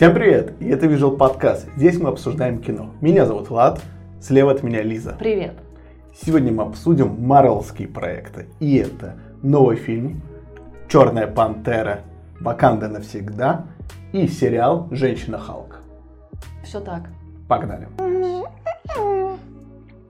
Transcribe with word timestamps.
Всем 0.00 0.14
привет! 0.14 0.54
И 0.60 0.68
это 0.70 0.86
Visual 0.86 1.18
Podcast. 1.18 1.68
Здесь 1.76 2.00
мы 2.00 2.08
обсуждаем 2.08 2.62
кино. 2.62 2.88
Меня 3.02 3.26
зовут 3.26 3.50
Влад, 3.50 3.82
слева 4.18 4.50
от 4.50 4.62
меня 4.62 4.80
Лиза. 4.82 5.14
Привет! 5.18 5.52
Сегодня 6.18 6.50
мы 6.50 6.62
обсудим 6.62 7.22
марвелские 7.22 7.86
проекты. 7.86 8.46
И 8.60 8.78
это 8.78 9.16
новый 9.42 9.76
фильм 9.76 10.22
«Черная 10.88 11.26
пантера. 11.26 12.00
Ваканда 12.40 12.88
навсегда» 12.88 13.66
и 14.12 14.26
сериал 14.26 14.88
«Женщина 14.90 15.36
Халк». 15.36 15.80
Все 16.64 16.80
так. 16.80 17.02
Погнали! 17.46 17.86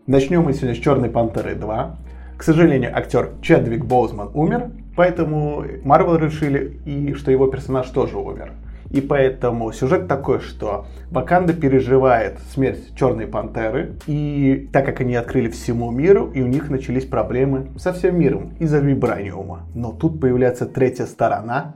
Начнем 0.07 0.45
мы 0.45 0.53
сегодня 0.53 0.77
с 0.77 0.79
«Черной 0.79 1.11
пантеры 1.11 1.57
2». 1.57 1.91
К 2.37 2.43
сожалению, 2.45 2.97
актер 2.97 3.33
Чедвик 3.43 3.85
Боузман 3.87 4.31
умер, 4.35 4.71
поэтому 4.95 5.65
Марвел 5.83 6.15
решили, 6.15 6.81
и 6.87 7.13
что 7.15 7.33
его 7.33 7.49
персонаж 7.49 7.89
тоже 7.89 8.19
умер. 8.19 8.53
И 8.91 9.01
поэтому 9.01 9.71
сюжет 9.73 10.09
такой, 10.09 10.41
что 10.41 10.87
Ваканда 11.11 11.53
переживает 11.53 12.39
смерть 12.53 12.93
Черной 12.97 13.29
Пантеры, 13.29 13.95
и 14.07 14.69
так 14.73 14.85
как 14.85 15.01
они 15.01 15.15
открыли 15.15 15.49
всему 15.49 15.93
миру, 15.93 16.31
и 16.35 16.43
у 16.43 16.47
них 16.47 16.71
начались 16.71 17.07
проблемы 17.07 17.69
со 17.79 17.93
всем 17.93 18.19
миром 18.19 18.53
из-за 18.59 18.79
вибраниума. 18.79 19.67
Но 19.75 19.93
тут 19.93 20.21
появляется 20.21 20.67
третья 20.67 21.07
сторона, 21.07 21.75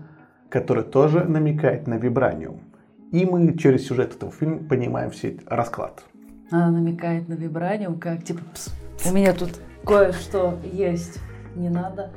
которая 0.49 0.85
тоже 0.85 1.25
намекает 1.25 1.87
на 1.87 1.95
вибраниум. 1.95 2.61
И 3.13 3.25
мы 3.25 3.57
через 3.57 3.87
сюжет 3.87 4.17
этого 4.17 4.33
фильма 4.33 4.59
понимаем 4.69 5.11
все 5.11 5.37
расклад. 5.47 6.03
Она 6.51 6.71
намекает 6.71 7.29
на 7.29 7.35
вибраниум, 7.35 8.01
как 8.01 8.25
типа, 8.25 8.41
Пс, 8.53 8.75
у 9.09 9.15
меня 9.15 9.33
тут 9.33 9.51
кое-что 9.87 10.59
есть, 10.65 11.21
не 11.55 11.69
надо 11.69 12.11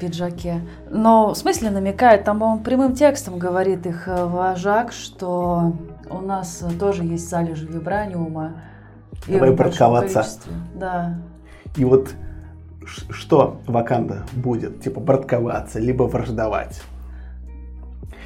пиджаке. 0.00 0.62
Но 0.90 1.34
в 1.34 1.36
смысле 1.36 1.70
намекает, 1.70 2.24
там 2.24 2.42
он 2.42 2.60
прямым 2.60 2.94
текстом 2.94 3.38
говорит 3.38 3.86
их 3.86 4.08
э, 4.08 4.24
вожак, 4.24 4.92
что 4.92 5.74
у 6.10 6.18
нас 6.18 6.64
тоже 6.78 7.04
есть 7.04 7.28
залежи 7.28 7.66
вибраниума. 7.66 8.54
Давай 9.28 9.52
браковаться. 9.52 10.24
Да. 10.74 11.18
И 11.76 11.84
вот 11.84 12.14
что 13.10 13.60
Ваканда 13.66 14.24
будет? 14.32 14.80
Типа 14.80 15.00
братковаться, 15.00 15.78
либо 15.78 16.04
враждовать? 16.04 16.82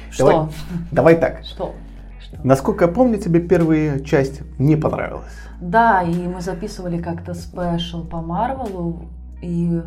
Что? 0.09 0.27
Давай, 0.27 0.49
давай 0.91 1.15
так. 1.17 1.43
Что? 1.43 1.75
Что? 2.19 2.37
Насколько 2.43 2.85
я 2.85 2.91
помню, 2.91 3.17
тебе 3.17 3.41
первая 3.41 3.99
часть 3.99 4.41
не 4.57 4.75
понравилась. 4.75 5.33
Да, 5.61 6.03
и 6.03 6.13
мы 6.27 6.41
записывали 6.41 7.01
как-то 7.01 7.33
спешл 7.33 8.05
по 8.05 8.21
Марвелу, 8.21 9.09
и 9.41 9.81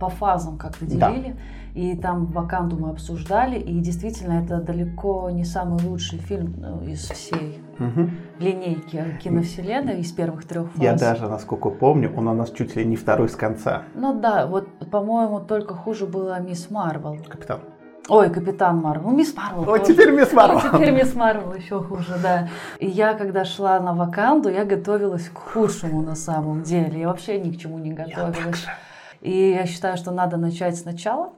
по 0.00 0.08
фазам 0.08 0.56
как-то 0.56 0.86
делили. 0.86 1.36
Да. 1.74 1.80
И 1.80 1.96
там 1.96 2.26
Ваканду 2.26 2.76
мы 2.76 2.90
обсуждали, 2.90 3.56
и 3.56 3.78
действительно 3.78 4.42
это 4.42 4.60
далеко 4.60 5.30
не 5.30 5.44
самый 5.44 5.80
лучший 5.84 6.18
фильм 6.18 6.54
ну, 6.58 6.82
из 6.82 7.08
всей 7.08 7.60
угу. 7.78 8.10
линейки 8.40 9.18
киновселенной, 9.22 10.00
из 10.00 10.10
первых 10.10 10.44
трех 10.46 10.72
фаз. 10.72 10.82
Я 10.82 10.94
даже, 10.94 11.28
насколько 11.28 11.70
помню, 11.70 12.12
он 12.16 12.26
у 12.26 12.34
нас 12.34 12.50
чуть 12.50 12.74
ли 12.74 12.84
не 12.84 12.96
второй 12.96 13.28
с 13.28 13.36
конца. 13.36 13.82
Ну 13.94 14.18
да, 14.18 14.46
вот, 14.46 14.66
по-моему, 14.90 15.40
только 15.40 15.74
хуже 15.74 16.06
была 16.06 16.40
Мисс 16.40 16.70
Марвел. 16.70 17.18
Капитан. 17.28 17.60
Ой, 18.08 18.28
Капитан 18.30 18.78
Марвел. 18.78 19.10
Ну, 19.10 19.16
Мисс 19.16 19.36
Марвел. 19.36 19.62
Вот 19.62 19.84
теперь 19.84 20.10
Мисс 20.10 20.32
Марвел. 20.32 20.60
Ну, 20.64 20.78
теперь 20.78 20.92
Мисс 20.92 21.14
Марвел 21.14 21.52
еще 21.52 21.80
хуже, 21.80 22.16
да. 22.20 22.48
И 22.80 22.88
я, 22.88 23.14
когда 23.14 23.44
шла 23.44 23.78
на 23.78 23.94
Ваканду, 23.94 24.48
я 24.48 24.64
готовилась 24.64 25.28
к 25.28 25.38
худшему 25.38 26.02
на 26.02 26.16
самом 26.16 26.64
деле. 26.64 27.00
Я 27.00 27.06
вообще 27.06 27.38
ни 27.38 27.52
к 27.52 27.60
чему 27.60 27.78
не 27.78 27.92
готовилась. 27.92 28.64
Я 28.66 28.89
и 29.20 29.50
я 29.50 29.66
считаю, 29.66 29.96
что 29.96 30.10
надо 30.10 30.36
начать 30.36 30.76
сначала. 30.76 31.32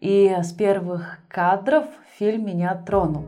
И 0.00 0.34
с 0.42 0.52
первых 0.52 1.18
кадров 1.28 1.84
фильм 2.18 2.46
меня 2.46 2.74
тронул. 2.74 3.26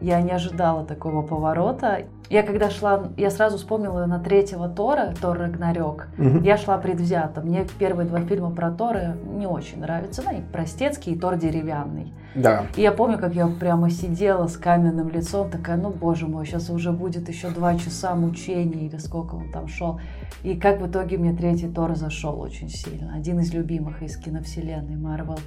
Я 0.00 0.22
не 0.22 0.30
ожидала 0.30 0.86
такого 0.86 1.22
поворота. 1.22 2.06
Я 2.30 2.44
когда 2.44 2.70
шла, 2.70 3.10
я 3.16 3.28
сразу 3.28 3.58
вспомнила 3.58 4.06
на 4.06 4.20
третьего 4.20 4.68
Тора, 4.68 5.12
Тор 5.20 5.36
Рагнарёк. 5.36 6.06
Угу. 6.16 6.44
Я 6.44 6.56
шла 6.56 6.78
предвзято. 6.78 7.40
Мне 7.40 7.66
первые 7.80 8.06
два 8.06 8.20
фильма 8.20 8.52
про 8.52 8.70
Тора 8.70 9.16
не 9.36 9.48
очень 9.48 9.80
нравятся. 9.80 10.22
Ну, 10.22 10.30
они 10.30 10.42
простецкие, 10.52 11.16
и 11.16 11.18
Тор 11.18 11.36
деревянный. 11.36 12.14
Да. 12.36 12.66
И 12.76 12.82
я 12.82 12.92
помню, 12.92 13.18
как 13.18 13.34
я 13.34 13.48
прямо 13.48 13.90
сидела 13.90 14.46
с 14.46 14.56
каменным 14.56 15.08
лицом, 15.08 15.50
такая, 15.50 15.76
ну, 15.76 15.90
боже 15.90 16.28
мой, 16.28 16.46
сейчас 16.46 16.70
уже 16.70 16.92
будет 16.92 17.28
еще 17.28 17.50
два 17.50 17.76
часа 17.76 18.14
мучений, 18.14 18.86
или 18.86 18.98
сколько 18.98 19.34
он 19.34 19.50
там 19.50 19.66
шел. 19.66 20.00
И 20.44 20.54
как 20.54 20.80
в 20.80 20.88
итоге 20.88 21.18
мне 21.18 21.34
третий 21.34 21.68
Тор 21.68 21.96
зашел 21.96 22.40
очень 22.40 22.68
сильно. 22.68 23.12
Один 23.12 23.40
из 23.40 23.52
любимых 23.52 24.04
из 24.04 24.16
киновселенной 24.16 24.94
Марвел. 24.96 25.40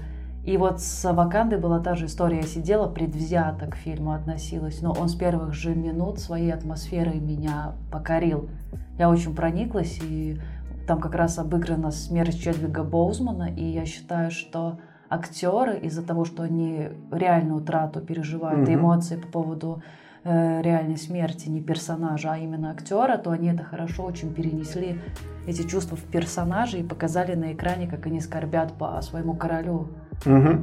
И 0.43 0.57
вот 0.57 0.81
с 0.81 1.13
Вакандой 1.13 1.57
была 1.57 1.79
та 1.79 1.95
же 1.95 2.07
история. 2.07 2.37
Я 2.37 2.43
сидела 2.43 2.87
предвзято 2.87 3.67
к 3.67 3.75
фильму 3.75 4.11
относилась, 4.11 4.81
но 4.81 4.91
он 4.91 5.07
с 5.07 5.15
первых 5.15 5.53
же 5.53 5.73
минут 5.73 6.19
своей 6.19 6.51
атмосферой 6.51 7.19
меня 7.19 7.75
покорил. 7.91 8.49
Я 8.97 9.09
очень 9.09 9.33
прониклась, 9.35 9.99
и 10.03 10.37
там 10.85 10.99
как 10.99 11.15
раз 11.15 11.39
обыграна 11.39 11.91
смерть 11.91 12.41
Чедвига 12.41 12.83
Боузмана, 12.83 13.49
и 13.55 13.63
я 13.63 13.85
считаю, 13.85 14.31
что 14.31 14.79
актеры 15.09 15.77
из-за 15.79 16.03
того, 16.03 16.25
что 16.25 16.43
они 16.43 16.89
реальную 17.11 17.61
утрату 17.61 18.01
переживают, 18.01 18.67
mm-hmm. 18.67 18.75
эмоции 18.75 19.15
по 19.15 19.27
поводу 19.27 19.81
э, 20.25 20.61
реальной 20.61 20.97
смерти 20.97 21.47
не 21.47 21.61
персонажа, 21.61 22.33
а 22.33 22.37
именно 22.37 22.71
актера, 22.71 23.17
то 23.17 23.31
они 23.31 23.47
это 23.47 23.63
хорошо 23.63 24.03
очень 24.03 24.33
перенесли 24.33 24.99
эти 25.47 25.67
чувства 25.67 25.95
в 25.95 26.03
персонажа 26.03 26.77
и 26.77 26.83
показали 26.83 27.35
на 27.35 27.53
экране, 27.53 27.87
как 27.87 28.05
они 28.07 28.19
скорбят 28.21 28.73
по 28.73 29.01
своему 29.01 29.35
королю. 29.35 29.89
Угу. 30.25 30.57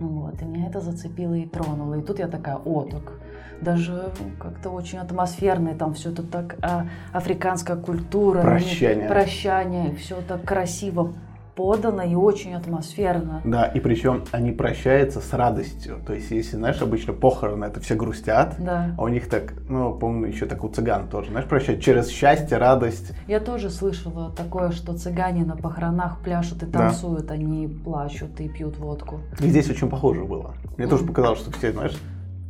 Вот, 0.00 0.42
и 0.42 0.44
меня 0.44 0.66
это 0.66 0.80
зацепило 0.80 1.34
и 1.34 1.46
тронуло. 1.46 1.94
И 1.94 2.02
тут 2.02 2.18
я 2.18 2.28
такая, 2.28 2.56
о, 2.56 2.82
так 2.82 3.12
даже 3.60 4.10
как-то 4.40 4.70
очень 4.70 4.98
атмосферно, 4.98 5.74
там 5.74 5.94
все 5.94 6.10
это 6.10 6.22
так, 6.22 6.56
а, 6.62 6.86
африканская 7.12 7.76
культура, 7.76 8.42
прощание, 8.42 9.08
прощание, 9.08 9.94
все 9.94 10.16
так 10.26 10.42
красиво 10.42 11.12
подано 11.54 12.02
и 12.02 12.14
очень 12.14 12.54
атмосферно. 12.54 13.42
Да, 13.44 13.66
и 13.66 13.80
причем 13.80 14.24
они 14.32 14.52
прощаются 14.52 15.20
с 15.20 15.32
радостью. 15.32 15.98
То 16.06 16.14
есть, 16.14 16.30
если, 16.30 16.56
знаешь, 16.56 16.80
обычно 16.80 17.12
похороны, 17.12 17.64
это 17.64 17.80
все 17.80 17.94
грустят, 17.94 18.56
да. 18.58 18.94
а 18.96 19.02
у 19.02 19.08
них 19.08 19.28
так, 19.28 19.54
ну, 19.68 19.94
помню, 19.94 20.28
еще 20.28 20.46
так 20.46 20.64
у 20.64 20.68
цыган 20.68 21.08
тоже, 21.08 21.30
знаешь, 21.30 21.48
прощают 21.48 21.82
через 21.82 22.08
счастье, 22.08 22.58
радость. 22.58 23.12
Я 23.26 23.40
тоже 23.40 23.70
слышала 23.70 24.30
такое, 24.30 24.70
что 24.70 24.96
цыгане 24.96 25.44
на 25.44 25.56
похоронах 25.56 26.20
пляшут 26.20 26.62
и 26.62 26.66
танцуют, 26.66 27.26
да. 27.26 27.34
они 27.34 27.68
плачут 27.68 28.40
и 28.40 28.48
пьют 28.48 28.78
водку. 28.78 29.20
И 29.40 29.48
здесь 29.48 29.68
очень 29.70 29.88
похоже 29.88 30.24
было. 30.24 30.54
Мне 30.76 30.86
тоже 30.86 31.04
показалось, 31.04 31.40
что 31.40 31.50
все, 31.52 31.72
знаешь, 31.72 31.96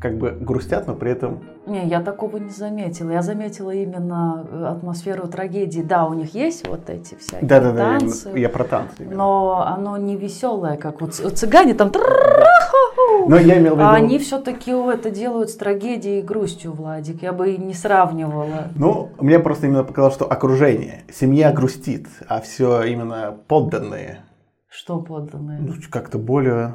как 0.03 0.19
бы 0.19 0.33
грустят, 0.33 0.89
но 0.89 0.97
при 0.97 1.13
этом... 1.13 1.45
Не, 1.65 1.87
я 1.87 2.01
такого 2.01 2.39
не 2.39 2.51
заметила. 2.51 3.13
Я 3.13 3.23
заметила 3.23 3.71
именно 3.71 4.45
э, 4.51 4.65
атмосферу 4.65 5.29
трагедии. 5.29 5.81
Да, 5.81 6.07
у 6.07 6.15
них 6.15 6.35
есть 6.35 6.67
вот 6.67 6.91
эти 6.91 7.15
всякие 7.15 7.49
да, 7.49 7.61
да, 7.61 7.73
танцы. 7.73 8.25
Да, 8.25 8.31
я, 8.33 8.39
я 8.39 8.49
про 8.49 8.65
танцы. 8.65 8.97
Именно. 8.99 9.17
Но 9.17 9.65
оно 9.65 9.97
не 9.97 10.17
веселое, 10.17 10.77
как 10.77 11.01
вот 11.01 11.15
цыгане 11.15 11.75
там... 11.75 11.93
Но 13.29 13.37
я 13.37 13.59
имел 13.59 13.77
в 13.77 13.79
виду... 13.79 13.89
А 13.89 13.95
они 13.95 14.19
все-таки 14.19 14.73
это 14.73 15.13
делают 15.13 15.51
с 15.51 15.57
трагедией 15.57 16.19
и 16.19 16.23
грустью, 16.23 16.73
Владик. 16.73 17.23
Я 17.23 17.33
бы 17.33 17.53
и 17.53 17.57
не 17.57 17.75
сравнивала. 17.75 18.69
Ну, 18.75 19.11
мне 19.21 19.39
просто 19.39 19.69
именно 19.69 19.85
показалось, 19.85 20.17
что 20.17 20.27
окружение. 20.27 21.05
Семья 21.13 21.53
грустит, 21.53 22.09
а 22.27 22.41
все 22.41 22.83
именно 22.83 23.37
подданные. 23.47 24.25
Что 24.69 24.99
подданные? 24.99 25.61
Ну, 25.61 25.75
как-то 25.91 26.19
более 26.19 26.75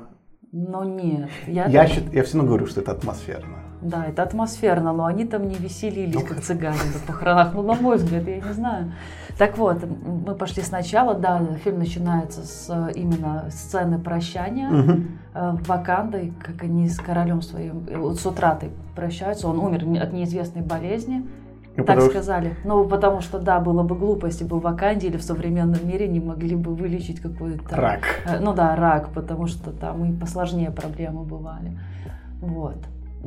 но 0.57 0.83
нет. 0.83 1.29
Я, 1.45 1.67
я, 1.67 1.87
счит, 1.87 2.11
я 2.13 2.23
все 2.23 2.37
равно 2.37 2.49
говорю, 2.49 2.65
что 2.65 2.81
это 2.81 2.91
атмосферно. 2.91 3.57
Да, 3.81 4.05
это 4.05 4.23
атмосферно, 4.23 4.91
но 4.91 5.05
они 5.05 5.25
там 5.25 5.47
не 5.47 5.55
веселились, 5.55 6.15
ну, 6.15 6.21
как 6.21 6.41
цыгане 6.41 6.79
на 6.93 6.99
похоронах. 7.05 7.53
Ну, 7.53 7.61
на 7.61 7.75
мой 7.75 7.97
взгляд, 7.97 8.27
я 8.27 8.37
не 8.37 8.53
знаю. 8.53 8.91
Так 9.37 9.59
вот, 9.59 9.85
мы 9.85 10.33
пошли 10.33 10.63
сначала, 10.63 11.13
да, 11.13 11.45
фильм 11.63 11.77
начинается 11.77 12.41
с 12.41 12.91
именно 12.95 13.49
сцены 13.51 13.99
прощания 13.99 14.69
угу. 14.71 15.03
Вакандой, 15.67 16.33
как 16.43 16.63
они 16.63 16.89
с 16.89 16.97
королем 16.97 17.43
своим, 17.43 17.85
э, 17.87 18.13
с 18.15 18.25
утратой 18.25 18.71
прощаются. 18.95 19.47
Он 19.47 19.59
умер 19.59 20.01
от 20.01 20.11
неизвестной 20.11 20.63
болезни. 20.63 21.27
Ну, 21.77 21.83
так 21.83 21.95
потому... 21.95 22.09
сказали. 22.09 22.55
Ну, 22.65 22.85
потому 22.85 23.21
что, 23.21 23.39
да, 23.39 23.59
было 23.59 23.83
бы 23.83 23.95
глупо, 23.95 24.25
если 24.25 24.43
бы 24.43 24.59
в 24.59 24.63
Ваканде 24.63 25.07
или 25.07 25.17
в 25.17 25.23
современном 25.23 25.87
мире 25.87 26.07
не 26.07 26.19
могли 26.19 26.55
бы 26.55 26.73
вылечить 26.73 27.19
какой-то... 27.21 27.75
Рак. 27.75 28.01
Э, 28.25 28.39
ну 28.39 28.53
да, 28.53 28.75
рак, 28.75 29.09
потому 29.13 29.45
что 29.45 29.71
там 29.71 30.03
и 30.05 30.19
посложнее 30.19 30.71
проблемы 30.71 31.23
бывали. 31.23 31.79
Вот. 32.41 32.77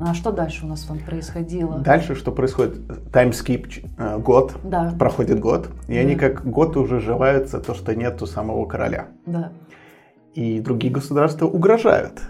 А 0.00 0.14
что 0.14 0.32
дальше 0.32 0.64
у 0.66 0.68
нас 0.68 0.82
там 0.82 0.98
происходило? 0.98 1.78
Дальше 1.78 2.16
что 2.16 2.32
происходит? 2.32 3.12
Таймскип 3.12 3.68
э, 3.98 4.18
год, 4.18 4.56
да. 4.64 4.94
проходит 4.98 5.38
год, 5.38 5.68
и 5.86 5.94
да. 5.94 6.00
они 6.00 6.16
как 6.16 6.44
год 6.44 6.76
уже 6.76 7.00
живаются 7.00 7.60
то, 7.60 7.74
что 7.74 7.94
нету 7.94 8.26
самого 8.26 8.66
короля. 8.66 9.08
Да. 9.26 9.52
И 10.34 10.60
другие 10.60 10.92
государства 10.92 11.46
угрожают. 11.46 12.20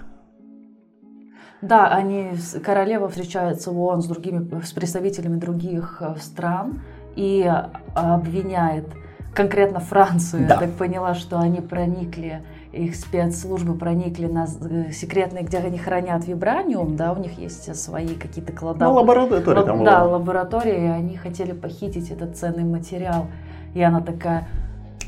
Да, 1.62 1.88
они, 1.88 2.32
королева 2.64 3.08
встречается 3.08 3.70
в 3.70 3.78
ООН 3.78 4.02
с 4.02 4.06
другими, 4.06 4.62
с 4.62 4.72
представителями 4.72 5.38
других 5.38 5.98
э, 6.00 6.14
стран 6.20 6.80
и 7.16 7.42
э, 7.42 7.70
обвиняет 7.94 8.86
конкретно 9.34 9.80
Францию. 9.80 10.46
Да. 10.48 10.54
Я 10.54 10.60
так 10.60 10.72
поняла, 10.72 11.14
что 11.14 11.38
они 11.38 11.60
проникли 11.60 12.42
их 12.72 12.94
спецслужбы 12.94 13.74
проникли 13.74 14.26
на 14.26 14.46
э, 14.46 14.92
секретные, 14.92 15.42
где 15.42 15.58
они 15.58 15.76
хранят 15.76 16.26
вибраниум, 16.26 16.96
да, 16.96 17.12
у 17.12 17.18
них 17.18 17.38
есть 17.38 17.74
свои 17.76 18.14
какие-то 18.14 18.52
клада. 18.52 18.84
Ну, 18.84 18.92
лаборатория 18.94 19.62
там 19.62 19.84
Да, 19.84 20.04
была. 20.04 20.18
лаборатория, 20.18 20.84
и 20.84 20.88
они 20.88 21.16
хотели 21.16 21.52
похитить 21.52 22.10
этот 22.10 22.36
ценный 22.36 22.64
материал. 22.64 23.26
И 23.74 23.82
она 23.82 24.00
такая, 24.00 24.48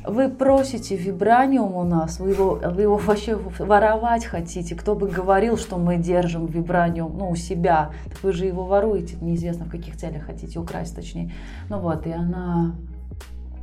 вы 0.06 0.28
просите 0.28 0.96
вибраниум 0.96 1.75
у 1.75 1.84
нас, 1.84 2.19
вы 2.19 2.31
его, 2.31 2.60
вы 2.62 2.82
его 2.82 2.96
вообще 2.96 3.37
воровать 3.37 4.25
хотите. 4.25 4.75
Кто 4.75 4.94
бы 4.94 5.08
говорил, 5.08 5.56
что 5.56 5.78
мы 5.78 5.96
держим 5.96 6.46
вибраниум 6.46 7.16
ну, 7.19 7.31
у 7.31 7.37
себя, 7.37 7.90
так 8.06 8.22
вы 8.22 8.32
же 8.32 8.46
его 8.46 8.64
воруете, 8.64 9.16
неизвестно 9.20 9.64
в 9.64 9.70
каких 9.70 9.96
целях 9.96 10.25
хотите 10.25 10.58
украсть, 10.58 10.94
точнее. 10.94 11.32
Ну 11.69 11.78
вот, 11.78 12.06
и 12.06 12.12
она 12.12 12.75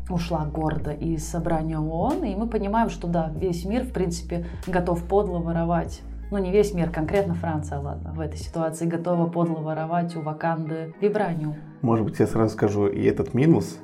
ушла 0.10 0.46
гордо 0.46 0.92
из 0.92 1.28
собрания 1.28 1.78
ООН, 1.78 2.24
и 2.24 2.36
мы 2.36 2.48
понимаем, 2.48 2.90
что 2.90 3.08
да, 3.08 3.32
весь 3.36 3.66
мир, 3.66 3.84
в 3.84 3.92
принципе, 3.92 4.46
готов 4.66 5.04
подло 5.04 5.38
воровать 5.38 6.02
ну 6.32 6.38
не 6.38 6.52
весь 6.52 6.74
мир, 6.74 6.92
конкретно 6.92 7.34
Франция, 7.34 7.80
ладно, 7.80 8.14
в 8.14 8.20
этой 8.20 8.38
ситуации 8.38 8.86
готова 8.86 9.28
подло 9.28 9.62
воровать 9.62 10.16
у 10.16 10.22
Ваканды 10.22 10.94
вибраниум. 11.02 11.56
Может 11.82 12.06
быть, 12.06 12.20
я 12.20 12.28
сразу 12.28 12.54
скажу 12.54 12.88
и 12.88 13.04
этот 13.04 13.34
минус. 13.34 13.80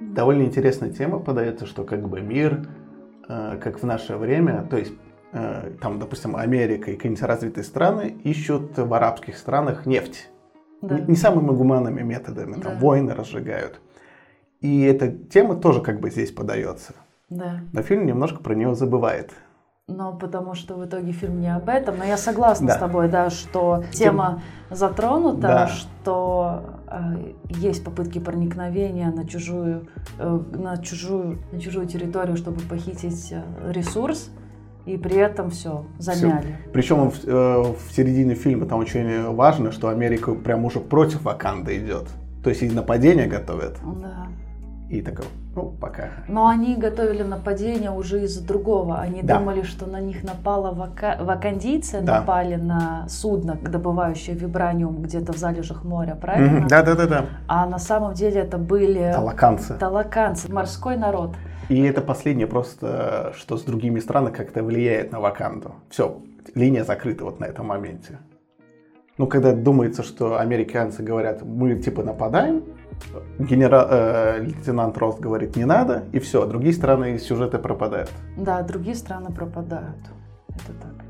Довольно 0.00 0.42
интересная 0.42 0.90
тема 0.90 1.18
подается, 1.18 1.66
что 1.66 1.84
как 1.84 2.08
бы 2.08 2.20
мир, 2.20 2.66
э, 3.28 3.58
как 3.62 3.80
в 3.82 3.86
наше 3.86 4.16
время, 4.16 4.66
то 4.68 4.76
есть 4.76 4.92
э, 5.32 5.72
там, 5.80 5.98
допустим, 5.98 6.36
Америка 6.36 6.90
и 6.90 6.96
какие-нибудь 6.96 7.22
развитые 7.22 7.64
страны 7.64 8.16
ищут 8.24 8.76
в 8.78 8.92
арабских 8.94 9.36
странах 9.36 9.86
нефть. 9.86 10.30
Да. 10.82 10.98
Не, 10.98 11.08
не 11.08 11.16
самыми 11.16 11.54
гуманными 11.54 12.02
методами, 12.02 12.54
там 12.54 12.74
Да. 12.74 12.78
войны 12.80 13.14
разжигают. 13.14 13.80
И 14.60 14.82
эта 14.82 15.10
тема 15.10 15.54
тоже 15.56 15.80
как 15.82 16.00
бы 16.00 16.10
здесь 16.10 16.32
подается. 16.32 16.94
Да. 17.28 17.60
Но 17.72 17.82
фильм 17.82 18.06
немножко 18.06 18.42
про 18.42 18.54
нее 18.54 18.74
забывает. 18.74 19.30
Но 19.90 20.12
потому 20.12 20.54
что 20.54 20.74
в 20.76 20.84
итоге 20.84 21.10
фильм 21.12 21.40
не 21.40 21.54
об 21.54 21.68
этом. 21.68 21.98
Но 21.98 22.04
я 22.04 22.16
согласна 22.16 22.68
Да. 22.68 22.74
с 22.74 22.78
тобой, 22.78 23.08
да, 23.08 23.28
что 23.28 23.82
тема 23.92 24.40
затронута, 24.70 25.40
Да. 25.40 25.66
что 25.68 26.62
э, 26.86 27.32
есть 27.48 27.84
попытки 27.84 28.18
проникновения 28.20 29.10
на 29.10 29.26
чужую, 29.26 29.88
э, 30.18 30.40
на 30.52 30.76
чужую, 30.78 31.38
на 31.52 31.60
чужую 31.60 31.86
территорию, 31.86 32.36
чтобы 32.36 32.60
похитить 32.60 33.32
э, 33.32 33.42
ресурс, 33.72 34.30
и 34.86 34.96
при 34.96 35.16
этом 35.16 35.50
все 35.50 35.84
замяли. 35.98 36.56
Причем 36.72 37.10
в, 37.10 37.24
э, 37.26 37.62
в 37.62 37.92
середине 37.92 38.34
фильма 38.34 38.66
там 38.66 38.78
очень 38.78 39.30
важно, 39.34 39.72
что 39.72 39.88
Америка 39.88 40.34
прям 40.34 40.64
уже 40.64 40.78
против 40.80 41.22
Ваканды 41.22 41.76
идет. 41.78 42.08
То 42.44 42.50
есть 42.50 42.62
и 42.62 42.70
нападение 42.70 43.26
готовят. 43.26 43.76
Да. 44.00 44.28
И 44.90 45.02
такой, 45.02 45.26
ну, 45.54 45.72
пока. 45.80 46.08
Но 46.26 46.48
они 46.48 46.74
готовили 46.74 47.22
нападение 47.22 47.92
уже 47.92 48.24
из-за 48.24 48.44
другого. 48.44 48.98
Они 48.98 49.22
Да. 49.22 49.38
думали, 49.38 49.62
что 49.62 49.86
на 49.86 50.00
них 50.00 50.24
напала 50.24 50.72
вака... 50.72 51.16
вакандийцы, 51.20 52.00
Да. 52.00 52.18
напали 52.20 52.56
на 52.56 53.06
судно, 53.08 53.54
добывающее 53.54 54.34
вибраниум 54.34 55.00
где-то 55.02 55.32
в 55.32 55.36
залежах 55.36 55.84
моря, 55.84 56.16
правильно? 56.20 56.58
Мгм, 56.58 56.66
Да-да-да-да. 56.68 57.26
А 57.46 57.66
на 57.66 57.78
самом 57.78 58.14
деле 58.14 58.40
это 58.40 58.58
были 58.58 59.12
Талаканцы. 59.14 59.74
талаканцы, 59.78 60.52
морской 60.52 60.96
народ. 60.96 61.36
И 61.68 61.80
это 61.82 62.00
последнее 62.00 62.48
просто, 62.48 63.32
что 63.36 63.56
с 63.56 63.62
другими 63.62 64.00
странами 64.00 64.34
как-то 64.34 64.64
влияет 64.64 65.12
на 65.12 65.20
Ваканду. 65.20 65.76
Все, 65.88 66.18
линия 66.56 66.82
закрыта 66.82 67.24
вот 67.24 67.38
на 67.38 67.44
этом 67.44 67.66
моменте. 67.68 68.18
Ну, 69.18 69.28
когда 69.28 69.52
думается, 69.52 70.02
что 70.02 70.40
американцы 70.40 71.04
говорят, 71.04 71.42
мы 71.42 71.76
типа 71.76 72.02
нападаем, 72.02 72.64
генерал, 73.38 73.86
э, 73.90 74.40
лейтенант 74.40 74.96
Рост 74.98 75.20
говорит, 75.20 75.56
не 75.56 75.64
надо, 75.64 76.04
и 76.12 76.18
все, 76.18 76.46
другие 76.46 76.72
страны 76.74 77.14
из 77.14 77.22
сюжета 77.22 77.58
пропадают. 77.58 78.10
Да, 78.36 78.62
другие 78.62 78.94
страны 78.94 79.32
пропадают. 79.32 79.98
Это 80.48 80.72
так. 80.80 81.04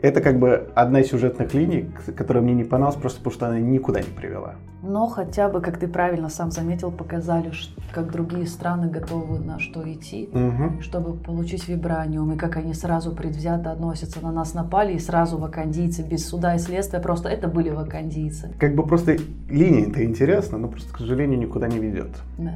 Это 0.00 0.20
как 0.20 0.38
бы 0.38 0.70
одна 0.74 1.00
из 1.00 1.08
сюжетных 1.08 1.54
линий, 1.54 1.90
которая 2.16 2.42
мне 2.42 2.54
не 2.54 2.64
понравилась, 2.64 3.00
просто 3.00 3.18
потому 3.18 3.34
что 3.34 3.46
она 3.48 3.58
никуда 3.58 4.00
не 4.00 4.10
привела. 4.10 4.54
Но 4.82 5.08
хотя 5.08 5.48
бы, 5.48 5.60
как 5.60 5.78
ты 5.78 5.88
правильно 5.88 6.28
сам 6.28 6.50
заметил, 6.52 6.90
показали, 6.92 7.50
как 7.92 8.12
другие 8.12 8.46
страны 8.46 8.88
готовы 8.88 9.40
на 9.40 9.58
что 9.58 9.82
идти, 9.92 10.28
Мгм. 10.32 10.80
чтобы 10.82 11.14
получить 11.14 11.66
вибраниум, 11.68 12.32
и 12.32 12.36
как 12.36 12.56
они 12.56 12.74
сразу 12.74 13.10
предвзято 13.12 13.72
относятся. 13.72 14.20
На 14.22 14.30
нас 14.30 14.54
напали, 14.54 14.92
и 14.94 14.98
сразу 15.00 15.36
вакандийцы, 15.36 16.02
без 16.02 16.28
суда 16.28 16.54
и 16.54 16.58
следствия, 16.58 17.00
просто 17.00 17.28
это 17.28 17.48
были 17.48 17.70
вакандийцы. 17.70 18.52
Как 18.60 18.74
бы 18.76 18.86
просто 18.86 19.16
линия-то 19.48 20.04
интересна, 20.04 20.58
но 20.58 20.68
просто, 20.68 20.92
к 20.94 20.98
сожалению, 20.98 21.38
никуда 21.40 21.66
не 21.66 21.78
ведет. 21.78 22.10
Да. 22.38 22.52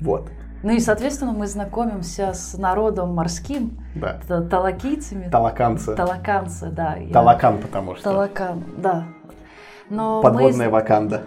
Вот, 0.00 0.28
Ну 0.62 0.72
и, 0.72 0.80
соответственно, 0.80 1.32
мы 1.32 1.46
знакомимся 1.46 2.32
с 2.34 2.56
народом 2.58 3.14
морским, 3.14 3.78
да. 3.94 4.18
та- 4.26 4.42
талакийцами. 4.42 5.28
Талаканцы. 5.30 5.94
Талаканцы, 5.94 6.70
да. 6.70 6.96
я- 6.96 7.12
Талакан, 7.12 7.58
потому 7.58 7.94
что. 7.94 8.04
Талакан, 8.04 8.64
да. 8.78 9.04
Но 9.90 10.20
Подводная 10.22 10.66
мы 10.66 10.72
Ваканда. 10.72 11.22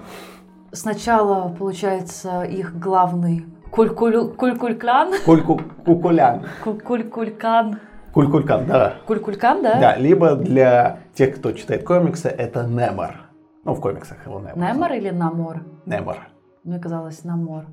сначала, 0.71 1.49
получается, 1.49 2.43
их 2.43 2.77
главный 2.77 3.45
кулькулькан, 3.71 5.13
Кульку 5.25 5.61
Кукулян. 5.85 6.45
Ку- 6.63 6.73
кулькулькан, 6.73 7.79
Кулькулькан, 8.13 8.65
да. 8.65 8.95
кулькулькан, 9.05 9.61
да? 9.61 9.79
Да, 9.79 9.95
либо 9.97 10.35
для 10.35 10.99
тех, 11.13 11.35
кто 11.37 11.51
читает 11.51 11.85
комиксы, 11.85 12.27
это 12.27 12.63
Немор. 12.63 13.15
Ну, 13.63 13.73
в 13.73 13.81
комиксах 13.81 14.25
его 14.25 14.39
Немор. 14.39 14.57
Немор 14.57 14.91
или 14.93 15.09
Намор? 15.09 15.61
Немор. 15.85 16.17
Мне 16.63 16.79
казалось, 16.79 17.23
Намор. 17.23 17.65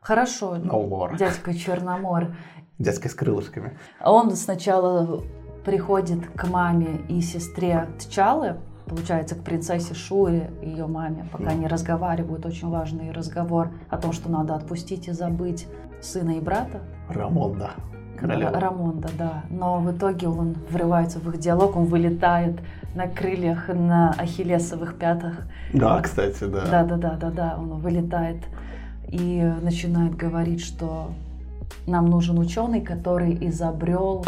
Хорошо, 0.00 0.56
Ноумор. 0.56 1.16
дядька 1.16 1.54
Черномор. 1.54 2.34
Дядька 2.78 3.08
с 3.08 3.14
крылышками. 3.14 3.78
Он 4.02 4.30
сначала 4.34 5.22
приходит 5.64 6.26
к 6.36 6.48
маме 6.48 7.00
и 7.08 7.20
сестре 7.20 7.88
Т'Чаллы, 7.98 8.56
получается, 8.92 9.34
к 9.34 9.42
принцессе 9.42 9.94
Шури 9.94 10.50
и 10.60 10.68
ее 10.68 10.86
маме, 10.86 11.24
пока 11.32 11.50
они 11.50 11.66
разговаривают, 11.66 12.44
очень 12.44 12.68
важный 12.68 13.10
разговор 13.10 13.70
о 13.88 13.96
том, 13.96 14.12
что 14.12 14.30
надо 14.30 14.54
отпустить 14.54 15.08
и 15.08 15.12
забыть 15.12 15.66
сына 16.02 16.32
и 16.32 16.40
брата. 16.40 16.80
Рамонда. 17.08 17.70
Королева. 18.18 18.50
Ра- 18.50 18.58
Рамонда, 18.60 19.08
да. 19.18 19.42
Но 19.50 19.78
в 19.78 19.90
итоге 19.96 20.28
он 20.28 20.54
врывается 20.70 21.18
в 21.18 21.28
их 21.30 21.38
диалог, 21.38 21.74
он 21.76 21.86
вылетает 21.86 22.60
на 22.94 23.06
крыльях, 23.08 23.68
на 23.68 24.10
ахиллесовых 24.18 24.96
пятах. 24.98 25.46
Да, 25.72 26.00
кстати, 26.02 26.44
да. 26.44 26.66
Да, 26.70 26.84
да, 26.84 26.96
да, 26.96 27.16
да, 27.16 27.30
да, 27.30 27.56
он 27.58 27.80
вылетает 27.80 28.42
и 29.08 29.50
начинает 29.62 30.14
говорить, 30.14 30.60
что 30.62 31.08
нам 31.86 32.06
нужен 32.06 32.38
ученый, 32.38 32.82
который 32.82 33.36
изобрел 33.48 34.24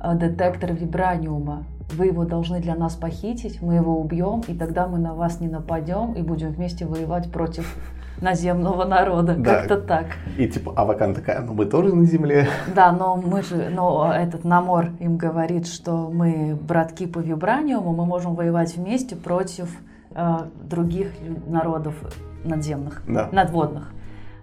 э, 0.00 0.14
детектор 0.14 0.72
вибраниума. 0.72 1.64
Вы 1.92 2.06
его 2.06 2.24
должны 2.24 2.60
для 2.60 2.74
нас 2.74 2.94
похитить, 2.94 3.62
мы 3.62 3.74
его 3.74 4.00
убьем, 4.00 4.42
и 4.48 4.54
тогда 4.54 4.86
мы 4.88 4.98
на 4.98 5.14
вас 5.14 5.40
не 5.40 5.48
нападем 5.48 6.14
и 6.14 6.22
будем 6.22 6.50
вместе 6.50 6.84
воевать 6.84 7.30
против 7.30 7.76
наземного 8.20 8.84
народа. 8.84 9.34
Да. 9.36 9.56
Как-то 9.56 9.76
так. 9.78 10.06
И 10.36 10.48
типа 10.48 10.72
Авакан 10.74 11.14
такая, 11.14 11.40
ну 11.42 11.54
мы 11.54 11.66
тоже 11.66 11.94
на 11.94 12.04
земле. 12.04 12.48
Да, 12.74 12.92
но 12.92 13.16
мы 13.16 13.42
же, 13.42 13.68
но 13.70 14.12
этот 14.12 14.44
Намор 14.44 14.90
им 15.00 15.16
говорит, 15.16 15.66
что 15.66 16.10
мы 16.12 16.58
братки 16.60 17.06
по 17.06 17.18
вибраниуму, 17.18 17.92
мы 17.94 18.04
можем 18.06 18.34
воевать 18.34 18.76
вместе 18.76 19.16
против 19.16 19.68
э, 20.14 20.36
других 20.64 21.08
народов 21.46 21.94
надземных, 22.44 23.02
Да. 23.06 23.28
надводных. 23.32 23.92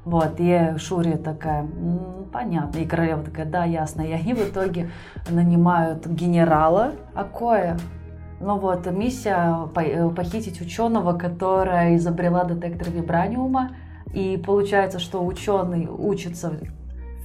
Вот, 0.06 0.36
и 0.38 0.74
Шурия 0.78 1.18
такая, 1.18 1.62
«М, 1.62 2.28
понятно, 2.32 2.80
и 2.80 2.86
королева 2.86 3.24
такая, 3.24 3.46
да, 3.46 3.64
ясно. 3.64 4.02
И 4.02 4.12
они 4.12 4.34
в 4.34 4.40
итоге 4.40 4.90
нанимают 5.30 6.06
генерала 6.08 6.94
Акоя. 7.14 7.78
Ну 8.42 8.58
вот, 8.58 8.86
миссия 8.92 9.70
э, 9.76 10.10
похитить 10.10 10.60
ученого, 10.60 11.18
которая 11.18 11.96
изобрела 11.96 12.44
детектор 12.44 12.90
вибраниума. 12.90 13.72
И 14.14 14.42
получается, 14.46 15.00
что 15.00 15.26
ученый 15.26 15.88
учится 15.88 16.60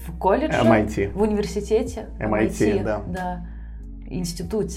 в 0.07 0.17
колледже, 0.17 0.59
MIT. 0.59 1.13
в 1.13 1.21
университете, 1.21 2.07
MIT, 2.19 2.83
да. 2.85 3.03
да, 3.07 3.47
институт, 4.09 4.71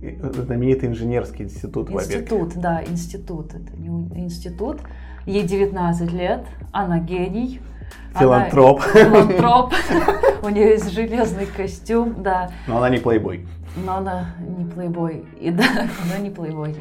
И 0.00 0.16
Знаменитый 0.16 0.88
инженерский 0.88 1.44
институт 1.44 1.90
институт, 1.90 2.54
да, 2.56 2.82
институт, 2.84 3.54
это 3.54 3.76
не 3.76 3.88
институт. 4.20 4.80
Ей 5.26 5.44
19 5.44 6.12
лет, 6.12 6.44
она 6.72 6.98
гений. 6.98 7.60
она 8.12 8.20
Филантроп. 8.20 8.82
Филантроп. 8.82 9.72
У 10.42 10.48
нее 10.48 10.70
есть 10.70 10.92
железный 10.92 11.46
костюм, 11.46 12.22
да. 12.22 12.50
Но 12.66 12.78
она 12.78 12.88
не 12.88 12.98
плейбой. 12.98 13.46
Но 13.76 13.98
она 13.98 14.34
не 14.40 14.64
плейбой. 14.64 15.24
И 15.40 15.50
да, 15.50 15.64
она 16.04 16.18
не 16.18 16.30
плейбой. 16.30 16.76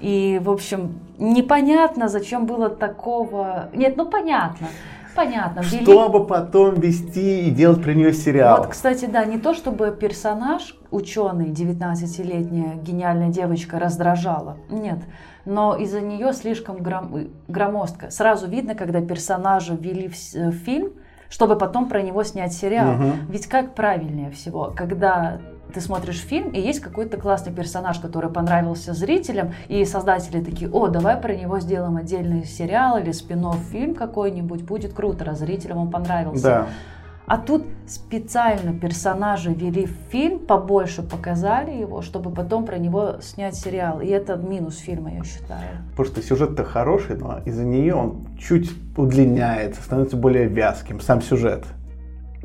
И, 0.00 0.40
в 0.42 0.50
общем, 0.50 1.00
непонятно, 1.18 2.08
зачем 2.08 2.46
было 2.46 2.68
такого... 2.68 3.70
Нет, 3.72 3.96
ну 3.96 4.06
понятно. 4.06 4.68
Понятно. 5.18 5.60
ввели- 5.60 5.82
Чтобы 5.84 6.26
потом 6.26 6.74
вести 6.76 7.48
и 7.48 7.50
делать 7.50 7.82
про 7.82 7.92
нее 7.92 8.12
сериал. 8.12 8.58
Вот, 8.58 8.68
кстати, 8.68 9.06
да, 9.06 9.24
не 9.24 9.38
то 9.38 9.52
чтобы 9.52 9.90
персонаж, 9.90 10.76
ученый, 10.92 11.46
19-летняя 11.50 12.76
гениальная 12.76 13.28
девочка, 13.28 13.78
раздражала. 13.80 14.58
Нет. 14.70 14.98
Но 15.44 15.74
из-за 15.74 16.00
нее 16.00 16.32
слишком 16.32 16.76
гром- 16.76 17.30
громоздко. 17.48 18.10
Сразу 18.10 18.46
видно, 18.48 18.74
когда 18.76 19.00
персонажа 19.00 19.74
ввели 19.74 20.08
в, 20.08 20.14
в 20.34 20.52
фильм, 20.52 20.92
чтобы 21.28 21.56
потом 21.56 21.88
про 21.88 22.00
него 22.02 22.22
снять 22.22 22.52
сериал. 22.52 22.92
Мгм. 22.92 23.12
Ведь 23.28 23.46
как 23.48 23.74
правильнее 23.74 24.30
всего, 24.30 24.72
когда 24.76 25.38
ты 25.72 25.80
смотришь 25.80 26.20
фильм, 26.20 26.50
и 26.50 26.60
есть 26.60 26.80
какой-то 26.80 27.16
классный 27.16 27.52
персонаж, 27.52 27.98
который 27.98 28.30
понравился 28.30 28.94
зрителям, 28.94 29.52
и 29.68 29.84
создатели 29.84 30.42
такие, 30.42 30.70
о, 30.70 30.88
давай 30.88 31.16
про 31.16 31.34
него 31.34 31.60
сделаем 31.60 31.96
отдельный 31.96 32.44
сериал 32.44 32.98
или 32.98 33.12
спин 33.12 33.38
фильм 33.70 33.94
какой-нибудь, 33.94 34.62
будет 34.62 34.92
круто, 34.92 35.24
раз 35.24 35.38
зрителям 35.38 35.78
он 35.78 35.90
понравился. 35.90 36.42
Да. 36.42 36.66
А 37.28 37.36
тут 37.36 37.66
специально 37.86 38.72
персонажа 38.72 39.50
вели 39.50 39.84
в 39.84 40.10
фильм, 40.10 40.38
побольше 40.38 41.02
показали 41.02 41.72
его, 41.72 42.00
чтобы 42.00 42.30
потом 42.30 42.64
про 42.64 42.78
него 42.78 43.16
снять 43.20 43.54
сериал. 43.54 44.00
И 44.00 44.06
это 44.06 44.36
минус 44.36 44.78
фильма, 44.78 45.12
я 45.12 45.22
считаю. 45.24 45.60
Потому 45.90 46.08
что 46.08 46.22
сюжет-то 46.22 46.64
хороший, 46.64 47.18
но 47.18 47.40
из-за 47.44 47.66
нее 47.66 47.94
он 47.94 48.26
чуть 48.38 48.70
удлиняется, 48.96 49.82
становится 49.82 50.16
более 50.16 50.46
вязким, 50.46 51.00
сам 51.00 51.20
сюжет. 51.20 51.66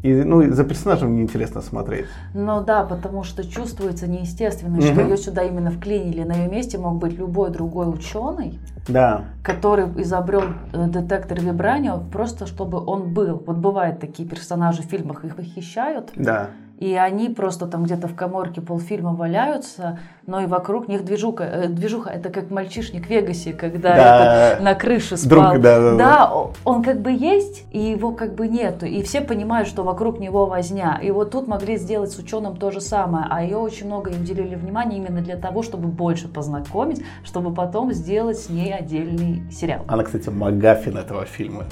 И, 0.03 0.13
ну, 0.13 0.41
и 0.41 0.49
за 0.49 0.65
персонажем 0.65 1.15
неинтересно 1.15 1.61
смотреть. 1.61 2.05
Ну 2.33 2.61
да, 2.61 2.83
потому 2.83 3.23
что 3.23 3.47
чувствуется 3.49 4.05
неестественно, 4.05 4.81
что 4.81 4.91
Мгм. 4.95 5.03
ее 5.11 5.17
сюда 5.17 5.43
именно 5.43 5.71
вклинили. 5.71 6.23
На 6.23 6.33
ее 6.33 6.49
месте 6.49 6.77
мог 6.77 6.95
быть 6.97 7.17
любой 7.17 7.51
другой 7.51 7.89
ученый, 7.89 8.59
Да. 8.89 9.23
который 9.43 9.85
изобрел 10.01 10.43
э, 10.73 10.87
детектор 10.87 11.39
вибранио, 11.39 12.01
просто 12.11 12.47
чтобы 12.47 12.83
он 12.85 13.13
был. 13.13 13.41
Вот 13.47 13.55
бывают 13.55 14.01
такие 14.01 14.27
персонажи 14.27 14.81
в 14.81 14.87
фильмах, 14.87 15.23
их 15.23 15.37
похищают, 15.37 16.11
Да. 16.17 16.49
И 16.79 16.95
они 16.95 17.29
просто 17.29 17.67
там 17.67 17.83
где-то 17.85 18.07
в 18.07 18.15
коморке 18.15 18.59
полфильма 18.59 19.13
валяются, 19.13 19.99
но 20.27 20.41
и 20.41 20.47
вокруг 20.47 20.87
них 20.87 21.05
движуха. 21.05 21.43
Э, 21.43 21.67
движуха 21.67 22.09
это 22.09 22.29
как 22.29 22.49
мальчишник 22.51 23.05
в 23.05 23.09
Вегасе, 23.09 23.53
когда 23.53 23.95
Да. 23.95 24.47
этот 24.53 24.63
на 24.63 24.73
крыше 24.75 25.15
спал. 25.15 25.51
Друг, 25.51 25.61
да, 25.61 25.79
да, 25.79 25.95
да. 25.97 26.25
о- 26.33 26.51
он 26.65 26.83
как 26.83 26.99
бы 27.01 27.11
есть, 27.11 27.65
и 27.71 27.79
его 27.79 28.11
как 28.11 28.33
бы 28.35 28.47
нету. 28.47 28.85
И 28.85 29.01
все 29.03 29.21
понимают, 29.21 29.67
что 29.69 29.83
вокруг 29.83 30.19
него 30.19 30.45
возня. 30.45 30.99
И 31.01 31.11
вот 31.11 31.31
тут 31.31 31.47
могли 31.47 31.77
сделать 31.77 32.11
с 32.11 32.17
ученым 32.17 32.57
то 32.57 32.71
же 32.71 32.81
самое. 32.81 33.27
А 33.29 33.43
ее 33.43 33.57
очень 33.57 33.85
много 33.85 34.09
и 34.11 34.15
уделили 34.15 34.55
внимания 34.55 34.97
именно 34.97 35.21
для 35.21 35.37
того, 35.37 35.61
чтобы 35.63 35.87
больше 35.87 36.27
познакомить, 36.27 37.01
чтобы 37.23 37.53
потом 37.53 37.93
сделать 37.93 38.39
с 38.39 38.49
ней 38.49 38.73
отдельный 38.73 39.43
сериал. 39.51 39.83
Она, 39.87 40.03
кстати, 40.03 40.27
Магафин 40.29 40.97
этого 40.97 41.25
фильма. 41.25 41.65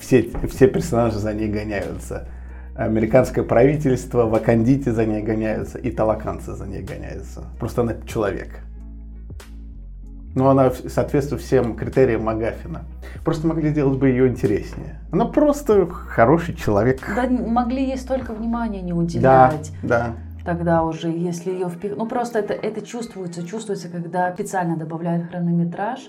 Все, 0.00 0.28
все 0.50 0.66
персонажи 0.68 1.18
за 1.18 1.32
ней 1.34 1.48
гоняются. 1.48 2.26
Американское 2.76 3.44
правительство, 3.44 4.26
вакандити 4.26 4.88
за 4.88 5.04
ней 5.04 5.22
гоняются, 5.22 5.78
и 5.78 5.90
талаканцы 5.90 6.54
за 6.54 6.66
ней 6.66 6.82
гоняются. 6.82 7.44
Просто 7.58 7.82
она 7.82 7.94
человек. 8.06 8.60
Но 10.34 10.48
она 10.48 10.70
соответствует 10.70 11.42
всем 11.42 11.76
критериям 11.76 12.24
Магафина. 12.24 12.84
Просто 13.24 13.46
могли 13.46 13.68
сделать 13.68 13.98
бы 13.98 14.08
ее 14.08 14.28
интереснее. 14.28 15.00
Она 15.12 15.26
просто 15.26 15.86
хороший 15.86 16.54
человек. 16.54 17.00
Да 17.14 17.28
могли 17.28 17.84
ей 17.84 17.98
столько 17.98 18.32
внимания 18.32 18.80
не 18.80 18.92
да. 18.92 18.98
уделять. 18.98 19.72
да. 19.82 20.14
тогда 20.44 20.82
уже, 20.84 21.10
если 21.10 21.50
ее 21.50 21.68
впих... 21.68 21.96
Ну, 21.96 22.06
просто 22.06 22.38
это, 22.38 22.54
это 22.54 22.80
чувствуется, 22.80 23.46
чувствуется, 23.46 23.90
когда 23.90 24.32
специально 24.32 24.76
добавляют 24.76 25.28
хронометраж, 25.28 26.00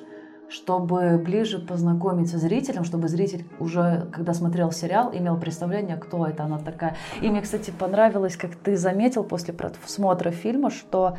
чтобы 0.54 1.18
ближе 1.18 1.58
познакомиться 1.58 2.38
зрителем, 2.38 2.84
чтобы 2.84 3.08
зритель 3.08 3.46
уже, 3.60 4.08
когда 4.12 4.34
смотрел 4.36 4.72
сериал, 4.72 5.10
имел 5.12 5.36
представление, 5.38 5.98
кто 5.98 6.28
это 6.28 6.44
она 6.44 6.60
такая. 6.60 6.96
И 7.22 7.28
мне, 7.28 7.42
кстати, 7.42 7.72
понравилось, 7.72 8.38
как 8.38 8.56
ты 8.56 8.78
заметил 8.78 9.24
после 9.24 9.54
просмотра 9.54 10.30
фильма, 10.30 10.70
что 10.70 11.18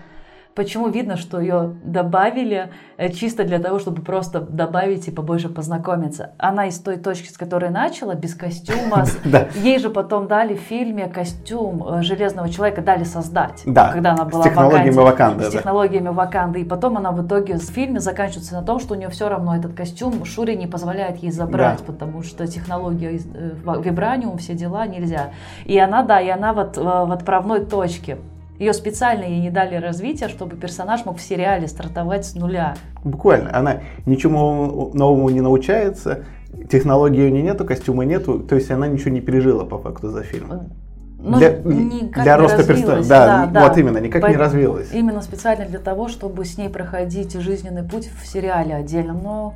Почему 0.55 0.89
видно, 0.89 1.17
что 1.17 1.41
ее 1.41 1.75
добавили 1.83 2.71
э, 2.97 3.11
чисто 3.11 3.43
для 3.43 3.59
того, 3.59 3.81
чтобы 3.81 4.03
просто 4.03 4.41
добавить 4.41 5.09
и 5.09 5.11
побольше 5.11 5.49
познакомиться. 5.49 6.31
Она 6.39 6.67
из 6.67 6.79
той 6.79 6.97
точки, 6.97 7.29
с 7.29 7.37
которой 7.37 7.71
начала, 7.71 8.15
без 8.15 8.37
костюма. 8.37 9.05
с-. 9.05 9.19
Ей 9.57 9.81
же 9.81 9.91
потом 9.91 10.29
дали 10.29 10.55
в 10.55 10.61
фильме 10.61 11.09
костюм 11.09 11.85
э, 11.85 12.03
Железного 12.03 12.49
Человека, 12.49 12.83
дали 12.83 13.03
создать. 13.03 13.63
Да, 13.67 13.91
Когда 13.93 14.13
она 14.13 14.29
с 14.29 14.31
была 14.31 14.43
в 14.43 14.45
технологиями. 14.45 14.95
Ваканды, 14.95 15.45
С 15.45 15.51
технологиями 15.51 16.09
Ваканды. 16.11 16.61
И 16.61 16.65
потом 16.65 16.99
она 16.99 17.11
в 17.11 17.27
итоге 17.27 17.55
в 17.55 17.63
фильме 17.63 17.99
заканчивается 17.99 18.55
на 18.55 18.63
том, 18.63 18.79
что 18.79 18.95
у 18.95 18.97
нее 18.97 19.09
все 19.09 19.29
равно 19.29 19.57
этот 19.57 19.75
костюм 19.75 20.25
Шури 20.25 20.55
не 20.55 20.69
позволяет 20.69 21.17
ей 21.17 21.33
забрать, 21.33 21.81
потому 21.81 22.23
что 22.23 22.47
технология 22.47 23.19
э, 23.35 23.53
вибраниум, 23.83 24.39
все 24.39 24.55
дела 24.55 24.87
нельзя. 24.87 25.31
И 25.65 25.77
она, 25.79 26.05
да, 26.05 26.21
и 26.21 26.29
она 26.29 26.53
вот 26.53 26.77
в 26.77 27.13
отправной 27.13 27.65
точке. 27.65 28.19
Ее 28.59 28.73
специально 28.73 29.25
ей 29.25 29.41
не 29.41 29.51
дали 29.51 29.77
развития, 29.77 30.29
чтобы 30.29 30.57
персонаж 30.57 31.05
мог 31.05 31.19
в 31.19 31.21
сериале 31.21 31.67
стартовать 31.67 32.25
с 32.25 32.35
нуля. 32.35 32.77
Буквально. 33.03 33.57
Она 33.57 33.81
ничему 34.07 34.93
новому 34.95 35.29
не 35.31 35.41
научается, 35.41 36.25
технологии 36.71 37.27
у 37.27 37.31
нее 37.31 37.43
нету, 37.43 37.65
костюма 37.65 38.05
нету, 38.05 38.39
то 38.39 38.55
есть 38.55 38.71
она 38.71 38.87
ничего 38.87 39.11
не 39.11 39.21
пережила 39.21 39.65
по 39.65 39.79
факту 39.79 40.11
за 40.11 40.23
фильм. 40.23 40.71
Ну, 41.19 41.39
для 41.39 41.57
никак 41.57 42.23
для 42.23 42.37
не 42.37 42.43
роста 42.43 42.65
персонажа. 42.65 43.09
Да, 43.09 43.47
да, 43.47 43.61
вот 43.63 43.75
да. 43.75 43.81
именно, 43.81 43.99
никак 43.99 44.17
не 44.17 44.21
Поэтому 44.21 44.45
развилась. 44.45 44.93
Именно 44.93 45.23
специально 45.23 45.65
для 45.65 45.79
того, 45.79 46.09
чтобы 46.09 46.45
с 46.45 46.59
ней 46.59 46.69
проходить 46.69 47.33
жизненный 47.33 47.83
путь 47.83 48.11
в 48.23 48.27
сериале 48.27 48.75
отдельном. 48.75 49.23
Но 49.23 49.55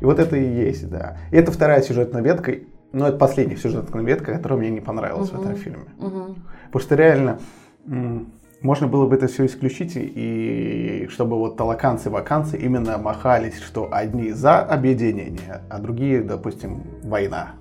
И 0.00 0.04
вот 0.04 0.20
это 0.20 0.36
и 0.36 0.44
есть, 0.44 0.88
да. 0.88 1.16
И 1.32 1.36
это 1.36 1.50
вторая 1.50 1.82
сюжетная 1.82 2.22
ветка, 2.22 2.54
но 2.92 3.08
это 3.08 3.16
последняя 3.16 3.56
сюжетная 3.56 4.04
ветка, 4.04 4.34
которая 4.34 4.60
мне 4.60 4.70
не 4.70 4.80
понравилась 4.80 5.30
в 5.30 5.40
этом 5.40 5.56
фильме. 5.56 5.86
мгм. 5.98 6.36
Потому 6.66 6.82
что 6.82 6.94
реально 6.94 7.38
можно 7.84 8.86
было 8.86 9.06
бы 9.06 9.16
это 9.16 9.26
все 9.26 9.46
исключить, 9.46 9.92
и 9.96 11.08
чтобы 11.10 11.36
вот 11.38 11.56
талаканцы 11.56 12.08
и 12.08 12.12
ваканцы 12.12 12.56
именно 12.56 12.96
махались, 12.96 13.58
что 13.60 13.88
одни 13.90 14.30
за 14.30 14.60
объединение, 14.60 15.62
а 15.68 15.78
другие, 15.78 16.22
допустим, 16.22 16.82
война. 17.02 17.56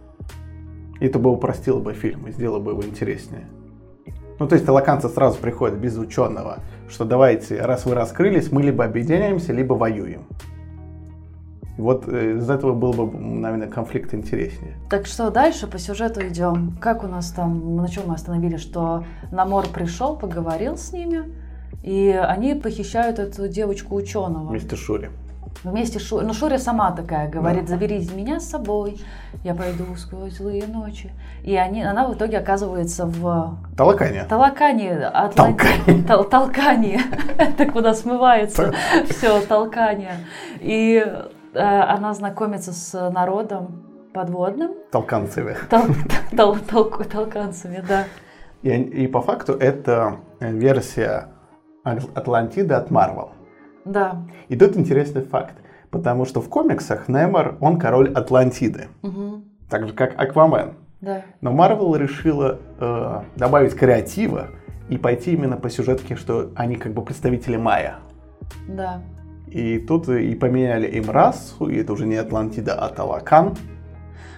И 0.99 1.05
это 1.07 1.17
бы 1.17 1.31
упростило 1.31 1.79
бы 1.79 1.93
фильм 1.93 2.27
и 2.27 2.31
сделало 2.31 2.59
бы 2.59 2.71
его 2.71 2.83
интереснее. 2.83 3.47
Ну, 4.37 4.47
то 4.47 4.55
есть 4.55 4.65
талаканцы 4.65 5.09
сразу 5.09 5.39
приходят 5.39 5.77
без 5.77 5.97
ученого, 5.97 6.59
что 6.89 7.05
давайте, 7.05 7.61
раз 7.61 7.85
вы 7.85 7.95
раскрылись, 7.95 8.51
мы 8.51 8.61
либо 8.63 8.83
объединяемся, 8.85 9.53
либо 9.53 9.73
воюем. 9.73 10.27
Вот 11.81 12.07
э, 12.07 12.38
из 12.38 12.50
этого 12.50 12.73
был 12.73 12.93
бы, 12.93 13.17
наверное, 13.17 13.67
конфликт 13.67 14.13
интереснее. 14.13 14.75
Так 14.89 15.05
что 15.07 15.29
дальше 15.31 15.67
по 15.67 15.77
сюжету 15.79 16.25
идем. 16.27 16.77
Как 16.79 17.03
у 17.03 17.07
нас 17.07 17.31
там, 17.31 17.75
на 17.75 17.88
чем 17.89 18.03
мы 18.07 18.13
остановились, 18.15 18.61
что 18.61 19.03
Намор 19.31 19.67
пришел, 19.67 20.15
поговорил 20.15 20.77
с 20.77 20.93
ними, 20.93 21.23
и 21.83 22.09
они 22.11 22.53
похищают 22.53 23.17
эту 23.19 23.47
девочку 23.47 23.95
ученого. 23.95 24.50
Вместе 24.50 24.75
с 24.75 24.79
Шури. 24.79 25.09
Вместе 25.63 26.00
с 26.00 26.03
Шурой. 26.03 26.25
Ну, 26.25 26.33
Шуря 26.33 26.57
сама 26.59 26.91
такая 26.91 27.29
говорит, 27.29 27.65
Да. 27.65 27.71
забери 27.71 28.07
меня 28.15 28.39
с 28.39 28.47
собой, 28.50 29.00
я 29.43 29.53
пойду 29.53 29.83
сквозь 29.97 30.38
злые 30.38 30.65
ночи. 30.65 31.11
И 31.43 31.55
они, 31.55 31.83
она 31.83 32.07
в 32.07 32.13
итоге 32.13 32.38
оказывается 32.38 33.05
в 33.05 33.57
Талакане. 33.75 34.23
толкании, 34.25 34.91
Атланти... 34.91 35.65
Тол- 36.07 36.29
толкании, 36.29 37.00
это 37.38 37.65
куда 37.65 37.93
смывается 37.93 38.73
все 39.09 39.41
толкание. 39.41 40.15
И 40.61 41.05
она 41.53 42.13
знакомится 42.13 42.74
с 42.74 43.10
народом 43.12 43.84
подводным, 44.13 44.72
Толканцевы. 44.91 45.55
тол- 45.70 45.88
тол- 46.31 46.58
тол- 46.70 47.03
толканцами, 47.05 47.84
да. 47.88 48.05
И, 48.62 48.70
и 48.70 49.08
по 49.08 49.22
факту 49.22 49.53
это 49.53 50.17
э, 50.39 50.51
версия 50.51 51.29
Ат- 51.84 52.10
Атлантиды 52.15 52.74
от 52.75 52.91
Марвел. 52.91 53.31
Да. 53.86 54.24
И 54.50 54.55
тут 54.55 54.77
интересный 54.77 55.24
факт, 55.24 55.55
потому 55.89 56.25
что 56.25 56.41
в 56.41 56.50
комиксах 56.50 57.08
Немор, 57.08 57.55
он 57.60 57.79
король 57.79 58.12
Атлантиды, 58.13 58.88
Мгм. 59.01 59.46
так 59.70 59.88
же 59.88 59.93
как 59.93 60.20
Аквамен. 60.22 60.74
Да. 61.00 61.24
Но 61.41 61.51
Марвел 61.51 61.96
решила 61.96 62.60
э, 62.79 63.22
добавить 63.38 63.74
креатива 63.75 64.50
и 64.89 64.98
пойти 64.98 65.34
именно 65.34 65.58
по 65.58 65.70
сюжетке, 65.70 66.15
что 66.15 66.51
они 66.55 66.75
как 66.75 66.93
бы 66.93 67.01
представители 67.01 67.58
Майя. 67.58 67.96
Да. 68.67 69.01
И 69.51 69.79
тут 69.79 70.08
и 70.08 70.34
поменяли 70.36 70.88
им 70.88 71.10
расу, 71.12 71.67
и 71.67 71.77
это 71.77 71.91
уже 71.91 72.05
не 72.05 72.15
Атлантида, 72.15 72.74
а 72.74 72.88
Талакан 72.88 73.58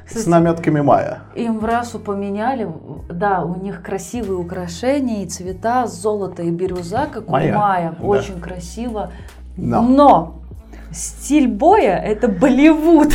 с 0.06 0.10
Кстати, 0.10 0.28
наметками 0.28 0.82
Майя. 0.82 1.22
Им 1.36 1.60
в 1.60 1.66
расу 1.66 2.00
поменяли, 2.00 2.68
да, 3.10 3.44
у 3.44 3.56
них 3.56 3.84
красивые 3.84 4.38
украшения 4.38 5.24
и 5.24 5.28
цвета, 5.28 5.86
золото 5.88 6.42
и 6.42 6.50
бирюза, 6.50 7.08
как 7.12 7.28
Майя, 7.30 7.56
у 7.56 7.60
Майя, 7.60 7.96
да. 7.98 8.06
очень 8.06 8.42
красиво. 8.42 9.12
Но. 9.56 9.82
Но 9.84 10.42
стиль 10.92 11.48
боя 11.48 11.98
это 11.98 12.28
Болливуд. 12.28 13.14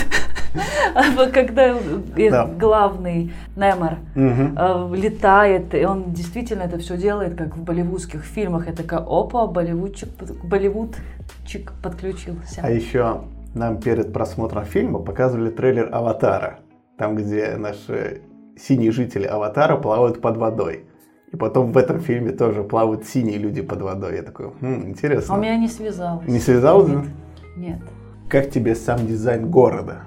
А 0.95 1.27
Когда 1.31 1.77
Да. 2.31 2.47
главный 2.47 3.33
Немер 3.57 3.99
Мгм. 4.15 4.57
э, 4.59 4.97
летает, 4.97 5.75
и 5.75 5.85
он 5.85 6.13
действительно 6.13 6.63
это 6.63 6.79
все 6.79 6.97
делает, 6.97 7.37
как 7.37 7.57
в 7.57 7.63
болливудских 7.63 8.23
фильмах. 8.25 8.67
Я 8.67 8.73
такая, 8.73 9.01
опа, 9.01 9.47
болливудчик, 9.47 10.09
болливудчик 10.45 11.73
подключился. 11.83 12.61
А 12.63 12.71
еще 12.71 13.23
нам 13.55 13.81
перед 13.81 14.13
просмотром 14.13 14.65
фильма 14.65 14.99
показывали 15.01 15.51
трейлер 15.51 15.89
«Аватара», 15.93 16.59
там, 16.97 17.17
где 17.17 17.57
наши 17.57 18.23
синие 18.59 18.91
жители 18.93 19.25
«Аватара» 19.25 19.77
плавают 19.77 20.21
под 20.21 20.37
водой. 20.37 20.85
И 21.33 21.37
потом 21.37 21.73
в 21.73 21.77
этом 21.77 22.01
фильме 22.01 22.31
тоже 22.31 22.63
плавают 22.65 23.05
синие 23.05 23.37
люди 23.39 23.61
под 23.61 23.83
водой. 23.83 24.17
Я 24.17 24.23
такой, 24.23 24.47
«Хм, 24.61 24.83
А 24.85 24.89
интересно. 24.89 25.35
у 25.35 25.39
меня 25.39 25.57
не 25.59 25.69
связалось. 25.69 26.27
Не 26.27 26.39
связалось? 26.41 26.89
Нет. 26.91 27.05
Нет. 27.57 27.79
Как 28.31 28.51
тебе 28.51 28.75
сам 28.75 29.07
дизайн 29.07 29.51
города? 29.51 30.03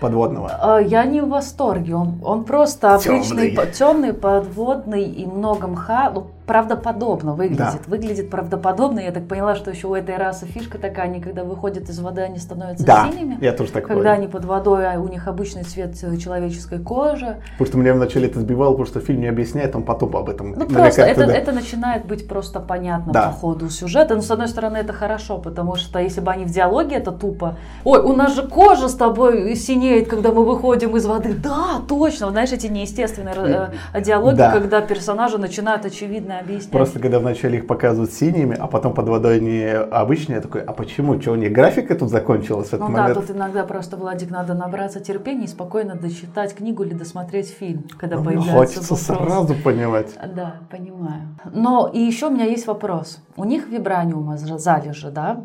Подводного? 0.00 0.50
А, 0.60 0.78
Я 0.80 1.04
не 1.04 1.20
в 1.20 1.28
восторге. 1.28 1.94
Он, 1.94 2.20
он 2.24 2.44
просто 2.44 2.94
обычный, 2.94 3.54
Тёмный. 3.54 3.72
темный, 3.72 4.12
подводный 4.12 5.04
и 5.04 5.26
много 5.26 5.66
мха. 5.66 6.10
Ну, 6.14 6.26
правдоподобно 6.46 7.34
выглядит. 7.34 7.58
Да. 7.58 7.74
Выглядит 7.86 8.30
правдоподобно. 8.30 9.00
Я 9.00 9.10
так 9.12 9.26
поняла, 9.28 9.54
что 9.56 9.70
еще 9.70 9.88
у 9.88 9.94
этой 9.94 10.16
расы 10.16 10.46
фишка 10.46 10.78
такая, 10.78 11.06
они 11.06 11.20
когда 11.20 11.44
выходят 11.44 11.88
из 11.88 11.98
воды, 11.98 12.22
они 12.22 12.38
становятся 12.38 12.86
Да, 12.86 13.08
синими. 13.10 13.36
я 13.40 13.52
тоже 13.52 13.72
так 13.72 13.86
Когда 13.86 14.02
понял. 14.02 14.14
они 14.14 14.28
под 14.28 14.44
водой, 14.44 14.86
а 14.94 15.00
у 15.00 15.08
них 15.08 15.26
обычный 15.28 15.64
цвет 15.64 15.96
э, 16.02 16.16
человеческой 16.16 16.78
кожи. 16.78 17.36
Потому 17.52 17.66
что 17.68 17.78
меня 17.78 17.94
вначале 17.94 18.28
это 18.28 18.40
сбивало, 18.40 18.70
потому 18.72 18.86
что 18.86 19.00
фильм 19.00 19.20
не 19.20 19.26
объясняет, 19.28 19.74
он 19.74 19.82
потом 19.82 20.16
об 20.16 20.28
этом 20.28 20.52
Ну 20.52 20.66
просто 20.66 21.02
это, 21.02 21.22
туда. 21.22 21.34
это 21.34 21.52
начинает 21.52 22.06
быть 22.06 22.28
просто 22.28 22.60
понятно 22.60 23.12
Да. 23.12 23.28
по 23.28 23.32
ходу 23.32 23.68
сюжета. 23.70 24.14
Но 24.14 24.22
с 24.22 24.30
одной 24.30 24.48
стороны 24.48 24.76
это 24.78 24.92
хорошо, 24.92 25.38
потому 25.38 25.76
что 25.76 25.98
если 25.98 26.20
бы 26.20 26.30
они 26.30 26.44
в 26.44 26.50
диалоге, 26.50 26.96
это 26.96 27.10
тупо. 27.12 27.56
Ой, 27.84 28.00
у 28.00 28.12
нас 28.14 28.34
же 28.34 28.46
кожа 28.46 28.88
с 28.88 28.94
тобой 28.94 29.54
синеет, 29.56 30.08
когда 30.08 30.30
мы 30.32 30.44
выходим 30.44 30.96
из 30.96 31.06
воды. 31.06 31.34
Да, 31.34 31.80
точно. 31.88 32.30
Знаешь, 32.30 32.52
эти 32.52 32.66
неестественные 32.68 33.70
э, 33.92 34.00
диалоги, 34.00 34.36
Да. 34.36 34.52
когда 34.52 34.80
персонажи 34.80 35.38
начинают 35.38 35.84
очевидно 35.84 36.35
объяснять. 36.40 36.70
Просто 36.70 36.98
когда 37.00 37.18
вначале 37.18 37.58
их 37.58 37.66
показывают 37.66 38.12
синими, 38.12 38.56
а 38.58 38.66
потом 38.66 38.94
под 38.94 39.08
водой 39.08 39.36
они 39.36 39.62
обычные, 39.64 40.36
я 40.36 40.40
такой, 40.42 40.62
а 40.62 40.72
почему? 40.72 41.20
Что, 41.20 41.32
у 41.32 41.34
них 41.36 41.52
графика 41.52 41.94
тут 41.94 42.10
закончилась 42.10 42.68
в 42.68 42.74
этот 42.74 42.88
Ну 42.88 42.94
да, 42.94 43.02
момент? 43.02 43.20
тут 43.26 43.36
иногда 43.36 43.64
просто, 43.64 43.96
Владик, 43.96 44.30
надо 44.30 44.54
набраться 44.54 45.00
терпения 45.00 45.44
и 45.44 45.48
спокойно 45.48 45.94
дочитать 45.94 46.54
книгу 46.54 46.82
или 46.84 46.94
досмотреть 46.94 47.48
фильм, 47.50 47.84
когда 47.98 48.16
Ну, 48.16 48.24
появляется 48.24 48.52
Хочется 48.80 49.12
вопрос. 49.12 49.28
сразу 49.28 49.54
понимать. 49.54 50.08
Да, 50.34 50.56
понимаю. 50.70 51.22
Но 51.52 51.90
и 51.92 51.98
еще 52.00 52.26
у 52.26 52.30
меня 52.30 52.44
есть 52.44 52.66
вопрос. 52.66 53.18
У 53.36 53.44
них 53.44 53.68
вибраниума 53.68 54.36
за- 54.36 54.58
залежи, 54.58 55.10
да? 55.10 55.44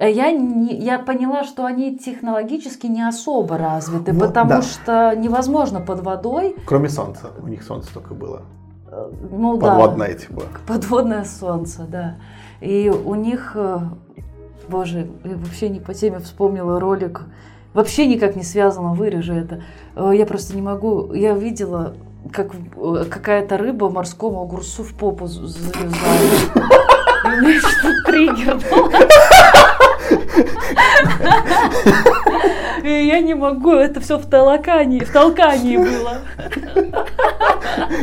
Э, 0.00 0.08
Я, 0.12 0.30
не- 0.30 0.76
я 0.76 1.00
поняла, 1.00 1.42
что 1.42 1.64
они 1.66 1.98
технологически 1.98 2.86
не 2.86 3.02
особо 3.02 3.58
развиты, 3.58 4.12
Ну, 4.12 4.20
потому 4.20 4.48
да. 4.50 4.62
что 4.62 5.14
невозможно 5.16 5.80
под 5.80 6.04
водой, 6.04 6.54
Кроме 6.66 6.88
солнца. 6.88 7.30
У 7.42 7.48
них 7.48 7.64
солнце 7.64 7.92
только 7.92 8.14
было. 8.14 8.42
Э, 8.98 9.10
ну 9.30 9.56
да, 9.56 9.68
Подводное, 9.70 10.14
типа. 10.14 10.42
подводное 10.66 11.24
солнце, 11.24 11.82
да. 11.88 12.16
И 12.60 12.88
у 12.90 13.14
них, 13.14 13.52
э, 13.54 13.78
боже, 14.68 15.08
я 15.24 15.36
вообще 15.36 15.68
не 15.68 15.80
по 15.80 15.94
теме 15.94 16.18
вспомнила 16.18 16.80
ролик, 16.80 17.22
вообще 17.74 18.06
никак 18.06 18.36
не 18.36 18.42
связано, 18.42 18.94
вырежу 18.94 19.34
это. 19.34 19.62
Э, 19.96 20.12
Я 20.14 20.26
просто 20.26 20.54
не 20.56 20.62
могу, 20.62 21.12
я 21.12 21.34
видела, 21.34 21.94
как 22.32 22.52
какая-то 23.10 23.56
рыба 23.56 23.88
морскому 23.90 24.42
огурцу 24.42 24.82
в 24.82 24.92
попу 24.94 25.26
з- 25.26 25.46
залезает. 25.46 26.50
И 27.24 27.28
меня 27.40 27.60
что-то 27.60 28.02
триггернуло. 28.12 28.90
И 32.84 32.88
я 33.06 33.20
не 33.20 33.34
могу, 33.34 33.72
это 33.72 34.00
все 34.00 34.18
в 34.18 34.26
толкании, 34.26 35.00
в 35.00 35.12
толкании 35.12 35.76
было. 35.76 36.18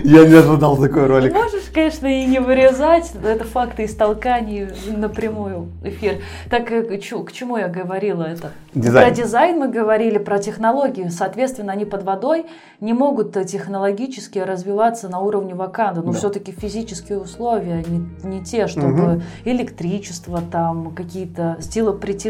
Я 0.03 0.25
не 0.27 0.33
ожидал 0.35 0.77
такой 0.77 1.07
ролик. 1.07 1.33
Можешь, 1.33 1.63
конечно, 1.73 2.07
и 2.07 2.25
не 2.25 2.39
вырезать, 2.39 3.11
это 3.23 3.43
факты 3.45 3.83
из 3.83 3.95
толканий 3.95 4.67
напрямую 4.95 5.69
эфир. 5.83 6.15
Так 6.49 6.71
э, 6.71 6.83
к 6.97 7.31
чему 7.31 7.57
я 7.57 7.67
говорила 7.67 8.23
это? 8.23 8.51
Дизайн. 8.73 9.07
Про 9.07 9.15
дизайн 9.15 9.59
мы 9.59 9.67
говорили, 9.69 10.17
про 10.17 10.39
технологии. 10.39 11.07
Соответственно, 11.09 11.71
они 11.73 11.85
под 11.85 12.03
водой 12.03 12.45
не 12.81 12.93
могут 12.93 13.35
э, 13.37 13.45
технологически 13.45 14.39
развиваться 14.39 15.07
на 15.09 15.19
уровне 15.19 15.55
Ваканда. 15.55 16.01
Но 16.01 16.11
Да. 16.11 16.17
все-таки 16.17 16.51
физические 16.51 17.19
условия 17.19 17.83
не, 17.87 18.05
не 18.23 18.43
те, 18.43 18.67
чтобы 18.67 18.87
Мгм. 18.89 19.23
электричество, 19.45 20.41
там 20.51 20.91
какие-то 20.91 21.57
притяжения. 21.93 22.24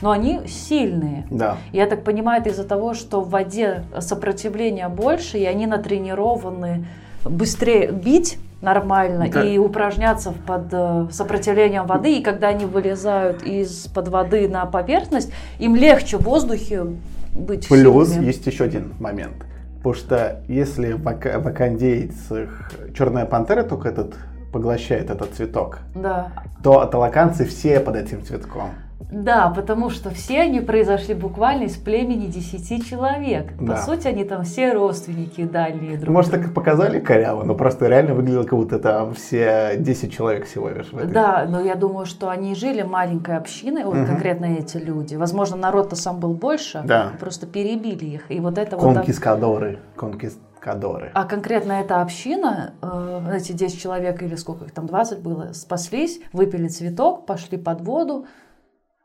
Но 0.00 0.10
они 0.10 0.40
сильные. 0.46 1.26
Да. 1.30 1.56
Я 1.72 1.86
так 1.86 2.04
понимаю, 2.04 2.40
это 2.40 2.50
из-за 2.50 2.64
того, 2.64 2.94
что 2.94 3.20
в 3.20 3.30
воде 3.30 3.84
сопротивление 4.00 4.88
больше, 4.88 5.38
и 5.38 5.44
они 5.44 5.66
натренированы 5.66 6.84
быстрее 7.24 7.90
бить 7.92 8.38
нормально 8.60 9.28
Да. 9.32 9.42
и 9.44 9.58
упражняться 9.58 10.32
под 10.46 10.66
э, 10.72 11.06
сопротивлением 11.10 11.86
воды. 11.86 12.16
И 12.18 12.22
когда 12.22 12.48
они 12.48 12.64
вылезают 12.64 13.42
из-под 13.42 14.08
воды 14.08 14.48
на 14.48 14.66
поверхность, 14.66 15.32
им 15.58 15.74
легче 15.76 16.16
в 16.16 16.22
воздухе 16.22 16.84
быть 17.32 17.68
Плюс 17.68 18.08
сильными. 18.10 18.26
есть 18.26 18.46
еще 18.46 18.64
один 18.64 18.92
момент. 19.00 19.34
Потому 19.78 19.94
что 19.96 20.42
если 20.46 20.92
в 20.92 21.02
вакандейцах 21.02 22.70
черная 22.96 23.24
пантера 23.26 23.62
только 23.64 23.88
этот 23.88 24.14
поглощает 24.52 25.10
этот 25.10 25.32
цветок, 25.34 25.78
Да. 25.94 26.28
то 26.62 26.80
аталаканцы 26.80 27.44
все 27.46 27.80
под 27.80 27.96
этим 27.96 28.22
цветком. 28.22 28.70
Да, 29.10 29.50
потому 29.54 29.90
что 29.90 30.10
все 30.10 30.40
они 30.42 30.60
произошли 30.60 31.14
буквально 31.14 31.64
из 31.64 31.76
племени 31.76 32.26
10 32.26 32.86
человек. 32.88 33.56
По 33.58 33.64
Да. 33.64 33.76
сути, 33.82 34.06
они 34.08 34.24
там 34.24 34.44
все 34.44 34.72
родственники 34.72 35.44
дальние 35.44 35.96
друг 35.96 36.14
Может, 36.14 36.30
так 36.30 36.46
и 36.46 36.50
показали 36.50 37.00
коряво, 37.00 37.44
но 37.44 37.54
просто 37.54 37.88
реально 37.88 38.14
выглядело, 38.14 38.42
как 38.44 38.58
будто 38.58 38.78
там 38.78 39.14
все 39.14 39.74
10 39.78 40.12
человек 40.12 40.46
всего 40.46 40.68
лишь 40.68 40.92
в 40.92 40.96
этой. 40.98 41.12
Да, 41.12 41.46
но 41.48 41.60
я 41.60 41.74
думаю, 41.74 42.06
что 42.06 42.28
они 42.30 42.54
жили 42.54 42.82
маленькой 42.82 43.36
общиной, 43.36 43.84
вот 43.84 43.94
Мгм. 43.94 44.06
конкретно 44.06 44.44
эти 44.46 44.76
люди. 44.78 45.14
Возможно, 45.16 45.56
народ-то 45.56 45.96
сам 45.96 46.20
был 46.20 46.34
больше, 46.34 46.82
Да. 46.84 47.12
просто 47.20 47.46
перебили 47.46 48.04
их. 48.04 48.30
И 48.30 48.40
вот 48.40 48.58
это 48.58 48.76
вот... 48.76 48.94
Конкискадоры. 48.94 49.78
Конкискадоры. 49.96 51.10
А 51.14 51.24
конкретно 51.24 51.72
эта 51.72 52.00
община, 52.02 52.74
э, 52.82 53.36
эти 53.36 53.52
10 53.52 53.80
человек 53.80 54.22
или 54.22 54.36
сколько 54.36 54.64
их 54.64 54.72
там, 54.72 54.86
20 54.86 55.20
было, 55.20 55.52
спаслись, 55.52 56.20
выпили 56.32 56.68
цветок, 56.68 57.26
пошли 57.26 57.58
под 57.58 57.80
воду. 57.80 58.26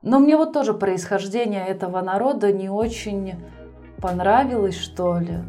Но 0.08 0.20
мне 0.20 0.38
вот 0.38 0.54
тоже 0.54 0.74
происхождение 0.74 1.68
этого 1.68 2.00
народа 2.00 2.54
не 2.54 2.70
очень 2.70 3.36
понравилось, 4.02 4.78
что 4.78 5.20
ли. 5.20 5.40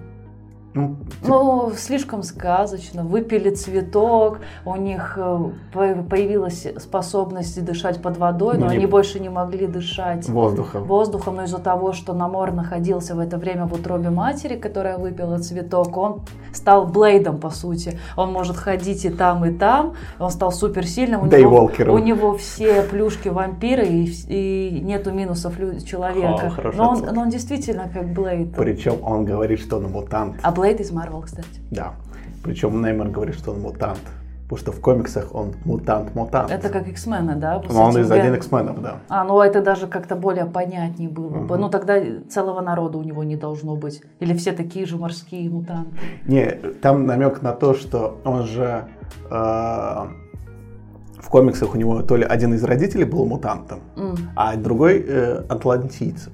Ну, 0.74 0.96
Ну, 1.26 1.72
слишком 1.76 2.22
сказочно. 2.22 3.02
Выпили 3.02 3.50
цветок, 3.50 4.40
у 4.64 4.76
них 4.76 5.14
э, 5.16 5.38
по- 5.72 6.02
появилась 6.08 6.66
способность 6.78 7.64
дышать 7.64 8.00
под 8.02 8.16
водой, 8.18 8.58
но 8.58 8.66
Ну, 8.66 8.70
не- 8.72 8.76
они 8.76 8.86
больше 8.86 9.18
не 9.18 9.28
могли 9.28 9.66
дышать 9.66 10.28
воздухом. 10.28 10.84
воздухом, 10.84 11.36
но 11.36 11.44
из-за 11.44 11.58
того, 11.58 11.92
что 11.92 12.12
Намор 12.12 12.52
находился 12.52 13.14
в 13.14 13.18
это 13.18 13.38
время 13.38 13.64
в 13.66 13.72
утробе 13.72 14.10
матери, 14.10 14.56
которая 14.56 14.98
выпила 14.98 15.38
цветок, 15.38 15.96
он 15.96 16.20
стал 16.52 16.86
Блейдом, 16.86 17.38
по 17.38 17.50
сути. 17.50 17.98
Он 18.16 18.32
может 18.32 18.56
ходить 18.56 19.04
и 19.04 19.10
там, 19.10 19.44
и 19.44 19.52
там. 19.52 19.94
Он 20.18 20.30
стал 20.30 20.52
суперсильным. 20.52 21.20
У 21.22 21.24
него, 21.24 21.30
Дейволкером. 21.36 21.94
у 21.94 21.98
него 21.98 22.36
все 22.36 22.82
плюшки 22.82 23.28
вампира, 23.28 23.82
и, 23.84 24.04
и 24.28 24.80
нету 24.84 25.12
минусов 25.12 25.56
человека. 25.84 26.52
О, 26.56 26.72
но, 26.76 26.90
он, 26.90 27.04
но 27.14 27.20
он 27.22 27.30
действительно 27.30 27.90
как 27.92 28.12
Блейд. 28.12 28.54
Причем 28.54 28.96
он 29.02 29.24
говорит, 29.24 29.60
что 29.60 29.76
он 29.78 29.90
мутант. 29.90 30.36
А 30.42 30.50
Блейд 30.58 30.80
из 30.80 30.90
Марвел, 30.90 31.22
кстати. 31.22 31.60
Да. 31.70 31.94
Причем 32.42 32.82
Неймар 32.82 33.08
говорит, 33.08 33.36
что 33.36 33.52
он 33.52 33.60
мутант. 33.60 34.00
Потому 34.48 34.58
что 34.58 34.72
в 34.72 34.80
комиксах 34.80 35.34
он 35.34 35.54
мутант-мутант. 35.64 36.50
Это 36.50 36.70
как 36.70 36.88
X-мены, 36.88 37.36
да? 37.36 37.62
Но 37.70 37.84
он 37.84 37.98
из 37.98 38.10
один 38.10 38.34
X-менов, 38.34 38.80
да. 38.82 38.96
А, 39.08 39.22
ну 39.22 39.40
это 39.40 39.60
даже 39.60 39.86
как-то 39.86 40.16
более 40.16 40.46
понятнее 40.46 41.10
было 41.10 41.28
бы. 41.28 41.54
Мгм. 41.54 41.60
Ну 41.60 41.68
тогда 41.68 42.00
целого 42.28 42.60
народа 42.60 42.98
у 42.98 43.02
него 43.02 43.22
не 43.24 43.36
должно 43.36 43.76
быть. 43.76 44.02
Или 44.20 44.34
все 44.34 44.52
такие 44.52 44.86
же 44.86 44.96
морские 44.96 45.50
мутанты. 45.50 45.90
Не, 46.26 46.46
там 46.82 47.06
намек 47.06 47.42
на 47.42 47.52
то, 47.52 47.74
что 47.74 48.18
он 48.24 48.44
же 48.44 48.88
э, 49.30 49.34
в 51.20 51.28
комиксах 51.28 51.74
у 51.74 51.78
него 51.78 52.02
то 52.02 52.16
ли 52.16 52.24
один 52.24 52.54
из 52.54 52.64
родителей 52.64 53.04
был 53.04 53.26
мутантом, 53.26 53.80
М. 53.96 54.16
а 54.34 54.56
другой 54.56 55.04
э, 55.06 55.44
атлантийцем. 55.48 56.32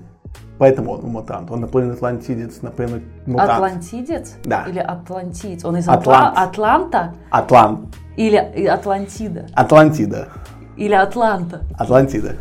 Поэтому 0.58 0.92
он 0.92 1.00
мутант. 1.10 1.50
Он 1.50 1.60
наполовину 1.60 1.94
атлантидец, 1.94 2.62
наполовину 2.62 3.02
мутант. 3.26 3.50
Атлантидец? 3.50 4.34
Да. 4.44 4.64
Или 4.68 4.78
атлантиец? 4.78 5.64
Он 5.64 5.76
из 5.76 5.88
Атлант. 5.88 6.36
Атла- 6.36 6.42
Атланта? 6.44 7.14
Атлант. 7.30 7.96
Или 8.16 8.36
Атлантида? 8.66 9.46
Атлантида. 9.54 10.28
Или 10.76 10.94
Атланта? 10.94 11.62
Атлантида. 11.76 12.36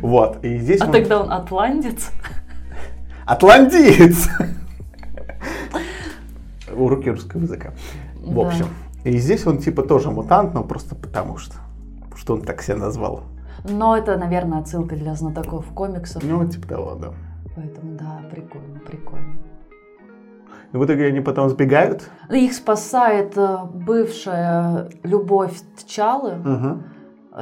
Вот. 0.00 0.42
И 0.44 0.58
здесь 0.58 0.80
А 0.80 0.86
он- 0.86 0.92
тогда 0.92 1.20
он 1.20 1.32
атлантец? 1.32 2.10
Атлантиец! 3.26 4.28
Уроки 6.74 7.08
русского 7.08 7.40
языка. 7.42 7.72
В 8.22 8.38
общем. 8.40 8.68
И 9.04 9.16
здесь 9.18 9.46
он 9.46 9.58
типа 9.58 9.82
тоже 9.82 10.10
мутант, 10.10 10.54
но 10.54 10.62
просто 10.62 10.94
потому 10.94 11.38
что. 11.38 11.56
Что 12.16 12.34
он 12.34 12.42
так 12.42 12.62
себя 12.62 12.76
назвал. 12.76 13.22
Но 13.64 13.96
это, 13.96 14.16
наверное, 14.16 14.60
отсылка 14.60 14.96
для 14.96 15.14
знатоков 15.14 15.66
комиксов. 15.72 16.22
Ну, 16.22 16.46
типа 16.48 16.68
того, 16.68 16.94
да. 16.94 17.08
Поэтому 17.56 17.96
да, 17.96 18.20
прикольно, 18.30 18.80
прикольно. 18.80 19.34
И 20.72 20.76
в 20.76 20.84
итоге 20.84 21.06
они 21.06 21.20
потом 21.20 21.48
сбегают. 21.48 22.08
Их 22.30 22.52
спасает 22.52 23.36
э, 23.36 23.58
бывшая 23.72 24.90
любовь 25.02 25.58
Тчалы. 25.76 26.34
Мгм. 26.36 26.82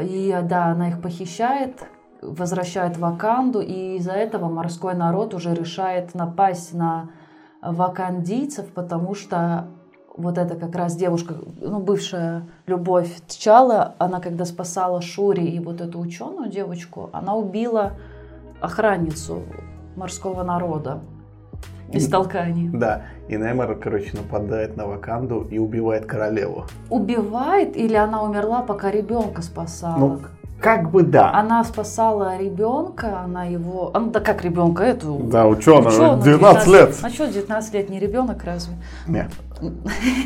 И 0.01 0.39
да, 0.45 0.67
она 0.67 0.89
их 0.89 1.01
похищает, 1.01 1.83
возвращает 2.23 2.97
в 2.97 3.01
Ваканду, 3.01 3.61
и 3.61 3.97
из-за 3.97 4.13
этого 4.13 4.49
морской 4.49 4.95
народ 4.95 5.35
уже 5.35 5.55
решает 5.55 6.15
напасть 6.15 6.75
на 6.75 7.11
вакандийцев, 7.63 8.67
потому 8.73 9.15
что 9.15 9.69
вот 10.17 10.39
эта 10.39 10.57
как 10.57 10.75
раз 10.75 10.97
девушка, 10.97 11.35
ну, 11.61 11.79
бывшая 11.79 12.45
любовь 12.67 13.11
Тчала, 13.27 13.95
она 13.99 14.21
когда 14.21 14.45
спасала 14.45 15.01
Шури 15.03 15.45
и 15.45 15.61
вот 15.61 15.81
эту 15.81 15.99
ученую 15.99 16.51
девочку, 16.51 17.11
она 17.13 17.35
убила 17.35 17.93
охранницу 18.61 19.43
морского 19.97 20.43
народа 20.43 21.01
из 21.93 22.09
толканий. 22.09 22.69
Да, 22.73 23.03
и 23.29 23.37
Неймар, 23.37 23.77
короче, 23.77 24.17
нападает 24.17 24.77
на 24.77 24.87
Ваканду 24.87 25.47
и 25.51 25.59
убивает 25.59 26.07
королеву. 26.07 26.65
Убивает 26.91 27.77
или 27.77 27.95
она 27.95 28.23
умерла, 28.23 28.63
пока 28.63 28.91
ребенка 28.91 29.43
спасала? 29.43 29.99
Ну, 29.99 30.21
как 30.61 30.91
бы 30.91 31.03
да. 31.03 31.33
Она 31.33 31.63
спасала 31.65 32.39
ребенка, 32.39 33.21
она 33.21 33.45
его... 33.45 33.91
А, 33.95 34.01
ну 34.01 34.11
да 34.11 34.21
как 34.21 34.43
ребенка, 34.43 34.85
эту... 34.85 35.21
Да, 35.25 35.47
ученого, 35.47 35.89
ученого, 35.89 36.23
19 36.23 36.69
лет. 36.69 36.97
А 37.03 37.11
что, 37.11 37.27
19 37.27 37.75
лет 37.75 37.91
не 37.91 38.01
ребенок 38.01 38.43
разве? 38.43 38.75
Нет, 39.07 39.31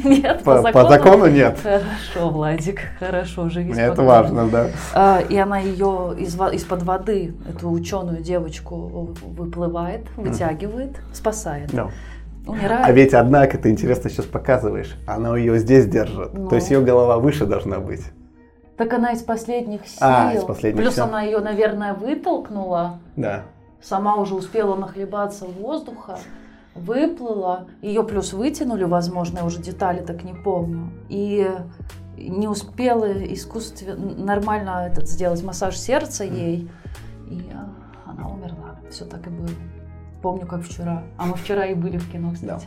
Нет, 0.05 0.43
по, 0.43 0.63
по 0.73 0.89
закону 0.89 1.27
нет. 1.27 1.59
Хорошо, 1.63 2.31
Владик, 2.31 2.81
хорошо, 2.99 3.49
живи 3.49 3.73
Это 3.73 3.95
спокойно. 3.95 4.09
важно, 4.11 4.49
да. 4.49 4.67
А, 4.95 5.21
И 5.29 5.37
она 5.37 5.59
ее 5.59 6.15
из, 6.19 6.35
из-под 6.35 6.83
воды, 6.83 7.35
эту 7.49 7.71
ученую 7.71 8.23
девочку, 8.23 9.15
выплывает, 9.23 10.07
вытягивает, 10.17 10.97
спасает. 11.13 11.71
Да. 11.73 11.89
Умирает. 12.47 12.87
А 12.87 12.93
ведь, 12.93 13.15
однако, 13.15 13.59
ты 13.59 13.71
интересно 13.71 14.11
сейчас 14.11 14.27
показываешь, 14.27 14.97
она 15.07 15.37
ее 15.37 15.59
здесь 15.59 15.87
держит. 15.87 16.33
Ну. 16.35 16.49
То 16.49 16.57
есть 16.57 16.71
ее 16.71 16.81
голова 16.81 17.19
выше 17.19 17.47
должна 17.47 17.79
быть. 17.79 18.03
Так 18.77 18.93
она 18.95 19.13
из 19.13 19.23
последних 19.23 19.87
сил. 19.87 19.99
А, 20.01 20.33
из 20.33 20.43
последних 20.43 20.83
Плюс 20.83 20.95
сил. 20.95 21.05
она 21.05 21.23
ее, 21.23 21.41
наверное, 21.41 21.93
вытолкнула. 21.93 22.99
Да. 23.15 23.43
Сама 23.83 24.17
уже 24.17 24.35
успела 24.35 24.75
нахлебаться 24.75 25.45
воздуха, 25.45 26.19
выплыла. 26.75 27.69
Ее 27.83 28.05
плюс 28.05 28.33
вытянули, 28.33 28.85
возможно, 28.85 29.39
я 29.39 29.45
уже 29.45 29.61
детали 29.61 30.01
так 30.05 30.25
не 30.25 30.35
помню. 30.35 30.91
И 31.09 31.49
не 32.17 32.49
успела 32.49 33.07
искусственно, 33.33 34.25
нормально 34.25 34.89
этот 34.91 35.09
сделать 35.09 35.43
массаж 35.43 35.77
сердца 35.77 36.25
ей. 36.25 36.71
И 37.29 37.51
она 38.07 38.29
умерла. 38.29 38.79
Все 38.91 39.05
так 39.05 39.27
и 39.27 39.31
было. 39.31 39.49
Помню, 40.23 40.47
как 40.47 40.63
вчера. 40.63 41.05
А 41.17 41.27
мы 41.27 41.35
вчера 41.37 41.67
и 41.67 41.75
были 41.75 41.97
в 41.97 42.11
кино, 42.11 42.33
кстати. 42.33 42.67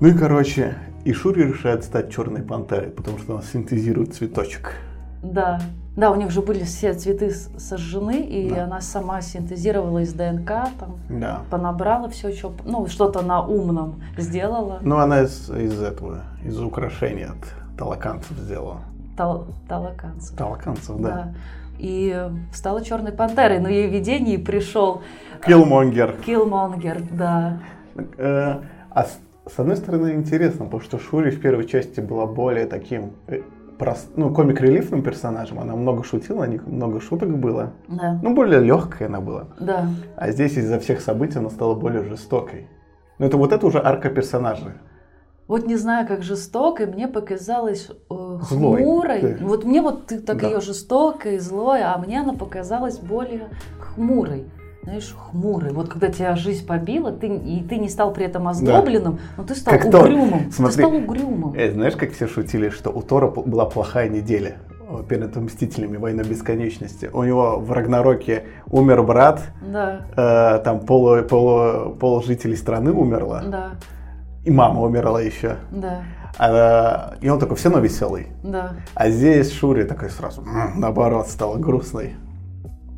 Ну 0.00 0.08
и, 0.08 0.12
короче, 0.12 0.76
и 1.04 1.12
Шури 1.12 1.42
решает 1.42 1.84
стать 1.84 2.12
черной 2.12 2.42
пантерой, 2.42 2.90
потому 2.90 3.18
что 3.18 3.34
она 3.34 3.42
синтезирует 3.42 4.14
цветочек. 4.14 4.74
Да. 5.22 5.60
Да, 5.94 6.10
у 6.10 6.14
них 6.16 6.30
же 6.30 6.40
были 6.40 6.64
все 6.64 6.94
цветы 6.94 7.30
сожжены, 7.30 8.20
и 8.20 8.48
Да. 8.50 8.64
она 8.64 8.80
сама 8.80 9.20
синтезировала 9.20 9.98
из 9.98 10.14
ДНК, 10.14 10.48
там, 10.80 10.96
Да. 11.10 11.40
понабрала 11.50 12.08
все, 12.08 12.32
что, 12.32 12.52
ну, 12.64 12.86
что-то 12.86 13.20
на 13.22 13.42
умном 13.46 14.02
сделала. 14.16 14.78
Ну, 14.82 14.96
она 14.96 15.22
из, 15.22 15.50
из 15.50 15.82
этого, 15.82 16.22
из 16.44 16.58
украшений 16.58 17.24
от 17.24 17.36
талаканцев 17.78 18.36
сделала. 18.38 18.78
Тал- 19.18 19.46
талаканцев. 19.68 20.34
Талаканцев, 20.36 20.96
да. 20.98 21.08
Да. 21.10 21.34
И 21.78 22.30
стала 22.54 22.82
черной 22.82 23.12
пантерой, 23.12 23.58
но 23.58 23.68
ей 23.68 23.88
в 23.88 23.92
видении 23.92 24.38
пришел 24.38 25.02
Киллмонгер. 25.44 26.16
Киллмонгер, 26.24 27.02
да. 27.10 27.58
Э, 28.16 28.60
А 28.94 29.04
с, 29.04 29.18
с 29.54 29.58
одной 29.58 29.76
стороны 29.76 30.12
интересно, 30.14 30.64
потому 30.66 30.82
что 30.82 30.98
Шури 30.98 31.30
в 31.30 31.40
первой 31.40 31.66
части 31.66 32.00
была 32.00 32.26
более 32.26 32.66
таким, 32.66 33.12
э, 33.82 33.84
прос- 33.90 34.10
ну, 34.16 34.32
комик-релифным 34.34 35.02
персонажем. 35.02 35.58
Она 35.60 35.74
много 35.76 36.02
шутила, 36.04 36.44
о 36.44 36.46
них 36.46 36.66
много 36.66 37.00
шуток 37.00 37.36
было. 37.38 37.72
Да, 37.88 38.18
Ну, 38.22 38.34
более 38.34 38.60
легкая 38.60 39.08
она 39.08 39.20
была. 39.20 39.48
да. 39.60 39.86
А 40.16 40.30
здесь 40.30 40.56
из-за 40.56 40.78
всех 40.78 41.00
событий 41.00 41.38
она 41.38 41.50
стала 41.50 41.74
более 41.74 42.02
жестокой. 42.04 42.68
Но 43.18 43.26
это 43.26 43.36
вот 43.36 43.52
это 43.52 43.66
уже 43.66 43.78
арка 43.82 44.08
персонажа. 44.10 44.72
Вот 45.48 45.66
не 45.66 45.76
знаю, 45.76 46.06
как 46.06 46.22
жестокой, 46.22 46.86
мне 46.86 47.08
показалась 47.08 47.88
э, 47.90 48.38
Злой. 48.48 48.82
хмурой. 48.82 49.20
Ты- 49.20 49.38
Вот 49.44 49.64
мне 49.64 49.82
вот 49.82 50.06
ты 50.06 50.20
так 50.20 50.40
Да. 50.40 50.48
ее 50.48 50.60
жестокой, 50.60 51.38
злой, 51.38 51.82
а 51.82 51.98
мне 51.98 52.20
она 52.20 52.32
показалась 52.32 52.98
более 52.98 53.48
хмурой. 53.80 54.46
Знаешь, 54.82 55.14
хмурой. 55.16 55.72
Вот 55.72 55.88
когда 55.88 56.08
тебя 56.08 56.34
жизнь 56.34 56.66
побила, 56.66 57.12
ты, 57.12 57.28
и 57.28 57.62
ты 57.62 57.76
не 57.78 57.88
стал 57.88 58.12
при 58.12 58.24
этом 58.26 58.48
озлобленным, 58.48 59.20
но 59.36 59.44
ты 59.44 59.54
стал 59.54 59.74
Как 59.78 59.90
Тор. 59.90 60.04
угрюмым. 60.06 60.50
Смотри. 60.50 60.76
Ты 60.76 60.88
стал 60.88 60.94
угрюмым. 60.96 61.54
Э, 61.54 61.70
знаешь, 61.72 61.94
как 61.94 62.12
все 62.12 62.26
шутили, 62.26 62.68
что 62.70 62.90
у 62.90 63.00
Тора 63.02 63.28
была 63.28 63.64
плохая 63.66 64.08
неделя 64.08 64.56
перед 65.08 65.34
Мстителями 65.36 65.96
Война 65.98 66.24
Бесконечности. 66.24 67.08
У 67.12 67.22
него 67.22 67.58
в 67.60 67.70
Рагнароке 67.72 68.44
умер 68.70 69.04
брат, 69.04 69.40
Да, 69.72 70.00
э, 70.16 70.58
там 70.64 70.80
полу, 70.80 71.22
полу, 71.22 71.94
пол 71.94 72.22
жителей 72.22 72.56
страны 72.56 72.90
умерло, 72.92 73.42
да, 73.46 73.70
и 74.44 74.50
мама 74.50 74.82
умерла 74.82 75.22
еще. 75.22 75.56
да, 75.70 76.02
А, 76.38 77.14
и 77.20 77.28
он 77.28 77.38
такой 77.38 77.56
все 77.56 77.68
равно 77.70 77.82
веселый. 77.84 78.26
да. 78.42 78.72
А 78.94 79.08
здесь 79.10 79.52
Шури 79.52 79.84
такой 79.84 80.10
сразу, 80.10 80.42
«М, 80.42 80.80
наоборот, 80.80 81.28
стала 81.28 81.56
грустной. 81.56 82.14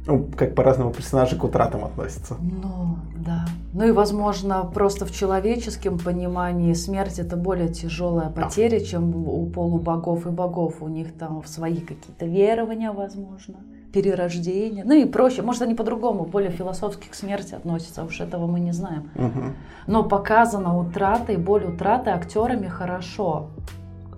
Ну, 0.07 0.29
как 0.37 0.55
по-разному 0.55 0.93
персонажи 0.93 1.37
к 1.37 1.45
утратам 1.45 1.85
относятся. 1.85 2.37
Ну, 2.40 2.99
да. 3.17 3.47
Ну 3.73 3.87
и, 3.87 3.90
возможно, 3.90 4.64
просто 4.64 5.07
в 5.07 5.12
человеческом 5.12 5.99
понимании 5.99 6.75
смерть 6.75 7.19
это 7.19 7.37
более 7.37 7.69
тяжелая 7.69 8.29
потеря, 8.29 8.81
чем 8.81 9.14
у 9.14 9.47
полубогов 9.47 10.27
и 10.27 10.31
богов. 10.31 10.83
У 10.83 10.88
них 10.88 11.12
там 11.14 11.43
свои 11.47 11.77
какие-то 11.77 12.27
верования, 12.27 12.93
возможно, 12.93 13.55
перерождение. 13.95 14.85
Ну 14.85 14.95
и 14.95 15.07
проще. 15.07 15.40
Может, 15.40 15.62
они 15.62 15.75
по-другому, 15.75 16.25
более 16.25 16.51
философски 16.51 17.09
к 17.09 17.14
смерти 17.14 17.55
относятся. 17.55 18.03
а 18.03 18.05
Уж 18.05 18.21
этого 18.21 18.47
мы 18.47 18.61
не 18.61 18.73
знаем. 18.73 19.11
Мгм. 19.14 19.55
Но 19.87 20.03
показана 20.03 20.77
утрата 20.77 21.33
и 21.33 21.37
боль 21.37 21.64
утраты 21.64 22.11
актерами 22.11 22.67
хорошо. 22.67 23.51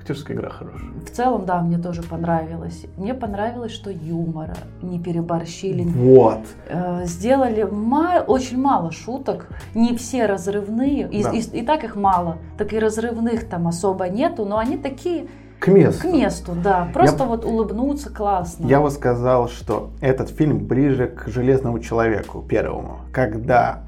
Актерская 0.07 0.37
игра 0.37 0.51
хорошая. 0.51 0.88
В 1.05 1.11
целом, 1.11 1.47
да, 1.47 1.61
мне 1.62 1.79
тоже 1.79 2.05
понравилось. 2.05 2.87
Мне 2.97 3.12
понравилось, 3.12 3.73
что 3.73 3.90
юмора 3.90 4.55
не 4.81 5.01
переборщили, 5.01 5.83
Вот. 5.83 6.38
Э, 6.69 7.05
сделали 7.07 7.64
ма- 7.64 8.23
очень 8.25 8.57
мало 8.61 8.92
шуток, 8.92 9.49
не 9.75 9.97
все 9.97 10.27
разрывные, 10.27 11.09
и, 11.11 11.25
Да. 11.25 11.31
и- 11.33 11.40
и 11.40 11.62
так 11.62 11.83
их 11.83 11.97
мало, 11.97 12.37
так 12.57 12.73
и 12.73 12.79
разрывных 12.79 13.49
там 13.49 13.66
особо 13.66 14.09
нету, 14.09 14.45
но 14.45 14.59
они 14.59 14.77
такие 14.77 15.27
К 15.59 15.66
месту. 15.69 16.03
к 16.03 16.05
месту, 16.12 16.53
да, 16.55 16.87
просто 16.95 17.25
вот 17.25 17.45
улыбнуться 17.45 18.09
классно. 18.14 18.64
Я 18.69 18.81
бы 18.81 18.90
сказал, 18.92 19.49
что 19.49 19.90
этот 20.01 20.31
фильм 20.31 20.59
ближе 20.69 21.09
к 21.09 21.27
Железному 21.27 21.81
человеку 21.81 22.42
первому, 22.49 22.99
когда 23.12 23.81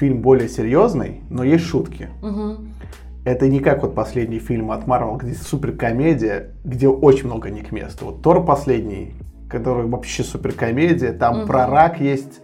фильм 0.00 0.20
более 0.20 0.48
серьезный, 0.48 1.20
но 1.30 1.44
есть 1.44 1.64
шутки. 1.64 2.08
Мгм. 2.22 2.72
Это 3.24 3.48
не 3.48 3.60
как 3.60 3.82
вот 3.82 3.94
последний 3.94 4.38
фильм 4.38 4.70
от 4.70 4.86
Марвел, 4.86 5.16
где 5.16 5.34
суперкомедия, 5.34 6.52
где 6.64 6.88
очень 6.88 7.26
много 7.26 7.50
не 7.50 7.60
к 7.60 7.70
месту. 7.70 8.06
Вот 8.06 8.22
Тор 8.22 8.44
последний, 8.44 9.14
который 9.48 9.86
вообще 9.86 10.22
суперкомедия, 10.22 11.12
там 11.12 11.38
Мгм. 11.40 11.46
про 11.46 11.66
рак 11.66 12.00
есть 12.00 12.40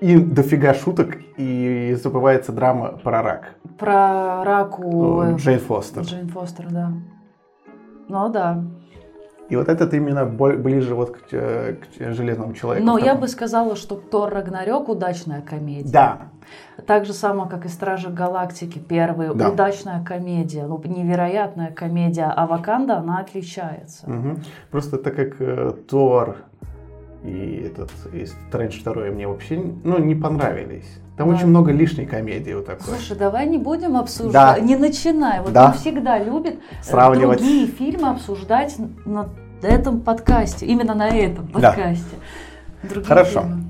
и 0.00 0.16
дофига 0.18 0.74
шуток, 0.74 1.16
и 1.36 1.96
забывается 2.02 2.52
драма 2.52 2.98
про 3.02 3.22
рак. 3.22 3.54
Про 3.78 4.44
раку 4.44 5.22
э, 5.22 5.36
Джейн 5.36 5.60
Фостер. 5.60 6.02
Джейн 6.02 6.28
Фостер, 6.28 6.66
да. 6.70 6.92
Ну 8.08 8.28
да. 8.28 8.64
И 9.48 9.56
вот 9.56 9.68
этот 9.68 9.94
именно 9.94 10.24
ближе 10.26 10.94
вот 10.94 11.16
к, 11.16 11.20
э, 11.32 11.74
к 11.74 12.12
Железному 12.12 12.52
человеку. 12.52 12.84
Но 12.86 12.98
я 12.98 13.14
бы 13.14 13.28
сказала, 13.28 13.76
что 13.76 13.94
Тор 13.94 14.32
Рагнарёк 14.32 14.88
удачная 14.88 15.40
комедия. 15.40 15.92
Да, 15.92 16.18
Так 16.86 17.06
же 17.06 17.12
само, 17.12 17.46
как 17.46 17.64
и 17.64 17.68
Стражи 17.68 18.08
Галактики 18.10 18.78
первые, 18.78 19.32
Да. 19.34 19.50
удачная 19.50 20.04
комедия, 20.04 20.66
ну, 20.66 20.80
невероятная 20.84 21.70
комедия, 21.72 22.32
а 22.36 22.46
Ваканда, 22.46 22.98
она 22.98 23.18
отличается. 23.18 24.08
Мгм. 24.08 24.42
Просто 24.70 24.98
так 24.98 25.14
как 25.16 25.40
э, 25.40 25.72
Тор 25.88 26.36
и 27.24 27.66
этот 27.66 27.90
и 28.12 28.26
Стрэндж 28.26 28.80
второй 28.80 29.10
мне 29.10 29.26
вообще 29.26 29.60
ну, 29.84 29.98
не 29.98 30.14
понравились. 30.14 31.00
Там 31.16 31.30
Да. 31.30 31.34
очень 31.36 31.46
много 31.46 31.72
лишней 31.72 32.04
комедии 32.06 32.52
вот 32.52 32.66
такой. 32.66 32.84
Слушай, 32.84 33.16
давай 33.16 33.46
не 33.46 33.56
будем 33.58 33.96
обсуждать, 33.96 34.56
Да. 34.56 34.60
не 34.60 34.76
начинай. 34.76 35.40
Вот 35.40 35.52
Да. 35.52 35.66
он 35.66 35.72
всегда 35.72 36.18
любит 36.18 36.56
э, 36.56 36.82
Сравнивать. 36.82 37.38
другие 37.38 37.66
фильмы 37.66 38.10
обсуждать 38.10 38.76
на 39.06 39.28
этом 39.62 40.00
подкасте, 40.00 40.66
именно 40.66 40.94
на 40.94 41.08
этом 41.08 41.46
Да. 41.46 41.52
подкасте. 41.72 42.16
Другие 42.82 43.04
Хорошо. 43.06 43.40
фильмы. 43.42 43.62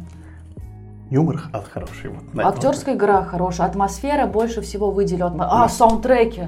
Юмор 1.08 1.40
от 1.52 1.68
хороший. 1.68 2.10
Вот, 2.10 2.44
Актерская 2.44 2.96
игра 2.96 3.22
хорошая, 3.22 3.68
атмосфера 3.68 4.26
больше 4.26 4.60
всего 4.60 4.90
выделет. 4.90 5.32
А, 5.38 5.68
саундтреки. 5.68 6.46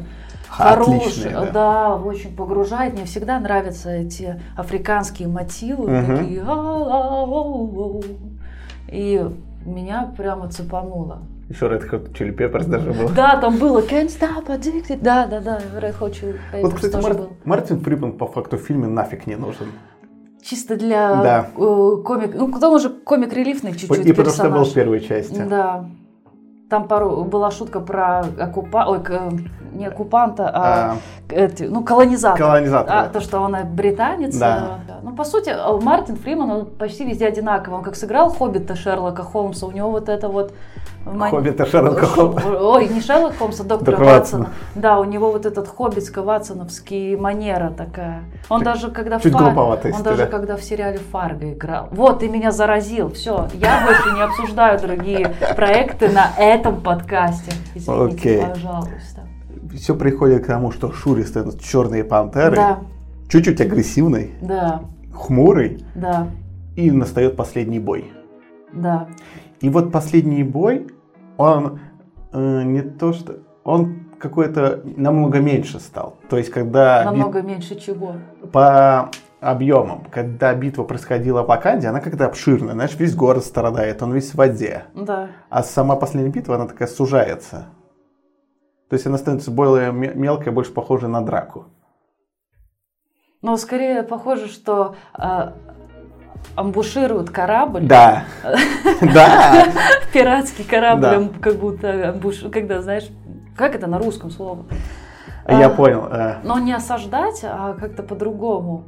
Отличные, 0.58 0.98
Хорошие, 0.98 1.30
да. 1.30 1.50
да. 1.52 1.94
очень 1.96 2.34
погружает. 2.34 2.94
Мне 2.94 3.04
всегда 3.04 3.38
нравятся 3.38 3.90
эти 3.90 4.40
африканские 4.56 5.28
мотивы, 5.28 5.88
Мгм. 5.90 6.16
такие. 6.16 6.42
И 8.88 9.30
меня 9.68 10.12
прямо 10.16 10.48
цепануло. 10.48 11.22
Еще 11.48 11.66
Red 11.66 11.88
Hot 11.90 12.12
Chili 12.12 12.36
Peppers 12.36 12.66
даже 12.68 12.92
был. 12.92 13.08
Да, 13.14 13.36
там 13.40 13.56
было 13.56 13.80
Can't 13.80 14.08
Stop 14.08 14.46
Addicted. 14.48 15.00
Да, 15.00 15.26
да, 15.26 15.40
да, 15.40 15.58
Red 15.80 15.94
Hot 16.00 16.10
Chili 16.12 16.36
Peppers 16.52 16.60
Вот, 16.62 16.74
кстати, 16.74 16.96
Мар- 17.02 17.14
был. 17.14 17.28
Мартин 17.44 17.80
Фриман 17.80 18.12
по 18.12 18.26
факту 18.26 18.56
в 18.58 18.60
фильме 18.60 18.86
нафиг 18.86 19.26
не 19.26 19.36
нужен. 19.36 19.68
Чисто 20.42 20.76
для 20.76 21.08
Да. 21.22 21.46
э, 21.56 21.96
комик, 22.04 22.34
ну, 22.34 22.52
к 22.52 22.60
тому 22.60 22.78
же 22.78 22.90
комик-релифный 22.90 23.72
чуть-чуть 23.72 24.06
и 24.06 24.12
потому 24.12 24.30
что 24.34 24.42
был 24.44 24.50
персонаж. 24.50 24.68
в 24.68 24.74
первой 24.74 25.00
части. 25.00 25.44
Да. 25.48 25.86
Там 26.70 26.86
пару, 26.86 27.24
была 27.24 27.50
шутка 27.50 27.80
про 27.80 28.24
оккупа... 28.38 28.84
Ой, 28.88 29.02
к- 29.02 29.32
не 29.72 29.86
оккупанта, 29.86 30.50
а, 30.52 30.96
эти, 31.28 31.64
ну, 31.64 31.82
колонизатора. 31.84 32.44
Колонизатора. 32.46 33.00
А, 33.00 33.08
то, 33.08 33.20
что 33.20 33.40
он 33.40 33.56
британец. 33.72 34.36
Да. 34.36 34.78
э, 34.88 34.92
Ну, 35.02 35.14
по 35.14 35.24
сути, 35.24 35.50
э, 35.50 35.80
Мартин 35.82 36.16
Фриман, 36.16 36.50
он 36.50 36.66
почти 36.66 37.04
везде 37.04 37.26
одинаковый. 37.26 37.78
Он 37.78 37.84
как 37.84 37.96
сыграл 37.96 38.30
Хоббита 38.30 38.74
Шерлока 38.76 39.22
Холмса, 39.22 39.66
у 39.66 39.70
него 39.70 39.90
вот 39.90 40.08
это 40.08 40.28
вот... 40.28 40.52
Хоббита 41.30 41.64
Шерлока 41.66 42.06
Холмса. 42.06 42.48
Ой, 42.60 42.88
не 42.88 43.00
Шерлок 43.00 43.36
Холмса, 43.38 43.62
а 43.62 43.66
доктора 43.66 43.96
Доктор 43.96 44.14
Ватсона. 44.14 44.44
Ватсона. 44.44 44.56
Да, 44.74 44.98
у 44.98 45.04
него 45.04 45.30
вот 45.32 45.46
этот 45.46 45.68
хоббитско-ватсоновский 45.68 47.16
манера 47.16 47.70
такая. 47.70 48.24
Он 48.48 48.62
Так, 48.62 48.74
даже 48.74 48.90
когда 48.90 49.18
в 49.18 49.22
чуть 49.22 49.32
Фар- 49.32 49.42
глуповато, 49.44 49.90
он 49.94 50.02
даже 50.02 50.24
да. 50.24 50.26
когда 50.26 50.56
в 50.56 50.62
сериале 50.62 50.98
Фарго 50.98 51.52
играл. 51.52 51.88
Вот, 51.90 52.20
ты 52.20 52.28
меня 52.28 52.50
заразил. 52.50 53.10
Все, 53.12 53.48
я 53.54 53.84
больше 53.84 54.10
не 54.14 54.22
обсуждаю 54.22 54.78
другие 54.80 55.34
проекты 55.56 56.08
на 56.10 56.30
этом 56.38 56.80
подкасте. 56.80 57.52
Извините, 57.74 58.14
Окей. 58.16 58.46
пожалуйста. 58.46 59.22
Все 59.78 59.94
приходит 59.94 60.44
к 60.44 60.46
тому, 60.46 60.70
что 60.72 60.92
Шури 60.92 61.22
становятся 61.22 61.62
черные 61.62 62.04
пантеры, 62.04 62.56
Да, 62.56 62.78
чуть-чуть 63.28 63.60
агрессивный, 63.60 64.32
да, 64.42 64.82
хмурый, 65.12 65.84
да, 65.94 66.28
и 66.76 66.90
настает 66.90 67.36
последний 67.36 67.78
бой. 67.78 68.12
да. 68.72 69.08
И 69.60 69.68
вот 69.70 69.90
последний 69.90 70.44
бой, 70.44 70.86
он 71.36 71.80
э, 72.32 72.62
не 72.62 72.82
то 72.82 73.12
что... 73.12 73.38
Он 73.64 74.04
какой-то 74.20 74.82
намного 74.96 75.40
меньше 75.40 75.78
стал. 75.80 76.16
То 76.30 76.38
есть, 76.38 76.50
когда 76.50 77.02
бит- 77.02 77.10
Намного 77.10 77.42
меньше 77.42 77.74
чего. 77.78 78.14
по 78.52 79.10
объемам, 79.40 80.04
когда 80.10 80.54
битва 80.54 80.84
происходила 80.84 81.42
в 81.42 81.46
Ваканде, 81.48 81.88
она 81.88 82.00
как-то 82.00 82.26
обширная. 82.26 82.74
Знаешь, 82.74 82.96
весь 82.98 83.14
город 83.14 83.44
страдает, 83.44 84.02
он 84.02 84.12
весь 84.12 84.30
в 84.30 84.34
воде. 84.36 84.84
Да. 84.94 85.28
А 85.50 85.62
сама 85.62 85.96
последняя 85.96 86.30
битва, 86.30 86.54
она 86.54 86.66
такая 86.66 86.88
сужается. 86.88 87.66
То 88.88 88.94
есть 88.94 89.06
она 89.06 89.18
становится 89.18 89.50
более 89.50 89.92
ме- 89.92 90.14
мелкой, 90.14 90.52
больше 90.52 90.72
похожей 90.72 91.08
на 91.08 91.20
драку. 91.20 91.66
Но 93.42 93.56
скорее 93.56 94.02
похоже, 94.02 94.48
что 94.48 94.96
э, 95.16 95.52
амбушируют 96.56 97.30
корабль. 97.30 97.82
Да. 97.86 98.24
Да. 99.14 99.66
Пиратский 100.12 100.64
корабль, 100.64 101.28
как 101.40 101.56
будто. 101.56 102.18
Когда, 102.52 102.80
знаешь, 102.82 103.08
как 103.56 103.74
это 103.74 103.86
на 103.86 103.98
русском 103.98 104.30
слово? 104.30 104.64
Я 105.48 105.66
А, 105.66 105.70
понял. 105.70 106.06
э, 106.10 106.36
Но 106.42 106.58
не 106.58 106.72
осаждать, 106.72 107.40
а 107.44 107.74
как-то 107.74 108.02
по-другому. 108.02 108.84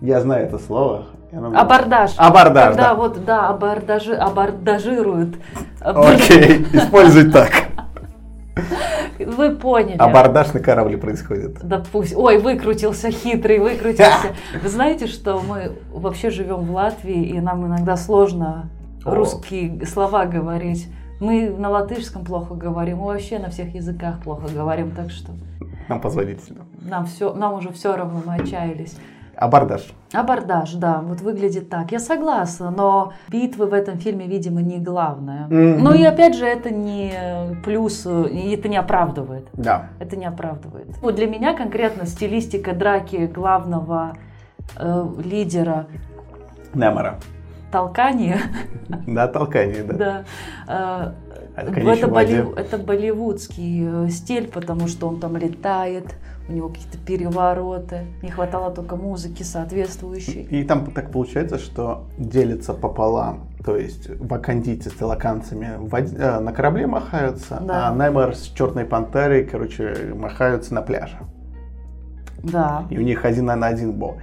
Я 0.00 0.20
знаю 0.20 0.46
это 0.46 0.58
слово. 0.58 1.06
Абордаж. 1.32 2.12
Абордаж, 2.16 2.68
Когда 2.70 2.88
да. 2.88 2.94
вот, 2.94 3.24
да, 3.24 3.48
абордажи, 3.48 4.14
абордажируют. 4.14 5.36
Окей, 5.80 6.62
используй 6.72 7.30
так. 7.30 7.50
Вы 9.18 9.50
поняли. 9.56 9.96
Абордаж 9.98 10.52
на 10.52 10.60
корабле 10.60 10.98
происходит. 10.98 11.58
Да 11.62 11.82
пусть. 11.90 12.14
Ой, 12.16 12.38
выкрутился 12.38 13.10
хитрый, 13.10 13.58
выкрутился. 13.58 14.34
Вы 14.62 14.68
знаете, 14.68 15.06
что 15.06 15.40
мы 15.40 15.72
вообще 15.92 16.30
живем 16.30 16.62
в 16.64 16.72
Латвии, 16.72 17.24
и 17.28 17.40
нам 17.40 17.66
иногда 17.66 17.96
сложно 17.96 18.70
О. 19.04 19.14
русские 19.14 19.84
слова 19.86 20.26
говорить. 20.26 20.88
Мы 21.20 21.50
на 21.50 21.70
латышском 21.70 22.24
плохо 22.24 22.54
говорим, 22.54 22.98
мы 22.98 23.06
вообще 23.06 23.38
на 23.38 23.48
всех 23.50 23.74
языках 23.76 24.20
плохо 24.22 24.48
говорим, 24.52 24.90
так 24.90 25.10
что 25.12 25.30
Нам 25.88 26.00
позвонить 26.00 26.42
сюда. 26.42 26.62
нам 26.80 27.06
все, 27.06 27.32
нам 27.32 27.54
уже 27.54 27.70
все 27.72 27.94
равно, 27.94 28.22
мы 28.26 28.34
отчаялись. 28.34 28.96
Абордаж. 29.36 29.92
Абордаж, 30.12 30.74
да, 30.74 31.00
вот 31.00 31.20
выглядит 31.20 31.70
так. 31.70 31.90
Я 31.90 31.98
согласна, 31.98 32.70
но 32.70 33.12
битвы 33.28 33.66
в 33.66 33.72
этом 33.72 33.98
фильме, 33.98 34.26
видимо, 34.26 34.60
не 34.60 34.78
главное. 34.78 35.46
Мгм. 35.46 35.82
Ну 35.82 35.94
и 35.94 36.04
опять 36.04 36.36
же, 36.36 36.46
это 36.46 36.70
не 36.70 37.12
плюс, 37.64 38.06
и 38.06 38.50
это 38.54 38.68
не 38.68 38.76
оправдывает. 38.76 39.48
Да. 39.54 39.88
Это 39.98 40.16
не 40.16 40.26
оправдывает. 40.26 40.88
Вот 41.00 41.14
для 41.14 41.26
меня 41.26 41.54
конкретно 41.54 42.06
стилистика 42.06 42.74
драки 42.74 43.26
главного 43.26 44.16
э, 44.78 45.06
лидера 45.24 45.86
Немора. 46.74 47.18
толкания, 47.70 48.38
Да, 49.06 49.28
толкание, 49.28 49.82
да. 49.82 50.24
да, 50.66 51.14
э, 51.56 51.62
это 52.56 52.78
болливудский 52.78 54.06
э, 54.06 54.08
стиль, 54.10 54.48
потому 54.48 54.88
что 54.88 55.08
он 55.08 55.20
там 55.20 55.36
летает, 55.36 56.14
у 56.52 56.54
него 56.56 56.68
какие-то 56.68 56.98
перевороты, 56.98 58.06
не 58.22 58.30
хватало 58.30 58.70
только 58.70 58.96
музыки 58.96 59.42
соответствующей. 59.42 60.42
И 60.42 60.62
там 60.64 60.86
так 60.90 61.10
получается, 61.10 61.58
что 61.58 62.04
делится 62.18 62.74
пополам. 62.74 63.48
То 63.64 63.76
есть 63.76 64.08
вакандийцы 64.20 64.90
с 64.90 64.92
целоканцами 64.92 65.76
в 65.78 65.88
воде- 65.88 66.16
э, 66.16 66.40
на 66.40 66.52
корабле 66.52 66.86
махаются, 66.86 67.58
Да. 67.62 67.88
а 67.88 67.94
Неймар 67.94 68.34
с 68.34 68.42
черной 68.42 68.84
пантерой, 68.84 69.44
короче, 69.44 70.12
махаются 70.14 70.74
на 70.74 70.82
пляже. 70.82 71.16
Да, 72.42 72.86
И 72.90 72.98
у 72.98 73.02
них 73.02 73.24
один 73.24 73.46
на 73.46 73.54
один 73.66 73.92
бой. 73.92 74.14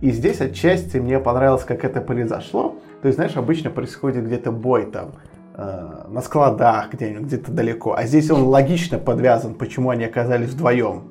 И 0.00 0.10
здесь 0.10 0.40
отчасти 0.40 0.96
мне 0.98 1.18
понравилось, 1.20 1.64
как 1.64 1.84
это 1.84 2.00
произошло. 2.00 2.76
То 3.02 3.08
есть, 3.08 3.16
знаешь, 3.16 3.36
обычно 3.36 3.70
происходит 3.70 4.26
где-то 4.26 4.50
бой 4.50 4.86
там 4.86 5.12
э, 5.54 6.04
на 6.08 6.20
складах 6.22 6.92
где-нибудь, 6.92 7.26
где-то 7.26 7.52
далеко. 7.52 7.94
А 7.94 8.04
здесь 8.06 8.30
он 8.30 8.44
логично 8.44 8.98
подвязан, 8.98 9.54
почему 9.54 9.90
они 9.90 10.04
оказались 10.04 10.50
вдвоем. 10.50 11.09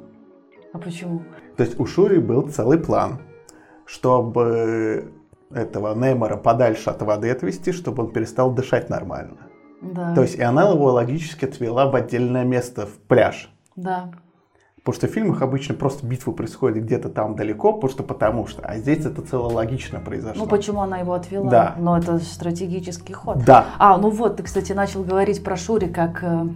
А 0.73 0.77
почему? 0.77 1.21
То 1.57 1.63
есть 1.63 1.79
у 1.79 1.85
Шури 1.85 2.19
был 2.19 2.47
целый 2.49 2.77
план, 2.77 3.19
чтобы 3.85 5.11
этого 5.51 5.95
Неймора 5.95 6.37
подальше 6.37 6.89
от 6.89 7.01
воды 7.01 7.29
отвести, 7.31 7.71
чтобы 7.71 8.03
он 8.03 8.11
перестал 8.11 8.51
дышать 8.51 8.89
нормально. 8.89 9.37
Да, 9.81 10.13
То 10.13 10.21
есть 10.21 10.35
и 10.35 10.41
она 10.41 10.69
его 10.69 10.91
логически 10.91 11.45
отвела 11.45 11.89
в 11.89 11.95
отдельное 11.95 12.43
место, 12.43 12.85
в 12.85 12.97
пляж. 13.07 13.49
да, 13.75 14.11
Потому 14.79 14.95
что 14.95 15.07
в 15.07 15.11
фильмах 15.11 15.41
обычно 15.41 15.75
просто 15.75 16.07
битвы 16.07 16.33
происходят 16.33 16.83
где-то 16.83 17.09
там 17.09 17.35
далеко, 17.35 17.73
просто 17.73 18.01
потому 18.01 18.47
что. 18.47 18.61
А 18.61 18.77
здесь 18.77 19.05
это 19.05 19.21
цело 19.21 19.47
логично 19.47 19.99
произошло. 19.99 20.45
ну 20.45 20.49
почему 20.49 20.81
она 20.81 20.99
его 20.99 21.13
отвела? 21.13 21.49
Да. 21.49 21.75
Но 21.77 21.97
это 21.97 22.17
стратегический 22.19 23.13
ход. 23.13 23.43
Да. 23.45 23.65
А, 23.77 23.97
ну 23.97 24.09
вот, 24.09 24.37
ты, 24.37 24.43
кстати, 24.43 24.71
начал 24.71 25.03
говорить 25.03 25.43
про 25.43 25.57
Шури 25.57 25.87
как 25.87 26.23
э, 26.23 26.47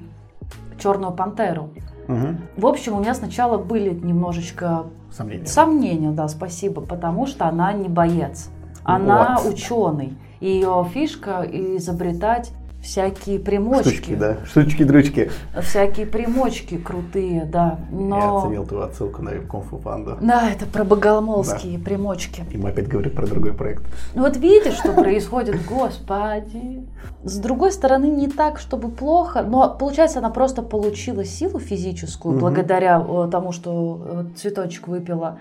черную 0.80 1.12
пантеру. 1.13 1.71
Мгм. 2.07 2.37
В 2.57 2.65
общем, 2.65 2.95
у 2.95 2.99
меня 2.99 3.13
сначала 3.13 3.57
были 3.57 3.93
немножечко 3.93 4.85
Сомнения. 5.11 5.45
сомнения, 5.45 6.11
да, 6.11 6.27
спасибо, 6.27 6.81
потому 6.81 7.25
что 7.27 7.45
она 7.47 7.71
не 7.73 7.87
боец. 7.89 8.49
Она 8.83 9.37
Вот. 9.41 9.53
ученый. 9.53 10.17
И 10.39 10.47
ее 10.47 10.85
фишка 10.93 11.45
изобретать 11.49 12.51
всякие 12.84 13.39
примочки. 13.39 13.89
Штучки, 13.89 14.15
да. 14.15 14.38
Штучки-дрючки. 14.46 15.32
Всякие 15.62 16.06
примочки 16.06 16.78
крутые, 16.78 17.46
да. 17.46 17.80
Я 17.91 17.98
Но... 17.98 18.39
оценил 18.39 18.65
твою 18.65 18.84
отсылку 18.84 19.22
на 19.22 19.32
Кунг-фу 19.32 19.78
панду. 19.78 20.17
Да, 20.22 20.50
это 20.52 20.65
про 20.65 20.84
богомолские 20.84 21.80
примочки. 21.80 22.43
И 22.52 22.58
мы 22.58 22.69
опять 22.69 22.88
говорим 22.89 23.12
про 23.12 23.26
другой 23.26 23.54
проект. 23.54 23.84
Ну 24.13 24.24
вот 24.24 24.36
видишь, 24.38 24.76
что 24.76 24.91
происходит, 24.91 25.65
господи. 25.65 26.86
С 27.24 27.38
другой 27.38 27.72
стороны, 27.72 28.06
не 28.08 28.28
так, 28.28 28.60
чтобы 28.60 28.89
плохо, 28.89 29.43
но 29.43 29.74
получается, 29.74 30.19
она 30.19 30.30
просто 30.30 30.62
получила 30.62 31.24
силу 31.24 31.60
физическую 31.60 32.38
благодаря 32.38 33.04
э, 33.08 33.30
тому, 33.32 33.54
что 33.54 34.02
э, 34.06 34.26
цветочек 34.36 34.89
выпила. 34.89 35.39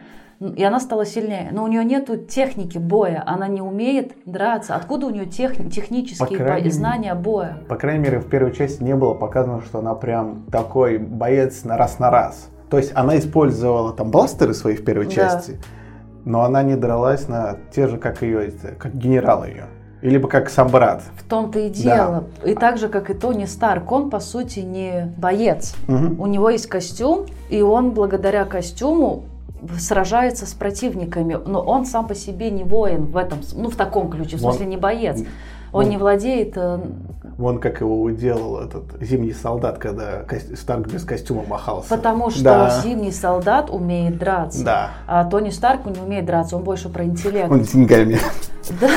И 0.57 0.65
она 0.65 0.81
стала 0.81 1.07
сильнее. 1.07 1.51
Но 1.53 1.63
у 1.63 1.69
нее 1.69 1.85
нету 1.85 2.17
техники 2.17 2.79
боя. 2.79 3.23
Она 3.27 3.47
не 3.47 3.63
умеет 3.63 4.13
драться. 4.27 4.75
Откуда 4.75 5.07
у 5.07 5.11
нее 5.11 5.27
тех- 5.27 5.57
технические 5.71 6.27
По 6.39 6.45
крайней 6.45 6.71
знания 6.71 7.15
боя? 7.15 7.59
По 7.69 7.77
крайней 7.77 8.03
мере, 8.03 8.19
в 8.19 8.29
первой 8.29 8.53
части 8.53 8.83
не 8.83 8.95
было 8.97 9.15
показано, 9.15 9.61
что 9.63 9.79
она 9.79 9.95
прям 9.95 10.45
такой 10.51 10.99
боец 10.99 11.65
на 11.65 11.77
раз 11.77 11.99
на 11.99 12.11
раз. 12.11 12.49
То 12.71 12.79
есть 12.79 12.93
она 12.95 13.19
использовала 13.19 13.93
там 13.93 14.11
бластеры 14.11 14.55
свои 14.55 14.75
в 14.75 14.85
первой 14.85 15.05
Да. 15.07 15.13
части, 15.13 15.61
но 16.25 16.43
она 16.43 16.63
не 16.63 16.75
дралась 16.75 17.29
на 17.29 17.57
те 17.71 17.87
же, 17.87 17.99
как 17.99 18.23
ее, 18.23 18.51
как 18.79 18.97
генерал 18.97 19.45
ее. 19.45 19.67
Или 20.01 20.19
бы 20.19 20.27
как 20.29 20.51
сам 20.51 20.67
брат. 20.69 21.03
В 21.17 21.23
том-то 21.23 21.61
и 21.61 21.69
дело. 21.71 22.25
И 22.45 22.55
так 22.55 22.79
же, 22.79 22.89
как 22.89 23.11
и 23.11 23.15
Тони 23.15 23.45
Старк, 23.45 23.93
он, 23.93 24.11
по 24.11 24.19
сути, 24.19 24.59
не 24.61 25.15
боец. 25.17 25.77
Мгм. 25.87 26.21
У 26.21 26.27
него 26.27 26.51
есть 26.51 26.67
костюм, 26.67 27.27
и 27.51 27.63
он 27.63 27.93
благодаря 27.93 28.45
костюму 28.45 29.25
сражается 29.79 30.47
с 30.47 30.53
противниками, 30.55 31.39
но 31.47 31.61
он 31.61 31.85
сам 31.87 32.07
по 32.07 32.15
себе 32.15 32.51
не 32.51 32.65
воин 32.65 33.07
в 33.07 33.17
этом, 33.17 33.39
ну 33.55 33.71
в 33.71 33.77
таком 33.77 34.11
ключе, 34.11 34.37
в 34.37 34.41
смысле 34.41 34.67
не 34.67 34.77
боец. 34.77 35.19
Он 35.75 35.85
вон- 35.85 35.89
не 35.91 35.97
владеет, 35.97 36.53
э, 36.57 36.81
Вон 37.39 37.59
как 37.59 37.81
его 37.81 38.03
уделал 38.03 38.59
этот 38.61 38.85
зимний 39.01 39.33
солдат, 39.33 39.79
когда 39.79 40.23
Старк 40.55 40.89
без 40.89 41.03
костюма 41.03 41.45
махался. 41.49 41.89
потому 41.89 42.29
что 42.29 42.45
Да. 42.45 42.81
зимний 42.83 43.11
солдат 43.11 43.71
умеет 43.71 44.19
драться. 44.19 44.63
Да. 44.63 44.91
А 45.07 45.25
Тони 45.25 45.49
Старк 45.49 45.87
не 45.87 45.99
умеет 45.99 46.27
драться, 46.27 46.57
он 46.59 46.63
больше 46.65 46.91
про 46.91 47.05
интеллект. 47.05 47.51
Он 47.51 47.65
с 47.65 47.71
деньгами. 47.73 48.19
Да, 48.81 48.89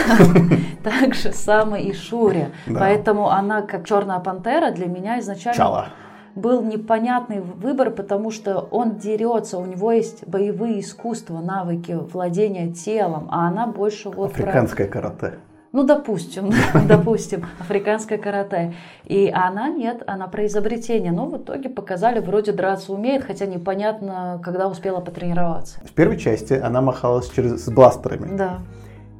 так 0.83 1.15
же 1.15 1.31
самое 1.31 1.85
и 1.85 1.93
Шуре. 1.93 2.51
Да. 2.67 2.81
Поэтому 2.81 3.29
она, 3.29 3.61
как 3.61 3.87
черная 3.87 4.19
пантера, 4.19 4.71
для 4.71 4.87
меня 4.87 5.19
изначально 5.21 5.57
Чала. 5.57 5.87
Был 6.35 6.61
непонятный 6.61 7.39
выбор, 7.39 7.91
потому 7.91 8.29
что 8.29 8.59
он 8.71 8.97
дерется, 8.97 9.57
у 9.57 9.65
него 9.65 9.91
есть 9.91 10.27
боевые 10.27 10.81
искусства, 10.81 11.39
навыки 11.39 11.97
владения 12.13 12.71
телом, 12.71 13.27
а 13.31 13.47
она 13.47 13.67
больше 13.67 14.09
вот 14.09 14.33
про- 14.33 14.43
Африканское 14.43 14.87
карате. 14.87 15.35
Ну, 15.71 15.83
допустим, 15.83 16.51
допустим, 16.87 17.45
африканское 17.59 18.17
карате. 18.17 18.73
И 19.03 19.29
она 19.29 19.67
нет, 19.67 20.03
она 20.07 20.27
про 20.27 20.45
изобретение. 20.45 21.11
Но 21.11 21.25
в 21.25 21.35
итоге 21.35 21.67
показали, 21.67 22.19
вроде 22.19 22.53
драться 22.53 22.93
умеет, 22.93 23.25
хотя 23.25 23.45
непонятно, 23.45 24.39
когда 24.41 24.69
успела 24.69 25.01
потренироваться. 25.01 25.79
В 25.83 25.91
первой 25.91 26.17
части 26.17 26.53
она 26.53 26.79
махалась 26.81 27.29
через, 27.29 27.65
с 27.65 27.69
бластерами. 27.69 28.37
Да. 28.37 28.59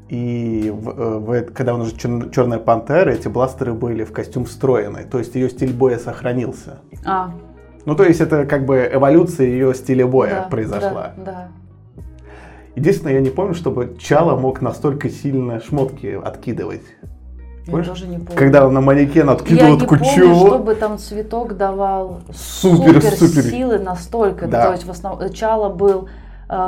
И 0.10 0.72
в, 0.72 0.89
э, 0.89 1.18
в, 1.20 1.41
когда 1.54 1.74
он 1.74 1.82
уже 1.82 1.96
черная 1.96 2.60
пантера, 2.60 3.10
эти 3.10 3.28
бластеры 3.28 3.74
были 3.74 4.04
в 4.04 4.12
костюм 4.12 4.46
встроены. 4.46 5.04
То 5.04 5.18
есть 5.18 5.34
ее 5.36 5.50
стиль 5.50 5.74
боя 5.74 5.98
сохранился. 5.98 6.80
А. 7.06 7.32
Ну, 7.86 7.96
то 7.96 8.04
есть 8.04 8.22
это 8.22 8.46
как 8.46 8.65
бы 8.65 8.89
эволюция 8.91 9.48
ее 9.48 9.74
стиля 9.74 10.06
боя 10.06 10.41
да, 10.44 10.50
произошла. 10.50 11.13
Да, 11.18 11.24
да. 11.26 11.48
Единственное, 12.76 13.13
я 13.13 13.22
не 13.22 13.30
помню, 13.30 13.54
чтобы 13.54 13.96
Чала 13.98 14.36
мог 14.36 14.62
настолько 14.62 15.10
сильно 15.10 15.62
шмотки 15.62 16.20
откидывать. 16.22 16.84
Я 17.65 17.72
Помнишь? 17.72 17.88
тоже 17.88 18.08
не 18.08 18.18
помню. 18.18 18.36
Когда 18.36 18.70
на 18.70 18.82
манекен 18.82 19.30
откидывал 19.30 19.74
Я 19.74 19.80
не 19.80 19.88
помню, 19.88 20.36
чтобы 20.36 20.76
там 20.76 20.98
цветок 21.00 21.58
давал 21.58 22.22
супер, 22.32 23.02
супер, 23.02 23.18
супер. 23.18 23.41
силы 23.44 23.80
настолько. 23.80 24.48
Да. 24.48 24.68
То 24.68 24.72
есть 24.74 24.86
в 24.86 24.91
основном 24.91 25.34
Чала 25.34 25.70
был 25.70 26.10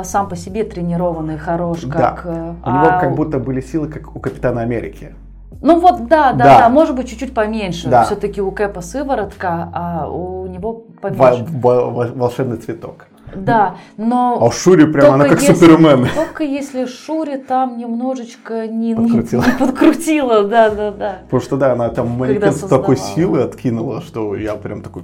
сам 0.04 0.28
по 0.28 0.36
себе 0.36 0.64
тренированный, 0.64 1.38
хорош, 1.38 1.82
как... 1.82 2.22
Да. 2.24 2.30
э, 2.30 2.54
У 2.64 2.70
него 2.70 2.86
а 2.86 3.00
как 3.00 3.14
будто 3.14 3.38
были 3.38 3.60
силы, 3.60 3.88
как 3.88 4.14
у 4.16 4.20
Капитана 4.20 4.60
Америки. 4.62 5.14
Ну 5.60 5.80
вот, 5.80 6.06
да, 6.06 6.32
да, 6.32 6.44
Да. 6.44 6.58
да, 6.60 6.68
может 6.68 6.94
быть, 6.94 7.08
чуть-чуть 7.08 7.34
поменьше. 7.34 7.88
Да. 7.88 8.04
Все-таки 8.04 8.40
у 8.40 8.50
Кэпа 8.52 8.80
сыворотка, 8.80 9.68
а 9.72 10.08
у 10.08 10.46
него 10.46 10.84
поменьше. 11.00 11.46
во- 11.50 11.90
во- 11.90 12.06
волшебный 12.14 12.56
цветок. 12.58 13.06
Да, 13.34 13.74
но... 13.98 14.38
А 14.40 14.46
у 14.46 14.50
Шури 14.50 14.86
прям 14.90 15.14
она 15.14 15.28
как 15.28 15.42
если, 15.42 15.52
Супермен. 15.52 16.08
Только 16.14 16.44
если 16.44 16.86
Шури 16.86 17.36
там 17.36 17.76
немножечко 17.76 18.66
не, 18.66 18.92
не- 18.92 18.94
Подкрутила. 18.94 19.44
не 19.44 19.52
подкрутила, 19.66 20.44
да, 20.44 20.70
да, 20.70 20.90
да. 20.92 21.18
Потому 21.24 21.42
что 21.42 21.56
да, 21.56 21.72
она 21.72 21.88
там 21.90 22.08
манекен 22.08 22.52
с 22.52 22.60
такой 22.60 22.96
силой 22.96 23.44
откинула, 23.44 24.00
что 24.00 24.34
я 24.34 24.54
прям 24.54 24.80
такой, 24.82 25.02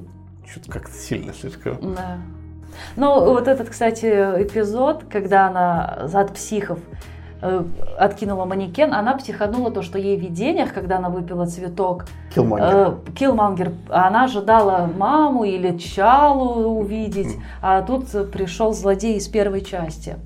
что-то 0.50 0.70
как-то 0.70 0.92
сильно 0.96 1.32
слишком. 1.34 1.76
Да. 1.94 2.16
Ну, 2.96 3.32
вот 3.32 3.48
этот, 3.48 3.68
кстати, 3.70 4.06
эпизод, 4.06 5.04
когда 5.10 5.48
она 5.48 6.08
от 6.12 6.32
психов 6.32 6.78
э, 7.42 7.64
откинула 7.98 8.44
манекен, 8.44 8.92
она 8.94 9.14
психанула 9.14 9.70
то, 9.70 9.82
что 9.82 9.98
ей 9.98 10.16
в 10.16 10.20
видениях, 10.20 10.72
когда 10.72 10.98
она 10.98 11.08
выпила 11.08 11.46
цветок, 11.46 12.06
Киллмонгер. 12.34 13.68
э, 13.68 13.72
она 13.90 14.24
ожидала 14.24 14.88
маму 14.96 15.44
или 15.44 15.76
Чалу 15.78 16.78
увидеть, 16.78 17.36
а 17.62 17.82
тут 17.82 18.08
пришел 18.30 18.72
злодей 18.72 19.16
из 19.16 19.28
первой 19.28 19.60
части. 19.60 20.16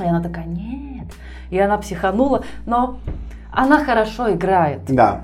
И 0.00 0.04
она 0.04 0.22
такая, 0.22 0.46
нет. 0.46 1.08
И 1.50 1.58
она 1.58 1.78
психанула, 1.78 2.44
но 2.66 2.98
она 3.52 3.84
хорошо 3.84 4.30
играет. 4.32 4.82
Да. 4.86 5.22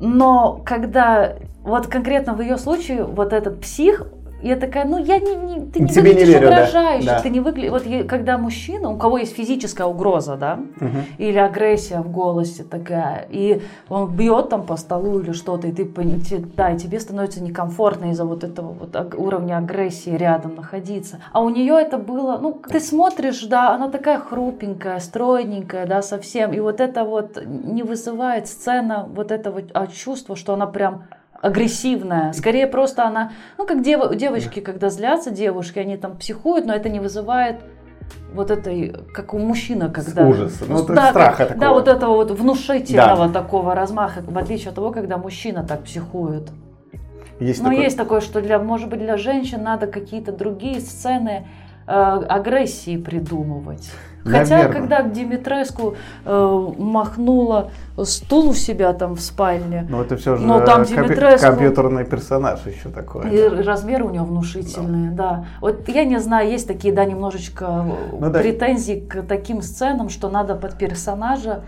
Но 0.00 0.60
когда, 0.64 1.34
вот 1.62 1.86
конкретно 1.86 2.34
в 2.34 2.40
ее 2.40 2.58
случае, 2.58 3.04
вот 3.04 3.32
этот 3.32 3.60
псих, 3.60 4.06
я 4.42 4.56
такая, 4.56 4.84
ну 4.84 4.98
я 4.98 5.18
не, 5.18 5.34
не- 5.34 5.66
ты 5.70 5.80
не 5.80 5.88
Тебе 5.88 6.02
не 6.02 6.08
выглядишь 6.10 6.28
верю, 6.28 6.48
да, 6.48 6.54
угрожающе, 6.56 7.06
да. 7.06 7.20
ты 7.20 7.30
не 7.30 7.40
выглядишь, 7.40 7.70
вот 7.70 7.86
я- 7.86 8.04
когда 8.04 8.38
мужчина, 8.38 8.90
у 8.90 8.96
кого 8.96 9.18
есть 9.18 9.34
физическая 9.34 9.86
угроза, 9.86 10.36
да, 10.36 10.56
Мгм. 10.80 11.04
или 11.18 11.38
агрессия 11.38 12.00
в 12.00 12.10
голосе 12.10 12.64
такая, 12.64 13.26
и 13.30 13.62
он 13.88 14.10
бьет 14.14 14.48
там 14.48 14.64
по 14.66 14.76
столу 14.76 15.20
или 15.20 15.32
что-то, 15.32 15.68
и 15.68 15.72
ты, 15.72 15.88
да, 16.56 16.70
и 16.70 16.78
тебе 16.78 16.98
становится 17.00 17.42
некомфортно 17.42 18.10
из-за 18.10 18.24
вот 18.24 18.44
этого 18.44 18.72
вот 18.72 19.14
уровня 19.16 19.58
агрессии 19.58 20.10
рядом 20.10 20.54
находиться. 20.56 21.18
А 21.32 21.40
у 21.40 21.48
нее 21.50 21.74
это 21.80 21.98
было, 21.98 22.38
ну, 22.40 22.52
ты 22.68 22.80
смотришь, 22.80 23.42
да, 23.44 23.74
она 23.74 23.88
такая 23.88 24.18
хрупенькая, 24.18 24.98
стройненькая, 24.98 25.86
да, 25.86 26.02
совсем, 26.02 26.52
и 26.52 26.60
вот 26.60 26.80
это 26.80 27.04
вот 27.04 27.38
не 27.46 27.82
вызывает 27.82 28.48
сцена 28.48 29.08
вот 29.14 29.30
этого 29.30 29.62
а, 29.74 29.86
чувства, 29.86 30.36
что 30.36 30.54
она 30.54 30.66
прям 30.66 31.04
агрессивная. 31.42 32.32
Скорее 32.32 32.66
просто 32.66 33.04
она, 33.04 33.32
ну 33.58 33.66
как 33.66 33.82
дев- 33.82 34.14
девочки, 34.16 34.60
когда 34.60 34.88
злятся 34.88 35.30
девушки, 35.30 35.78
они 35.78 35.96
там 35.98 36.16
психуют, 36.16 36.64
но 36.64 36.72
это 36.72 36.88
не 36.88 37.00
вызывает 37.00 37.56
вот 38.32 38.50
этой, 38.50 38.94
как 39.12 39.34
у 39.34 39.38
мужчины, 39.38 39.90
когда... 39.90 40.26
ужаса, 40.26 40.64
ну, 40.66 40.82
да, 40.86 41.10
страха 41.10 41.36
как- 41.36 41.48
такого. 41.48 41.60
Да, 41.60 41.72
вот 41.72 41.88
этого 41.88 42.14
вот 42.14 42.30
внушительного 42.30 43.28
такого 43.28 43.74
размаха, 43.74 44.22
в 44.26 44.38
отличие 44.38 44.70
от 44.70 44.76
того, 44.76 44.90
когда 44.90 45.18
мужчина 45.18 45.64
так 45.64 45.82
психует. 45.82 46.48
Есть 47.40 47.60
Но 47.62 47.70
такой- 47.70 47.84
есть 47.84 47.96
такое, 47.96 48.20
что 48.20 48.40
для, 48.40 48.58
может 48.58 48.88
быть, 48.88 49.00
для 49.00 49.16
женщин 49.16 49.62
надо 49.62 49.86
какие-то 49.88 50.32
другие 50.32 50.80
сцены 50.80 51.46
э, 51.86 51.90
агрессии 51.92 52.96
придумывать. 52.96 53.90
Хотя, 54.24 54.56
Наверно. 54.58 54.72
когда 54.74 55.02
Димитреску 55.02 55.96
э, 56.24 56.68
махнула 56.78 57.70
стул 58.04 58.50
у 58.50 58.54
себя 58.54 58.92
там 58.92 59.14
в 59.14 59.20
спальне, 59.20 59.86
Ну 59.90 60.00
это 60.02 60.16
все 60.16 60.36
же 60.36 60.46
Но 60.46 60.60
там 60.60 60.84
Димитреску- 60.84 61.40
компьютерный 61.46 62.04
персонаж 62.04 62.60
еще 62.66 62.88
такой. 62.88 63.30
и 63.34 63.48
размеры 63.48 64.04
у 64.04 64.10
него 64.10 64.24
внушительные, 64.24 65.10
да. 65.10 65.46
Вот 65.60 65.88
я 65.88 66.04
не 66.04 66.18
знаю, 66.20 66.48
есть 66.50 66.68
такие, 66.68 66.94
да, 66.94 67.04
немножечко 67.04 67.84
Ну 68.12 68.30
да. 68.30 68.38
претензии 68.40 69.00
к 69.00 69.22
таким 69.22 69.60
сценам, 69.62 70.08
что 70.08 70.28
надо 70.28 70.54
под 70.54 70.78
персонажа 70.78 71.62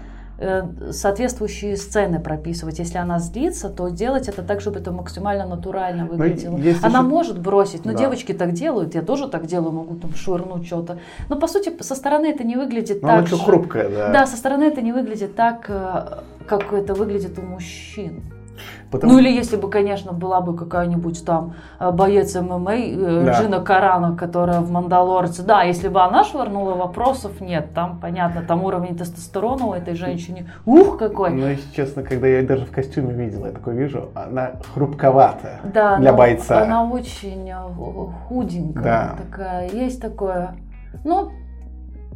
соответствующие 0.90 1.76
сцены 1.76 2.18
прописывать. 2.20 2.78
Если 2.78 2.98
она 2.98 3.18
злится, 3.18 3.68
то 3.68 3.88
делать 3.88 4.28
это 4.28 4.42
так, 4.42 4.60
чтобы 4.60 4.80
это 4.80 4.90
максимально 4.92 5.46
натурально 5.46 6.06
выглядело. 6.06 6.56
Ну, 6.56 6.58
есть 6.58 6.82
она 6.84 6.98
еще- 6.98 7.08
может 7.08 7.38
бросить, 7.38 7.84
но 7.84 7.92
Да. 7.92 7.98
девочки 7.98 8.32
так 8.32 8.52
делают, 8.52 8.94
я 8.94 9.02
тоже 9.02 9.28
так 9.28 9.46
делаю, 9.46 9.72
могу 9.72 9.94
там 9.96 10.14
швырнуть 10.14 10.66
что-то. 10.66 10.98
Но 11.28 11.36
по 11.36 11.46
сути 11.46 11.72
со 11.82 11.94
стороны 11.94 12.26
это 12.26 12.44
не 12.44 12.56
выглядит 12.56 13.02
Ну, 13.02 13.08
она 13.08 13.18
так 13.18 13.26
очень 13.26 13.36
же. 13.38 13.42
хрупкая, 13.44 13.88
да. 13.90 14.12
Да, 14.12 14.26
со 14.26 14.36
стороны 14.36 14.64
это 14.64 14.82
не 14.82 14.92
выглядит 14.92 15.34
так, 15.36 15.66
э, 15.68 16.18
как 16.46 16.72
это 16.72 16.94
выглядит 16.94 17.38
у 17.38 17.42
мужчин. 17.42 18.22
Потому- 18.94 19.12
Ну 19.14 19.18
или 19.18 19.28
если 19.28 19.56
бы, 19.56 19.68
конечно, 19.68 20.12
была 20.12 20.40
бы 20.40 20.56
какая-нибудь 20.56 21.24
там 21.24 21.54
э, 21.80 21.90
боец 21.90 22.34
ММА, 22.36 22.74
э, 22.76 23.24
Да. 23.26 23.32
Джина 23.40 23.60
Карана, 23.60 24.16
которая 24.16 24.60
в 24.60 24.70
Мандалорце. 24.70 25.42
Да, 25.42 25.62
если 25.64 25.88
бы 25.88 26.00
она 26.00 26.22
швырнула, 26.22 26.74
вопросов 26.74 27.40
нет. 27.40 27.74
Там, 27.74 27.98
понятно, 28.00 28.42
там 28.42 28.62
уровень 28.62 28.96
тестостерона 28.96 29.66
у 29.66 29.72
этой 29.74 29.94
женщины. 29.96 30.48
Ух, 30.64 30.96
какой! 30.96 31.30
Ну, 31.30 31.46
если 31.48 31.74
честно, 31.74 32.02
когда 32.04 32.28
я 32.28 32.38
ее 32.40 32.46
даже 32.46 32.66
в 32.66 32.70
костюме 32.70 33.12
видел, 33.12 33.46
я 33.46 33.50
такой 33.52 33.74
вижу, 33.74 34.10
она 34.14 34.52
хрупковатая 34.72 35.60
да, 35.74 35.96
для 35.96 36.12
бойца. 36.12 36.62
Она 36.62 36.84
очень 36.84 37.50
э, 37.50 37.54
худенькая 38.28 38.82
Да. 38.84 39.16
такая. 39.22 39.68
Есть 39.70 40.00
такое. 40.00 40.54
Ну, 41.02 41.32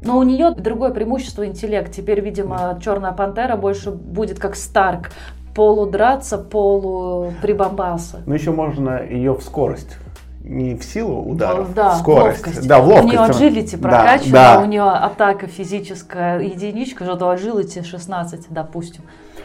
но 0.04 0.16
у 0.18 0.22
нее 0.22 0.52
другое 0.52 0.90
преимущество 0.90 1.44
интеллект. 1.44 1.90
Теперь, 1.92 2.20
видимо, 2.20 2.78
Черная 2.80 3.10
пантера 3.10 3.56
больше 3.56 3.90
будет 3.90 4.38
как 4.38 4.54
Старк. 4.54 5.10
Полу 5.58 5.86
драться, 5.86 6.38
полу 6.38 7.32
прибамбаса. 7.42 8.22
Но 8.26 8.34
еще 8.34 8.52
можно 8.52 9.02
ее 9.02 9.32
в 9.34 9.42
скорость. 9.42 9.96
Не 10.44 10.76
в 10.76 10.84
силу 10.84 11.20
ударов, 11.28 11.74
да, 11.74 11.96
в 11.96 11.98
скорость. 11.98 12.46
ловкость. 12.46 12.68
Да, 12.68 12.78
в 12.80 12.86
ловкость. 12.86 13.04
У 13.06 13.08
нее 13.08 13.18
agility 13.28 13.76
Да, 13.76 13.88
прокачана, 13.88 14.32
да. 14.32 14.60
у 14.60 14.66
нее 14.66 14.82
атака 14.88 15.48
физическая 15.48 16.38
единичка, 16.42 17.04
зато 17.04 17.34
agility 17.34 17.82
16, 17.82 18.46
допустим. 18.50 19.02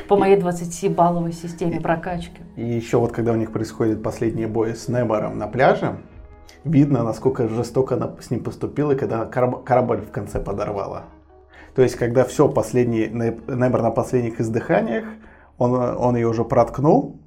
По 0.08 0.16
моей 0.16 0.38
20-балловой 0.38 1.32
системе 1.32 1.82
прокачки. 1.82 2.44
И 2.58 2.64
еще 2.64 2.98
вот 3.00 3.12
когда 3.12 3.32
у 3.32 3.36
них 3.36 3.52
происходит 3.52 4.04
последний 4.04 4.46
бой 4.46 4.76
с 4.76 4.88
Небором 4.90 5.40
на 5.40 5.48
пляже, 5.48 5.96
видно, 6.64 7.02
насколько 7.02 7.48
жестоко 7.48 7.96
она 7.96 8.12
с 8.22 8.30
ним 8.30 8.44
поступила, 8.44 8.92
и 8.92 8.96
когда 8.96 9.26
кораб- 9.26 9.64
корабль 9.64 10.02
в 10.02 10.12
конце 10.12 10.40
подорвала. 10.40 11.06
То 11.74 11.82
есть, 11.82 11.96
когда 11.96 12.24
все, 12.24 12.48
последний, 12.48 13.08
Неб- 13.08 13.50
Небор 13.52 13.82
на 13.82 13.90
последних 13.90 14.40
издыханиях, 14.40 15.06
он, 15.58 15.74
он 15.76 16.16
ее 16.16 16.28
уже 16.28 16.44
проткнул, 16.44 17.20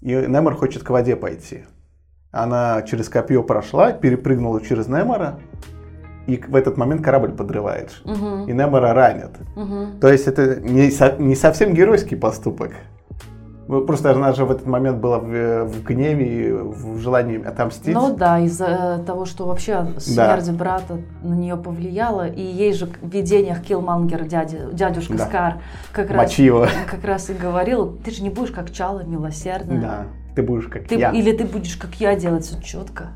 и 0.00 0.12
Немор 0.14 0.54
хочет 0.54 0.82
к 0.82 0.90
воде 0.90 1.16
пойти. 1.16 1.64
Она 2.32 2.82
через 2.82 3.08
копье 3.08 3.42
прошла, 3.42 3.92
перепрыгнула 3.92 4.60
через 4.60 4.86
Немора, 4.86 5.40
и 6.26 6.36
в 6.36 6.54
этот 6.54 6.76
момент 6.76 7.02
корабль 7.02 7.32
подрывает. 7.32 8.00
Мгм, 8.04 8.48
И 8.48 8.52
Немора 8.52 8.92
ранят. 8.94 9.32
мгм. 9.56 9.98
То 10.00 10.08
есть 10.12 10.26
это 10.28 10.60
не, 10.60 10.90
со- 10.90 11.16
не 11.18 11.34
совсем 11.34 11.74
геройский 11.74 12.16
поступок. 12.16 12.72
Ну, 13.70 13.82
Просто 13.82 14.10
она 14.10 14.32
же 14.32 14.44
в 14.44 14.50
этот 14.50 14.66
момент 14.66 14.98
была 14.98 15.20
в, 15.20 15.64
в 15.64 15.84
гневе, 15.84 16.48
и 16.48 16.52
в 16.52 16.98
желании 16.98 17.40
отомстить. 17.40 17.94
Ну 17.94 18.16
да, 18.16 18.40
из-за 18.40 19.00
того, 19.06 19.26
что 19.26 19.46
вообще 19.46 19.86
смерть 19.98 20.50
брата 20.50 20.98
на 21.22 21.34
нее 21.34 21.56
повлияла, 21.56 22.26
и 22.26 22.42
ей 22.42 22.72
же 22.72 22.86
в 22.86 23.08
видениях 23.08 23.62
Киллмангер, 23.62 24.24
дядя, 24.24 24.72
дядюшка 24.72 25.14
Да. 25.14 25.26
Скар, 25.26 25.54
как 25.92 26.10
раз, 26.10 26.34
как 26.90 27.04
раз 27.04 27.30
и 27.30 27.32
говорил, 27.32 27.96
ты 28.04 28.10
же 28.10 28.24
не 28.24 28.30
будешь 28.30 28.50
как 28.50 28.72
Чала, 28.72 29.04
милосердная. 29.04 29.80
Да, 29.80 30.04
ты 30.34 30.42
будешь 30.42 30.66
как 30.66 30.88
Ты- 30.88 30.96
я. 30.96 31.12
Или 31.12 31.30
ты 31.30 31.44
будешь 31.44 31.76
как 31.76 31.94
я 31.94 32.16
делать 32.16 32.44
все 32.44 32.60
четко. 32.60 33.10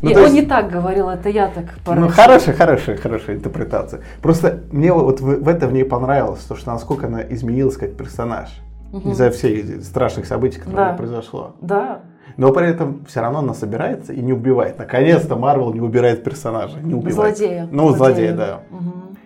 Ну, 0.00 0.10
И 0.10 0.16
он 0.16 0.22
есть- 0.22 0.34
не 0.34 0.42
так 0.42 0.72
говорил, 0.72 1.08
это 1.08 1.28
я 1.28 1.46
так 1.46 1.66
Ну, 1.66 1.82
порочила. 1.84 2.10
хорошая, 2.10 2.56
хорошая, 2.56 2.96
хорошая 2.96 3.36
интерпретация. 3.36 4.00
Просто 4.20 4.64
мне 4.72 4.92
вот 4.92 5.20
в, 5.20 5.44
в 5.44 5.46
этом 5.46 5.70
в 5.70 5.72
ней 5.72 5.84
понравилось, 5.84 6.40
то, 6.40 6.56
что 6.56 6.72
насколько 6.72 7.06
она 7.06 7.22
изменилась 7.22 7.76
как 7.76 7.94
персонаж. 7.96 8.48
Мгм. 8.92 9.10
Из-за 9.12 9.30
всех 9.30 9.82
страшных 9.84 10.26
событий, 10.26 10.58
которые 10.58 10.90
Да. 10.90 10.92
произошло. 10.94 11.56
Да. 11.60 12.02
Но 12.36 12.52
при 12.52 12.68
этом 12.68 13.04
все 13.06 13.20
равно 13.20 13.40
она 13.40 13.54
собирается 13.54 14.12
и 14.12 14.20
не 14.20 14.32
убивает. 14.32 14.78
Наконец-то 14.78 15.36
Марвел 15.36 15.72
не 15.72 15.80
убирает 15.80 16.22
персонажа. 16.24 16.78
Не 16.80 16.94
убивает. 16.94 17.36
Злодея. 17.36 17.68
Ну, 17.70 17.90
злодея, 17.94 18.34
да. 18.34 18.60
Мгм. 18.70 19.16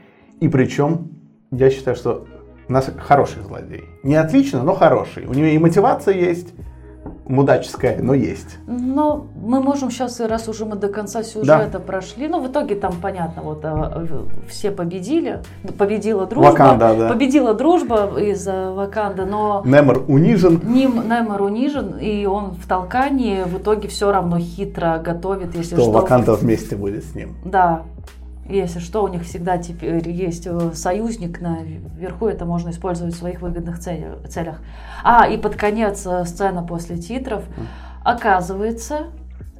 И 0.40 0.48
причем, 0.48 1.08
я 1.50 1.70
считаю, 1.70 1.96
что 1.96 2.26
У 2.68 2.72
нас 2.72 2.90
хороший 2.98 3.42
злодей. 3.44 3.84
Не 4.02 4.16
отлично, 4.16 4.64
но 4.64 4.74
хороший. 4.74 5.24
У 5.26 5.32
него 5.32 5.46
и 5.46 5.56
мотивация 5.56 6.14
есть, 6.14 6.52
мудаческая, 7.28 7.98
но 8.00 8.14
есть. 8.14 8.58
Ну, 8.66 9.26
мы 9.36 9.60
можем 9.60 9.90
сейчас, 9.90 10.20
раз 10.20 10.48
уже 10.48 10.64
мы 10.64 10.76
до 10.76 10.88
конца 10.88 11.22
сюжета 11.22 11.68
да. 11.72 11.78
прошли, 11.78 12.28
ну, 12.28 12.40
в 12.40 12.48
итоге 12.48 12.74
там, 12.74 12.94
понятно, 13.00 13.42
вот 13.42 13.60
э, 13.62 14.24
все 14.48 14.70
победили, 14.70 15.42
победила 15.78 16.26
дружба, 16.26 16.50
Ваканда, 16.50 16.94
да. 16.96 17.08
победила 17.08 17.54
дружба 17.54 18.18
из 18.18 18.46
Ваканда, 18.46 19.26
но... 19.26 19.62
Немор 19.64 20.04
унижен. 20.08 20.60
Ним, 20.64 21.08
Немор 21.08 21.42
унижен, 21.42 21.98
и 21.98 22.26
он 22.26 22.52
в 22.52 22.66
толкании 22.66 23.42
в 23.42 23.58
итоге 23.58 23.88
все 23.88 24.12
равно 24.12 24.38
хитро 24.38 24.98
готовит, 24.98 25.54
если 25.54 25.74
что. 25.74 25.82
Что 25.82 25.90
Ваканда 25.90 26.34
вместе 26.34 26.76
будет 26.76 27.04
с 27.04 27.14
ним. 27.14 27.34
Да, 27.44 27.82
если 28.48 28.78
что, 28.78 29.02
у 29.02 29.08
них 29.08 29.22
всегда 29.22 29.58
теперь 29.58 30.08
есть 30.08 30.46
э, 30.46 30.72
союзник 30.74 31.40
наверху, 31.40 32.26
это 32.26 32.44
можно 32.44 32.70
использовать 32.70 33.14
в 33.14 33.18
своих 33.18 33.40
выгодных 33.40 33.78
целях. 33.78 34.60
А, 35.02 35.26
и 35.26 35.36
под 35.36 35.56
конец 35.56 36.06
э, 36.06 36.24
сцена 36.24 36.62
после 36.62 36.96
титров. 36.96 37.44
Оказывается, 38.04 39.06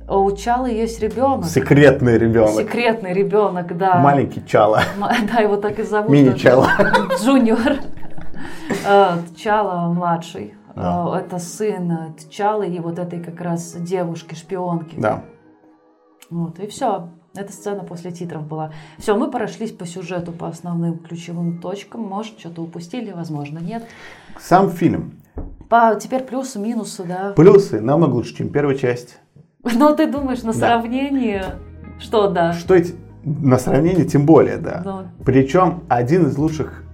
у 0.09 0.31
Чалы 0.33 0.71
есть 0.71 1.01
ребенок. 1.01 1.47
Секретный 1.47 2.17
ребенок. 2.17 2.55
Секретный 2.55 3.13
ребенок, 3.13 3.77
да. 3.77 3.97
Маленький 3.97 4.45
Чала. 4.47 4.83
Да, 5.33 5.41
его 5.41 5.57
так 5.57 5.79
и 5.79 5.83
зовут. 5.83 6.11
Мини 6.11 6.35
Чала. 6.37 6.69
Джуниор. 7.21 7.79
Э, 8.87 9.17
Чала 9.37 9.93
младший. 9.93 10.55
Да. 10.77 11.19
Это 11.19 11.39
сын 11.39 12.15
Чалы 12.31 12.67
и 12.69 12.79
вот 12.81 12.99
этой 12.99 13.21
как 13.21 13.41
раз 13.41 13.73
девушки-шпионки. 13.73 14.97
Да. 14.99 15.25
Вот, 16.31 16.59
и 16.61 16.67
все. 16.67 17.09
Эта 17.37 17.53
сцена 17.53 17.85
после 17.85 18.11
титров 18.11 18.47
была. 18.47 18.73
Все, 18.99 19.17
мы 19.17 19.31
прошлись 19.31 19.73
по 19.73 19.87
сюжету, 19.87 20.33
по 20.33 20.49
основным 20.49 20.99
ключевым 20.99 21.61
точкам. 21.61 22.03
Может, 22.03 22.39
что-то 22.39 22.63
упустили, 22.63 23.13
возможно, 23.13 23.59
нет. 23.59 23.85
Сам 24.41 24.71
фильм. 24.71 25.15
По, 25.69 25.99
теперь 26.01 26.23
плюсы, 26.23 26.59
минусы, 26.59 27.05
да. 27.05 27.33
Плюсы 27.37 27.81
намного 27.81 28.15
лучше, 28.15 28.37
чем 28.37 28.49
первая 28.51 28.77
часть. 28.77 29.19
Но 29.63 29.95
ты 29.95 30.11
думаешь, 30.11 30.43
на 30.43 30.53
да. 30.53 30.59
сравнение, 30.59 31.57
что 31.99 32.31
да? 32.31 32.53
Что 32.53 32.75
эти, 32.75 32.95
на 33.25 33.59
сравнение, 33.59 34.05
тем 34.05 34.27
более, 34.27 34.59
да. 34.59 34.83
Но... 34.85 35.05
Причем 35.25 35.83
один 35.89 36.29
из 36.29 36.39
лучших 36.39 36.85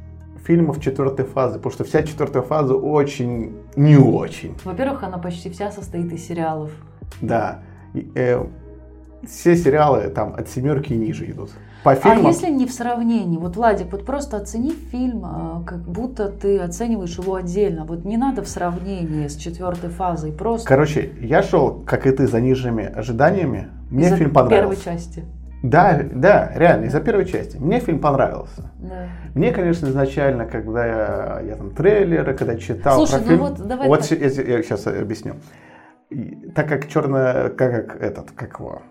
фильмов 0.44 0.80
четвертой 0.80 1.24
фазы, 1.24 1.58
потому 1.58 1.72
что 1.72 1.84
вся 1.84 2.02
четвертая 2.02 2.42
фаза 2.42 2.74
очень 2.74 3.54
не 3.76 3.96
очень. 3.96 4.56
Во-первых, 4.64 5.02
она 5.02 5.18
почти 5.18 5.50
вся 5.50 5.70
состоит 5.70 6.12
из 6.12 6.26
сериалов. 6.26 6.70
Да. 7.20 7.60
И, 7.94 8.10
э, 8.14 8.44
все 9.26 9.56
сериалы 9.56 10.08
там 10.08 10.34
от 10.34 10.48
семерки 10.48 10.92
и 10.92 10.96
ниже 10.96 11.30
идут. 11.30 11.50
По 11.84 11.94
фильмам... 11.94 12.26
А 12.26 12.28
если 12.28 12.48
не 12.50 12.66
в 12.66 12.72
сравнении? 12.72 13.38
Вот, 13.38 13.56
Владик, 13.56 13.90
вот 13.90 14.04
просто 14.04 14.36
оцени 14.36 14.70
фильм, 14.70 15.24
а, 15.24 15.62
как 15.66 15.80
будто 15.82 16.28
ты 16.28 16.58
оцениваешь 16.58 17.18
его 17.18 17.34
отдельно. 17.34 17.84
Вот 17.84 18.04
не 18.04 18.16
надо 18.16 18.42
в 18.42 18.48
сравнении 18.48 19.26
с 19.26 19.36
четвертой 19.36 19.90
фазой. 19.90 20.32
Просто... 20.32 20.68
Короче, 20.68 21.12
я 21.20 21.42
шел, 21.42 21.82
как 21.84 22.06
и 22.06 22.12
ты, 22.12 22.28
за 22.28 22.40
нижними 22.40 22.84
ожиданиями. 22.84 23.68
Мне 23.90 24.06
из-за 24.06 24.16
фильм 24.16 24.32
понравился. 24.32 24.84
первой 24.84 24.98
части. 24.98 25.24
Да, 25.62 26.00
да, 26.12 26.52
реально, 26.54 26.86
из-за 26.86 27.00
первой 27.00 27.24
части. 27.24 27.56
Мне 27.56 27.78
фильм 27.78 28.00
понравился. 28.00 28.70
Да. 28.78 29.08
Мне, 29.34 29.52
конечно, 29.52 29.86
изначально, 29.86 30.44
когда 30.46 30.86
я, 30.86 31.40
я 31.46 31.56
там 31.56 31.70
трейлеры, 31.70 32.34
когда 32.34 32.56
читал 32.56 32.96
Слушай, 32.96 33.20
про 33.20 33.20
ну 33.20 33.26
фильм... 33.26 33.40
вот 33.40 33.68
давай 33.68 33.88
Вот 33.88 34.08
так. 34.08 34.18
я, 34.18 34.26
я 34.26 34.62
сейчас 34.62 34.86
объясню. 34.86 35.34
И, 36.10 36.50
так 36.54 36.68
как 36.68 36.88
черная, 36.88 37.48
как, 37.48 37.86
как 37.86 38.02
этот, 38.02 38.32
как 38.32 38.58
его, 38.58 38.82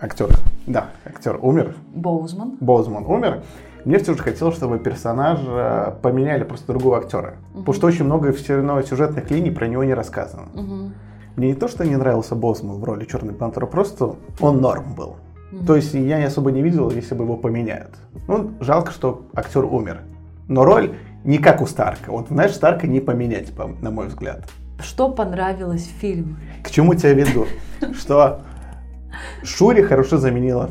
актер, 0.00 0.28
да, 0.66 0.90
актер 1.04 1.38
умер. 1.40 1.74
Боузман. 1.94 2.56
Боузман 2.60 3.04
умер. 3.06 3.42
Мне 3.84 3.98
все 3.98 4.14
же 4.14 4.22
хотелось, 4.22 4.56
чтобы 4.56 4.78
персонажа 4.78 5.96
поменяли 6.02 6.44
просто 6.44 6.72
другого 6.72 6.98
актера. 6.98 7.36
Угу. 7.52 7.60
Потому 7.60 7.74
что 7.74 7.86
очень 7.86 8.04
много 8.04 8.32
все 8.32 8.56
равно 8.56 8.82
сюжетных 8.82 9.30
линий 9.30 9.50
про 9.50 9.66
него 9.66 9.84
не 9.84 9.94
рассказано. 9.94 10.48
Угу. 10.54 10.92
Мне 11.36 11.48
не 11.48 11.54
то, 11.54 11.68
что 11.68 11.86
не 11.86 11.96
нравился 11.96 12.34
Боузман 12.34 12.78
в 12.78 12.84
роли 12.84 13.04
Черной 13.04 13.34
Пантеры, 13.34 13.66
просто 13.66 14.16
он 14.40 14.60
норм 14.60 14.94
был. 14.94 15.16
Угу. 15.52 15.64
То 15.66 15.76
есть 15.76 15.94
я 15.94 16.18
не 16.18 16.24
особо 16.24 16.50
не 16.50 16.62
видел, 16.62 16.90
если 16.90 17.14
бы 17.14 17.24
его 17.24 17.36
поменяют. 17.36 17.94
Ну, 18.26 18.52
жалко, 18.60 18.92
что 18.92 19.22
актер 19.34 19.64
умер. 19.64 20.02
Но 20.48 20.64
роль 20.64 20.96
не 21.24 21.38
как 21.38 21.62
у 21.62 21.66
Старка. 21.66 22.10
Вот, 22.10 22.28
знаешь, 22.28 22.54
Старка 22.54 22.86
не 22.86 23.00
поменять, 23.00 23.52
на 23.80 23.90
мой 23.90 24.08
взгляд. 24.08 24.48
Что 24.80 25.08
понравилось 25.10 25.86
в 25.86 26.00
фильме? 26.00 26.36
К 26.62 26.70
чему 26.70 26.94
тебя 26.94 27.14
веду? 27.14 27.46
Что 27.94 28.42
Шури 29.42 29.82
хорошо 29.82 30.18
заменила 30.18 30.70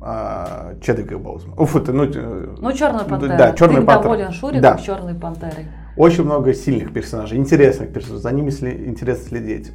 а, 0.00 0.74
Чедвика 0.80 1.18
Боузмана. 1.18 1.60
Уф, 1.60 1.76
это, 1.76 1.92
ну, 1.92 2.04
ну, 2.04 2.72
Черная 2.72 3.04
Пантера. 3.04 3.36
Да, 3.36 3.52
Черная 3.52 3.80
Ты 3.80 3.86
Пантера. 3.86 4.02
доволен 4.02 4.32
Шури 4.32 4.60
да. 4.60 4.78
Черной 4.78 5.14
Пантерой. 5.14 5.66
Очень 5.96 6.24
много 6.24 6.54
сильных 6.54 6.92
персонажей, 6.92 7.38
интересных 7.38 7.92
персонажей. 7.92 8.22
За 8.22 8.32
ними 8.32 8.50
сли, 8.50 8.86
интересно 8.86 9.24
следить. 9.28 9.72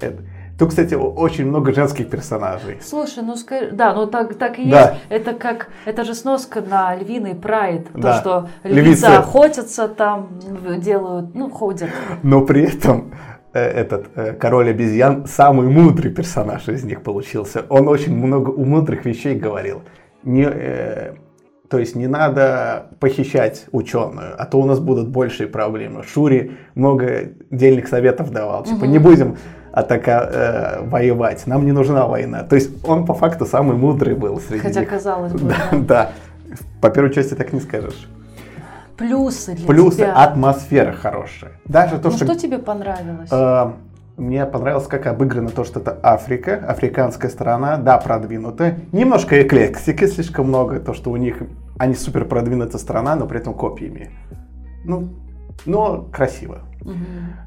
Это. 0.00 0.22
Тут, 0.58 0.68
кстати, 0.68 0.94
очень 0.94 1.46
много 1.46 1.72
женских 1.72 2.08
персонажей. 2.08 2.78
Слушай, 2.82 3.24
ну 3.24 3.36
скажи, 3.36 3.70
да, 3.72 3.94
ну 3.94 4.06
так, 4.06 4.34
так 4.34 4.58
и 4.58 4.70
да. 4.70 4.80
есть. 4.80 5.02
Это 5.08 5.32
как, 5.32 5.68
это 5.86 6.04
же 6.04 6.14
сноска 6.14 6.60
на 6.60 6.94
львиный 6.94 7.34
прайд. 7.34 7.88
Да. 7.94 8.12
То, 8.12 8.20
что 8.20 8.48
львицы 8.62 8.82
Львицы. 8.82 9.04
охотятся 9.06 9.88
там, 9.88 10.28
делают, 10.78 11.34
ну, 11.34 11.50
ходят. 11.50 11.90
Но 12.22 12.42
при 12.42 12.62
этом 12.62 13.12
Э, 13.12 13.31
этот 13.58 14.06
э, 14.14 14.32
король 14.32 14.70
обезьян 14.70 15.26
самый 15.26 15.68
мудрый 15.68 16.10
персонаж 16.10 16.68
из 16.68 16.84
них 16.84 17.02
получился. 17.02 17.64
Он 17.68 17.88
очень 17.88 18.16
много 18.16 18.50
у 18.50 18.64
мудрых 18.64 19.04
вещей 19.04 19.34
говорил. 19.34 19.82
Не, 20.22 20.48
э, 20.50 21.14
то 21.68 21.78
есть 21.78 21.96
не 21.96 22.06
надо 22.06 22.88
похищать 23.00 23.66
ученую, 23.72 24.34
а 24.38 24.44
то 24.46 24.60
у 24.60 24.66
нас 24.66 24.78
будут 24.78 25.08
большие 25.08 25.48
проблемы. 25.48 26.02
Шури 26.02 26.52
много 26.74 27.30
дельных 27.50 27.88
советов 27.88 28.30
давал. 28.30 28.64
Типа, 28.64 28.84
угу. 28.84 28.86
не 28.86 28.98
будем 28.98 29.36
атака, 29.72 30.30
э, 30.82 30.86
воевать, 30.86 31.46
нам 31.46 31.64
не 31.64 31.72
нужна 31.72 32.06
война. 32.06 32.42
То 32.42 32.56
есть 32.56 32.86
он 32.86 33.06
по 33.06 33.14
факту 33.14 33.46
самый 33.46 33.76
мудрый 33.76 34.14
был 34.14 34.38
среди 34.40 34.60
Хотя 34.60 34.80
них. 34.80 34.90
казалось 34.90 35.32
бы. 35.32 35.48
Да, 35.48 35.56
да. 35.72 35.78
да. 35.78 36.12
По 36.80 36.90
первой 36.90 37.12
части 37.12 37.34
так 37.34 37.52
не 37.52 37.60
скажешь. 37.60 38.06
Плюсы 39.02 39.54
для 39.54 39.66
Плюсы, 39.66 39.96
тебя. 39.96 40.14
атмосфера 40.14 40.92
хорошая. 40.92 41.52
Даже 41.64 41.98
то, 41.98 42.10
ну, 42.10 42.16
что... 42.16 42.24
что 42.24 42.38
тебе 42.38 42.58
понравилось? 42.58 43.28
Э, 43.32 43.72
мне 44.16 44.46
понравилось, 44.46 44.86
как 44.86 45.06
обыграно 45.06 45.50
то, 45.50 45.64
что 45.64 45.80
это 45.80 45.98
Африка, 46.04 46.64
африканская 46.68 47.28
страна, 47.28 47.78
да, 47.78 47.98
продвинутая. 47.98 48.78
Немножко 48.92 49.42
эклектики 49.42 50.06
слишком 50.06 50.46
много, 50.46 50.78
то, 50.78 50.94
что 50.94 51.10
у 51.10 51.16
них, 51.16 51.42
они 51.78 51.96
супер 51.96 52.26
продвинутая 52.26 52.78
страна, 52.78 53.16
но 53.16 53.26
при 53.26 53.40
этом 53.40 53.54
копиями. 53.54 54.10
Ну, 54.84 55.08
но 55.66 56.02
красиво. 56.12 56.60
Угу. 56.82 56.94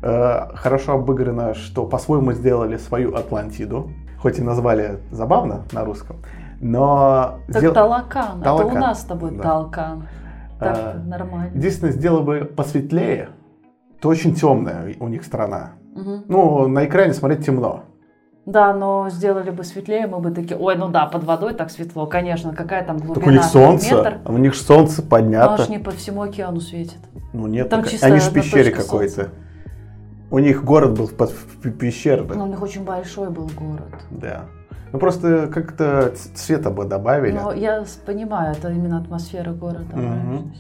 Э, 0.02 0.56
хорошо 0.56 0.96
обыграно, 0.96 1.54
что 1.54 1.86
по-своему 1.86 2.34
сделали 2.34 2.76
свою 2.76 3.16
Атлантиду, 3.16 3.92
хоть 4.22 4.40
и 4.40 4.42
назвали 4.42 5.00
забавно 5.10 5.64
на 5.72 5.86
русском, 5.86 6.18
но... 6.60 7.40
Так 7.48 7.60
сдел... 7.60 7.74
Талакан, 7.74 8.42
Талакан, 8.42 8.68
это 8.68 8.78
у 8.78 8.80
нас 8.82 9.02
с 9.02 9.06
тобой 9.06 9.32
да. 9.32 9.44
Талкан. 9.44 10.08
Так 10.60 10.78
а, 10.78 11.02
нормально. 11.06 11.56
Единственное, 11.56 11.94
сделал 11.94 12.24
бы 12.24 12.46
посветлее, 12.46 13.30
то 14.00 14.10
очень 14.10 14.34
темная 14.36 14.96
у 15.00 15.08
них 15.08 15.24
страна. 15.24 15.74
Угу. 15.96 16.24
Ну, 16.28 16.68
на 16.68 16.86
экране 16.86 17.14
смотреть 17.14 17.46
темно. 17.46 17.84
Да, 18.46 18.74
но 18.76 19.10
сделали 19.10 19.50
бы 19.50 19.64
светлее, 19.64 20.06
мы 20.06 20.20
бы 20.20 20.30
такие, 20.30 20.56
ой, 20.56 20.76
ну 20.76 20.90
да, 20.90 21.08
под 21.08 21.24
водой 21.24 21.56
так 21.56 21.72
светло, 21.72 22.06
конечно, 22.06 22.54
какая 22.54 22.86
там 22.86 22.98
глубина? 22.98 23.16
Так 23.16 23.28
у 23.28 23.32
них 23.32 23.44
солнце, 23.44 23.96
Метр. 23.96 24.20
у 24.26 24.38
них 24.38 24.56
солнце 24.56 25.02
поднято. 25.02 25.64
Аж 25.64 25.70
не 25.70 25.80
по 25.80 25.90
всему 25.90 26.22
океану 26.22 26.60
светит. 26.60 27.00
Ну 27.34 27.48
нет, 27.48 27.70
там 27.70 27.84
так, 27.84 27.92
они 28.04 28.20
же 28.20 28.30
в 28.30 28.34
пещере 28.34 28.72
какой-то. 28.72 29.30
У 30.30 30.38
них 30.40 30.64
город 30.64 30.96
был 30.98 31.08
под 31.08 31.34
пещерой. 31.80 32.28
Но 32.36 32.44
у 32.44 32.48
них 32.48 32.62
очень 32.62 32.84
большой 32.84 33.32
был 33.32 33.50
город. 33.58 33.90
Да. 34.12 34.46
Ну 34.96 35.00
просто 35.00 35.48
как-то 35.48 36.14
цвета 36.36 36.70
бы 36.70 36.86
добавили. 36.86 37.38
Ну, 37.38 37.52
я 37.52 37.84
понимаю, 38.06 38.56
это 38.56 38.72
именно 38.72 38.98
атмосфера 38.98 39.52
города. 39.52 39.94
Угу. 39.94 40.52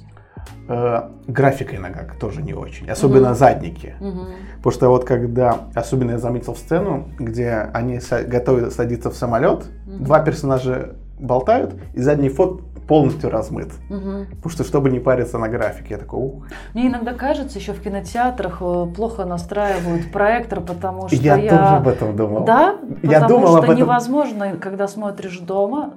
Э, 0.67 1.03
графика 1.25 1.77
иногда 1.77 2.05
тоже 2.19 2.41
не 2.41 2.53
очень, 2.53 2.89
особенно 2.89 3.29
угу. 3.29 3.37
задники. 3.37 3.95
Угу. 4.01 4.25
Потому 4.57 4.73
что 4.73 4.89
вот 4.89 5.05
когда, 5.05 5.69
особенно 5.73 6.11
я 6.11 6.17
заметил 6.17 6.53
сцену, 6.53 7.07
где 7.17 7.69
они 7.73 8.01
готовы 8.27 8.71
садиться 8.71 9.09
в 9.09 9.15
самолет, 9.15 9.67
угу. 9.87 10.03
два 10.03 10.19
персонажа 10.19 10.95
болтают, 11.19 11.75
и 11.93 12.01
задний 12.01 12.29
фот 12.29 12.61
полностью 12.87 13.29
размыт. 13.29 13.71
Угу. 13.89 14.25
Потому 14.29 14.49
что, 14.49 14.63
чтобы 14.63 14.89
не 14.89 14.99
париться 14.99 15.37
на 15.37 15.49
графике, 15.49 15.95
я 15.95 15.97
такой, 15.97 16.19
ух. 16.19 16.47
Мне 16.73 16.87
иногда 16.87 17.13
кажется, 17.13 17.57
еще 17.59 17.73
в 17.73 17.81
кинотеатрах 17.81 18.61
э, 18.61 18.85
плохо 18.95 19.25
настраивают 19.25 20.11
проектор, 20.11 20.61
потому 20.61 21.07
что 21.07 21.15
я... 21.15 21.35
Я 21.37 21.49
тоже 21.49 21.75
об 21.75 21.87
этом 21.87 22.15
думал. 22.15 22.45
Да? 22.45 22.75
Я 23.01 23.21
потому 23.21 23.27
думал 23.27 23.47
что 23.47 23.57
об 23.57 23.63
этом. 23.65 23.77
невозможно, 23.77 24.57
когда 24.57 24.87
смотришь 24.87 25.39
дома, 25.39 25.93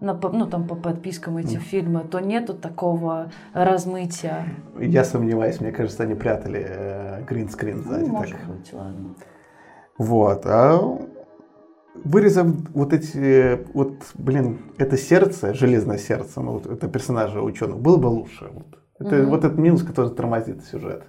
на, 0.00 0.14
ну 0.14 0.46
там 0.46 0.66
по 0.66 0.74
подпискам 0.74 1.36
эти 1.36 1.56
фильмы, 1.56 2.00
то 2.00 2.18
нету 2.18 2.54
такого 2.54 3.30
размытия. 3.52 4.46
Я 4.78 5.04
сомневаюсь, 5.04 5.60
мне 5.60 5.70
кажется, 5.70 6.02
они 6.02 6.14
прятали 6.14 7.22
гринскрин 7.28 7.80
э, 7.80 7.82
сзади. 7.82 8.04
Ну, 8.04 8.08
может 8.08 8.36
так. 8.36 8.46
быть, 8.46 8.72
ладно. 8.72 9.14
Вот. 9.98 10.42
А 10.46 10.98
вырезав 11.94 12.46
вот 12.74 12.92
эти, 12.92 13.64
вот, 13.74 13.94
блин, 14.14 14.58
это 14.78 14.96
сердце, 14.96 15.54
железное 15.54 15.98
сердце, 15.98 16.40
ну, 16.40 16.52
вот 16.52 16.66
это 16.66 16.88
персонажа 16.88 17.40
ученого, 17.40 17.78
было 17.78 17.96
бы 17.96 18.06
лучше. 18.06 18.48
Вот. 18.52 18.78
Это 18.98 19.16
Мгм. 19.16 19.30
вот 19.30 19.44
этот 19.44 19.58
минус, 19.58 19.82
который 19.82 20.10
тормозит 20.10 20.64
сюжет. 20.64 21.04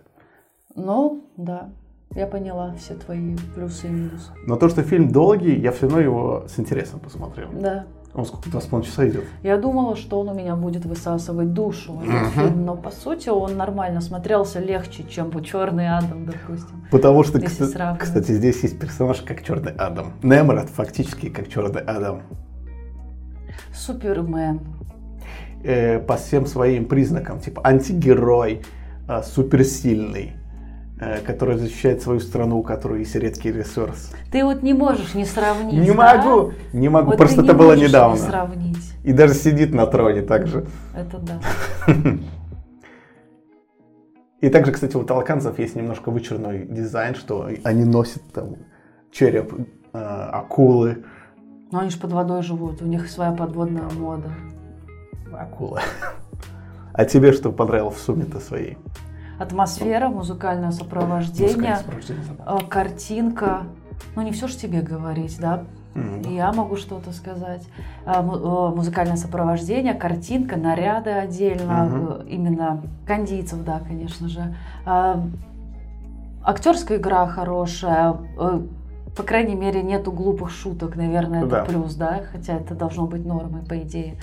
Ну, 0.75 1.23
да, 1.37 1.69
я 2.15 2.27
поняла 2.27 2.73
все 2.77 2.95
твои 2.95 3.35
плюсы 3.55 3.87
и 3.87 3.91
минусы. 3.91 4.31
Но 4.47 4.55
то, 4.55 4.69
что 4.69 4.81
фильм 4.83 5.11
долгий, 5.11 5.55
я 5.59 5.71
все 5.71 5.83
равно 5.87 5.99
его 5.99 6.45
с 6.47 6.59
интересом 6.59 6.99
посмотрел. 6.99 7.49
Да. 7.53 7.85
Он 8.15 8.25
сколько, 8.25 8.49
два 8.51 8.61
с 8.61 8.65
половиной 8.65 8.89
часа 8.91 9.07
идет? 9.09 9.23
Я 9.41 9.57
думала, 9.57 9.95
что 9.95 10.19
он 10.19 10.29
у 10.29 10.33
меня 10.35 10.55
будет 10.55 10.85
высасывать 10.85 11.51
душу, 11.53 11.99
фильм, 12.35 12.63
но 12.63 12.75
по 12.75 12.91
сути 12.91 13.29
он 13.29 13.57
нормально 13.57 14.01
смотрелся 14.01 14.59
легче, 14.59 15.03
чем 15.09 15.31
Черный 15.43 15.89
Адам, 15.97 16.25
допустим. 16.25 16.85
Потому 16.91 17.23
что, 17.23 17.39
Если 17.39 17.65
кста- 17.65 17.69
сравнивать. 17.71 18.01
кстати, 18.01 18.31
здесь 18.33 18.61
есть 18.61 18.79
персонаж 18.79 19.21
как 19.21 19.43
Черный 19.43 19.71
Адам. 19.71 20.13
Немрод 20.21 20.69
фактически 20.69 21.29
как 21.29 21.49
Черный 21.49 21.81
Адам. 21.81 22.21
Супермен. 23.73 24.59
Э, 25.63 25.99
по 25.99 26.17
всем 26.17 26.45
своим 26.45 26.85
признакам, 26.85 27.39
типа 27.39 27.61
антигерой, 27.65 28.61
э, 29.07 29.23
суперсильный, 29.23 30.33
э, 31.03 31.19
который 31.21 31.57
защищает 31.57 32.01
свою 32.01 32.19
страну, 32.19 32.59
у 32.59 32.63
которой 32.63 32.99
есть 32.99 33.15
редкий 33.15 33.51
ресурс. 33.51 34.11
Ты 34.31 34.43
вот 34.43 34.63
не 34.63 34.73
можешь 34.73 35.13
не 35.13 35.25
сравнить. 35.25 35.73
Не 35.73 35.91
да? 35.93 36.15
могу, 36.15 36.53
не 36.71 36.89
могу, 36.89 37.11
Вот 37.11 37.17
просто 37.17 37.37
ты 37.37 37.41
не 37.43 37.47
это 37.49 37.57
было 37.57 37.75
недавно. 37.75 38.15
Не 38.15 38.21
сравнить. 38.21 38.93
И 39.03 39.13
даже 39.13 39.33
сидит 39.33 39.73
на 39.73 39.85
троне 39.85 40.21
также. 40.21 40.65
Это 40.95 41.17
да. 41.19 41.39
И 44.41 44.49
также, 44.49 44.73
кстати, 44.73 44.97
у 44.97 45.03
толканцев 45.03 45.57
есть 45.57 45.73
немножко 45.75 46.11
вычурный 46.11 46.65
дизайн, 46.65 47.15
что 47.15 47.49
они 47.63 47.85
носят 47.85 48.21
там 48.33 48.57
череп 49.09 49.53
э, 49.93 49.97
акулы. 49.97 51.05
Но 51.71 51.79
они 51.79 51.89
же 51.89 51.97
под 51.97 52.11
водой 52.11 52.43
живут, 52.43 52.81
у 52.81 52.85
них 52.85 53.09
своя 53.09 53.31
подводная 53.31 53.89
мода. 53.89 54.31
Акула. 55.31 55.81
А 56.95 57.05
тебе 57.05 57.31
что 57.31 57.51
понравилось 57.51 57.95
в 57.95 58.01
сумме-то 58.01 58.39
своей? 58.39 58.77
Атмосфера, 59.39 60.09
музыкальное 60.09 60.71
сопровождение, 60.71 61.75
Музыкальное 61.75 61.77
сопровождение. 61.77 62.23
э, 62.45 62.57
картинка. 62.69 63.63
Ну 64.15 64.21
не 64.21 64.31
все 64.31 64.47
же 64.47 64.55
тебе 64.57 64.81
говорить, 64.81 65.37
да? 65.39 65.63
И 65.95 66.33
я 66.33 66.51
могу 66.53 66.75
что-то 66.75 67.11
сказать. 67.11 67.67
Му- 68.05 68.71
э, 68.71 68.75
Музыкальное 68.75 69.15
сопровождение, 69.15 69.93
картинка, 69.93 70.57
наряды 70.57 71.11
отдельно, 71.11 72.19
э, 72.23 72.25
именно 72.29 72.81
кондийцев, 73.05 73.63
да, 73.63 73.79
конечно 73.87 74.27
же. 74.27 74.55
Актерская 76.43 76.97
игра 76.97 77.25
хорошая. 77.27 78.15
э, 78.39 78.61
По 79.15 79.21
крайней 79.21 79.53
мере, 79.53 79.83
нету 79.83 80.11
глупых 80.11 80.49
шуток, 80.49 80.95
наверное, 80.95 81.41
это 81.41 81.49
Да. 81.57 81.65
плюс, 81.65 81.93
да, 81.93 82.21
хотя 82.31 82.53
это 82.55 82.73
должно 82.73 83.05
быть 83.05 83.23
нормой, 83.23 83.61
по 83.63 83.77
идее. 83.77 84.15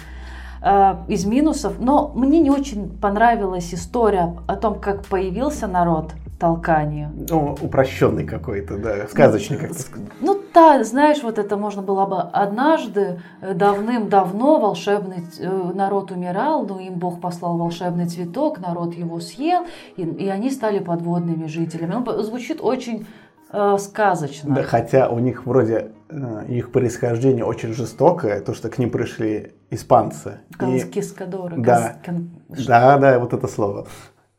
А, 0.63 1.05
Из 1.09 1.25
минусов, 1.25 1.75
но 1.79 2.13
мне 2.15 2.39
не 2.41 2.51
очень 2.51 2.89
понравилась 2.99 3.73
история 3.73 4.37
о 4.47 4.57
том, 4.57 4.79
как 4.79 5.07
появился 5.07 5.67
народ 5.67 6.13
толканию. 6.39 7.11
Ну, 7.29 7.57
упрощенный 7.61 8.25
какой-то, 8.25 8.79
да, 8.79 9.07
сказочный, 9.09 9.59
как 9.59 9.69
ты 9.73 9.79
сказал. 9.81 10.07
Ну 10.21 10.41
да, 10.55 10.83
знаешь, 10.85 11.23
вот 11.23 11.39
это 11.39 11.57
можно 11.59 11.83
было 11.83 12.07
бы 12.07 12.21
однажды, 12.21 13.21
э, 13.43 13.53
давным-давно 13.55 14.59
волшебный 14.59 15.19
э, 15.39 15.73
народ 15.75 16.11
умирал, 16.11 16.67
но 16.67 16.81
им 16.81 16.95
Бог 16.95 17.21
послал 17.21 17.59
волшебный 17.59 18.07
цветок, 18.07 18.59
народ 18.59 18.95
его 18.95 19.21
съел, 19.21 19.65
и, 19.97 20.03
и 20.03 20.29
они 20.29 20.51
стали 20.51 20.79
подводными 20.79 21.47
жителями. 21.47 21.93
Ну, 21.93 22.05
по- 22.05 22.23
звучит 22.23 22.61
очень 22.63 23.07
э, 23.53 23.77
сказочно. 23.79 24.55
Да, 24.55 24.63
хотя 24.63 25.11
у 25.11 25.19
них 25.19 25.45
вроде 25.47 25.93
э, 26.09 26.45
их 26.49 26.73
происхождение 26.73 27.45
очень 27.45 27.75
жестокое, 27.75 28.41
то, 28.41 28.55
что 28.55 28.71
к 28.71 28.79
ним 28.79 28.91
пришли 28.91 29.53
испанцы. 29.71 30.39
И- 30.51 30.55
Конкискадоры. 30.55 31.57
Да. 31.59 31.97
кон- 32.05 32.31
Да, 32.67 32.99
да, 32.99 33.19
вот 33.19 33.33
это 33.33 33.47
слово. 33.49 33.87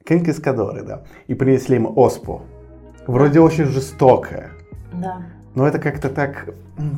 Конкискадоры, 0.06 0.84
да. 0.84 1.02
И 1.28 1.34
принесли 1.34 1.76
им 1.78 1.88
оспу. 1.98 2.42
Вроде 3.08 3.40
очень 3.40 3.66
жестокое. 3.66 4.52
Да. 4.94 5.22
Но 5.56 5.68
это 5.68 5.80
как-то 5.80 6.10
так 6.10 6.50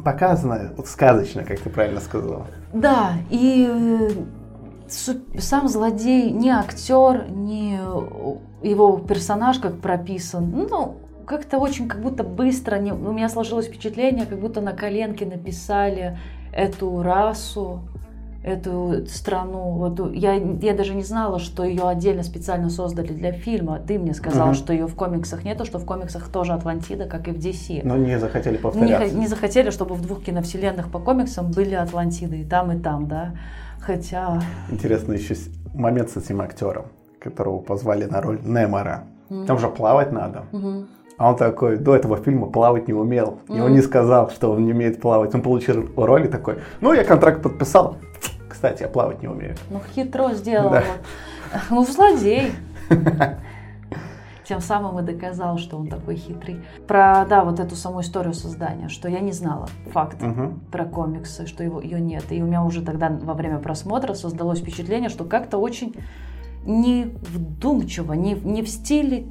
показано, 0.03 0.73
вот 0.77 0.87
сказочно, 0.87 1.43
как 1.43 1.59
ты 1.59 1.69
правильно 1.69 1.99
сказала. 1.99 2.45
Да, 2.73 3.13
и 3.29 3.67
э, 3.69 4.09
сам 4.87 5.67
злодей 5.67 6.29
не 6.31 6.49
актер, 6.49 7.29
не 7.29 7.79
э, 7.81 8.67
его 8.67 8.97
персонаж 8.97 9.59
как 9.59 9.79
прописан. 9.79 10.49
Ну, 10.69 10.95
как-то 11.25 11.57
очень 11.57 11.87
как 11.87 12.01
будто 12.01 12.23
быстро, 12.23 12.75
не- 12.77 12.91
у 12.93 13.11
меня 13.11 13.29
сложилось 13.29 13.67
впечатление, 13.67 14.25
как 14.25 14.39
будто 14.39 14.61
на 14.61 14.73
коленке 14.73 15.25
написали 15.25 16.17
эту 16.53 17.01
расу, 17.01 17.81
эту 18.43 19.05
страну. 19.07 19.71
Вот 19.77 20.13
я, 20.13 20.33
я 20.33 20.73
даже 20.75 20.93
не 20.93 21.03
знала, 21.03 21.39
что 21.39 21.63
ее 21.63 21.83
отдельно 21.87 22.23
специально 22.23 22.69
создали 22.69 23.07
для 23.13 23.31
фильма. 23.31 23.79
Ты 23.79 23.97
мне 23.97 24.13
сказала, 24.13 24.47
Мгм. 24.47 24.53
что 24.55 24.73
ее 24.73 24.85
в 24.87 24.95
комиксах 24.95 25.43
нету, 25.45 25.65
что 25.65 25.79
в 25.79 25.85
комиксах 25.85 26.27
тоже 26.29 26.53
Атлантида, 26.53 27.05
как 27.05 27.27
и 27.27 27.31
в 27.31 27.37
DC. 27.37 27.81
Но 27.85 27.95
не 27.97 28.19
захотели 28.19 28.55
Не, 28.55 28.59
повторяться. 28.61 29.09
хо- 29.09 29.17
не 29.19 29.27
захотели, 29.27 29.69
чтобы 29.69 29.95
в 29.95 30.01
двух 30.01 30.23
киновселенных 30.23 30.89
по 30.91 30.99
комиксам 30.99 31.51
были 31.51 31.73
Атлантиды 31.73 32.41
и 32.41 32.43
там, 32.45 32.71
и 32.71 32.79
там, 32.79 33.07
да. 33.07 33.31
Хотя... 33.79 34.41
Интересно 34.69 35.13
еще 35.13 35.35
момент 35.73 36.09
с 36.09 36.17
этим 36.17 36.41
актером, 36.41 36.85
которого 37.19 37.59
позвали 37.59 38.05
на 38.05 38.21
роль 38.21 38.39
Немора. 38.43 39.05
Мгм. 39.29 39.45
Там 39.45 39.57
же 39.57 39.69
плавать 39.69 40.11
надо. 40.11 40.43
Мгм. 40.51 40.87
А 41.17 41.29
он 41.29 41.35
такой 41.37 41.77
до 41.77 41.95
этого 41.95 42.17
фильма 42.17 42.47
плавать 42.47 42.87
не 42.87 42.93
умел. 42.93 43.39
И 43.47 43.59
он 43.59 43.71
не 43.73 43.81
сказал, 43.81 44.29
что 44.31 44.51
он 44.51 44.65
не 44.65 44.73
умеет 44.73 44.99
плавать. 44.99 45.33
Он 45.35 45.41
получил 45.41 45.87
роль 45.95 46.25
и 46.25 46.27
такой, 46.27 46.55
ну, 46.81 46.91
я 46.91 47.03
контракт 47.03 47.41
подписал. 47.41 47.97
Кстати, 48.63 48.83
я 48.83 48.87
плавать 48.87 49.21
не 49.21 49.27
умею. 49.27 49.57
Ну, 49.69 49.81
хитро 49.93 50.31
сделал. 50.31 50.69
Да. 50.69 50.83
Ну, 51.69 51.83
злодей. 51.83 52.53
Тем 54.47 54.61
самым 54.61 54.99
и 54.99 55.01
доказал, 55.01 55.57
что 55.57 55.75
он 55.77 55.87
такой 55.89 56.15
хитрый. 56.15 56.61
Про, 56.87 57.25
да, 57.29 57.43
вот 57.43 57.59
эту 57.59 57.75
саму 57.75 57.99
историю 57.99 58.33
создания, 58.33 58.87
что 58.87 59.09
я 59.09 59.19
не 59.19 59.33
знала, 59.33 59.67
факт 59.91 60.21
Мгм. 60.21 60.61
про 60.71 60.85
комиксы, 60.85 61.45
что 61.45 61.61
его, 61.61 61.81
ее 61.81 61.99
нет. 61.99 62.23
И 62.29 62.41
у 62.41 62.45
меня 62.45 62.63
уже 62.63 62.81
тогда 62.81 63.09
во 63.09 63.33
время 63.33 63.57
просмотра 63.59 64.13
создалось 64.13 64.59
впечатление, 64.61 65.09
что 65.09 65.25
как-то 65.25 65.57
очень 65.57 65.93
не 66.65 67.13
вдумчиво, 67.21 68.13
не, 68.13 68.33
в- 68.35 68.45
не 68.45 68.61
в 68.61 68.69
стиле 68.69 69.25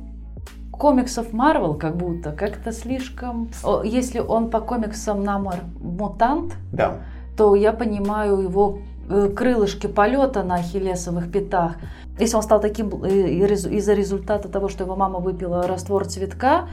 комиксов 0.71 1.33
Марвел, 1.33 1.73
как 1.73 1.97
будто, 1.97 2.33
как-то 2.33 2.71
слишком... 2.71 3.49
Если 3.83 4.19
он 4.19 4.51
по 4.51 4.61
комиксам 4.61 5.25
Намор 5.25 5.55
мутант, 5.81 6.53
Да. 6.71 6.99
то 7.35 7.55
я 7.55 7.73
понимаю 7.73 8.39
его 8.41 8.79
крылышки 9.09 9.87
полета 9.87 10.43
на 10.43 10.57
ахиллесовых 10.57 11.31
пятах. 11.31 11.77
Если 12.19 12.37
он 12.37 12.43
стал 12.43 12.61
таким 12.61 12.89
э, 13.05 13.09
из-за 13.55 13.95
результата 13.95 14.49
того, 14.49 14.69
что 14.69 14.85
его 14.85 14.97
мама 14.97 15.19
выпила 15.19 15.67
раствор 15.67 16.05
цветка, 16.07 16.69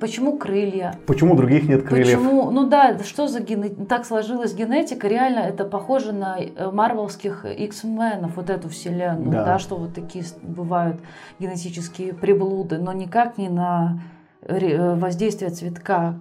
почему 0.00 0.36
крылья? 0.36 0.94
Почему 1.06 1.34
других 1.36 1.68
нет 1.68 1.82
крыльев? 1.84 2.18
Почему? 2.18 2.50
Ну 2.50 2.68
да, 2.68 2.98
что 3.04 3.28
за 3.28 3.40
гене... 3.40 3.70
так 3.88 4.04
сложилась 4.04 4.54
генетика? 4.54 5.08
Реально 5.08 5.38
это 5.40 5.64
похоже 5.64 6.12
на 6.12 6.38
э, 6.38 6.70
марвелских 6.70 7.44
X-менов, 7.44 8.36
вот 8.36 8.50
эту 8.50 8.68
вселенную, 8.68 9.30
Да. 9.30 9.44
да. 9.44 9.58
что 9.58 9.76
вот 9.76 9.94
такие 9.94 10.24
бывают 10.42 10.96
генетические 11.38 12.12
приблуды, 12.12 12.78
но 12.78 12.92
никак 12.92 13.38
не 13.38 13.48
на 13.48 14.00
э, 14.42 14.94
воздействие 14.96 15.50
цветка. 15.50 16.14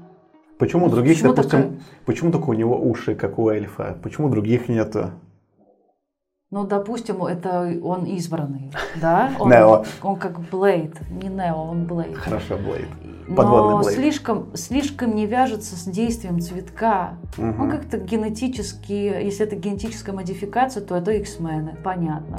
Почему 0.57 0.87
других, 0.89 1.15
Почему 1.17 1.33
допустим, 1.33 1.61
такая- 1.63 1.77
почему 2.05 2.31
только 2.31 2.49
у 2.49 2.53
него 2.53 2.79
уши, 2.79 3.13
как 3.15 3.37
у 3.39 3.49
эльфа? 3.49 3.97
Почему 4.01 4.29
других 4.29 4.69
нету? 4.69 5.11
Ну, 6.51 6.65
допустим, 6.65 7.23
это 7.25 7.77
он 7.83 8.05
избранный, 8.05 8.71
да? 9.01 9.31
Он, 9.39 9.49
Нео. 9.49 9.83
он 10.03 10.15
как 10.17 10.39
Блейд, 10.49 10.95
не 11.09 11.27
Нео, 11.29 11.55
он 11.69 11.85
Блейд. 11.85 12.15
Хорошо, 12.15 12.57
Блейд. 12.57 12.87
Подводный 13.27 13.71
Но 13.71 13.81
Блейд. 13.81 13.95
слишком, 13.97 14.55
слишком 14.55 15.15
не 15.15 15.25
вяжется 15.25 15.75
с 15.75 15.85
действием 15.85 16.39
цветка. 16.39 17.15
Мгм. 17.37 17.61
Он 17.61 17.71
как-то 17.71 17.97
генетически, 17.97 18.91
если 18.93 19.45
это 19.47 19.55
генетическая 19.55 20.11
модификация, 20.13 20.83
то 20.85 20.95
это 20.95 21.11
X-мены, 21.11 21.75
понятно. 21.83 22.37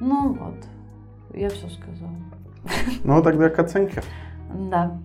Ну 0.00 0.32
вот, 0.32 0.54
я 1.34 1.50
все 1.50 1.68
сказала. 1.68 2.10
Ну, 3.04 3.22
тогда 3.22 3.50
к 3.50 3.58
оценке. 3.58 4.02
Да, 4.70 4.98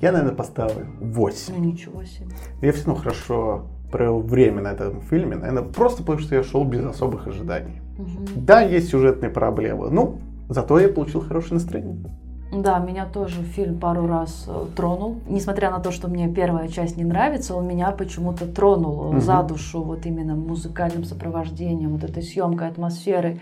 Я, 0.00 0.12
наверное, 0.12 0.36
поставлю 0.36 0.86
8. 1.00 1.54
ну 1.56 1.64
ничего 1.64 2.04
себе. 2.04 2.28
Я 2.62 2.72
все 2.72 2.86
равно 2.86 3.02
хорошо 3.02 3.66
провел 3.90 4.20
время 4.20 4.62
на 4.62 4.68
этом 4.68 5.00
фильме, 5.02 5.36
наверное, 5.36 5.62
просто 5.62 6.02
потому 6.02 6.18
что 6.18 6.34
я 6.34 6.42
шел 6.42 6.64
без 6.64 6.84
особых 6.84 7.26
ожиданий. 7.26 7.80
Мгм. 7.98 8.26
Да, 8.36 8.60
есть 8.60 8.88
сюжетные 8.90 9.30
проблемы, 9.30 9.90
ну, 9.90 10.18
зато 10.48 10.78
я 10.78 10.88
получил 10.88 11.20
хорошее 11.20 11.54
настроение. 11.54 12.10
Да, 12.50 12.78
меня 12.78 13.04
тоже 13.04 13.42
фильм 13.42 13.78
пару 13.78 14.06
раз 14.06 14.46
э, 14.48 14.66
тронул. 14.74 15.16
Несмотря 15.28 15.70
на 15.70 15.80
то, 15.80 15.90
что 15.90 16.08
мне 16.08 16.28
первая 16.32 16.68
часть 16.68 16.96
не 16.96 17.04
нравится, 17.04 17.54
он 17.54 17.66
меня 17.66 17.90
почему-то 17.90 18.46
тронул 18.46 19.12
Мгм. 19.12 19.20
за 19.20 19.42
душу 19.42 19.82
вот 19.82 20.06
именно 20.06 20.34
музыкальным 20.34 21.04
сопровождением, 21.04 21.90
вот 21.92 22.04
этой 22.04 22.22
съемкой 22.22 22.68
атмосферы. 22.68 23.40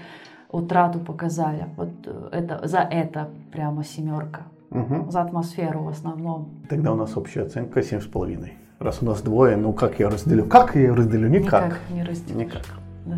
Утрату 0.51 0.99
показали. 0.99 1.67
Вот 1.77 1.91
э, 2.07 2.29
это 2.33 2.67
за 2.67 2.79
это 2.81 3.29
прямо 3.53 3.85
семерка. 3.85 4.43
Мгм. 4.71 5.09
За 5.11 5.23
атмосферу 5.23 5.85
в 5.85 5.89
основном. 5.89 6.49
Тогда 6.69 6.93
у 6.93 6.97
нас 6.97 7.17
общая 7.17 7.43
оценка 7.43 7.81
7,5. 7.81 8.51
Раз 8.79 8.99
у 9.01 9.07
нас 9.07 9.22
двое, 9.22 9.57
ну 9.57 9.72
как 9.72 9.99
я 9.99 10.11
разделю? 10.11 10.45
Как 10.45 10.74
я 10.74 10.83
ее 10.83 10.93
разделю? 10.95 11.29
Никак. 11.29 11.64
Никак 11.66 11.81
не 11.91 12.03
разделишь. 12.05 12.47
Никак. 12.47 12.62
Да. 13.07 13.16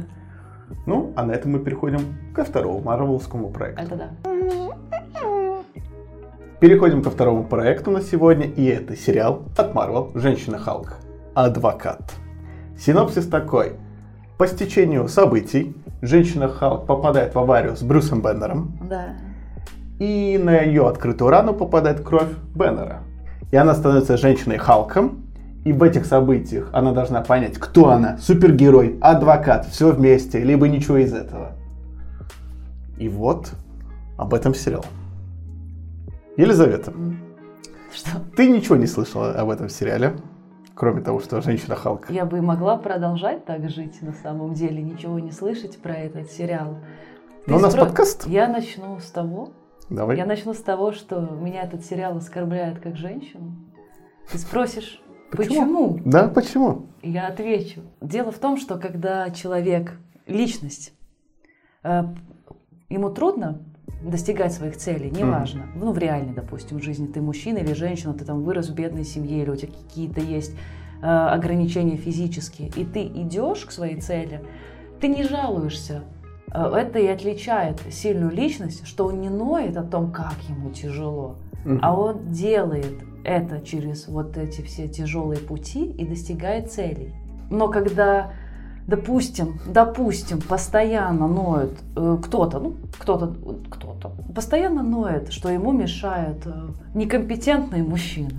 Ну, 0.86 1.12
а 1.16 1.24
на 1.24 1.32
этом 1.32 1.52
мы 1.52 1.59
переходим 1.59 2.00
ко 2.34 2.44
второму 2.44 2.80
марвеловскому 2.80 3.48
проекту. 3.50 3.82
Это 3.82 3.96
да. 3.96 4.11
Переходим 6.61 7.02
ко 7.02 7.11
второму 7.11 7.44
проекту 7.44 7.90
на 7.90 8.00
сегодня, 8.02 8.46
и 8.46 8.64
это 8.66 8.96
сериал 8.96 9.42
от 9.56 9.74
Marvel 9.74 10.11
«Женщина 10.18 10.59
Халк. 10.59 10.96
Адвокат». 11.34 12.12
Синопсис 12.78 13.26
такой. 13.26 13.74
По 14.38 14.46
стечению 14.46 15.09
событий 15.09 15.76
женщина 16.02 16.48
Халк 16.48 16.86
попадает 16.86 17.34
в 17.34 17.38
аварию 17.38 17.76
с 17.76 17.82
Брюсом 17.82 18.22
Беннером, 18.22 18.78
Да. 18.88 19.14
и 19.98 20.38
на 20.38 20.61
ее 20.61 20.86
открытую 20.88 21.30
рану 21.30 21.54
попадает 21.54 22.00
кровь 22.00 22.30
Беннера. 22.54 23.00
И 23.50 23.56
она 23.56 23.74
становится 23.74 24.16
женщиной 24.16 24.59
Халком, 24.59 25.28
и 25.64 25.72
в 25.72 25.82
этих 25.82 26.06
событиях 26.06 26.70
она 26.72 26.92
должна 26.92 27.20
понять, 27.20 27.59
кто 27.59 27.88
она, 27.90 28.16
супергерой, 28.18 28.98
адвокат, 29.00 29.66
все 29.66 29.92
вместе, 29.92 30.42
либо 30.42 30.68
ничего 30.68 30.98
из 30.98 31.12
этого. 31.12 31.52
И 32.96 33.09
вот 33.09 33.52
об 34.16 34.34
этом 34.34 34.54
сериал. 34.54 34.84
Елизавета, 36.36 36.92
Что? 37.92 38.11
ты 38.36 38.48
ничего 38.48 38.76
не 38.76 38.86
слышала 38.86 39.32
об 39.32 39.50
этом 39.50 39.68
сериале, 39.68 40.16
кроме 40.74 41.00
того, 41.00 41.20
что 41.20 41.40
женщина 41.40 41.74
Халк. 41.74 42.11
Я 42.11 42.24
бы 42.24 42.40
могла 42.40 42.76
продолжать 42.76 43.44
так 43.44 43.68
жить 43.68 44.00
на 44.02 44.12
самом 44.12 44.54
деле, 44.54 44.80
ничего 44.82 45.18
не 45.18 45.32
слышать 45.32 45.78
про 45.78 45.94
этот 45.94 46.30
сериал. 46.30 46.78
Ты 47.44 47.50
Но 47.52 47.56
у 47.59 47.61
нас 47.61 47.74
спро- 47.74 47.80
подкаст. 47.80 48.26
Я 48.26 48.46
начну 48.46 48.98
с 49.00 49.11
того, 49.11 49.50
Давай. 49.90 50.16
я 50.16 50.26
начну 50.26 50.54
с 50.54 50.59
того, 50.61 50.92
что 50.92 51.20
меня 51.20 51.62
этот 51.64 51.84
сериал 51.84 52.16
оскорбляет 52.16 52.78
как 52.80 52.96
женщину. 52.96 53.56
Ты 54.30 54.38
спросишь, 54.38 55.02
Почему? 55.31 55.95
почему? 55.95 56.01
Да, 56.05 56.29
почему? 56.29 56.87
Я 57.03 57.29
отвечу. 57.29 57.81
Дело 58.01 58.33
в 58.33 58.39
том, 58.39 58.57
что 58.57 58.76
когда 58.76 59.31
человек, 59.31 59.93
личность, 60.26 60.93
э, 61.85 62.05
ему 62.89 63.11
трудно 63.11 63.61
достигать 64.03 64.53
своих 64.53 64.76
целей, 64.76 65.11
неважно, 65.11 65.66
ну, 65.74 65.93
в 65.93 65.99
реальной, 65.99 66.33
допустим, 66.35 66.81
жизни, 66.81 67.07
ты 67.07 67.20
мужчина 67.20 67.59
или 67.59 67.72
женщина, 67.72 68.14
ты 68.14 68.24
там 68.24 68.43
вырос 68.43 68.68
в 68.70 68.74
бедной 68.74 69.05
семье, 69.05 69.43
или 69.43 69.51
у 69.51 69.57
тебя 69.57 69.72
какие-то 69.72 70.20
есть 70.20 70.55
э, 71.03 71.07
ограничения 71.07 71.97
физические, 71.97 72.68
и 72.76 72.85
ты 72.85 73.03
идешь 73.03 73.64
к 73.64 73.70
своей 73.70 74.01
цели, 74.01 74.43
ты 75.01 75.09
не 75.09 75.24
жалуешься. 75.24 76.03
Э, 76.53 76.72
Это 76.74 76.99
и 76.99 77.07
отличает 77.07 77.81
сильную 77.91 78.31
личность, 78.33 78.87
что 78.87 79.07
он 79.07 79.20
не 79.20 79.31
ноет 79.31 79.76
о 79.76 79.83
том, 79.83 80.11
как 80.12 80.35
ему 80.49 80.70
тяжело, 80.70 81.37
Мгм. 81.64 81.81
а 81.83 81.95
он 81.99 82.31
делает 82.33 83.03
это 83.24 83.60
через 83.60 84.08
вот 84.08 84.36
эти 84.36 84.62
все 84.62 84.88
тяжелые 84.88 85.40
пути 85.40 85.84
и 85.84 86.04
достигает 86.04 86.70
целей. 86.70 87.12
Но 87.50 87.68
когда, 87.68 88.32
допустим, 88.86 89.58
допустим, 89.66 90.40
постоянно 90.40 91.26
ноет 91.26 91.78
э, 91.96 92.18
кто-то, 92.22 92.58
ну, 92.60 92.76
кто-то, 92.98 93.34
кто-то, 93.70 94.12
постоянно 94.34 94.82
ноет, 94.82 95.32
что 95.32 95.48
ему 95.50 95.72
мешают 95.72 96.46
э, 96.46 96.68
некомпетентные 96.94 97.82
мужчины, 97.82 98.30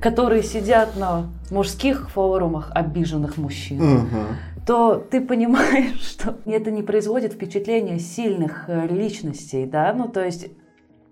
которые 0.00 0.42
сидят 0.42 0.96
на 0.96 1.26
мужских 1.50 2.10
форумах 2.10 2.70
обиженных 2.74 3.36
мужчин, 3.36 4.08
то 4.66 4.96
ты 4.96 5.20
понимаешь, 5.20 6.00
что 6.00 6.36
это 6.44 6.70
не 6.70 6.82
производит 6.82 7.34
впечатления 7.34 7.98
сильных 7.98 8.68
э, 8.68 8.86
личностей, 8.88 9.66
да, 9.66 9.92
ну 9.92 10.08
то 10.08 10.24
есть 10.24 10.48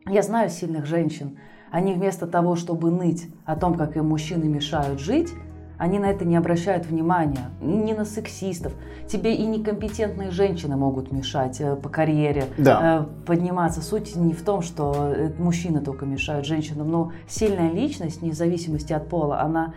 я 0.07 0.22
знаю 0.22 0.51
сильных 0.51 0.87
женщин, 0.87 1.39
они 1.75 1.93
вместо 1.93 2.29
того, 2.29 2.55
чтобы 2.55 2.93
ныть 2.93 3.27
о 3.45 3.57
том, 3.57 3.75
как 3.75 3.97
им 3.97 4.07
мужчины 4.07 4.45
мешают 4.45 5.01
жить, 5.01 5.33
они 5.77 5.99
на 5.99 6.07
это 6.07 6.25
не 6.25 6.37
обращают 6.37 6.87
внимания, 6.87 7.51
не 7.61 7.95
на 7.95 8.05
сексистов. 8.05 8.72
Тебе 9.09 9.35
и 9.35 9.45
некомпетентные 9.45 10.31
женщины 10.31 10.77
могут 10.77 11.11
мешать 11.11 11.61
э, 11.61 11.75
по 11.75 11.89
карьере 11.89 12.45
Да. 12.59 13.01
э, 13.01 13.25
подниматься. 13.27 13.83
Суть 13.83 14.14
не 14.14 14.35
в 14.35 14.43
том, 14.43 14.62
что 14.62 15.12
э, 15.12 15.33
мужчины 15.37 15.81
только 15.81 16.07
мешают 16.07 16.47
женщинам, 16.47 16.93
но 16.93 17.11
сильная 17.27 17.72
личность, 17.72 18.20
вне 18.20 18.33
зависимости 18.33 18.93
от 18.93 19.09
пола, 19.09 19.41
она 19.41 19.75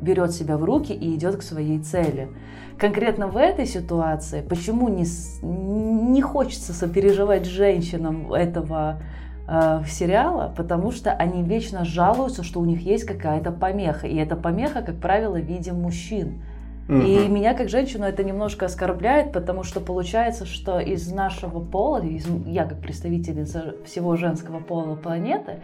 берет 0.00 0.30
себя 0.30 0.56
в 0.56 0.62
руки 0.64 0.92
и 0.92 1.12
идет 1.16 1.36
к 1.38 1.42
своей 1.42 1.80
цели. 1.80 2.28
Конкретно 2.78 3.26
в 3.26 3.36
этой 3.36 3.66
ситуации, 3.66 4.42
почему 4.48 4.88
не, 4.88 5.06
не 5.42 6.22
хочется 6.22 6.72
сопереживать 6.72 7.46
женщинам 7.46 8.32
этого 8.32 9.00
э, 9.48 9.82
сериала, 9.88 10.52
потому 10.56 10.90
что 10.92 11.12
они 11.12 11.42
вечно 11.42 11.84
жалуются, 11.84 12.42
что 12.42 12.60
у 12.60 12.64
них 12.64 12.80
есть 12.82 13.04
какая-то 13.04 13.52
помеха. 13.52 14.06
И 14.06 14.16
эта 14.16 14.36
помеха, 14.36 14.82
как 14.82 14.96
правило, 14.96 15.34
в 15.36 15.44
виде 15.44 15.72
мужчин. 15.72 16.42
И 16.88 16.92
Мгм. 16.92 17.34
меня 17.34 17.54
как 17.54 17.68
женщину 17.68 18.04
это 18.04 18.22
немножко 18.22 18.66
оскорбляет, 18.66 19.32
потому 19.32 19.64
что 19.64 19.80
получается, 19.80 20.46
что 20.46 20.78
из 20.78 21.10
нашего 21.10 21.58
пола, 21.58 21.98
из- 21.98 22.28
я 22.46 22.64
как 22.64 22.78
представительница 22.78 23.74
всего 23.84 24.14
женского 24.14 24.60
пола 24.60 24.94
планеты, 24.94 25.54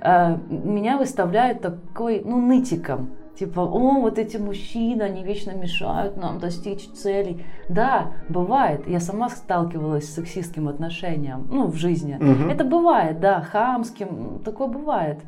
э, 0.00 0.36
меня 0.48 0.96
выставляют 0.96 1.60
такой, 1.60 2.22
ну, 2.24 2.40
нытиком. 2.40 3.10
Типа, 3.38 3.60
о, 3.60 4.00
вот 4.00 4.18
эти 4.18 4.36
мужчины, 4.36 5.02
они 5.02 5.24
вечно 5.24 5.52
мешают 5.52 6.16
нам 6.16 6.38
достичь 6.38 6.88
целей. 6.90 7.44
Да, 7.68 8.12
бывает. 8.28 8.86
Я 8.86 9.00
сама 9.00 9.30
сталкивалась 9.30 10.08
с 10.08 10.14
сексистским 10.14 10.68
отношением, 10.68 11.46
ну, 11.50 11.66
в 11.66 11.76
жизни. 11.76 12.18
Мгм. 12.20 12.50
Это 12.50 12.64
бывает, 12.64 13.20
да, 13.20 13.40
хамским, 13.40 14.40
такое 14.44 14.68
бывает. 14.68 15.20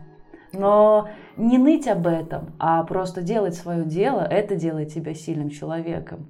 Но 0.52 1.08
не 1.38 1.56
ныть 1.56 1.88
об 1.88 2.06
этом, 2.06 2.52
а 2.58 2.84
просто 2.84 3.22
делать 3.22 3.54
свое 3.54 3.84
дело, 3.84 4.20
это 4.20 4.56
делает 4.56 4.92
тебя 4.92 5.14
сильным 5.14 5.48
человеком. 5.48 6.26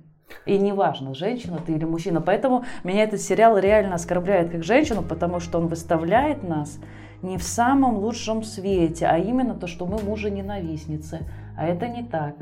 И 0.47 0.59
неважно, 0.59 1.15
женщина 1.15 1.59
ты 1.65 1.73
или 1.73 1.85
мужчина. 1.85 2.21
Поэтому 2.21 2.65
меня 2.85 3.03
этот 3.03 3.21
сериал 3.21 3.59
реально 3.59 3.97
оскорбляет 3.97 4.51
как 4.51 4.63
женщину, 4.63 5.03
потому 5.03 5.41
что 5.41 5.59
он 5.59 5.67
выставляет 5.67 6.43
нас 6.43 6.79
не 7.23 7.39
в 7.39 7.43
самом 7.43 7.99
лучшем 7.99 8.43
свете, 8.43 9.07
а 9.07 9.19
именно 9.19 9.55
то, 9.55 9.67
что 9.67 9.87
мы 9.87 10.01
мужа 10.03 10.31
ненавистницы. 10.31 11.21
А 11.57 11.67
это 11.67 11.89
не 11.89 12.03
так. 12.03 12.35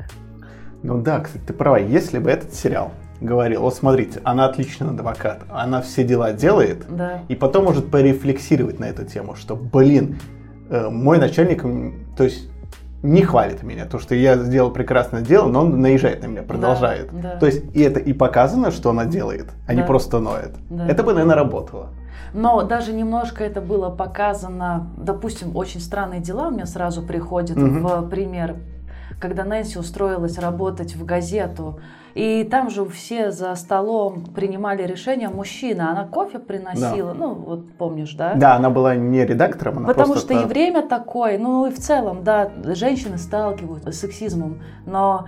Ну 0.83 0.99
да, 1.01 1.19
кстати, 1.19 1.43
ты 1.45 1.53
права. 1.53 1.77
Если 1.77 2.17
бы 2.19 2.29
этот 2.31 2.53
сериал 2.53 2.91
говорил, 3.19 3.61
вот 3.61 3.75
смотрите, 3.75 4.19
она 4.23 4.45
отличный 4.45 4.89
адвокат, 4.89 5.43
она 5.49 5.81
все 5.81 6.03
дела 6.03 6.31
делает, 6.33 6.85
Да. 6.89 7.19
и 7.27 7.35
потом 7.35 7.65
может 7.65 7.91
порефлексировать 7.91 8.79
на 8.79 8.85
эту 8.85 9.05
тему, 9.05 9.35
что, 9.35 9.55
блин, 9.55 10.19
э, 10.69 10.89
мой 10.89 11.19
начальник, 11.19 11.63
то 12.17 12.23
есть 12.23 12.49
не 13.03 13.21
хвалит 13.23 13.61
меня, 13.61 13.85
то, 13.85 13.99
что 13.99 14.15
я 14.15 14.37
сделал 14.37 14.71
прекрасное 14.71 15.21
дело, 15.21 15.47
но 15.49 15.61
он 15.61 15.79
наезжает 15.81 16.23
на 16.23 16.27
меня, 16.27 16.41
продолжает. 16.43 17.09
да. 17.11 17.35
То 17.37 17.45
есть 17.47 17.63
и 17.75 17.81
это 17.81 17.99
и 17.99 18.13
показано, 18.13 18.71
что 18.71 18.89
она 18.89 19.05
делает, 19.05 19.49
а 19.67 19.73
не 19.75 19.81
Да. 19.81 19.87
просто 19.87 20.19
ноет. 20.19 20.51
Да. 20.69 20.87
Это 20.87 21.03
бы, 21.03 21.13
наверное, 21.13 21.35
работало. 21.35 21.89
Но 22.33 22.63
даже 22.63 22.93
немножко 22.93 23.43
это 23.43 23.59
было 23.61 23.89
показано, 23.89 24.87
допустим, 24.97 25.55
очень 25.55 25.79
странные 25.81 26.21
дела 26.21 26.47
у 26.47 26.51
меня 26.51 26.65
сразу 26.65 27.01
приходят 27.01 27.57
Мгм. 27.57 27.85
в 27.85 28.09
пример, 28.09 28.55
когда 29.21 29.45
Нэнси 29.45 29.77
устроилась 29.77 30.37
работать 30.39 30.95
в 30.95 31.05
газету, 31.05 31.79
и 32.15 32.43
там 32.43 32.69
же 32.69 32.85
все 32.89 33.31
за 33.31 33.55
столом 33.55 34.25
принимали 34.25 34.83
решение 34.83 35.29
мужчина, 35.29 35.91
она 35.91 36.05
кофе 36.05 36.39
приносила, 36.39 37.13
ну 37.13 37.35
вот 37.35 37.71
помнишь, 37.73 38.13
да? 38.15 38.33
Да, 38.33 38.55
она 38.55 38.69
была 38.69 38.95
не 38.95 39.25
редактором, 39.25 39.77
она 39.77 39.87
Потому 39.87 40.15
что 40.15 40.33
и 40.33 40.37
та- 40.37 40.47
время 40.47 40.85
такое, 40.85 41.37
ну 41.37 41.67
и 41.67 41.71
в 41.71 41.77
целом, 41.77 42.23
да, 42.23 42.51
женщины 42.75 43.17
сталкиваются 43.17 43.91
с 43.91 43.99
сексизмом, 43.99 44.59
но 44.85 45.27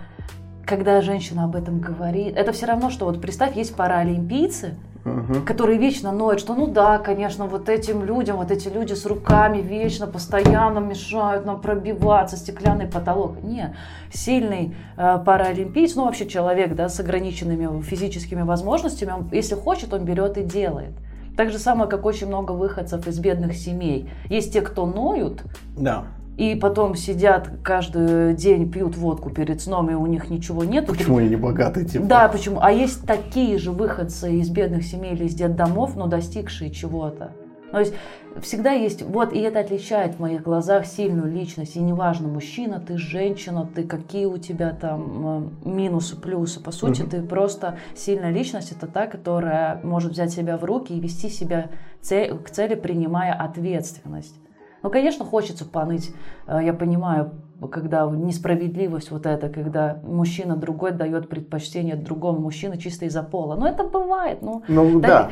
когда 0.66 1.00
женщина 1.02 1.46
об 1.46 1.56
этом 1.56 1.80
говорит, 1.80 2.36
это 2.36 2.52
все 2.52 2.66
равно, 2.66 2.90
что 2.90 3.06
вот 3.06 3.22
представь, 3.22 3.56
есть 3.56 3.76
паралимпийцы, 3.76 4.76
Мгм. 5.06 5.46
которые 5.46 5.78
вечно 5.78 6.14
ноют, 6.14 6.40
что 6.40 6.56
ну 6.56 6.68
да, 6.68 6.98
конечно, 6.98 7.46
вот 7.46 7.68
этим 7.68 8.06
людям, 8.06 8.38
вот 8.38 8.52
эти 8.52 8.70
люди 8.70 8.94
с 8.94 9.06
руками 9.06 9.58
вечно, 9.58 10.08
постоянно 10.08 10.80
мешают 10.80 11.46
нам 11.46 11.60
пробиваться, 11.60 12.38
стеклянный 12.38 12.88
потолок. 12.88 13.44
Нет, 13.44 13.74
сильный 14.14 14.76
э, 14.96 15.20
паралимпиец, 15.26 15.96
ну 15.96 16.06
вообще 16.06 16.26
человек, 16.26 16.74
да, 16.76 16.88
с 16.88 17.00
ограниченными 17.02 17.82
физическими 17.82 18.44
возможностями, 18.44 19.12
он, 19.12 19.30
если 19.34 19.56
хочет, 19.56 19.94
он 19.94 20.06
берет 20.06 20.38
и 20.38 20.44
делает. 20.44 20.94
Так 21.36 21.52
же 21.52 21.60
самое, 21.60 21.90
как 21.90 22.06
очень 22.06 22.28
много 22.28 22.52
выходцев 22.52 23.06
из 23.08 23.20
бедных 23.20 23.56
семей. 23.56 24.10
Есть 24.30 24.54
те, 24.54 24.62
кто 24.62 24.86
ноют, 24.86 25.44
Да. 25.76 26.06
И 26.38 26.56
потом 26.56 26.96
сидят 26.96 27.50
каждый 27.64 28.34
день, 28.34 28.72
пьют 28.72 28.98
водку 28.98 29.30
перед 29.30 29.62
сном, 29.62 29.90
и 29.90 29.94
у 29.94 30.06
них 30.06 30.30
ничего 30.30 30.64
нет. 30.64 30.88
Почему 30.88 31.20
я 31.20 31.30
не 31.30 31.36
богатый, 31.36 31.86
типа? 31.86 32.06
Да, 32.06 32.28
почему? 32.28 32.60
А 32.62 32.72
есть 32.72 33.06
такие 33.06 33.58
же 33.58 33.72
выходцы 33.72 34.34
из 34.34 34.50
бедных 34.50 34.84
семей 34.84 35.14
или 35.14 35.26
из 35.26 35.36
детдомов, 35.36 35.96
но 35.96 36.08
достигшие 36.08 36.72
чего-то. 36.72 37.34
То 37.72 37.80
есть 37.80 37.96
всегда 38.42 38.72
есть, 38.72 39.02
вот, 39.02 39.34
и 39.34 39.40
это 39.40 39.60
отличает 39.60 40.16
в 40.16 40.20
моих 40.20 40.44
глазах 40.44 40.86
сильную 40.86 41.32
личность. 41.32 41.76
И 41.76 41.80
неважно, 41.80 42.28
мужчина 42.28 42.80
ты, 42.80 43.00
женщина 43.00 43.68
ты, 43.74 43.84
какие 43.84 44.26
у 44.26 44.38
тебя 44.38 44.72
там 44.80 45.52
э, 45.66 45.70
минусы, 45.70 46.16
плюсы. 46.16 46.60
По 46.60 46.72
сути, 46.72 47.02
ты 47.02 47.24
просто 47.24 47.80
сильная 47.96 48.30
личность. 48.30 48.72
Это 48.72 48.86
та, 48.86 49.08
которая 49.08 49.80
может 49.82 50.12
взять 50.12 50.32
себя 50.32 50.58
в 50.58 50.64
руки 50.64 50.94
и 50.94 51.00
вести 51.00 51.30
себя 51.30 51.72
цель- 52.00 52.38
к 52.38 52.52
цели, 52.52 52.76
принимая 52.76 53.34
ответственность. 53.34 54.36
Ну, 54.84 54.90
конечно, 54.90 55.24
хочется 55.26 55.66
поныть, 55.66 56.14
э, 56.46 56.60
я 56.64 56.74
понимаю, 56.74 57.32
когда 57.72 58.06
несправедливость 58.12 59.12
вот 59.12 59.26
это, 59.26 59.48
когда 59.48 60.00
мужчина 60.04 60.58
другой 60.58 60.92
дает 60.92 61.30
предпочтение 61.30 61.96
другому 61.96 62.40
мужчине 62.42 62.78
чисто 62.78 63.06
из-за 63.06 63.24
пола. 63.24 63.56
Ну, 63.56 63.66
это 63.66 63.86
бывает. 63.86 64.42
Ну, 64.42 64.62
Ну 64.68 65.00
так- 65.00 65.10
да. 65.10 65.30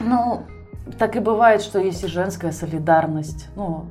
Ну, 0.00 0.42
так 0.98 1.16
и 1.16 1.20
бывает, 1.20 1.62
что 1.62 1.78
есть 1.80 2.04
и 2.04 2.06
женская 2.06 2.52
солидарность. 2.52 3.48
Ну, 3.56 3.86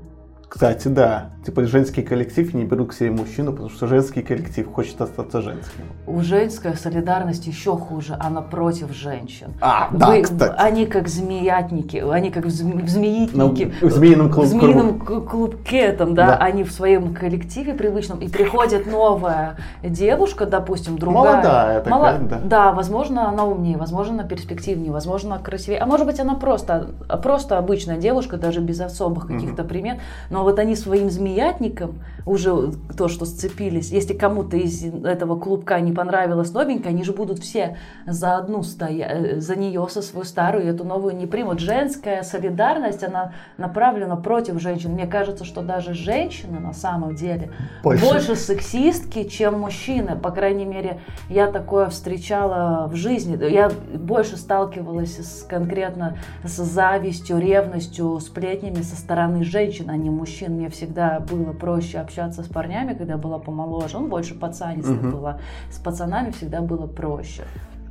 Кстати, 0.56 0.88
да. 0.88 1.32
Типа 1.46 1.66
женский 1.66 2.02
коллектив 2.02 2.54
не 2.54 2.64
берут 2.64 2.92
к 2.92 2.94
себе 2.94 3.12
мужчину, 3.12 3.52
потому 3.52 3.70
что 3.70 3.88
женский 3.88 4.22
коллектив 4.22 4.72
хочет 4.74 5.00
остаться 5.02 5.42
женским. 5.42 5.84
у 6.08 6.22
женская 6.22 6.74
солидарность 6.76 7.46
еще 7.46 7.76
хуже, 7.76 8.16
она 8.22 8.42
против 8.42 8.94
женщин. 8.96 9.48
А, 9.60 9.90
да, 9.92 10.08
Вы- 10.08 10.22
кстати. 10.22 10.56
Они 10.58 10.86
как 10.86 11.10
змеятники, 11.10 11.98
они 11.98 12.32
как 12.32 12.46
зм- 12.46 12.88
змеитники. 12.88 13.74
Ну, 13.82 13.88
в 13.90 13.92
змеином 13.92 14.32
клуб- 14.32 14.46
В 14.46 14.48
змеином 14.48 15.00
клубке 15.02 15.92
там, 15.92 16.16
да, 16.16 16.28
Да. 16.28 16.38
они 16.38 16.64
в 16.64 16.72
своем 16.72 17.14
коллективе 17.14 17.74
привычном, 17.74 18.20
и 18.20 18.30
приходит 18.30 18.88
новая 18.88 19.58
девушка, 19.84 20.46
допустим, 20.46 20.98
другая. 20.98 21.34
Молодая 21.34 21.82
такая, 21.82 22.20
да. 22.20 22.40
Да, 22.46 22.72
возможно, 22.72 23.28
она 23.28 23.44
умнее, 23.44 23.78
возможно, 23.78 24.14
она 24.14 24.24
перспективнее, 24.24 24.92
возможно, 24.94 25.36
она 25.36 25.44
красивее. 25.44 25.80
А 25.80 25.86
может 25.86 26.06
быть, 26.08 26.20
она 26.22 26.36
просто, 26.36 26.92
просто 27.22 27.58
обычная 27.58 27.98
девушка, 27.98 28.38
даже 28.38 28.62
без 28.62 28.80
особых 28.80 29.28
каких-то 29.28 29.64
примет. 29.66 29.98
Но 30.30 30.45
вот 30.46 30.60
они 30.60 30.76
своим 30.76 31.10
змеятником, 31.10 32.00
уже 32.26 32.72
то, 32.98 33.08
что 33.08 33.26
сцепились, 33.26 33.92
если 33.92 34.14
кому-то 34.14 34.58
из 34.58 34.84
этого 34.84 35.40
клубка 35.40 35.80
не 35.80 35.92
понравилось 35.92 36.52
новенькое, 36.54 36.90
они 36.90 37.04
же 37.04 37.14
будут 37.14 37.40
все 37.40 37.78
за 38.08 38.38
одну 38.38 38.64
стоять, 38.64 39.42
за 39.44 39.56
нее, 39.56 39.86
со 39.90 40.02
свою 40.02 40.26
старую, 40.26 40.66
эту 40.66 40.84
новую 40.84 41.16
не 41.16 41.28
примут. 41.28 41.60
Женская 41.60 42.24
солидарность, 42.24 43.04
она 43.04 43.34
направлена 43.58 44.16
против 44.16 44.60
женщин. 44.60 44.94
Мне 44.94 45.06
кажется, 45.06 45.46
что 45.46 45.62
даже 45.62 45.94
женщины 45.94 46.60
на 46.60 46.74
самом 46.74 47.16
деле 47.16 47.52
Больше. 47.84 48.06
больше 48.06 48.36
сексистки, 48.36 49.24
чем 49.24 49.60
мужчины. 49.60 50.16
По 50.16 50.32
крайней 50.32 50.66
мере, 50.66 51.00
я 51.30 51.52
такое 51.52 51.90
встречала 51.90 52.88
в 52.88 52.96
жизни. 52.96 53.38
Я 53.52 53.72
больше 53.94 54.38
сталкивалась 54.38 55.20
с, 55.20 55.44
конкретно 55.44 56.18
с 56.44 56.56
завистью, 56.56 57.40
ревностью, 57.40 58.20
сплетнями 58.20 58.82
со 58.82 58.96
стороны 58.96 59.44
женщин, 59.44 59.90
а 59.90 59.98
не 59.98 60.10
мужчин. 60.10 60.25
Мне 60.48 60.70
всегда 60.70 61.20
было 61.20 61.54
проще 61.54 62.00
общаться 62.00 62.44
с 62.44 62.48
парнями, 62.48 62.94
когда 62.94 63.18
была 63.18 63.38
помоложе. 63.40 63.98
Он 63.98 64.08
больше 64.10 64.34
пацанистая 64.36 64.96
Мгм. 64.96 65.12
была. 65.12 65.40
С 65.72 65.78
пацанами 65.78 66.32
всегда 66.32 66.62
было 66.62 66.88
проще. 66.88 67.44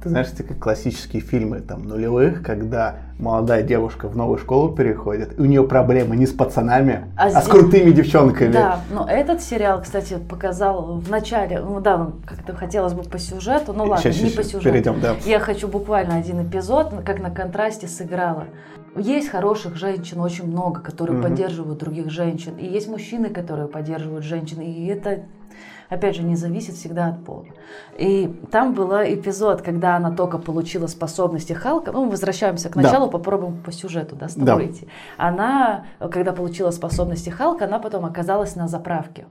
Ты 0.02 0.10
знаешь, 0.10 0.26
это 0.34 0.42
как 0.42 0.58
классические 0.58 1.22
фильмы 1.22 1.60
там 1.60 1.84
нулевых, 1.84 2.42
когда 2.42 2.96
молодая 3.18 3.62
девушка 3.62 4.06
в 4.06 4.14
новую 4.14 4.36
школу 4.38 4.70
переходит, 4.74 5.38
и 5.38 5.40
у 5.40 5.46
нее 5.46 5.64
проблемы 5.66 6.14
не 6.14 6.26
с 6.26 6.32
пацанами, 6.32 7.06
А 7.16 7.24
а, 7.24 7.30
здесь- 7.30 7.44
с 7.44 7.48
крутыми 7.48 7.90
девчонками. 7.90 8.52
Да, 8.52 8.80
но 8.92 9.06
этот 9.08 9.40
сериал, 9.40 9.80
кстати, 9.80 10.18
показал 10.18 10.96
в 11.00 11.08
начале, 11.08 11.58
ну 11.60 11.80
да, 11.80 12.10
как-то 12.26 12.54
хотелось 12.54 12.92
бы 12.92 13.02
по 13.04 13.18
сюжету, 13.18 13.72
ну 13.72 13.84
ладно, 13.84 14.02
Щас, 14.02 14.20
не 14.20 14.26
щас, 14.28 14.36
по 14.36 14.42
сюжету. 14.44 14.64
перейдем, 14.64 15.00
да. 15.00 15.14
Я 15.24 15.40
хочу 15.40 15.68
буквально 15.68 16.16
один 16.16 16.42
эпизод, 16.46 16.92
как 17.06 17.22
на 17.22 17.30
контрасте 17.30 17.88
сыграла. 17.88 18.44
Есть 18.96 19.28
хороших 19.28 19.76
женщин 19.76 20.20
очень 20.20 20.46
много, 20.46 20.80
которые 20.80 21.18
Мгм. 21.18 21.22
поддерживают 21.28 21.78
других 21.78 22.10
женщин, 22.10 22.56
и 22.56 22.66
есть 22.66 22.88
мужчины, 22.88 23.28
которые 23.28 23.68
поддерживают 23.68 24.24
женщин, 24.24 24.60
и 24.60 24.86
это 24.86 25.22
опять 25.90 26.16
же, 26.16 26.22
не 26.22 26.34
зависит 26.34 26.74
всегда 26.74 27.08
от 27.08 27.24
пола. 27.24 27.44
И 27.98 28.34
там 28.50 28.72
был 28.74 28.90
эпизод, 28.92 29.62
когда 29.62 29.96
она 29.96 30.10
только 30.10 30.38
получила 30.38 30.86
способности 30.88 31.52
Халка. 31.52 31.92
Ну, 31.92 32.08
возвращаемся 32.08 32.68
к 32.68 32.74
Да. 32.74 32.82
началу, 32.82 33.08
попробуем 33.10 33.62
по 33.62 33.70
сюжету 33.70 34.16
да, 34.16 34.26
Да. 34.26 34.54
строить. 34.54 34.84
Она, 35.18 35.84
когда 36.10 36.32
получила 36.32 36.70
способности 36.70 37.30
Халка, 37.30 37.66
она 37.66 37.78
потом 37.78 38.04
оказалась 38.06 38.56
на 38.56 38.66
заправке. 38.66 39.26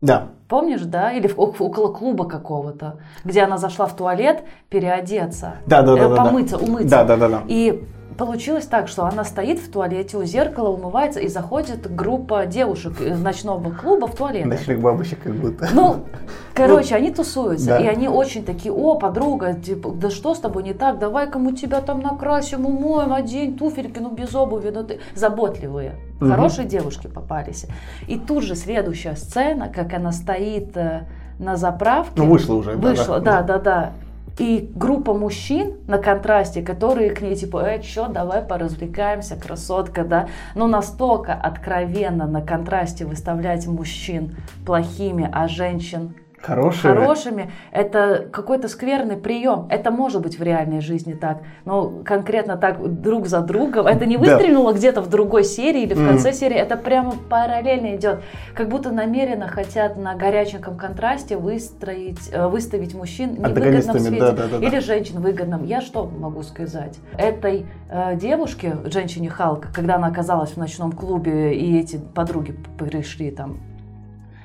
Да. 0.00 0.28
Помнишь, 0.48 0.82
да? 0.82 1.12
Или 1.12 1.28
в- 1.28 1.38
около 1.38 1.92
клуба 1.92 2.24
какого-то, 2.26 2.98
где 3.22 3.42
она 3.42 3.58
зашла 3.58 3.86
в 3.86 3.94
туалет 3.94 4.42
переодеться, 4.70 5.56
Да, 5.66 5.82
да, 5.82 5.94
да, 5.94 6.00
э, 6.00 6.08
да, 6.08 6.16
да. 6.16 6.24
помыться, 6.24 6.56
умыться. 6.58 6.88
Да, 6.88 7.04
да, 7.04 7.16
да, 7.16 7.28
да. 7.28 7.42
И 7.46 7.84
получилось 8.16 8.66
так, 8.66 8.88
что 8.88 9.04
она 9.04 9.24
стоит 9.24 9.58
в 9.58 9.70
туалете 9.70 10.16
у 10.16 10.24
зеркала, 10.24 10.68
умывается, 10.68 11.20
и 11.20 11.28
заходит 11.28 11.94
группа 11.94 12.46
девушек 12.46 13.00
из 13.00 13.20
ночного 13.20 13.70
клуба 13.72 14.06
в 14.06 14.14
туалет. 14.14 14.46
Ночных 14.46 14.80
бабочек 14.80 15.22
как 15.22 15.34
будто. 15.34 15.68
Ну, 15.72 16.04
короче, 16.54 16.94
они 16.94 17.10
тусуются, 17.10 17.66
да. 17.66 17.78
и 17.78 17.86
они 17.86 18.08
очень 18.08 18.44
такие, 18.44 18.72
о, 18.72 18.94
подруга, 18.96 19.54
типа, 19.54 19.90
да 19.90 20.10
что 20.10 20.34
с 20.34 20.40
тобой 20.40 20.62
не 20.62 20.74
так, 20.74 20.98
давай-ка 20.98 21.38
мы 21.38 21.52
тебя 21.52 21.80
там 21.80 22.00
накрасим, 22.00 22.66
умоем, 22.66 23.12
одень 23.12 23.56
туфельки, 23.56 23.98
ну 23.98 24.10
без 24.10 24.34
обуви, 24.34 24.70
ну 24.70 24.84
ты 24.84 25.00
заботливые. 25.14 25.94
Мгм. 26.20 26.30
Хорошие 26.30 26.66
девушки 26.68 27.06
попались. 27.06 27.66
И 28.06 28.18
тут 28.18 28.44
же 28.44 28.54
следующая 28.54 29.16
сцена, 29.16 29.68
как 29.68 29.94
она 29.94 30.12
стоит 30.12 30.76
э, 30.76 31.06
на 31.38 31.56
заправке. 31.56 32.12
Ну, 32.16 32.26
вышла 32.26 32.54
уже. 32.54 32.76
да, 32.76 32.88
Вышла, 32.88 33.20
да, 33.20 33.42
да, 33.42 33.58
да. 33.58 33.92
И 34.40 34.72
группа 34.74 35.12
мужчин 35.12 35.74
на 35.86 35.98
контрасте, 35.98 36.62
которые 36.62 37.10
к 37.10 37.20
ней 37.20 37.36
типа, 37.36 37.62
э, 37.62 37.82
чё, 37.82 38.08
давай 38.08 38.40
поразвлекаемся, 38.40 39.36
красотка, 39.36 40.02
да. 40.02 40.28
Но 40.54 40.66
настолько 40.66 41.34
откровенно 41.34 42.26
на 42.26 42.40
контрасте 42.40 43.04
выставлять 43.04 43.66
мужчин 43.66 44.34
плохими, 44.64 45.28
а 45.30 45.46
женщин 45.46 46.14
Хорошие. 46.42 46.94
хорошими, 46.94 47.50
это 47.70 48.26
какой-то 48.32 48.68
скверный 48.68 49.16
прием. 49.16 49.66
Это 49.68 49.90
может 49.90 50.22
быть 50.22 50.38
в 50.38 50.42
реальной 50.42 50.80
жизни 50.80 51.12
так, 51.12 51.42
но 51.64 52.02
конкретно 52.04 52.56
так 52.56 53.00
друг 53.02 53.26
за 53.26 53.40
другом. 53.40 53.86
Это 53.86 54.06
не 54.06 54.16
Да. 54.16 54.22
выстрелило 54.36 54.72
где-то 54.72 55.02
в 55.02 55.08
другой 55.08 55.44
серии 55.44 55.82
или 55.82 55.94
в 55.94 56.06
конце 56.06 56.32
серии, 56.32 56.56
это 56.56 56.76
прямо 56.76 57.12
параллельно 57.28 57.96
идет. 57.96 58.20
Как 58.54 58.68
будто 58.68 58.90
намеренно 58.90 59.48
хотят 59.48 59.96
на 59.96 60.14
горяченьком 60.14 60.76
контрасте 60.76 61.36
выстроить, 61.36 62.30
э, 62.32 62.46
выставить 62.46 62.94
мужчин 62.94 63.34
в 63.34 63.38
невыгодном 63.38 63.98
свете. 63.98 64.20
да, 64.20 64.32
да, 64.32 64.46
да, 64.48 64.58
да. 64.58 64.66
Или 64.66 64.78
женщин 64.78 65.20
выгодном. 65.20 65.64
Я 65.64 65.80
что 65.80 66.06
могу 66.06 66.42
сказать? 66.42 66.98
Этой 67.18 67.66
э, 67.90 68.16
девушке, 68.16 68.76
женщине 68.84 69.28
Халк, 69.28 69.66
когда 69.74 69.96
она 69.96 70.06
оказалась 70.08 70.50
в 70.52 70.56
ночном 70.56 70.92
клубе 70.92 71.54
и 71.54 71.78
эти 71.78 71.96
подруги 71.96 72.56
пришли 72.78 73.30
там 73.30 73.58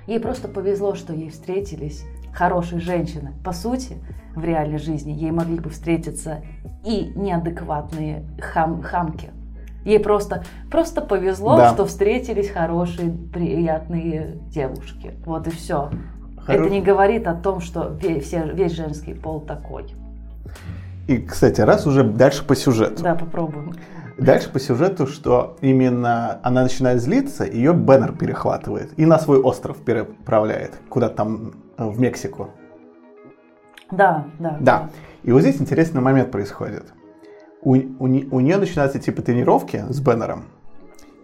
Ей 0.08 0.20
просто 0.20 0.47
повезло, 0.47 0.95
что 0.95 1.14
ей 1.14 1.30
встретились 1.30 2.03
хорошие 2.34 2.80
женщины. 2.80 3.34
По 3.43 3.53
сути, 3.53 3.97
в 4.36 4.43
реальной 4.43 4.78
жизни 4.78 5.12
ей 5.12 5.32
могли 5.32 5.60
бы 5.60 5.70
встретиться 5.70 6.43
и 6.84 7.12
неадекватные 7.16 8.26
хам, 8.39 8.82
хамки. 8.82 9.30
Ей 9.84 9.99
просто, 9.99 10.43
просто 10.72 11.01
повезло, 11.01 11.58
Да. 11.58 11.74
что 11.74 11.86
встретились 11.86 12.49
хорошие, 12.49 13.12
приятные 13.12 14.38
девушки. 14.49 15.14
Вот 15.26 15.47
и 15.47 15.51
все. 15.51 15.91
Хоро- 16.38 16.53
Это 16.56 16.70
не 16.70 16.82
говорит 16.82 17.28
о 17.28 17.34
том, 17.36 17.60
что 17.60 17.95
ве- 17.99 18.20
все, 18.20 18.43
весь 18.51 18.74
женский 18.74 19.14
пол 19.14 19.41
такой. 19.41 19.95
И, 21.08 21.18
кстати, 21.20 21.62
раз 21.62 21.86
уже 21.86 22.03
дальше 22.03 22.43
по 22.45 22.56
сюжету. 22.56 23.03
Да, 23.03 23.14
попробуем. 23.16 23.74
Дальше 24.18 24.49
по 24.49 24.59
сюжету, 24.59 25.07
что 25.07 25.57
именно 25.61 26.39
она 26.41 26.63
начинает 26.63 27.01
злиться, 27.01 27.43
ее 27.45 27.74
Беннер 27.74 28.13
перехватывает 28.13 28.91
и 28.97 29.05
на 29.05 29.20
свой 29.20 29.39
остров 29.39 29.78
переправляет, 29.84 30.74
куда 30.89 31.09
там 31.09 31.53
э, 31.78 31.86
в 31.86 31.99
Мексику. 31.99 32.51
Да, 33.91 34.26
да. 34.39 34.57
Да. 34.61 34.89
И 35.24 35.32
вот 35.32 35.41
здесь 35.41 35.59
интересный 35.59 36.01
момент 36.01 36.32
происходит. 36.32 36.93
У, 37.61 37.76
у, 37.76 38.05
у 38.05 38.39
нее 38.39 38.57
начинаются 38.57 38.99
типа 38.99 39.22
тренировки 39.22 39.84
с 39.89 39.99
Беннером, 39.99 40.45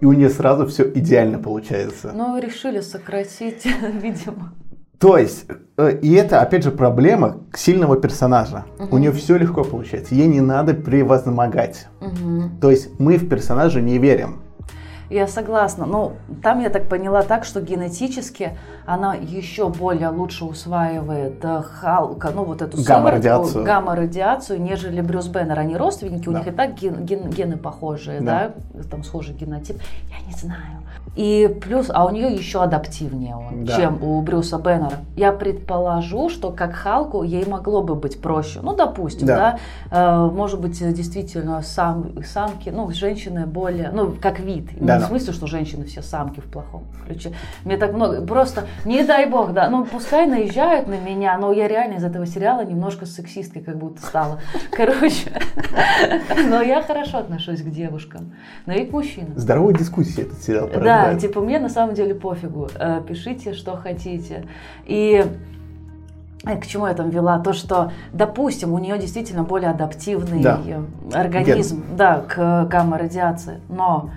и 0.02 0.06
у 0.06 0.12
нее 0.12 0.30
сразу 0.30 0.68
все 0.68 0.92
идеально 0.92 1.40
получается. 1.40 2.12
Ну, 2.14 2.38
решили 2.40 2.82
сократить, 2.82 3.66
видимо. 4.02 4.54
То 5.02 5.18
есть, 5.18 5.48
э, 5.78 5.98
и 6.00 6.14
это, 6.14 6.42
опять 6.42 6.64
же, 6.64 6.70
проблема 6.70 7.38
сильного 7.56 7.98
персонажа. 7.98 8.66
У 8.92 9.00
нее 9.00 9.12
все 9.12 9.36
легко 9.36 9.64
получается, 9.64 10.14
ей 10.14 10.28
не 10.28 10.42
надо 10.42 10.76
превозмогать. 10.76 11.88
Мгм. 12.00 12.60
То 12.62 12.70
есть 12.70 13.00
мы 13.00 13.18
в 13.18 13.28
персонажа 13.28 13.82
не 13.82 13.98
верим. 13.98 14.44
Я 15.10 15.28
согласна. 15.28 15.88
Ну, 15.88 16.14
там 16.44 16.62
я 16.62 16.70
так 16.70 16.88
поняла 16.88 17.24
так, 17.24 17.46
что 17.46 17.62
генетически 17.62 18.58
она 18.86 19.14
еще 19.16 19.70
более 19.70 20.10
лучше 20.10 20.46
усваивает 20.46 21.44
э, 21.44 21.62
Халка, 21.62 22.32
ну 22.34 22.44
вот 22.44 22.62
эту 22.62 22.82
Гамма-радиацию. 22.84 23.64
гамма-радиацию, 23.64 24.62
нежели 24.62 25.02
Брюс 25.02 25.28
Беннер. 25.28 25.60
Они 25.60 25.76
родственники, 25.78 26.28
у 26.28 26.32
Да. 26.32 26.40
них 26.40 26.48
и 26.48 26.52
так 26.52 26.76
ген- 26.76 27.06
ген- 27.06 27.30
гены 27.30 27.58
похожие, 27.58 28.22
Да. 28.22 28.54
да. 28.74 28.84
там 28.90 29.04
схожий 29.04 29.36
генотип. 29.36 29.78
Я 30.10 30.26
не 30.28 30.34
знаю. 30.34 30.82
И 31.16 31.54
плюс, 31.62 31.88
а 31.94 32.06
у 32.06 32.10
нее 32.10 32.34
еще 32.34 32.64
адаптивнее 32.64 33.36
он, 33.36 33.66
Да. 33.66 33.76
чем 33.76 34.02
у 34.02 34.22
Брюса 34.22 34.58
Беннера. 34.58 34.94
Я 35.18 35.34
предположу, 35.34 36.30
что 36.30 36.52
как 36.52 36.74
Халку 36.74 37.24
ей 37.24 37.46
могло 37.46 37.82
бы 37.82 37.96
быть 37.96 38.22
проще. 38.22 38.60
Ну, 38.64 38.76
допустим, 38.76 39.28
Да. 39.28 39.36
да, 39.38 39.58
Э, 39.92 40.30
может 40.32 40.62
быть, 40.62 40.80
действительно, 40.94 41.62
сам, 41.64 42.24
самки, 42.24 42.70
ну, 42.70 42.90
женщины 42.92 43.46
более, 43.46 43.92
ну, 43.92 44.14
как 44.22 44.40
вид. 44.40 44.68
Да, 44.80 44.96
не 44.96 45.00
да. 45.02 45.06
в 45.06 45.10
смысле, 45.10 45.34
что 45.34 45.48
женщины 45.48 45.84
все 45.86 46.02
самки 46.02 46.40
в 46.40 46.46
плохом 46.46 46.84
ключе. 47.06 47.34
Мне 47.66 47.76
так 47.78 47.94
много, 47.94 48.22
просто, 48.26 48.64
не 48.86 49.04
дай 49.04 49.26
бог, 49.28 49.54
да, 49.54 49.70
ну, 49.70 49.86
пускай 49.86 50.26
наезжают 50.26 50.88
на 50.88 50.98
меня, 51.00 51.38
но 51.38 51.52
я 51.52 51.68
реально 51.68 51.96
из 51.96 52.04
этого 52.04 52.26
сериала 52.26 52.64
немножко 52.66 53.06
сексисткой 53.06 53.62
как 53.62 53.78
будто 53.78 54.02
стала. 54.02 54.40
Короче, 54.72 55.32
но 56.48 56.62
я 56.62 56.82
хорошо 56.82 57.20
отношусь 57.20 57.62
к 57.62 57.70
девушкам, 57.70 58.34
но 58.66 58.74
и 58.74 58.86
к 58.86 58.92
мужчинам. 58.92 59.34
Здоровая 59.38 59.74
дискуссия 59.74 60.24
этот 60.24 60.42
сериал 60.42 60.68
Да, 60.68 60.74
обсуждать. 60.74 61.14
Да, 61.14 61.20
типа 61.20 61.42
мне 61.42 61.60
на 61.60 61.70
самом 61.70 61.96
деле 61.96 62.16
пофигу. 62.16 62.70
Э, 62.76 63.02
пишите, 63.08 63.54
что 63.54 63.76
хотите. 63.78 64.46
И 64.86 65.26
э, 66.46 66.58
к 66.58 66.66
чему 66.66 66.88
я 66.88 66.94
там 66.94 67.10
вела? 67.10 67.40
То, 67.40 67.54
что, 67.54 67.92
допустим, 68.14 68.74
у 68.74 68.80
нее 68.80 68.98
действительно 68.98 69.44
более 69.44 69.70
адаптивный 69.70 70.42
Да. 70.42 70.60
э, 70.66 70.82
организм, 71.14 71.84
да, 71.96 72.24
к 72.28 72.66
гамма-радиации. 72.66 73.60
Но 73.70 74.10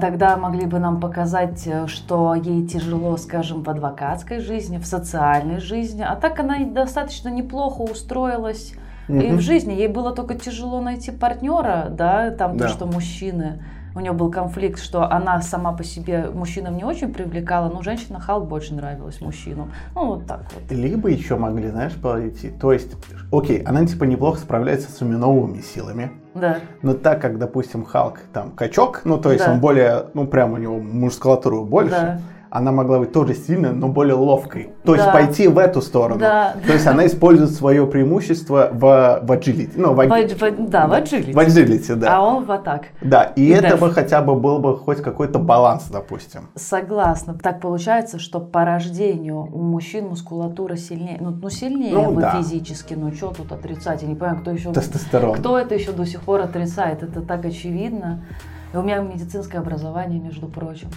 тогда 0.00 0.36
могли 0.36 0.66
бы 0.66 0.80
нам 0.80 0.98
показать, 1.00 1.64
э, 1.66 1.86
что 1.86 2.34
ей 2.34 2.66
тяжело, 2.66 3.16
скажем, 3.16 3.62
в 3.62 3.70
адвокатской 3.70 4.40
жизни, 4.40 4.78
в 4.78 4.86
социальной 4.86 5.60
жизни. 5.60 6.04
А 6.08 6.16
так 6.16 6.40
она 6.40 6.56
и 6.58 6.64
достаточно 6.64 7.28
неплохо 7.28 7.82
устроилась 7.82 8.74
и 9.08 9.12
Мгм. 9.12 9.36
в 9.36 9.40
жизни. 9.40 9.72
Ей 9.72 9.86
было 9.88 10.12
только 10.14 10.34
тяжело 10.34 10.80
найти 10.80 11.12
партнера, 11.12 11.86
да, 11.90 12.30
там 12.30 12.56
Да. 12.56 12.66
то, 12.66 12.70
что 12.72 12.86
мужчины. 12.86 13.62
У 13.98 14.00
нее 14.00 14.12
был 14.12 14.30
конфликт, 14.30 14.78
что 14.80 15.10
она 15.10 15.42
сама 15.42 15.72
по 15.72 15.82
себе 15.82 16.30
мужчинам 16.32 16.76
не 16.76 16.84
очень 16.84 17.12
привлекала, 17.12 17.68
но 17.68 17.82
женщина 17.82 18.20
Халк 18.20 18.46
больше 18.46 18.72
нравилась 18.72 19.20
мужчинам. 19.20 19.72
Ну, 19.96 20.06
вот 20.06 20.24
так 20.24 20.42
вот. 20.54 20.70
Либо 20.70 21.08
еще 21.08 21.34
могли, 21.34 21.70
знаешь, 21.70 21.94
пойти. 21.94 22.50
То 22.50 22.72
есть, 22.72 22.92
окей, 23.32 23.60
она 23.62 23.84
типа 23.84 24.04
неплохо 24.04 24.38
справляется 24.38 24.88
с 24.88 24.98
своими 24.98 25.16
новыми 25.16 25.62
силами. 25.62 26.12
Да. 26.36 26.58
Но 26.82 26.94
так 26.94 27.20
как, 27.20 27.38
допустим, 27.38 27.84
Халк 27.84 28.20
там 28.32 28.52
качок, 28.52 29.00
ну 29.04 29.18
то 29.18 29.32
есть 29.32 29.44
Да. 29.44 29.54
он 29.54 29.58
более, 29.58 30.04
ну 30.14 30.28
прям 30.28 30.52
у 30.52 30.58
него 30.58 30.78
мускулатуру 30.78 31.64
больше, 31.64 31.90
Да. 31.90 32.20
Она 32.50 32.72
могла 32.72 32.98
быть 32.98 33.12
тоже 33.12 33.34
сильной, 33.34 33.72
но 33.72 33.88
более 33.88 34.14
ловкой. 34.14 34.70
То 34.84 34.94
есть 34.94 35.06
Да. 35.06 35.12
пойти 35.12 35.48
в 35.48 35.58
эту 35.58 35.82
сторону. 35.82 36.18
Да. 36.20 36.54
То 36.66 36.72
есть 36.72 36.86
она 36.86 37.06
использует 37.06 37.50
свое 37.50 37.86
преимущество 37.86 38.70
в, 38.72 39.20
в 39.22 39.30
agility. 39.32 39.72
Ну, 39.76 39.92
в, 39.92 39.96
В, 39.96 40.06
в- 40.08 40.68
да, 40.70 40.86
в 40.86 40.92
agility. 40.92 41.32
в 41.32 41.38
agility, 41.38 41.94
да. 41.94 42.16
А 42.16 42.20
он 42.22 42.44
в 42.44 42.52
атак. 42.52 42.86
Да, 43.02 43.24
и, 43.24 43.42
И 43.44 43.48
это 43.50 43.76
бы 43.76 43.90
хотя 43.90 44.22
бы 44.22 44.34
был 44.34 44.58
бы 44.58 44.76
хоть 44.78 45.02
какой-то 45.02 45.38
баланс, 45.38 45.88
допустим. 45.90 46.48
Согласна. 46.54 47.34
Так 47.34 47.60
получается, 47.60 48.18
что 48.18 48.40
по 48.40 48.64
рождению 48.64 49.40
у 49.52 49.62
мужчин 49.62 50.06
мускулатура 50.08 50.76
сильнее. 50.76 51.18
Ну, 51.20 51.30
ну 51.30 51.50
сильнее 51.50 51.94
Ну, 51.94 52.10
вы 52.12 52.22
да. 52.22 52.40
физически, 52.40 52.94
ну 52.94 53.12
что 53.12 53.28
тут 53.36 53.52
отрицать? 53.52 54.02
Я 54.02 54.08
не 54.08 54.14
понимаю, 54.14 54.40
кто 54.40 54.50
еще... 54.52 54.72
Тестостерон. 54.72 55.34
Кто 55.36 55.58
это 55.58 55.74
еще 55.74 55.92
до 55.92 56.06
сих 56.06 56.22
пор 56.22 56.40
отрицает? 56.40 57.02
Это 57.02 57.20
так 57.22 57.44
очевидно. 57.44 58.24
И 58.72 58.76
у 58.76 58.82
меня 58.82 58.98
медицинское 59.00 59.58
образование, 59.58 60.20
между 60.20 60.46
прочим. 60.46 60.88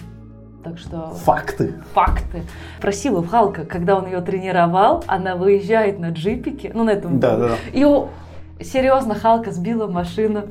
Так 0.62 0.78
что 0.78 1.10
Факты. 1.24 1.74
факты. 1.92 2.42
Просила 2.80 3.26
Халка, 3.26 3.64
когда 3.64 3.96
он 3.96 4.06
ее 4.06 4.20
тренировал, 4.20 5.02
она 5.08 5.34
выезжает 5.34 5.98
на 5.98 6.10
джипике, 6.10 6.70
ну 6.72 6.84
на 6.84 6.90
этом. 6.90 7.18
Да, 7.18 7.36
да. 7.36 7.48
И 7.72 7.84
о, 7.84 8.10
серьезно, 8.60 9.16
Халка 9.16 9.50
сбила 9.50 9.88
машину. 9.88 10.44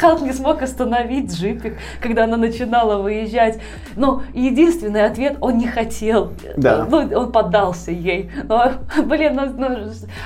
Халк 0.00 0.22
не 0.22 0.32
смог 0.32 0.62
остановить 0.62 1.34
джипик, 1.38 1.76
когда 2.00 2.24
она 2.24 2.38
начинала 2.38 3.02
выезжать. 3.02 3.58
Ну, 3.94 4.22
единственный 4.32 5.04
ответ, 5.04 5.36
он 5.42 5.58
не 5.58 5.66
хотел. 5.66 6.32
Да. 6.56 6.86
Ну, 6.88 6.96
он 7.14 7.30
поддался 7.30 7.90
ей. 7.90 8.30
Но, 8.44 8.72
блин, 9.04 9.34
ну, 9.36 9.46
ну, 9.54 9.68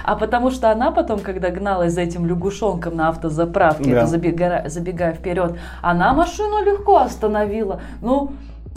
а 0.04 0.14
потому 0.14 0.52
что 0.52 0.70
она 0.70 0.92
потом, 0.92 1.18
когда 1.18 1.50
гналась 1.50 1.94
за 1.94 2.02
этим 2.02 2.26
лягушонком 2.26 2.94
на 2.94 3.08
автозаправке, 3.08 3.90
Да. 3.90 3.96
это 3.98 4.06
забегая, 4.06 4.68
забегая 4.68 5.14
вперед, 5.14 5.58
она 5.82 6.12
машину 6.14 6.62
легко 6.64 6.98
остановила. 6.98 7.80
Ну, 8.02 8.30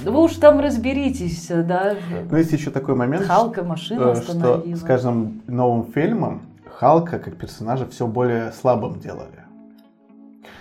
вы 0.03 0.23
уж 0.23 0.33
там 0.35 0.59
разберитесь, 0.59 1.47
да. 1.47 1.95
Но 2.29 2.37
есть 2.37 2.51
еще 2.51 2.71
такой 2.71 2.95
момент, 2.95 3.25
Халка 3.25 3.61
э, 3.61 3.73
остановила. 3.73 4.15
что 4.15 4.75
с 4.75 4.81
каждым 4.81 5.41
новым 5.47 5.85
фильмом 5.91 6.41
Халка 6.65 7.19
как 7.19 7.37
персонажа 7.37 7.87
все 7.87 8.07
более 8.07 8.51
слабым 8.51 8.99
делали. 8.99 9.43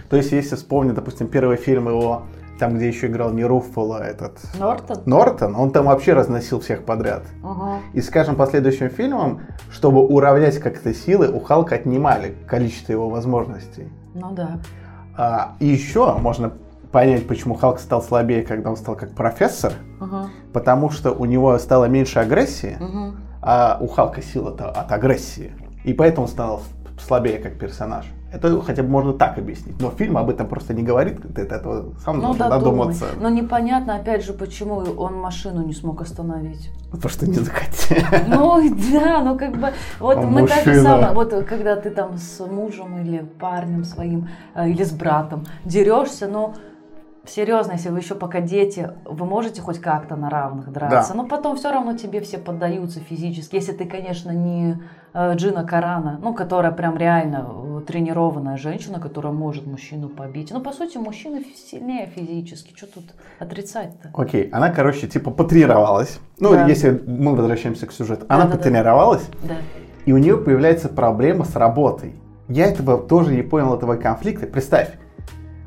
То 0.08 0.16
есть, 0.16 0.30
если 0.30 0.56
вспомнить, 0.56 0.94
допустим, 0.94 1.26
первый 1.26 1.56
фильм 1.56 1.88
его, 1.88 2.24
там, 2.58 2.76
где 2.76 2.86
еще 2.86 3.06
играл 3.06 3.32
не 3.32 3.44
Руффало, 3.44 3.98
а 3.98 4.04
этот 4.04 4.38
Нортон? 4.58 4.98
Нортон, 5.06 5.56
он 5.56 5.70
там 5.70 5.86
вообще 5.86 6.12
разносил 6.12 6.60
всех 6.60 6.84
подряд. 6.84 7.24
Ага. 7.42 7.78
И 7.94 8.00
с 8.00 8.10
каждым 8.10 8.36
последующим 8.36 8.90
фильмом, 8.90 9.40
чтобы 9.70 10.06
уравнять 10.06 10.58
как-то 10.58 10.92
силы, 10.92 11.28
у 11.28 11.40
Халка 11.40 11.76
отнимали 11.76 12.36
количество 12.46 12.92
его 12.92 13.08
возможностей. 13.08 13.88
Ну 14.14 14.32
да. 14.32 14.58
А, 15.16 15.56
и 15.60 15.66
еще 15.66 16.14
можно 16.18 16.52
понять, 16.92 17.26
почему 17.26 17.54
Халк 17.54 17.80
стал 17.80 18.02
слабее, 18.02 18.42
когда 18.42 18.70
он 18.70 18.76
стал 18.76 18.94
как 18.94 19.12
профессор, 19.14 19.72
Ага. 20.00 20.28
потому 20.52 20.90
что 20.90 21.12
у 21.12 21.24
него 21.24 21.58
стало 21.58 21.86
меньше 21.86 22.18
агрессии, 22.20 22.76
Мгм. 22.78 23.16
а 23.40 23.78
у 23.80 23.88
Халка 23.88 24.22
сила-то 24.22 24.70
от 24.70 24.92
агрессии. 24.92 25.52
И 25.84 25.92
поэтому 25.94 26.26
он 26.26 26.30
стал 26.32 26.62
слабее 27.04 27.38
как 27.38 27.58
персонаж. 27.58 28.04
Это 28.32 28.62
хотя 28.62 28.82
бы 28.82 28.88
можно 28.88 29.12
так 29.12 29.36
объяснить. 29.36 29.78
Но 29.78 29.90
фильм 29.90 30.16
об 30.16 30.30
этом 30.30 30.46
просто 30.48 30.72
не 30.72 30.82
говорит, 30.82 31.20
ты 31.34 31.42
от 31.42 31.52
этого 31.52 31.92
сам 32.02 32.16
Ну 32.16 32.22
должен 32.34 32.48
додуматься. 32.48 33.04
Но 33.20 33.28
непонятно, 33.28 33.96
опять 33.96 34.24
же, 34.24 34.32
почему 34.32 34.76
он 34.76 35.16
машину 35.16 35.66
не 35.66 35.74
смог 35.74 36.00
остановить. 36.00 36.70
Потому 36.90 37.10
что 37.10 37.26
не 37.26 37.34
захотел. 37.34 37.98
Ну 38.28 38.62
да, 38.92 39.20
ну 39.22 39.38
как 39.38 39.52
бы, 39.52 39.68
вот 40.00 40.16
А 40.16 40.20
мы 40.22 40.46
так 40.46 40.64
же 40.64 40.82
самое, 40.82 41.12
вот 41.12 41.34
когда 41.46 41.76
ты 41.76 41.90
там 41.90 42.16
с 42.16 42.40
мужем 42.46 42.98
или 43.02 43.18
парнем 43.38 43.84
своим, 43.84 44.28
э, 44.54 44.70
или 44.70 44.82
с 44.84 44.92
братом 44.92 45.44
дерешься, 45.66 46.26
но 46.26 46.54
серьезно, 47.26 47.72
если 47.72 47.88
вы 47.90 47.98
еще 47.98 48.14
пока 48.14 48.40
дети, 48.40 48.90
вы 49.04 49.24
можете 49.26 49.60
хоть 49.60 49.78
как-то 49.78 50.16
на 50.16 50.28
равных 50.30 50.72
драться, 50.72 51.12
Да. 51.12 51.22
но 51.22 51.26
потом 51.28 51.56
все 51.56 51.70
равно 51.70 51.96
тебе 51.96 52.20
все 52.20 52.38
поддаются 52.38 53.00
физически, 53.00 53.56
если 53.56 53.72
ты, 53.72 53.84
конечно, 53.84 54.30
не 54.30 54.78
э, 55.14 55.34
Джина 55.36 55.64
Карана, 55.64 56.18
ну, 56.22 56.34
которая 56.34 56.72
прям 56.72 56.96
реально 56.96 57.46
э, 57.48 57.80
тренированная 57.86 58.56
женщина, 58.56 58.98
которая 59.00 59.32
может 59.32 59.66
мужчину 59.66 60.08
побить. 60.08 60.50
Ну, 60.52 60.60
по 60.60 60.72
сути, 60.72 60.98
мужчина 60.98 61.40
сильнее 61.54 62.06
физически, 62.06 62.74
что 62.76 62.86
тут 62.86 63.04
отрицать-то? 63.38 64.10
Окей, 64.14 64.48
она, 64.50 64.70
короче, 64.70 65.06
типа 65.06 65.30
потренировалась. 65.30 66.18
Ну, 66.38 66.50
Да. 66.52 66.66
если 66.66 67.02
мы 67.06 67.36
возвращаемся 67.36 67.86
к 67.86 67.92
сюжету. 67.92 68.26
Она 68.28 68.42
Да-да-да. 68.44 68.58
потренировалась, 68.58 69.26
Да. 69.42 69.56
и 70.06 70.12
у 70.12 70.18
нее 70.18 70.36
появляется 70.38 70.88
проблема 70.88 71.44
с 71.44 71.54
работой. 71.56 72.14
Я 72.48 72.66
этого 72.66 72.98
тоже 72.98 73.34
не 73.34 73.42
понял, 73.42 73.74
этого 73.74 73.96
конфликта. 73.96 74.46
Представь, 74.46 74.90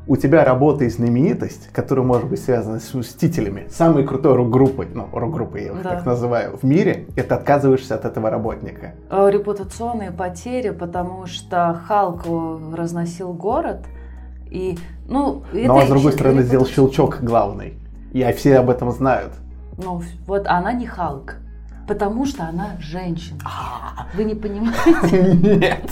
у 0.07 0.15
тебя 0.17 0.43
работа 0.45 0.83
и 0.85 0.89
знаменитость, 0.89 1.69
которая 1.71 2.05
может 2.05 2.27
быть 2.29 2.41
связана 2.43 2.79
с 2.79 2.93
Мстителями, 2.93 3.67
самой 3.71 4.05
крутой 4.05 4.35
рок-группой, 4.35 4.87
ну, 4.93 5.07
рок-группой 5.11 5.63
я 5.63 5.71
их 5.71 5.81
Да. 5.81 5.89
так 5.91 6.05
называю, 6.05 6.57
в 6.57 6.63
мире, 6.63 7.07
и 7.15 7.21
ты 7.21 7.33
отказываешься 7.33 7.95
от 7.95 8.05
этого 8.05 8.29
работника. 8.29 8.93
Э, 9.09 9.29
репутационные 9.31 10.11
потери, 10.11 10.69
потому 10.69 11.25
что 11.25 11.79
Халк 11.87 12.23
э, 12.25 12.75
разносил 12.75 13.33
город. 13.33 13.85
И, 14.51 14.77
ну, 15.07 15.43
Но, 15.51 15.77
это 15.77 15.87
с 15.87 15.89
другой 15.89 16.11
стороны, 16.11 16.43
сделал 16.43 16.65
репута- 16.65 16.73
щелчок 16.73 17.17
главный. 17.21 17.73
И 18.13 18.23
все 18.33 18.59
об 18.59 18.69
этом 18.69 18.91
знают. 18.91 19.33
Ну, 19.77 20.01
вот 20.27 20.45
она 20.47 20.71
не 20.71 20.85
Халк. 20.85 21.35
Потому 21.87 22.25
что 22.25 22.43
она 22.45 22.77
женщина. 22.79 23.39
А. 23.43 24.07
Вы 24.15 24.23
не 24.23 24.33
понимаете? 24.35 25.33
Нет. 25.59 25.89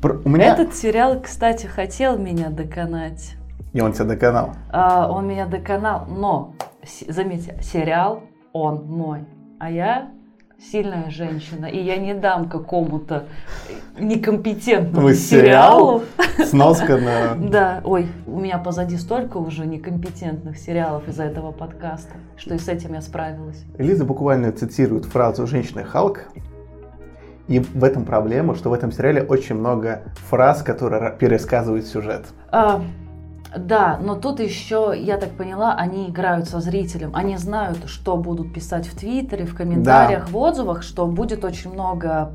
Пр- 0.00 0.20
У 0.24 0.28
меня... 0.28 0.52
Этот 0.54 0.74
сериал, 0.74 1.20
кстати, 1.20 1.66
хотел 1.66 2.18
меня 2.18 2.50
доконать. 2.50 3.34
И 3.72 3.80
он 3.80 3.92
тебя 3.92 4.06
доконал. 4.06 4.50
А, 4.70 5.08
Он 5.10 5.26
меня 5.28 5.46
доконал, 5.46 6.06
но, 6.08 6.54
заметьте, 7.08 7.58
сериал 7.62 8.22
он 8.52 8.84
мой, 8.86 9.24
а 9.60 9.70
я 9.70 10.10
сильная 10.60 11.08
женщина, 11.10 11.66
и 11.66 11.80
я 11.82 11.96
не 11.96 12.14
дам 12.14 12.48
какому-то 12.48 13.24
некомпетентному 13.98 15.06
Вы 15.06 15.14
сериалу. 15.14 16.02
Сноска 16.44 16.98
на... 16.98 17.34
Да, 17.50 17.80
ой, 17.84 18.08
у 18.26 18.38
меня 18.38 18.58
позади 18.58 18.96
столько 18.96 19.38
уже 19.38 19.66
некомпетентных 19.66 20.58
сериалов 20.58 21.08
из-за 21.08 21.24
этого 21.24 21.52
подкаста, 21.52 22.14
что 22.36 22.54
и 22.54 22.58
с 22.58 22.68
этим 22.68 22.94
я 22.94 23.00
справилась. 23.00 23.64
Лиза 23.78 24.04
буквально 24.04 24.52
цитирует 24.52 25.06
фразу 25.06 25.46
«женщины 25.46 25.84
Халк». 25.84 26.26
И 27.50 27.58
в 27.58 27.82
этом 27.82 28.04
проблема, 28.04 28.54
что 28.54 28.70
в 28.70 28.72
этом 28.72 28.92
сериале 28.92 29.24
очень 29.24 29.56
много 29.56 30.04
фраз, 30.28 30.62
которые 30.62 31.10
пересказывают 31.18 31.84
сюжет. 31.84 32.26
А, 32.52 32.80
да, 33.56 33.98
но 34.00 34.14
тут 34.14 34.38
еще, 34.38 34.94
я 34.96 35.16
так 35.16 35.30
поняла, 35.30 35.74
они 35.74 36.08
играют 36.08 36.48
со 36.48 36.60
зрителем. 36.60 37.10
Они 37.12 37.36
знают, 37.36 37.78
что 37.86 38.16
будут 38.16 38.54
писать 38.54 38.86
в 38.86 38.96
Твиттере, 38.96 39.46
в 39.46 39.56
комментариях, 39.56 40.30
в 40.30 40.36
отзывах, 40.36 40.84
что 40.84 41.06
будет 41.06 41.44
очень 41.44 41.72
много 41.72 42.30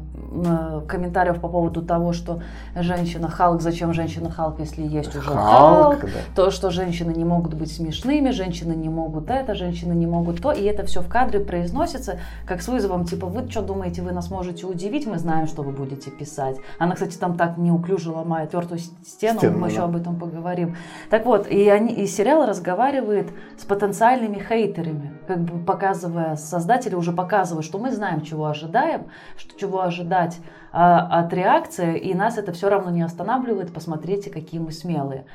комментариев 0.88 1.40
по 1.40 1.48
поводу 1.48 1.82
того, 1.82 2.14
что 2.14 2.42
женщина 2.76 3.30
Халк, 3.30 3.62
зачем 3.62 3.94
женщина 3.94 4.30
Халк, 4.30 4.60
если 4.60 4.84
есть 4.84 5.16
уже 5.16 5.30
Халк, 5.30 6.02
да. 6.02 6.10
то, 6.36 6.52
что 6.52 6.70
женщины 6.70 7.12
не 7.12 7.26
могут 7.26 7.54
быть 7.54 7.72
смешными, 7.72 8.32
женщины 8.32 8.74
не 8.74 8.90
могут 8.90 9.30
это, 9.30 9.56
женщины 9.56 9.94
не 9.94 10.08
могут 10.08 10.42
то, 10.42 10.52
и 10.52 10.64
это 10.64 10.86
все 10.86 11.02
в 11.02 11.08
кадре 11.08 11.40
произносится 11.40 12.20
как 12.46 12.62
с 12.62 12.68
вызовом, 12.68 13.06
типа, 13.06 13.28
вы 13.28 13.50
что 13.50 13.62
думаете, 13.62 14.02
вы 14.02 14.12
нас 14.12 14.30
можете 14.30 14.66
удивить, 14.66 15.08
мы 15.08 15.18
знаем, 15.18 15.48
что 15.48 15.64
вы 15.64 15.72
будете 15.72 16.12
писать. 16.12 16.58
Она, 16.80 16.96
кстати, 16.96 17.18
там 17.18 17.38
так 17.38 17.58
неуклюже 17.58 18.12
ломает 18.12 18.52
твердую 18.52 18.80
стену, 18.80 19.40
Стену, 19.40 19.58
мы 19.58 19.68
еще 19.68 19.78
да. 19.78 19.86
об 19.86 19.96
этом 19.96 20.18
поговорим. 20.18 20.76
Так 21.10 21.26
вот, 21.26 21.48
и, 21.48 21.70
они, 21.70 21.94
и 21.94 22.08
сериал 22.08 22.46
разговаривает 22.46 23.30
с 23.58 23.64
потенциальными 23.64 24.40
хейтерами, 24.40 25.14
как 25.28 25.40
бы 25.40 25.64
показывая, 25.64 26.36
создатели 26.36 26.96
уже 26.96 27.12
показывают, 27.12 27.66
что 27.66 27.80
мы 27.80 27.92
знаем, 27.92 28.22
чего 28.22 28.48
ожидаем, 28.48 29.06
что, 29.38 29.60
чего 29.60 29.84
ожидать 30.26 30.42
а, 30.72 31.20
от 31.20 31.34
реакции, 31.34 31.98
и 31.98 32.14
нас 32.14 32.38
это 32.38 32.52
все 32.52 32.70
равно 32.70 32.92
не 32.92 33.02
останавливает, 33.02 33.74
посмотрите, 33.74 34.30
какие 34.30 34.60
мы 34.60 34.72
смелые. 34.72 35.26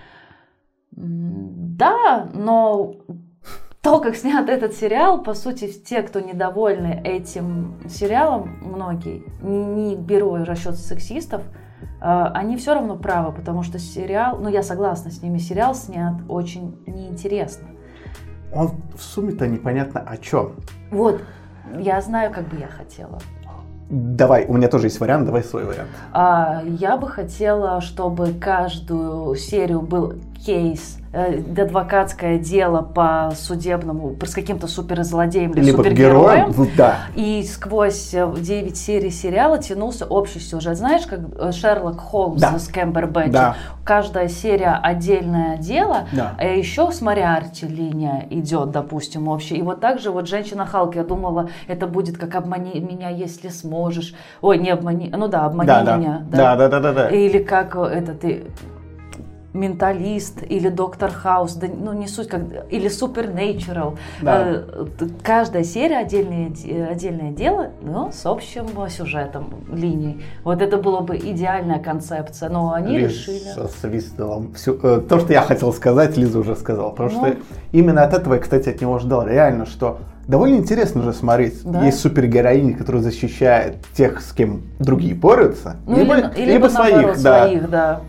Да, 0.93 2.29
но 2.35 2.97
то, 3.81 4.01
как 4.01 4.17
снят 4.17 4.49
этот 4.49 4.75
сериал, 4.75 5.23
по 5.23 5.35
сути, 5.35 5.73
те, 5.73 6.03
кто 6.03 6.21
недовольны 6.21 7.01
этим 7.05 7.81
сериалом, 7.89 8.59
многие, 8.61 9.25
не 9.41 9.97
беру 9.97 10.33
в 10.33 10.45
расчет 10.45 10.77
сексистов, 10.77 11.43
э, 11.43 12.31
они 12.35 12.57
все 12.57 12.75
равно 12.75 12.97
правы, 12.97 13.33
потому 13.33 13.63
что 13.63 13.79
сериал, 13.79 14.39
ну 14.39 14.49
я 14.49 14.63
согласна 14.63 15.11
с 15.11 15.23
ними, 15.23 15.39
сериал 15.39 15.75
снят 15.75 16.15
очень 16.29 16.77
неинтересно. 16.87 17.69
Он 18.53 18.73
в 18.95 19.01
сумме-то 19.01 19.47
непонятно 19.47 20.01
о 20.01 20.17
чем. 20.17 20.57
Вот, 20.91 21.23
я 21.79 22.01
знаю, 22.01 22.33
как 22.33 22.49
бы 22.49 22.59
я 22.59 22.67
хотела. 22.67 23.21
Давай, 23.91 24.47
у 24.47 24.53
меня 24.53 24.69
тоже 24.69 24.87
есть 24.87 25.01
вариант, 25.01 25.27
давай 25.27 25.43
свой 25.43 25.65
вариант. 25.65 25.91
А, 26.13 26.63
я 26.65 26.97
бы 26.97 27.09
хотела, 27.09 27.81
чтобы 27.81 28.33
каждую 28.35 29.35
серию 29.35 29.83
был 29.83 30.15
кейс 30.47 31.00
адвокатское 31.13 32.39
дело 32.39 32.83
по 32.83 33.33
судебному, 33.35 34.17
с 34.25 34.33
каким-то 34.33 34.69
суперзлодеем 34.69 35.51
или 35.53 35.65
Либо 35.65 35.79
супергероем. 35.79 36.53
Героем, 36.53 36.71
да. 36.77 36.99
И 37.17 37.43
сквозь 37.43 38.11
9 38.13 38.77
серий 38.77 39.11
сериала 39.11 39.59
тянулся 39.59 40.07
общий 40.07 40.39
сюжет. 40.39 40.77
Знаешь, 40.77 41.07
как 41.07 41.21
э, 41.37 41.51
Шерлок 41.51 41.99
Холмс 41.99 42.41
да. 42.41 42.57
с 42.57 42.69
Кэмбербэтчем. 42.69 43.33
Да. 43.33 43.57
Каждая 43.85 44.29
серия 44.29 44.79
отдельное 44.81 45.57
дело, 45.57 46.07
да. 46.13 46.35
а 46.39 46.45
еще 46.45 46.93
с 46.93 47.01
Мариарти 47.01 47.67
линия 47.67 48.27
идет, 48.31 48.71
допустим, 48.71 49.27
общая. 49.27 49.57
И 49.57 49.63
вот 49.63 49.81
так 49.81 49.99
же 49.99 50.13
вот 50.13 50.29
женщина 50.29 50.65
Халк, 50.65 50.95
я 50.95 51.03
думала, 51.03 51.51
это 51.67 51.89
будет 51.89 52.19
как 52.19 52.37
обмани 52.37 52.79
меня, 52.79 53.09
если 53.09 53.49
сможешь. 53.49 54.15
Ой, 54.43 54.59
не 54.59 54.71
обмани, 54.71 55.13
ну 55.13 55.27
да, 55.27 55.45
обмани 55.47 55.67
да, 55.67 55.97
меня. 55.97 56.25
Да. 56.31 56.37
Да. 56.37 56.57
да, 56.57 56.69
да, 56.69 56.81
да, 56.81 56.93
да. 56.93 57.09
Или 57.09 57.43
как 57.43 57.75
это 57.75 58.15
ты 58.15 58.45
менталист 59.53 60.43
или 60.49 60.69
доктор 60.69 61.11
Хаус, 61.11 61.55
да, 61.55 61.67
ну 61.69 61.93
не 61.93 62.07
суть, 62.07 62.29
как, 62.29 62.43
или 62.71 62.89
Supernatural. 62.89 63.99
Да. 64.23 64.43
Э, 64.47 64.87
каждая 65.23 65.65
серия 65.65 65.99
отдельное, 65.99 66.53
отдельное 66.91 67.33
дело, 67.33 67.71
но 67.83 68.13
с 68.13 68.25
общим 68.27 68.67
сюжетом, 68.89 69.51
линией. 69.73 70.23
Вот 70.45 70.63
это 70.63 70.77
было 70.77 71.01
бы 71.01 71.17
идеальная 71.17 71.81
концепция, 71.81 72.49
но 72.49 72.73
они 72.73 72.99
Лиз, 72.99 73.13
решили... 73.13 73.93
Лиз 73.93 74.13
всю, 74.55 74.79
э, 74.83 75.01
то, 75.01 75.21
что 75.21 75.33
я 75.33 75.43
хотел 75.43 75.73
сказать, 75.73 76.17
Лиза 76.17 76.39
уже 76.39 76.55
сказала. 76.57 76.91
Потому 76.91 77.11
ну... 77.11 77.27
что 77.27 77.37
именно 77.73 78.03
от 78.03 78.15
этого 78.15 78.35
я, 78.35 78.41
кстати, 78.41 78.69
от 78.69 78.81
него 78.81 78.99
ждал. 78.99 79.27
Реально, 79.27 79.67
что 79.67 79.99
довольно 80.27 80.57
интересно 80.57 81.03
же 81.03 81.13
смотреть. 81.13 81.63
Да? 81.65 81.85
Есть 81.85 82.01
супергероини, 82.01 82.73
которая 82.73 83.03
защищает 83.03 83.77
тех, 83.95 84.21
с 84.21 84.33
кем 84.33 84.63
другие 84.79 85.15
борются. 85.15 85.77
Ну, 85.87 85.97
либо, 85.97 86.17
или, 86.37 86.53
либо, 86.53 86.69
своих, 86.69 86.95
наоборот, 86.95 87.23
да. 87.23 87.47
своих, 87.47 87.71
да. 87.71 88.01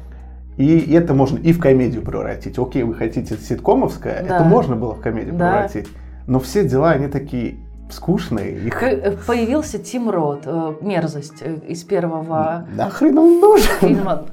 И 0.61 0.93
это 0.93 1.13
можно 1.13 1.37
и 1.37 1.53
в 1.53 1.59
комедию 1.59 2.03
превратить. 2.03 2.59
Окей, 2.59 2.83
вы 2.83 2.93
хотите 2.93 3.35
ситкомовское, 3.35 4.25
да. 4.27 4.35
это 4.35 4.43
можно 4.43 4.75
было 4.75 4.93
в 4.93 5.01
комедию 5.01 5.35
да. 5.35 5.51
превратить. 5.51 5.87
Но 6.27 6.39
все 6.39 6.67
дела, 6.67 6.91
они 6.91 7.07
такие 7.07 7.57
скучные. 7.89 8.67
Их... 8.67 8.83
Э, 8.83 9.17
появился 9.25 9.79
Тим 9.79 10.09
Рот, 10.09 10.43
э, 10.45 10.73
мерзость 10.81 11.41
э, 11.41 11.55
из 11.67 11.83
первого 11.83 12.67
Нахрен 12.75 13.17
он 13.17 13.39
нужен? 13.39 13.67
фильма. 13.79 14.25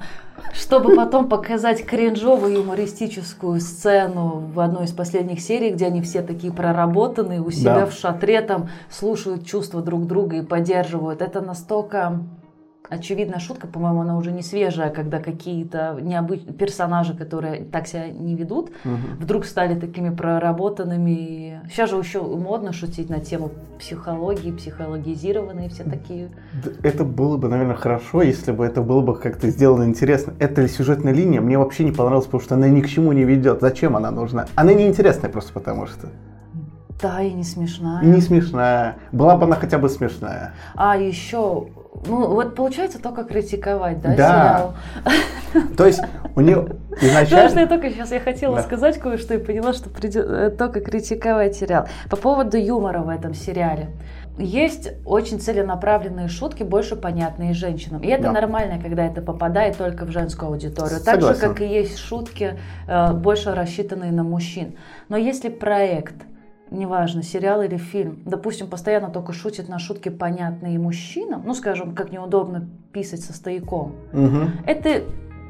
Чтобы 0.53 0.95
потом 0.95 1.29
показать 1.29 1.85
кринжовую 1.85 2.59
юмористическую 2.59 3.61
сцену 3.61 4.45
в 4.53 4.61
одной 4.61 4.85
из 4.85 4.93
последних 4.93 5.41
серий, 5.41 5.71
где 5.71 5.87
они 5.87 6.01
все 6.01 6.23
такие 6.23 6.53
проработанные, 6.53 7.41
у 7.41 7.51
себя 7.51 7.81
да. 7.81 7.87
в 7.87 7.93
шатре 7.93 8.41
там 8.41 8.69
слушают 8.91 9.45
чувства 9.45 9.83
друг 9.83 10.07
друга 10.07 10.37
и 10.37 10.43
поддерживают. 10.43 11.23
Это 11.23 11.41
настолько 11.41 12.21
очевидная 12.89 13.39
шутка, 13.39 13.67
по-моему, 13.67 14.01
она 14.01 14.17
уже 14.17 14.33
не 14.33 14.43
свежая, 14.43 14.91
когда 14.91 15.21
какие-то 15.21 15.99
необычные 16.01 16.55
персонажи, 16.55 17.15
которые 17.15 17.65
так 17.65 17.87
себя 17.87 18.09
не 18.09 18.35
ведут, 18.35 18.71
угу. 18.85 18.97
вдруг 19.21 19.45
стали 19.45 19.79
такими 19.79 20.11
проработанными. 20.11 21.61
Сейчас 21.71 21.91
же 21.91 21.97
еще 21.97 22.23
модно 22.23 22.73
шутить 22.73 23.11
на 23.11 23.21
тему 23.21 23.51
психологии, 23.79 24.53
психологизированные 24.53 25.69
все 25.69 25.85
такие. 25.85 26.31
Это 26.83 27.05
было 27.05 27.37
бы, 27.37 27.49
наверное, 27.49 27.77
хорошо, 27.77 28.23
если 28.23 28.53
бы 28.53 28.65
это 28.65 28.83
было 28.83 29.01
бы 29.01 29.15
как-то 29.17 29.49
сделано 29.49 29.85
интересно. 29.85 30.35
Эта 30.39 30.67
сюжетная 30.69 31.13
линия 31.13 31.41
мне 31.41 31.59
вообще 31.59 31.85
не 31.85 31.93
понравилась, 31.93 32.27
потому 32.27 32.43
что 32.43 32.55
она 32.55 32.69
ни 32.69 32.81
к 32.81 32.89
чему 32.89 33.13
не 33.13 33.25
ведет. 33.25 33.61
Зачем 33.61 33.97
она 33.97 34.11
нужна? 34.11 34.47
Она 34.55 34.73
неинтересная 34.73 35.31
просто 35.31 35.53
потому 35.53 35.87
что. 35.87 36.09
Да, 37.01 37.23
и 37.23 37.33
не 37.33 37.45
смешная. 37.45 38.03
Не 38.03 38.21
смешная. 38.21 38.97
Была 39.13 39.37
бы 39.37 39.45
она 39.45 39.55
хотя 39.55 39.79
бы 39.79 39.89
смешная. 39.89 40.55
А 40.75 40.97
еще 40.97 41.69
ну, 42.07 42.35
вот 42.35 42.55
получается 42.55 43.01
только 43.01 43.25
критиковать, 43.25 44.01
да, 44.01 44.15
да. 44.15 44.75
сериал? 45.05 45.67
То 45.77 45.87
есть 45.87 46.01
у 46.37 46.41
нее 46.41 46.77
изначально... 47.01 47.51
Знаешь, 47.51 47.53
я 47.53 47.67
только 47.67 47.91
сейчас 47.91 48.13
я 48.13 48.21
хотела 48.21 48.57
да. 48.57 48.63
сказать 48.63 48.99
кое-что 48.99 49.35
и 49.35 49.39
поняла, 49.39 49.73
что 49.73 49.91
придет 49.91 50.27
э, 50.29 50.51
только 50.51 50.81
критиковать 50.81 51.57
сериал. 51.57 51.89
По 52.11 52.17
поводу 52.17 52.57
юмора 52.57 53.01
в 53.01 53.09
этом 53.09 53.35
сериале. 53.35 53.89
Есть 54.39 54.93
очень 55.05 55.41
целенаправленные 55.41 56.29
шутки, 56.29 56.63
больше 56.63 56.95
понятные 56.95 57.55
женщинам. 57.55 58.03
И 58.03 58.07
это 58.09 58.25
да. 58.25 58.33
нормально, 58.33 58.81
когда 58.81 59.05
это 59.05 59.21
попадает 59.21 59.77
только 59.77 60.05
в 60.05 60.13
женскую 60.13 60.53
аудиторию. 60.53 61.01
Так 61.05 61.21
же, 61.23 61.35
как 61.35 61.61
и 61.61 61.67
есть 61.67 61.99
шутки, 61.99 62.59
э, 62.87 63.13
больше 63.15 63.55
рассчитанные 63.55 64.13
на 64.13 64.23
мужчин. 64.23 64.77
Но 65.09 65.17
если 65.17 65.49
проект 65.49 66.15
неважно, 66.71 67.23
сериал 67.23 67.63
или 67.63 67.77
фильм, 67.77 68.23
допустим, 68.25 68.69
постоянно 68.69 69.11
только 69.11 69.33
шутит 69.33 69.69
на 69.69 69.79
шутки, 69.79 70.09
понятные 70.09 70.79
мужчинам, 70.79 71.43
ну, 71.45 71.55
скажем, 71.55 71.95
как 71.95 72.13
неудобно 72.13 72.69
писать 72.93 73.21
со 73.21 73.33
стояком, 73.33 73.95
угу. 74.13 74.51
это 74.67 75.03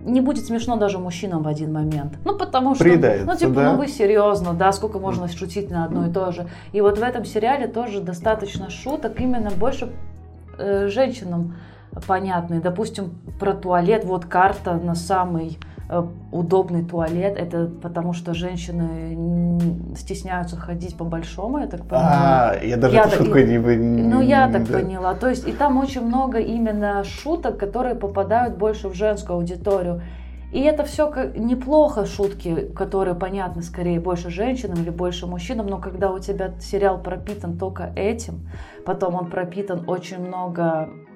не 0.05 0.21
будет 0.21 0.47
смешно 0.47 0.77
даже 0.77 0.99
мужчинам 0.99 1.43
в 1.43 1.49
один 1.49 1.73
момент. 1.73 2.19
Ну, 2.25 2.37
потому 2.37 2.75
что, 2.75 2.85
Придается, 2.85 3.27
ну, 3.27 3.37
типа, 3.37 3.53
да? 3.53 3.73
ну, 3.73 3.79
вы 3.79 3.89
серьезно, 3.89 4.55
да, 4.55 4.73
сколько 4.73 4.99
можно 4.99 5.29
шутить 5.29 5.71
на 5.71 5.85
одно 5.85 6.07
и 6.07 6.12
то 6.12 6.31
же. 6.33 6.49
И 6.73 6.81
вот 6.81 6.99
в 6.99 7.03
этом 7.03 7.25
сериале 7.25 7.66
тоже 7.66 8.01
достаточно 8.01 8.71
шуток, 8.71 9.21
именно 9.21 9.51
больше 9.51 9.91
э, 10.59 10.89
женщинам 10.89 11.57
понятные. 12.07 12.61
Допустим, 12.61 13.19
про 13.39 13.55
туалет, 13.55 14.05
вот 14.05 14.25
карта 14.25 14.75
на 14.75 14.95
самый 14.95 15.59
удобный 16.32 16.84
туалет, 16.84 17.36
это 17.39 17.70
потому 17.82 18.12
что 18.12 18.34
женщины 18.34 19.97
стесняются 19.97 20.57
ходить 20.57 20.97
по 20.97 21.05
большому, 21.05 21.59
я 21.59 21.66
так 21.66 21.86
поняла. 21.86 22.51
А, 22.51 22.57
я 22.62 22.76
даже 22.76 22.97
я, 22.97 23.05
эту 23.05 23.24
шутку 23.24 23.39
не 23.39 23.59
Ну, 23.59 24.20
я 24.20 24.51
так 24.51 24.68
да. 24.68 24.78
поняла. 24.78 25.14
То 25.14 25.28
есть, 25.28 25.49
и 25.49 25.53
там 25.53 25.78
очень 25.78 26.03
много 26.03 26.39
именно 26.39 27.05
шуток, 27.05 27.59
которые 27.59 27.95
попадают 27.95 28.59
больше 28.59 28.89
в 28.89 28.95
женскую 28.95 29.36
аудиторию. 29.36 30.03
И 30.53 30.61
это 30.61 30.84
все 30.84 31.11
неплохо, 31.36 32.07
шутки, 32.07 32.70
которые 32.74 33.14
понятны 33.14 33.62
скорее 33.62 34.01
больше 34.01 34.30
женщинам 34.30 34.82
или 34.82 34.91
больше 34.91 35.26
мужчинам, 35.26 35.66
но 35.66 35.78
когда 35.78 36.11
у 36.11 36.18
тебя 36.18 36.53
сериал 36.61 37.03
пропитан 37.03 37.59
только 37.59 37.93
этим, 37.97 38.49
потом 38.84 39.14
он 39.14 39.30
пропитан 39.30 39.84
очень 39.86 40.18
много 40.26 40.89
Э, 40.89 41.08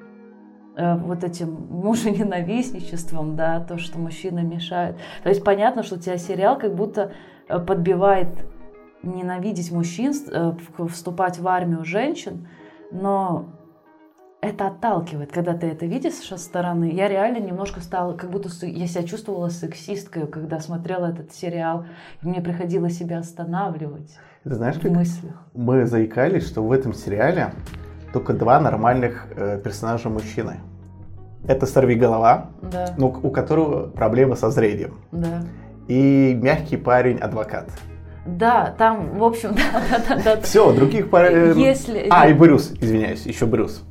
вот 0.77 1.23
этим 1.25 1.51
мужененавистничеством, 1.71 3.37
да, 3.37 3.61
то, 3.61 3.79
что 3.79 3.99
мужчины 3.99 4.43
мешают. 4.43 4.97
То 5.23 5.29
есть 5.29 5.45
понятно, 5.45 5.83
что 5.83 5.97
у 5.97 5.99
тебя 5.99 6.17
сериал 6.17 6.59
как 6.59 6.75
будто 6.75 7.13
э, 7.49 7.59
подбивает 7.59 8.29
ненавидеть 9.03 9.71
мужчин, 9.73 10.13
э, 10.31 10.53
вступать 10.89 11.39
в 11.39 11.47
армию 11.49 11.85
женщин, 11.85 12.49
но 12.91 13.49
это 14.41 14.67
отталкивает, 14.67 15.31
когда 15.31 15.55
ты 15.55 15.69
это 15.69 15.87
видишь 15.87 16.15
со 16.15 16.37
стороны. 16.37 16.91
Я 16.91 17.09
реально 17.09 17.39
немножко 17.39 17.81
стала, 17.81 18.15
как 18.15 18.31
будто 18.31 18.49
я 18.67 18.87
себя 18.89 19.05
чувствовала 19.05 19.49
сексисткой, 19.49 20.27
когда 20.27 20.59
смотрела 20.59 21.07
этот 21.07 21.33
сериал. 21.33 21.87
И 22.23 22.27
мне 22.27 22.41
приходилось 22.41 22.99
себя 22.99 23.19
останавливать 23.19 24.19
Ты 24.43 24.55
знаешь, 24.55 24.77
в 24.77 24.91
мыслях. 24.91 25.35
Мы 25.55 25.87
заикались, 25.87 26.47
что 26.49 26.63
в 26.63 26.73
этом 26.73 26.93
сериале 26.93 27.53
только 28.13 28.33
два 28.33 28.61
нормальных 28.61 29.27
э, 29.37 29.61
персонажа 29.63 30.09
мужчины. 30.09 30.61
Это 31.47 31.67
сорви 31.67 31.97
голова, 31.97 32.51
да. 32.63 32.95
ну, 32.97 33.09
у 33.09 33.31
которого 33.31 33.89
проблемы 33.89 34.37
со 34.37 34.51
зрением. 34.51 34.95
Да. 35.11 35.43
И 35.89 36.39
мягкий 36.41 36.77
парень 36.77 37.19
адвокат. 37.19 37.69
Да, 38.25 38.73
там, 38.79 39.19
в 39.19 39.25
общем, 39.25 39.55
да, 39.55 39.83
да, 39.91 40.17
да. 40.17 40.23
да. 40.37 40.41
Все, 40.43 40.73
других 40.73 41.11
парней. 41.11 41.55
Если... 41.55 42.07
А, 42.11 42.29
и 42.29 42.33
Брюс, 42.33 42.73
извиняюсь, 42.81 43.27
еще 43.27 43.47
Брюс. 43.47 43.83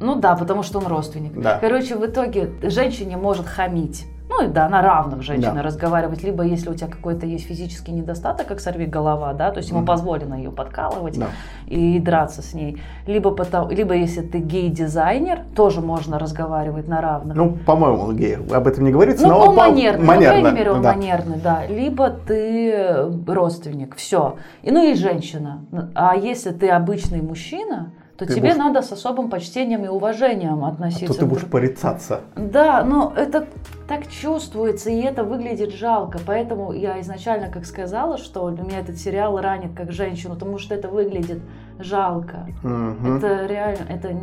Ну 0.00 0.14
да, 0.14 0.36
потому 0.36 0.62
что 0.62 0.78
он 0.78 0.86
родственник. 0.86 1.38
Да. 1.38 1.58
Короче, 1.58 1.96
в 1.96 2.06
итоге 2.06 2.50
женщине 2.62 3.16
может 3.16 3.46
хамить 3.46 4.06
ну 4.28 4.48
да, 4.48 4.68
на 4.68 4.82
равных 4.82 5.22
женщина 5.22 5.54
да. 5.54 5.62
разговаривать, 5.62 6.22
либо 6.22 6.42
если 6.42 6.70
у 6.70 6.74
тебя 6.74 6.88
какой-то 6.88 7.26
есть 7.26 7.46
физический 7.46 7.92
недостаток, 7.92 8.46
как 8.46 8.60
сорви 8.60 8.86
голова, 8.86 9.32
да, 9.32 9.50
то 9.50 9.58
есть 9.58 9.70
ему 9.70 9.80
mm 9.80 9.88
позволено 9.88 10.34
ее 10.34 10.50
подкалывать 10.50 11.18
да. 11.18 11.28
и 11.66 11.98
драться 11.98 12.42
с 12.42 12.52
ней, 12.52 12.82
либо 13.06 13.30
потом, 13.30 13.70
либо 13.70 13.94
если 13.94 14.20
ты 14.20 14.38
гей-дизайнер, 14.38 15.40
тоже 15.56 15.80
можно 15.80 16.18
разговаривать 16.18 16.88
на 16.88 17.00
равных. 17.00 17.34
Ну, 17.34 17.56
по-моему, 17.64 18.02
он 18.02 18.16
гей, 18.16 18.36
об 18.36 18.66
этом 18.66 18.84
не 18.84 18.92
говорится, 18.92 19.26
ну, 19.26 19.32
но 19.32 19.46
он 19.46 19.54
манерный, 19.56 20.04
манерно, 20.04 20.36
ну, 20.36 20.42
по 20.42 20.42
крайней 20.42 20.58
мере, 20.58 20.70
он 20.72 20.82
да. 20.82 20.92
манерный, 20.92 21.38
да, 21.38 21.66
либо 21.66 22.10
ты 22.10 23.08
родственник, 23.26 23.96
все, 23.96 24.36
и 24.62 24.70
ну 24.70 24.84
и 24.84 24.94
женщина, 24.94 25.64
а 25.94 26.14
если 26.16 26.50
ты 26.50 26.68
обычный 26.68 27.22
мужчина, 27.22 27.92
то 28.18 28.26
Ты 28.26 28.34
тебе 28.34 28.48
будешь- 28.48 28.56
надо 28.56 28.82
с 28.82 28.90
особым 28.90 29.30
почтением 29.30 29.84
и 29.84 29.88
уважением 29.88 30.64
А 30.64 30.70
относиться. 30.70 31.14
то 31.14 31.20
ты 31.20 31.24
будешь 31.26 31.44
порицаться. 31.46 32.22
Да, 32.34 32.82
но 32.82 33.12
это 33.16 33.46
так 33.86 34.08
чувствуется, 34.08 34.90
и 34.90 35.00
это 35.00 35.22
выглядит 35.22 35.72
жалко. 35.72 36.18
Поэтому 36.26 36.72
я 36.72 37.00
изначально 37.00 37.48
как 37.48 37.64
сказала, 37.64 38.18
что 38.18 38.50
меня 38.50 38.80
этот 38.80 38.98
сериал 38.98 39.40
ранит 39.40 39.72
как 39.76 39.92
женщину, 39.92 40.34
потому 40.34 40.58
что 40.58 40.74
это 40.74 40.88
выглядит 40.88 41.40
жалко. 41.78 42.48
Мгм. 42.64 43.18
Это 43.18 43.46
реально, 43.46 43.84
это 43.88 44.16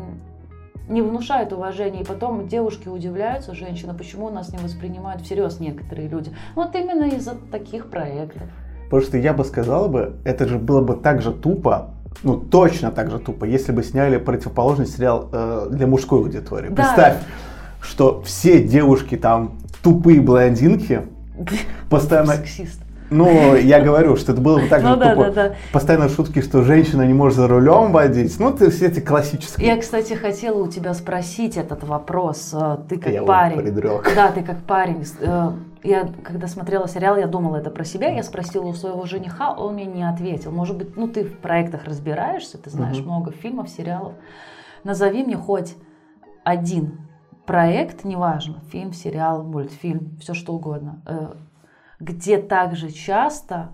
не 0.90 1.02
внушает 1.02 1.54
уважения. 1.54 2.02
И 2.02 2.06
потом 2.06 2.50
девушки 2.50 2.90
удивляются, 2.90 3.56
женщины, 3.56 3.94
почему 3.94 4.30
нас 4.30 4.52
не 4.52 4.58
воспринимают 4.60 5.22
всерьез 5.22 5.62
некоторые 5.62 6.10
люди. 6.10 6.32
Вот 6.54 6.76
именно 6.76 7.06
из-за 7.06 7.36
таких 7.50 7.90
проектов. 7.90 8.44
Потому 8.86 9.02
что 9.02 9.18
я 9.18 9.34
бы 9.34 9.46
сказал 9.46 9.88
бы, 9.88 10.18
это 10.26 10.48
же 10.48 10.60
было 10.60 10.82
бы 10.82 10.96
так 10.96 11.22
же 11.22 11.32
тупо, 11.32 11.95
ну 12.24 12.38
точно 12.38 12.92
так 12.92 13.12
же 13.12 13.20
тупо, 13.20 13.46
если 13.46 13.72
бы 13.72 13.84
сняли 13.84 14.18
противоположный 14.18 14.88
сериал 14.88 15.30
э, 15.32 15.68
для 15.72 15.88
мужской 15.88 16.20
аудитории. 16.20 16.70
Да. 16.70 16.76
Представь, 16.76 17.18
что 17.82 18.22
все 18.24 18.64
девушки 18.64 19.16
там 19.16 19.58
тупые 19.84 20.22
блондинки, 20.22 21.04
постоянно... 21.90 22.36
Сексист. 22.36 22.80
Ну, 23.10 23.56
я 23.56 23.82
говорю, 23.82 24.16
что 24.16 24.32
это 24.32 24.42
было 24.42 24.60
бы 24.60 24.68
так 24.68 24.82
же 24.82 24.88
Ну 24.88 24.96
да, 24.96 25.16
тупо. 25.16 25.30
да, 25.32 25.50
да. 25.50 25.56
Постоянно 25.72 26.10
шутки, 26.10 26.42
что 26.42 26.64
женщина 26.64 27.04
не 27.04 27.14
может 27.14 27.38
за 27.38 27.48
рулем 27.48 27.92
водить. 27.92 28.40
Ну, 28.40 28.50
это 28.50 28.70
все 28.72 28.88
эти 28.88 29.00
классические. 29.00 29.68
Я, 29.68 29.78
кстати, 29.80 30.14
хотела 30.14 30.64
у 30.64 30.68
тебя 30.68 30.94
спросить 30.94 31.56
этот 31.58 31.84
вопрос. 31.84 32.52
Э, 32.54 32.78
Ты 32.90 32.98
как 32.98 33.14
Я 33.14 33.24
парень. 33.24 33.58
предрек. 33.58 34.12
Да, 34.16 34.32
ты 34.32 34.42
как 34.42 34.58
парень. 34.64 35.06
Э, 35.22 35.52
Я, 35.84 36.10
когда 36.24 36.48
смотрела 36.48 36.88
сериал, 36.88 37.16
я 37.18 37.28
думала 37.28 37.58
это 37.58 37.70
про 37.70 37.84
себя. 37.86 38.10
Я 38.10 38.24
спросила 38.24 38.66
у 38.66 38.74
своего 38.74 39.06
жениха, 39.06 39.54
он 39.54 39.76
мне 39.76 39.86
не 39.86 40.02
ответил. 40.08 40.52
Может 40.52 40.76
быть, 40.78 40.98
ну 40.98 41.08
ты 41.08 41.24
в 41.26 41.38
проектах 41.38 41.86
разбираешься, 41.86 42.58
ты 42.58 42.72
знаешь 42.72 42.98
Мгм. 42.98 43.06
много 43.06 43.32
фильмов, 43.32 43.70
сериалов. 43.70 44.14
Назови 44.84 45.24
мне 45.24 45.38
хоть 45.38 45.76
один 46.44 47.00
проект, 47.46 48.04
неважно, 48.04 48.56
фильм, 48.72 48.94
сериал, 48.94 49.44
мультфильм, 49.44 50.18
все 50.20 50.34
что 50.34 50.54
угодно, 50.54 51.02
э, 51.06 51.28
где 52.00 52.38
также 52.38 52.92
часто 52.92 53.74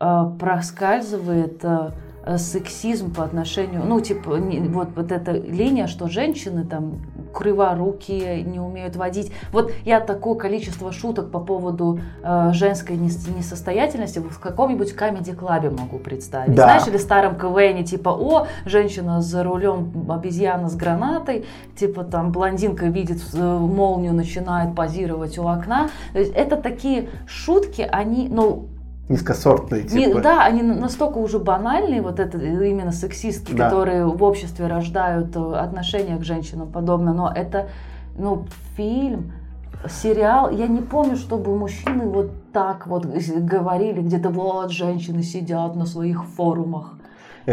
э, 0.00 0.24
проскальзывает 0.38 1.64
э, 1.64 2.38
сексизм 2.38 3.14
по 3.14 3.22
отношению, 3.24 3.84
ну, 3.84 4.00
типа, 4.00 4.36
не- 4.36 4.58
вот, 4.60 4.88
вот 4.96 5.12
эта 5.12 5.32
линия, 5.32 5.86
что 5.86 6.08
женщины 6.08 6.64
там 6.64 6.96
криворукие, 7.36 8.42
не 8.42 8.58
умеют 8.58 8.96
водить. 8.96 9.30
Вот 9.52 9.70
я 9.84 10.00
такое 10.00 10.34
количество 10.36 10.90
шуток 10.92 11.30
по 11.30 11.38
поводу 11.38 12.00
э, 12.22 12.50
женской 12.52 12.96
нес- 12.96 13.28
несостоятельности 13.28 14.18
в 14.18 14.40
каком-нибудь 14.40 14.92
камеди-клабе 14.94 15.70
могу 15.70 15.98
представить. 15.98 16.54
Да. 16.54 16.64
Знаешь, 16.64 16.88
или 16.88 16.96
старом 16.96 17.36
КВНе, 17.36 17.84
типа, 17.84 18.08
о, 18.08 18.46
женщина 18.64 19.20
за 19.20 19.42
рулем, 19.44 20.06
обезьяна 20.08 20.68
с 20.68 20.74
гранатой, 20.76 21.44
типа 21.76 22.04
там 22.04 22.32
блондинка 22.32 22.86
видит 22.86 23.22
э, 23.34 23.58
молнию, 23.58 24.14
начинает 24.14 24.74
позировать 24.74 25.38
у 25.38 25.46
окна. 25.46 25.90
То 26.12 26.18
есть 26.18 26.32
это 26.34 26.56
такие 26.56 27.08
шутки, 27.26 27.86
они, 27.90 28.28
ну, 28.28 28.68
Низкосортные, 29.08 29.84
не- 29.84 29.88
типа. 30.06 30.20
да, 30.20 30.44
они 30.44 30.62
на- 30.62 30.74
настолько 30.74 31.18
уже 31.18 31.38
банальные, 31.38 32.02
вот 32.02 32.18
это 32.18 32.38
э, 32.38 32.68
именно 32.70 32.90
сексистки, 32.90 33.52
Да. 33.52 33.64
которые 33.68 34.04
в 34.06 34.22
обществе 34.24 34.66
рождают 34.66 35.36
э, 35.36 35.54
отношение 35.54 36.16
к 36.16 36.24
женщинам 36.24 36.72
подобно, 36.72 37.14
но 37.14 37.32
это, 37.32 37.68
ну, 38.18 38.46
фильм, 38.76 39.32
сериал, 39.88 40.50
я 40.50 40.66
не 40.66 40.80
помню, 40.80 41.16
чтобы 41.16 41.56
мужчины 41.56 42.04
вот 42.08 42.30
так 42.52 42.88
вот 42.88 43.06
э, 43.06 43.20
говорили, 43.38 44.00
где-то 44.00 44.30
вот 44.30 44.72
женщины 44.72 45.22
сидят 45.22 45.76
на 45.76 45.86
своих 45.86 46.24
форумах. 46.24 46.94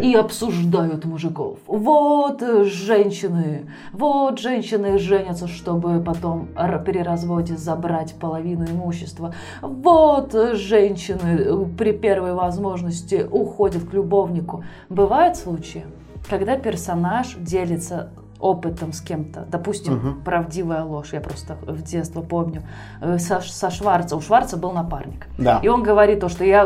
И 0.01 0.15
обсуждают 0.15 1.05
мужиков. 1.05 1.59
Вот 1.67 2.41
э, 2.41 2.63
женщины, 2.63 3.69
вот 3.91 4.39
женщины 4.39 4.97
женятся, 4.97 5.47
чтобы 5.47 6.01
потом 6.01 6.47
при 6.85 6.99
разводе 6.99 7.57
забрать 7.57 8.15
половину 8.15 8.65
имущества. 8.65 9.33
Вот 9.61 10.33
женщины 10.53 11.39
э, 11.39 11.65
при 11.77 11.91
первой 11.91 12.33
возможности 12.33 13.25
уходят 13.29 13.83
к 13.83 13.93
любовнику. 13.93 14.63
Бывают 14.89 15.37
случаи, 15.37 15.85
когда 16.27 16.57
персонаж 16.57 17.35
делится 17.37 18.09
опытом 18.43 18.91
с 18.91 18.99
кем-то, 19.01 19.45
допустим, 19.49 19.93
Мгм. 19.93 20.21
правдивая 20.23 20.83
ложь, 20.83 21.13
я 21.13 21.21
просто 21.21 21.55
в 21.61 21.81
детство 21.81 22.21
помню, 22.21 22.61
э, 23.01 23.17
со, 23.17 23.39
со 23.39 23.69
Шварца, 23.71 24.15
у 24.17 24.21
Шварца 24.21 24.57
был 24.57 24.71
напарник. 24.73 25.27
Да. 25.37 25.59
И 25.63 25.69
он 25.69 25.81
говорит 25.81 26.19
то, 26.19 26.27
что 26.27 26.43
я 26.43 26.65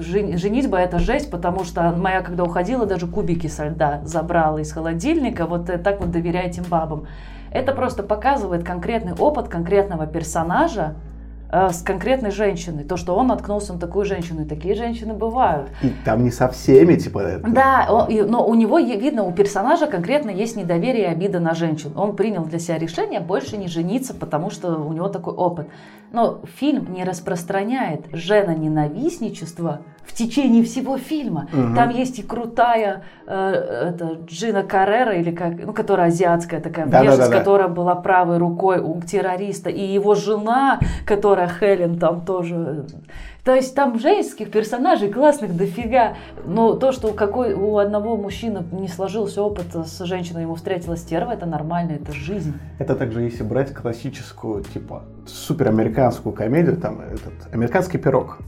жен- 0.00 0.36
женитьба 0.36 0.78
это 0.78 0.98
жесть, 0.98 1.30
потому 1.30 1.64
что 1.64 1.92
моя, 1.96 2.20
когда 2.20 2.42
уходила, 2.42 2.84
даже 2.84 3.06
кубики 3.06 3.46
со 3.46 3.66
льда 3.68 4.00
забрала 4.04 4.58
из 4.60 4.72
холодильника. 4.72 5.46
Вот 5.46 5.70
э, 5.70 5.78
так 5.78 6.00
вот 6.00 6.10
доверяй 6.10 6.46
этим 6.48 6.64
бабам. 6.68 7.04
Это 7.52 7.72
просто 7.72 8.02
показывает 8.02 8.64
конкретный 8.64 9.12
опыт 9.14 9.46
конкретного 9.48 10.06
персонажа 10.08 10.82
э, 10.90 11.13
с 11.54 11.82
конкретной 11.82 12.30
женщиной. 12.30 12.84
То, 12.84 12.96
что 12.96 13.14
он 13.14 13.28
наткнулся 13.28 13.72
на 13.74 13.78
такую 13.78 14.04
женщину. 14.04 14.42
И 14.42 14.44
такие 14.44 14.74
женщины 14.74 15.14
бывают. 15.14 15.68
И 15.82 15.90
там 16.04 16.24
не 16.24 16.30
со 16.30 16.48
всеми, 16.48 16.96
типа, 16.96 17.20
это. 17.20 17.48
Да, 17.50 17.86
он- 17.90 18.08
и- 18.10 18.22
но 18.22 18.44
у 18.46 18.54
него 18.54 18.78
видно, 18.78 19.22
у 19.24 19.32
персонажа 19.32 19.86
конкретно 19.86 20.30
есть 20.30 20.56
недоверие 20.56 21.04
и 21.04 21.06
обида 21.06 21.40
на 21.40 21.54
женщин. 21.54 21.92
Он 21.96 22.16
принял 22.16 22.44
для 22.44 22.58
себя 22.58 22.78
решение 22.78 23.20
больше 23.20 23.56
не 23.56 23.68
жениться, 23.68 24.14
потому 24.14 24.50
что 24.50 24.76
у 24.76 24.92
него 24.92 25.08
такой 25.08 25.34
опыт. 25.34 25.68
Но 26.14 26.42
фильм 26.58 26.92
не 26.94 27.02
распространяет 27.02 28.06
жена-ненавистничество 28.12 29.80
в 30.04 30.12
течение 30.12 30.62
всего 30.62 30.96
фильма. 30.96 31.48
Мгм. 31.52 31.74
Там 31.74 31.90
есть 31.90 32.20
и 32.20 32.22
крутая 32.22 33.02
э, 33.26 33.90
это, 33.90 34.18
Джина 34.24 34.62
Каррера, 34.62 35.16
или 35.16 35.32
как, 35.32 35.54
ну, 35.64 35.72
которая 35.72 36.06
азиатская 36.06 36.60
такая 36.60 36.86
Да-да-да-да. 36.86 37.16
внешность, 37.16 37.32
которая 37.32 37.66
была 37.66 37.96
правой 37.96 38.38
рукой 38.38 38.78
у 38.78 39.00
террориста, 39.02 39.70
и 39.70 39.82
его 39.82 40.14
жена, 40.14 40.78
которая 41.04 41.48
Хелен 41.48 41.98
там 41.98 42.24
тоже 42.24 42.86
то 43.44 43.54
есть 43.54 43.74
там 43.74 43.98
женских 43.98 44.50
персонажей 44.50 45.10
классных 45.10 45.54
дофига. 45.54 46.14
Но 46.46 46.74
то, 46.74 46.92
что 46.92 47.12
какой 47.12 47.52
у 47.52 47.76
одного 47.76 48.16
мужчины 48.16 48.64
не 48.72 48.88
сложился 48.88 49.42
опыт 49.42 49.66
с 49.74 50.02
женщиной, 50.04 50.42
ему 50.42 50.54
встретилась 50.54 51.00
стерва, 51.00 51.32
это 51.32 51.44
нормально, 51.44 51.92
это 51.92 52.12
жизнь. 52.12 52.54
Это 52.78 52.96
также, 52.96 53.20
если 53.20 53.42
брать 53.42 53.74
классическую, 53.74 54.64
типа, 54.64 55.02
суперамериканскую 55.26 56.34
комедию, 56.34 56.76
там, 56.76 57.00
этот, 57.00 57.52
американский 57.52 57.98
пирог. 57.98 58.38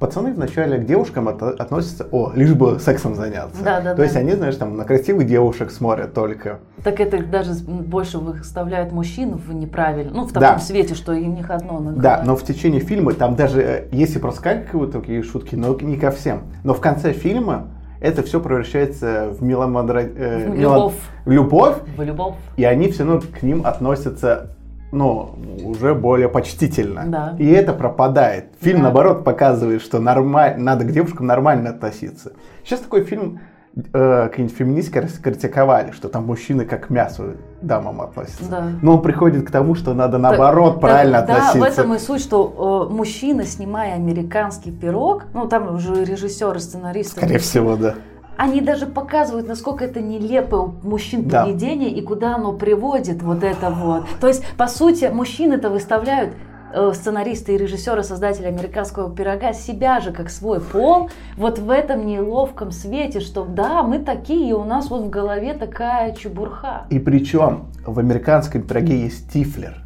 Пацаны 0.00 0.32
вначале 0.32 0.78
к 0.78 0.86
девушкам 0.86 1.28
это 1.28 1.50
относятся, 1.50 2.08
о, 2.10 2.32
лишь 2.34 2.54
бы 2.54 2.78
сексом 2.80 3.14
заняться. 3.14 3.62
Да, 3.62 3.82
да, 3.82 3.90
То 3.90 3.98
да. 3.98 4.02
есть 4.04 4.16
они, 4.16 4.32
знаешь, 4.32 4.56
там 4.56 4.78
на 4.78 4.84
красивых 4.84 5.26
девушек 5.26 5.70
смотрят 5.70 6.14
только. 6.14 6.60
Так 6.82 7.00
это 7.00 7.22
даже 7.22 7.52
больше 7.66 8.16
выставляет 8.16 8.92
мужчин 8.92 9.34
в 9.36 9.52
неправильно, 9.52 10.10
ну 10.14 10.24
в 10.26 10.32
Да. 10.32 10.40
таком 10.40 10.60
свете, 10.60 10.94
что 10.94 11.12
им 11.12 11.34
них 11.34 11.50
одно 11.50 11.80
на 11.80 11.92
Да, 11.92 12.22
но 12.24 12.34
в 12.34 12.42
течение 12.44 12.80
фильма 12.80 13.12
там 13.12 13.36
даже, 13.36 13.60
э, 13.60 13.88
если 13.92 14.18
проскакивают 14.18 14.92
такие 14.92 15.22
шутки, 15.22 15.54
но 15.54 15.76
не 15.82 15.98
ко 15.98 16.10
всем. 16.12 16.44
Но 16.64 16.72
в 16.72 16.80
конце 16.80 17.12
фильма 17.12 17.68
это 18.00 18.22
все 18.22 18.40
превращается 18.40 19.34
в 19.38 19.42
меломадра... 19.42 20.00
э, 20.00 20.48
В 20.50 20.56
мело- 20.58 20.76
любовь. 20.76 20.94
в 21.26 21.30
любовь, 21.30 21.76
В 21.98 22.02
любовь. 22.02 22.34
и 22.56 22.64
они 22.64 22.88
все 22.90 23.04
равно 23.04 23.20
к 23.20 23.42
ним 23.42 23.66
относятся, 23.66 24.56
ну, 24.92 25.34
уже 25.64 25.94
более 25.94 26.28
почтительно. 26.28 27.04
Да. 27.06 27.34
И 27.38 27.48
это 27.50 27.72
пропадает. 27.72 28.46
Фильм, 28.60 28.78
Да. 28.78 28.84
наоборот, 28.84 29.24
показывает, 29.24 29.80
что 29.82 29.98
нормаль... 29.98 30.54
надо 30.58 30.84
к 30.84 30.92
девушкам 30.92 31.26
нормально 31.26 31.70
относиться. 31.70 32.32
Сейчас 32.62 32.80
такой 32.80 33.02
фильм 33.04 33.40
э, 33.74 34.28
какие-нибудь 34.28 34.56
феминистки 34.56 34.98
раскритиковали, 34.98 35.92
что 35.92 36.08
там 36.10 36.26
мужчины 36.26 36.66
как 36.66 36.88
к 36.88 36.90
мясу 36.90 37.36
дамам 37.62 38.02
относятся. 38.02 38.44
Да. 38.50 38.66
Но 38.82 38.96
он 38.96 39.02
приходит 39.02 39.46
к 39.46 39.50
тому, 39.50 39.74
что 39.74 39.94
надо 39.94 40.18
наоборот 40.18 40.74
Так, 40.74 40.80
правильно 40.82 41.22
да, 41.22 41.34
относиться. 41.36 41.58
Да, 41.58 41.64
в 41.64 41.72
этом 41.72 41.94
и 41.94 41.98
суть, 41.98 42.20
что 42.20 42.88
э, 42.90 42.94
мужчина, 42.94 43.44
снимая 43.44 43.94
американский 43.94 44.70
пирог, 44.72 45.24
ну 45.32 45.48
там 45.48 45.74
уже 45.74 46.04
режиссеры, 46.04 46.60
сценаристы, 46.60 47.16
Скорее 47.16 47.38
всего, 47.38 47.76
да. 47.76 47.94
Они 48.36 48.60
даже 48.60 48.86
показывают, 48.86 49.46
насколько 49.46 49.84
это 49.84 50.00
нелепое 50.00 50.60
у 50.60 50.74
мужчин 50.82 51.28
Да. 51.28 51.44
поведение 51.44 51.90
и 51.90 52.00
куда 52.02 52.36
оно 52.36 52.52
приводит, 52.52 53.22
вот 53.22 53.44
это 53.44 53.70
вот. 53.70 54.04
То 54.20 54.28
есть, 54.28 54.44
по 54.56 54.66
сути, 54.66 55.10
мужчины-то 55.12 55.70
выставляют 55.70 56.34
э, 56.74 56.92
сценаристы 56.94 57.54
и 57.54 57.58
режиссеры, 57.58 58.02
создатели 58.02 58.46
американского 58.46 59.14
пирога, 59.14 59.52
себя 59.52 60.00
же 60.00 60.10
как 60.12 60.30
свой 60.30 60.60
пол, 60.60 61.10
вот 61.36 61.58
в 61.58 61.70
этом 61.70 62.06
неловком 62.06 62.70
свете, 62.70 63.20
что 63.20 63.44
да, 63.44 63.82
мы 63.82 63.98
такие, 63.98 64.48
и 64.48 64.52
у 64.52 64.64
нас 64.64 64.88
вот 64.88 65.02
в 65.02 65.10
голове 65.10 65.52
такая 65.52 66.14
чебурха. 66.14 66.86
И 66.88 66.98
причем 66.98 67.66
в 67.86 67.98
американском 67.98 68.62
пироге 68.62 69.02
есть 69.02 69.30
Тифлер. 69.30 69.82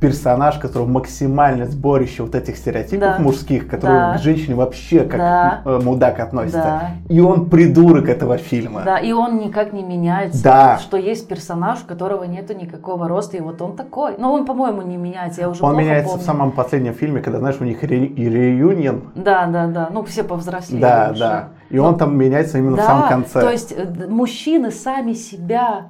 Персонаж, 0.00 0.58
который 0.58 0.86
максимально 0.86 1.64
сборище 1.66 2.22
вот 2.22 2.34
этих 2.34 2.56
стереотипов 2.58 3.16
Да. 3.16 3.18
мужских, 3.18 3.66
которые 3.66 3.98
Да. 4.12 4.18
к 4.18 4.20
женщине 4.20 4.54
вообще 4.54 5.00
как 5.00 5.18
Да. 5.18 5.60
э, 5.64 5.80
мудак 5.82 6.20
относятся. 6.20 6.58
Да. 6.58 6.90
И 7.08 7.18
он 7.20 7.48
придурок 7.48 8.08
этого 8.08 8.36
фильма. 8.36 8.82
Да, 8.84 8.98
и 8.98 9.12
он 9.12 9.38
никак 9.38 9.72
не 9.72 9.82
меняется. 9.82 10.42
Да. 10.44 10.78
Что 10.78 10.98
есть 10.98 11.28
персонаж, 11.28 11.82
у 11.82 11.86
которого 11.86 12.24
нету 12.24 12.52
никакого 12.54 13.08
роста, 13.08 13.38
и 13.38 13.40
вот 13.40 13.62
он 13.62 13.74
такой. 13.74 14.16
Но 14.18 14.32
он, 14.34 14.44
по-моему, 14.44 14.82
не 14.82 14.96
меняется. 14.98 15.40
Я 15.40 15.48
уже 15.48 15.64
Он 15.64 15.76
меняется 15.76 16.10
помню. 16.10 16.22
в 16.22 16.26
самом 16.26 16.52
последнем 16.52 16.92
фильме, 16.92 17.20
когда, 17.22 17.38
знаешь, 17.38 17.56
у 17.60 17.64
них 17.64 17.82
ре- 17.82 18.06
реюнион. 18.08 19.04
Да, 19.14 19.46
да, 19.46 19.66
да. 19.66 19.88
Ну, 19.92 20.02
все 20.04 20.24
повзрослели 20.24 20.80
Да, 20.82 21.08
уже. 21.12 21.20
да. 21.20 21.48
И 21.70 21.78
он 21.78 21.96
там 21.96 22.16
меняется 22.16 22.58
именно 22.58 22.76
да, 22.76 22.82
в 22.82 22.86
самом 22.86 23.08
конце. 23.08 23.40
то 23.40 23.50
есть 23.50 23.72
э, 23.76 24.06
мужчины 24.08 24.70
сами 24.70 25.14
себя 25.14 25.86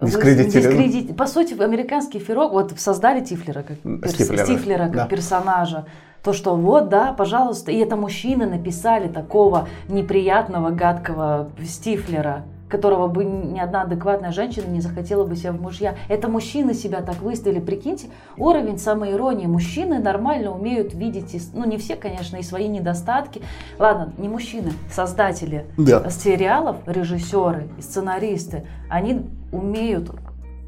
вы- 0.00 0.06
Дискредитировали. 0.08 0.88
дискредит- 0.88 1.16
По 1.16 1.26
сути, 1.26 1.60
американский 1.60 2.18
фирог, 2.18 2.52
вот 2.52 2.72
создали 2.78 3.24
Тифлера 3.24 3.62
как, 3.62 3.78
перс- 3.78 4.14
Стифлера, 4.14 4.44
Стифлера 4.44 4.84
как 4.84 4.92
да. 4.94 5.06
персонажа. 5.06 5.86
То, 6.22 6.32
что 6.32 6.56
вот, 6.56 6.88
да, 6.88 7.12
пожалуйста, 7.12 7.70
и 7.72 7.76
это 7.78 7.96
мужчины 7.96 8.46
написали 8.46 9.08
такого 9.08 9.68
неприятного, 9.88 10.70
гадкого 10.70 11.50
Стифлера, 11.64 12.42
которого 12.68 13.06
бы 13.06 13.24
ни 13.24 13.58
одна 13.58 13.82
адекватная 13.82 14.30
женщина 14.30 14.66
не 14.66 14.80
захотела 14.82 15.24
бы 15.24 15.36
себе 15.36 15.52
в 15.52 15.62
мужья. 15.62 15.94
Это 16.08 16.28
мужчины 16.28 16.74
себя 16.74 17.00
так 17.00 17.22
выставили. 17.22 17.60
Прикиньте, 17.60 18.08
уровень 18.36 18.78
самоиронии. 18.78 19.46
Мужчины 19.46 19.98
нормально 20.00 20.50
умеют 20.50 20.92
видеть, 20.92 21.34
ну 21.54 21.64
не 21.64 21.78
все, 21.78 21.96
конечно, 21.96 22.36
и 22.36 22.42
свои 22.42 22.68
недостатки. 22.68 23.40
Ладно, 23.78 24.12
не 24.18 24.28
мужчины, 24.28 24.72
создатели 24.92 25.64
Да. 25.78 26.10
сериалов, 26.10 26.76
режиссеры 26.84 27.68
сценаристы, 27.80 28.64
они 28.90 29.22
умеют 29.52 30.10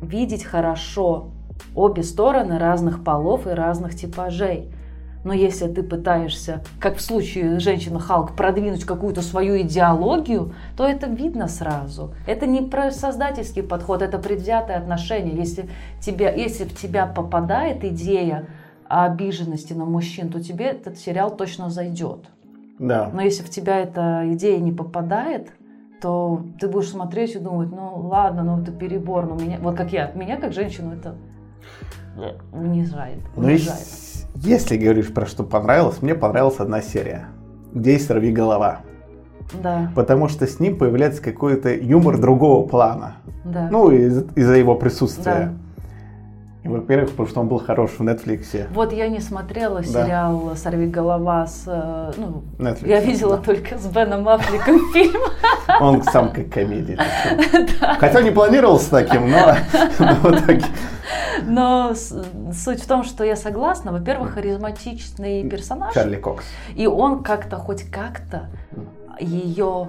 видеть 0.02 0.44
хорошо 0.44 1.31
обе 1.74 2.02
стороны 2.02 2.59
разных 2.59 3.05
полов 3.05 3.47
и 3.47 3.51
разных 3.51 3.94
типажей. 3.94 4.70
Но 5.23 5.35
если 5.35 5.66
ты 5.66 5.82
пытаешься, 5.82 6.62
как 6.78 6.97
в 6.97 7.02
случае 7.02 7.61
женщины 7.61 8.01
Халк, 8.01 8.35
продвинуть 8.35 8.85
какую-то 8.85 9.20
свою 9.20 9.61
идеологию, 9.61 10.55
то 10.78 10.86
это 10.86 11.09
видно 11.09 11.47
сразу. 11.47 12.15
Это 12.27 12.47
не 12.47 12.62
про 12.62 12.90
создательский 12.90 13.62
подход, 13.62 14.01
это 14.01 14.19
предвзятое 14.19 14.78
отношение. 14.78 15.36
Если, 15.36 15.69
тебе, 16.01 16.32
если 16.35 16.65
в 16.65 16.74
тебя 16.74 17.05
попадает 17.07 17.85
идея 17.85 18.47
обиженности 18.89 19.74
на 19.74 19.85
мужчин, 19.85 20.31
то 20.31 20.43
тебе 20.43 20.66
этот 20.66 20.97
сериал 20.97 21.36
точно 21.36 21.69
зайдет. 21.69 22.20
Да. 22.78 23.11
Но 23.12 23.20
если 23.20 23.43
в 23.43 23.51
тебя 23.51 23.78
эта 23.78 24.24
идея 24.32 24.59
не 24.59 24.73
попадает, 24.73 25.51
то 26.01 26.44
ты 26.59 26.68
будешь 26.68 26.89
смотреть 26.90 27.35
и 27.36 27.39
думать, 27.39 27.70
ну 27.70 28.09
ладно, 28.09 28.43
ну 28.43 28.60
это 28.60 28.72
перебор, 28.72 29.27
но 29.27 29.35
меня, 29.36 29.59
вот 29.60 29.77
как 29.77 29.93
я, 29.93 30.10
меня 30.12 30.36
как 30.36 30.52
женщину 30.52 30.93
это 30.94 31.14
унижает. 32.52 33.18
Но 33.36 33.44
унижает. 33.48 33.78
ес- 33.81 34.27
если 34.36 34.77
говоришь 34.77 35.12
про 35.12 35.27
что 35.27 35.44
понравилось, 35.44 36.02
мне 36.02 36.14
понравилась 36.14 36.59
одна 36.59 36.81
серия, 36.82 37.27
где 37.72 37.93
есть 37.93 38.06
«Сорви 38.06 38.32
голова». 38.32 38.81
Да, 39.62 39.90
Потому 39.97 40.28
что 40.28 40.47
с 40.47 40.60
ним 40.60 40.78
появляется 40.78 41.20
какой-то 41.22 41.74
юмор 41.74 42.20
другого 42.20 42.66
плана. 42.68 43.16
да. 43.44 43.68
Ну, 43.70 43.90
из- 43.90 44.24
из-за 44.36 44.55
его 44.55 44.77
присутствия. 44.77 45.32
Да. 45.35 45.52
Во-первых, 46.62 47.11
потому 47.11 47.28
что 47.28 47.41
он 47.41 47.49
был 47.49 47.59
хорош 47.59 47.93
в 47.93 48.03
Netflix. 48.03 48.66
Вот 48.73 48.93
я 48.93 49.09
не 49.09 49.20
смотрела 49.20 49.82
сериал 49.82 50.53
«Сорви 50.57 50.87
голова» 50.87 51.47
с... 51.47 51.65
э, 51.66 52.12
Ну, 52.19 52.43
Netflix, 52.59 52.87
я 52.89 53.01
видела 53.01 53.39
да. 53.39 53.43
только 53.43 53.78
с 53.78 53.87
Беном 53.87 54.28
Аффлеком 54.28 54.78
фильм. 54.93 55.23
Он 55.81 56.03
сам 56.03 56.31
как 56.32 56.51
комедия. 56.51 56.99
Хотя 57.99 58.20
не 58.20 58.31
планировался 58.31 58.91
таким, 58.91 59.31
но 59.31 59.55
но 61.45 61.95
суть 61.95 62.82
в 62.82 62.87
том, 62.87 63.05
что 63.05 63.24
я 63.24 63.37
согласна. 63.37 63.93
Во-первых, 63.93 64.35
харизматичный 64.35 65.49
персонаж. 65.49 65.95
Чарли 65.95 66.16
Кокс. 66.16 66.45
И 66.77 66.87
он 66.87 67.23
как-то, 67.23 67.57
хоть 67.57 67.85
как-то 67.91 68.49
ее, 69.19 69.89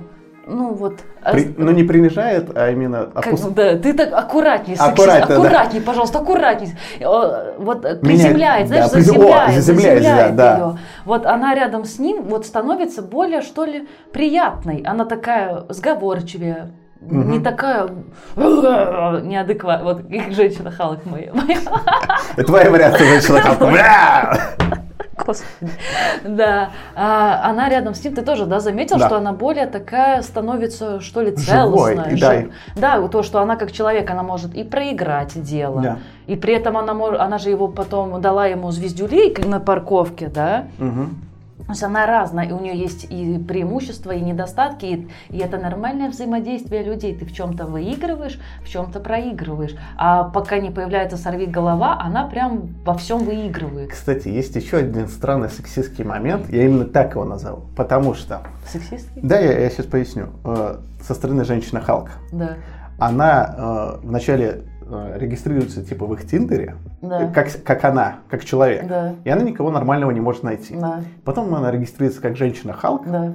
ну 0.52 0.74
вот... 0.74 1.00
При- 1.32 1.54
ну, 1.58 1.72
не 1.72 1.84
принижает, 1.84 2.56
а 2.56 2.70
именно 2.72 3.08
Как- 3.14 3.28
опус- 3.28 3.50
да, 3.54 3.78
ты 3.78 3.94
так 3.94 4.12
аккуратней, 4.14 4.76
сексист, 4.76 5.00
Аккуратно, 5.00 5.40
да. 5.50 5.70
пожалуйста, 5.86 6.20
аккуратней. 6.20 6.74
Э, 7.00 7.54
Вот 7.58 7.86
э, 7.86 7.96
приземляет, 7.96 8.68
знаешь, 8.68 8.90
да, 8.92 8.98
призем- 8.98 9.16
о, 9.16 9.22
заземляет, 9.22 9.54
заземляет, 9.56 10.04
заземляет 10.04 10.36
да, 10.36 10.56
да. 10.56 10.58
ее. 10.58 10.78
Вот 11.06 11.26
она 11.26 11.56
рядом 11.56 11.86
с 11.86 12.00
ним 12.00 12.24
вот 12.24 12.46
становится 12.46 13.02
более, 13.02 13.42
что 13.42 13.66
ли, 13.66 13.88
приятной. 14.12 14.84
Она 14.86 15.06
такая 15.06 15.64
сговорчивее, 15.70 16.72
не 17.02 17.40
такая 17.40 17.88
неадекватная, 18.36 19.94
вот 19.94 20.04
как 20.04 20.34
женщина 20.34 20.72
Халк 20.72 21.00
моя. 21.06 21.32
Это 22.36 22.46
твоя 22.48 22.70
вариация 22.70 23.08
женщина. 23.08 23.42
Господи. 25.32 25.72
Да. 26.24 26.70
А 26.96 27.50
она 27.50 27.70
рядом 27.70 27.94
с 27.94 28.04
ним, 28.04 28.16
ты 28.16 28.22
тоже, 28.22 28.46
да, 28.46 28.60
заметил, 28.60 28.98
Да. 28.98 29.08
что 29.08 29.18
она 29.18 29.34
более 29.34 29.66
такая 29.66 30.22
становится, 30.22 31.00
что 31.00 31.22
ли, 31.22 31.36
Живой, 31.36 31.96
целостная. 31.96 32.10
и 32.16 32.20
да, 32.20 32.34
жив- 32.34 32.52
Да, 32.76 33.08
то, 33.08 33.24
что 33.24 33.40
она 33.42 33.56
как 33.56 33.72
человек, 33.72 34.10
она 34.10 34.24
может 34.24 34.54
и 34.54 34.64
проиграть 34.64 35.42
дело. 35.42 35.82
Да. 35.82 35.98
И 36.28 36.36
при 36.36 36.54
этом 36.54 36.78
она, 36.78 36.94
она 37.20 37.38
же 37.38 37.50
его 37.50 37.68
потом 37.68 38.22
дала 38.22 38.46
ему 38.48 38.72
звездюлей 38.72 39.36
на 39.46 39.60
парковке, 39.60 40.28
да. 40.28 40.66
Мгм. 40.78 41.16
То 41.66 41.72
есть 41.72 41.84
она 41.84 42.06
разная, 42.06 42.48
и 42.48 42.52
у 42.52 42.60
нее 42.60 42.78
есть 42.78 43.06
и 43.10 43.38
преимущества, 43.38 44.12
и 44.12 44.22
недостатки, 44.22 44.86
и, 44.86 45.10
и 45.30 45.38
это 45.38 45.58
нормальное 45.58 46.10
взаимодействие 46.10 46.84
людей. 46.84 47.16
Ты 47.16 47.26
в 47.26 47.34
чем-то 47.34 47.66
выигрываешь, 47.66 48.40
в 48.64 48.70
чем-то 48.70 49.00
проигрываешь. 49.00 49.76
А 49.98 50.26
пока 50.26 50.60
не 50.60 50.70
появляется 50.72 51.18
сорви 51.18 51.46
голова, 51.46 52.00
она 52.02 52.28
прям 52.28 52.70
во 52.86 52.96
всем 52.96 53.20
выигрывает. 53.20 53.92
Кстати, 53.92 54.28
есть 54.28 54.56
еще 54.56 54.78
один 54.78 55.08
странный 55.08 55.50
сексистский 55.50 56.04
момент. 56.04 56.50
Я 56.50 56.66
именно 56.66 56.86
так 56.86 57.12
его 57.12 57.26
назову. 57.26 57.64
Потому 57.76 58.14
что, 58.14 58.42
Сексистский? 58.68 59.22
да, 59.22 59.40
я, 59.40 59.70
сейчас 59.70 59.86
поясню. 59.86 60.28
Э, 60.44 60.78
Со 61.02 61.14
стороны 61.14 61.46
женщины 61.46 61.82
Халк. 61.82 62.10
Да. 62.32 62.58
Она 62.98 63.56
э, 63.58 64.06
вначале 64.06 64.46
э, 64.46 64.62
регистрируется 65.16 65.84
типа 65.84 66.06
в 66.06 66.14
их 66.14 66.28
Тиндере, 66.28 66.76
Да. 67.02 67.24
э, 67.24 67.32
как, 67.34 67.48
как 67.64 67.84
она, 67.86 68.16
как 68.30 68.44
человек. 68.46 68.88
Да. 68.88 69.16
И 69.24 69.30
она 69.30 69.44
никого 69.44 69.72
нормального 69.72 70.12
не 70.12 70.20
может 70.20 70.44
найти. 70.44 70.76
Да, 70.76 71.02
Потом 71.24 71.54
она 71.56 71.72
регистрируется 71.72 72.22
как 72.22 72.36
женщина 72.36 72.74
Халк, 72.74 73.08
да, 73.08 73.34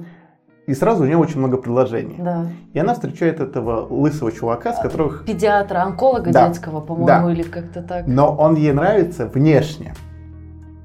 и 0.67 0.73
сразу 0.73 1.03
у 1.03 1.07
нее 1.07 1.17
очень 1.17 1.39
много 1.39 1.57
предложений. 1.57 2.15
да. 2.19 2.45
И 2.73 2.79
она 2.79 2.93
встречает 2.93 3.39
этого 3.39 3.87
лысого 3.89 4.31
чувака, 4.31 4.73
с 4.73 4.79
которых... 4.79 5.23
Педиатра, 5.25 5.79
онколога 5.83 6.31
Да. 6.31 6.47
детского, 6.49 6.81
по-моему, 6.81 7.07
Да. 7.07 7.31
или 7.31 7.43
как-то 7.43 7.81
так. 7.81 8.05
Но 8.05 8.35
он 8.35 8.55
ей 8.55 8.73
нравится 8.73 9.27
внешне. 9.27 9.93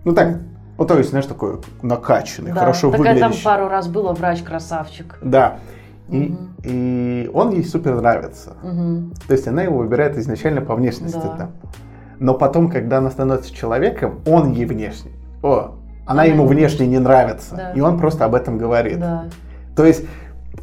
Ну 0.05 0.13
так, 0.15 0.37
ну 0.79 0.85
то 0.87 0.97
есть, 0.99 1.11
знаешь, 1.11 1.27
такой 1.27 1.61
накачанный, 1.83 2.53
Да. 2.53 2.61
хорошо 2.61 2.91
так 2.91 3.01
я 3.01 3.07
там 3.07 3.15
выглядящий. 3.15 3.45
пару 3.45 3.69
раз 3.69 3.89
было 3.89 4.13
врач-красавчик. 4.13 5.19
Да. 5.23 5.55
И, 6.13 6.37
и 6.65 7.31
он 7.33 7.51
ей 7.51 7.65
супер 7.65 7.95
нравится. 7.97 8.55
Мгм. 8.63 9.15
То 9.27 9.33
есть 9.33 9.49
она 9.49 9.63
его 9.63 9.79
выбирает 9.79 10.17
изначально 10.19 10.61
по 10.61 10.75
внешности. 10.75 11.17
Да. 11.23 11.37
там. 11.37 11.51
Но 12.19 12.35
потом, 12.35 12.69
когда 12.71 12.99
она 12.99 13.11
становится 13.11 13.53
человеком, 13.53 14.21
он 14.27 14.53
ей 14.53 14.65
внешне. 14.67 15.11
О, 15.43 15.73
она 16.07 16.25
ему- 16.25 16.47
внешне 16.47 16.87
не 16.87 16.99
нравится. 16.99 17.57
Да. 17.57 17.73
И 17.73 17.81
он 17.81 17.99
просто 17.99 18.25
об 18.25 18.35
этом 18.35 18.59
говорит. 18.59 19.01
Да. 19.01 19.25
То 19.75 19.85
есть 19.85 20.05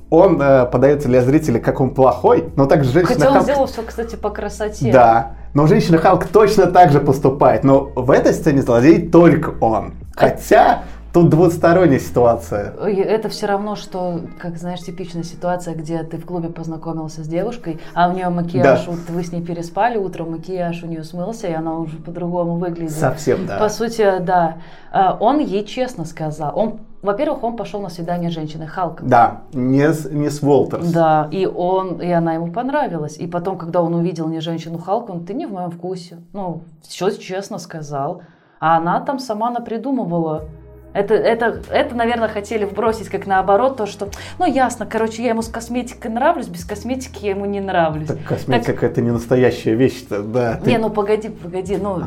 он 0.09 0.41
э, 0.41 0.65
подается 0.65 1.07
для 1.07 1.21
зрителя 1.21 1.59
как 1.59 1.81
он 1.81 1.93
плохой, 1.93 2.49
но 2.55 2.65
также 2.65 2.91
женщина 2.91 3.15
Хотя 3.15 3.29
он 3.29 3.37
Халк- 3.37 3.43
сделал 3.43 3.65
все, 3.67 3.81
кстати, 3.83 4.15
по 4.15 4.29
красоте. 4.29 4.91
Да, 4.91 5.33
но 5.53 5.67
женщина 5.67 5.97
Халк 5.97 6.27
точно 6.27 6.67
так 6.67 6.91
же 6.91 6.99
поступает. 6.99 7.63
Но 7.63 7.91
в 7.95 8.11
этой 8.11 8.33
сцене 8.33 8.61
злодей 8.61 9.07
только 9.07 9.53
он. 9.61 9.93
Хотя 10.15 10.83
тут 11.13 11.29
двусторонняя 11.29 11.99
ситуация. 11.99 12.73
Это 12.73 13.29
все 13.29 13.47
равно, 13.47 13.75
что, 13.75 14.21
как 14.39 14.57
знаешь, 14.57 14.79
типичная 14.81 15.23
ситуация, 15.23 15.73
где 15.75 16.03
ты 16.03 16.17
в 16.17 16.25
клубе 16.25 16.49
познакомился 16.49 17.23
с 17.23 17.27
девушкой, 17.27 17.79
а 17.93 18.09
у 18.09 18.13
нее 18.13 18.29
макияж, 18.29 18.85
Да. 18.85 18.91
вот 18.91 18.99
вы 19.09 19.23
с 19.23 19.31
ней 19.31 19.41
переспали, 19.41 19.97
утром 19.97 20.31
макияж 20.31 20.83
у 20.83 20.87
нее 20.87 21.03
смылся, 21.03 21.47
и 21.47 21.53
она 21.53 21.75
уже 21.77 21.97
по-другому 21.97 22.57
выглядит. 22.57 22.91
Совсем, 22.91 23.45
да. 23.45 23.57
По 23.57 23.69
сути, 23.69 24.19
да. 24.19 24.57
А, 24.91 25.17
Он 25.19 25.39
ей 25.39 25.65
честно 25.65 26.05
сказал. 26.05 26.51
Он, 26.57 26.79
во-первых, 27.01 27.43
он 27.43 27.55
пошел 27.55 27.81
на 27.81 27.89
свидание 27.89 28.29
с 28.29 28.33
женщиной 28.33 28.67
Халком. 28.67 29.07
Да, 29.07 29.41
не 29.53 29.91
с, 29.93 30.09
не 30.09 30.29
с 30.29 30.41
Уолтерс. 30.43 30.91
Да, 30.91 31.27
и 31.31 31.45
он, 31.45 32.01
и 32.01 32.09
она 32.11 32.33
ему 32.33 32.51
понравилась. 32.51 33.17
И 33.17 33.27
потом, 33.27 33.57
когда 33.57 33.81
он 33.81 33.93
увидел 33.95 34.27
не 34.27 34.39
женщину 34.41 34.77
Халк, 34.77 35.09
он, 35.09 35.25
ты 35.25 35.33
не 35.33 35.45
в 35.45 35.51
моем 35.53 35.71
вкусе. 35.71 36.17
Ну, 36.33 36.61
все 36.81 37.09
честно 37.11 37.57
сказал. 37.57 38.21
А 38.59 38.77
она 38.77 38.99
там 38.99 39.19
сама 39.19 39.49
напридумывала. 39.51 40.45
Это, 40.93 41.13
это, 41.13 41.61
это, 41.69 41.95
наверное, 41.95 42.27
хотели 42.29 42.65
вбросить 42.65 43.09
как 43.09 43.27
наоборот, 43.27 43.77
то, 43.77 43.85
что, 43.85 44.09
ну, 44.39 44.45
ясно, 44.45 44.85
короче, 44.85 45.21
я 45.23 45.29
ему 45.29 45.41
с 45.41 45.47
косметикой 45.47 46.09
нравлюсь, 46.11 46.47
без 46.47 46.65
косметики 46.65 47.25
я 47.25 47.31
ему 47.31 47.45
не 47.45 47.59
нравлюсь. 47.61 48.07
Так 48.07 48.23
косметика 48.23 48.85
это 48.87 49.01
не 49.01 49.11
настоящая 49.11 49.75
вещь-то, 49.75 50.23
да. 50.23 50.55
ты- 50.63 50.71
Не, 50.71 50.77
ну 50.79 50.89
погоди, 50.89 51.29
погоди, 51.29 51.77
ну 51.77 52.03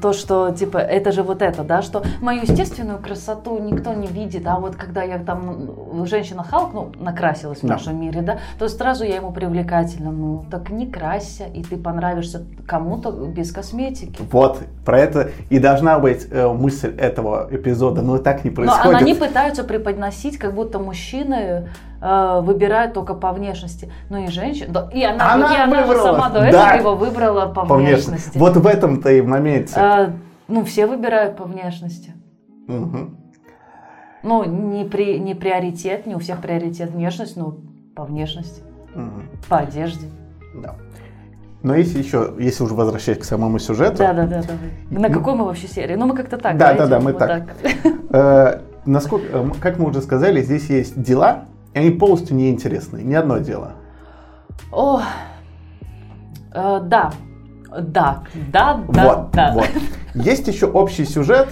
то, 0.00 0.12
что, 0.12 0.50
типа, 0.50 0.78
это 0.78 1.12
же 1.12 1.22
вот 1.22 1.42
это, 1.42 1.62
да, 1.62 1.82
что 1.82 2.02
мою 2.20 2.42
естественную 2.42 2.98
красоту 2.98 3.58
никто 3.58 3.92
не 3.94 4.06
видит, 4.06 4.46
а 4.46 4.58
вот 4.58 4.76
когда 4.76 5.02
я 5.02 5.18
там, 5.18 6.06
женщина 6.06 6.42
Халк, 6.44 6.72
ну, 6.74 6.92
накрасилась 6.98 7.58
в 7.58 7.66
Да. 7.66 7.74
нашем 7.74 8.00
мире, 8.00 8.22
да, 8.22 8.38
то 8.58 8.68
сразу 8.68 9.04
я 9.04 9.16
ему 9.16 9.32
привлекательна, 9.32 10.10
ну, 10.10 10.44
так 10.50 10.70
не 10.70 10.86
красься, 10.86 11.44
и 11.44 11.62
ты 11.62 11.76
понравишься 11.76 12.44
кому-то 12.66 13.10
без 13.10 13.52
косметики. 13.52 14.20
Вот, 14.30 14.60
про 14.84 14.98
это 15.00 15.30
и 15.50 15.58
должна 15.58 15.98
быть 15.98 16.26
э, 16.30 16.48
мысль 16.48 16.94
этого 16.98 17.48
эпизода, 17.50 18.02
но 18.02 18.18
так 18.18 18.44
не 18.44 18.50
Но 18.50 18.56
происходит. 18.56 19.00
они 19.00 19.14
пытаются 19.14 19.64
преподносить, 19.64 20.38
как 20.38 20.54
будто 20.54 20.78
мужчины 20.78 21.68
э, 22.00 22.40
выбирают 22.42 22.94
только 22.94 23.14
по 23.14 23.32
внешности. 23.32 23.90
Ну 24.10 24.24
и 24.24 24.28
женщина, 24.28 24.72
да, 24.72 24.90
и 24.92 25.02
она, 25.02 25.34
Она 25.34 25.54
и 25.54 25.60
она 25.60 25.86
же 25.86 25.96
сама 25.96 26.28
до 26.30 26.40
да. 26.40 26.74
этого 26.76 26.78
его 26.78 26.96
выбрала 26.96 27.46
по, 27.52 27.66
По 27.66 27.76
внешности. 27.76 28.10
внешности. 28.10 28.38
Вот 28.38 28.56
в 28.56 28.66
этом-то 28.66 29.10
и 29.12 29.22
моменте. 29.22 29.74
Э, 29.76 30.10
ну, 30.48 30.64
все 30.64 30.86
выбирают 30.86 31.36
по 31.36 31.44
внешности. 31.44 32.14
Мгм. 32.68 33.16
Ну, 34.22 34.44
не, 34.44 34.84
при, 34.84 35.18
не 35.18 35.34
приоритет, 35.34 36.06
не 36.06 36.14
у 36.14 36.18
всех 36.18 36.40
приоритет 36.40 36.90
внешность, 36.90 37.36
но 37.36 37.56
по 37.94 38.04
внешности, 38.04 38.62
Мгм. 38.94 39.28
по 39.48 39.58
одежде. 39.58 40.06
Да. 40.62 40.74
Но 41.62 41.74
если 41.74 41.98
еще, 41.98 42.34
если 42.38 42.62
уже 42.64 42.74
возвращаясь 42.74 43.18
к 43.18 43.24
самому 43.24 43.58
сюжету, 43.58 43.98
Да, 43.98 44.12
да, 44.12 44.26
да, 44.26 44.42
давай. 44.42 44.70
На 44.90 45.10
какой 45.10 45.34
мы 45.34 45.44
вообще 45.44 45.66
серии? 45.66 45.96
Ну, 45.96 46.06
мы 46.06 46.14
как-то 46.14 46.38
так. 46.38 46.56
Да, 46.56 46.74
да, 46.74 46.86
да, 46.86 47.00
мы 47.00 47.12
вот 47.12 47.18
так. 47.18 47.42
э, 48.10 48.60
насколько, 48.84 49.26
э, 49.38 49.50
как 49.60 49.78
мы 49.78 49.88
уже 49.88 50.00
сказали, 50.00 50.42
здесь 50.42 50.68
есть 50.70 51.00
дела, 51.00 51.44
и 51.76 51.78
они 51.78 51.90
полностью 51.90 52.34
неинтересны. 52.36 53.02
Ни 53.02 53.14
одно 53.14 53.36
дело. 53.36 53.72
О, 54.72 55.02
э, 56.54 56.80
да, 56.82 57.12
да, 57.70 58.24
да, 58.50 58.80
да, 58.88 59.04
вот, 59.04 59.30
да. 59.32 59.52
вот. 59.52 59.68
Есть 60.14 60.48
еще 60.48 60.66
общий 60.66 61.04
сюжет, 61.04 61.48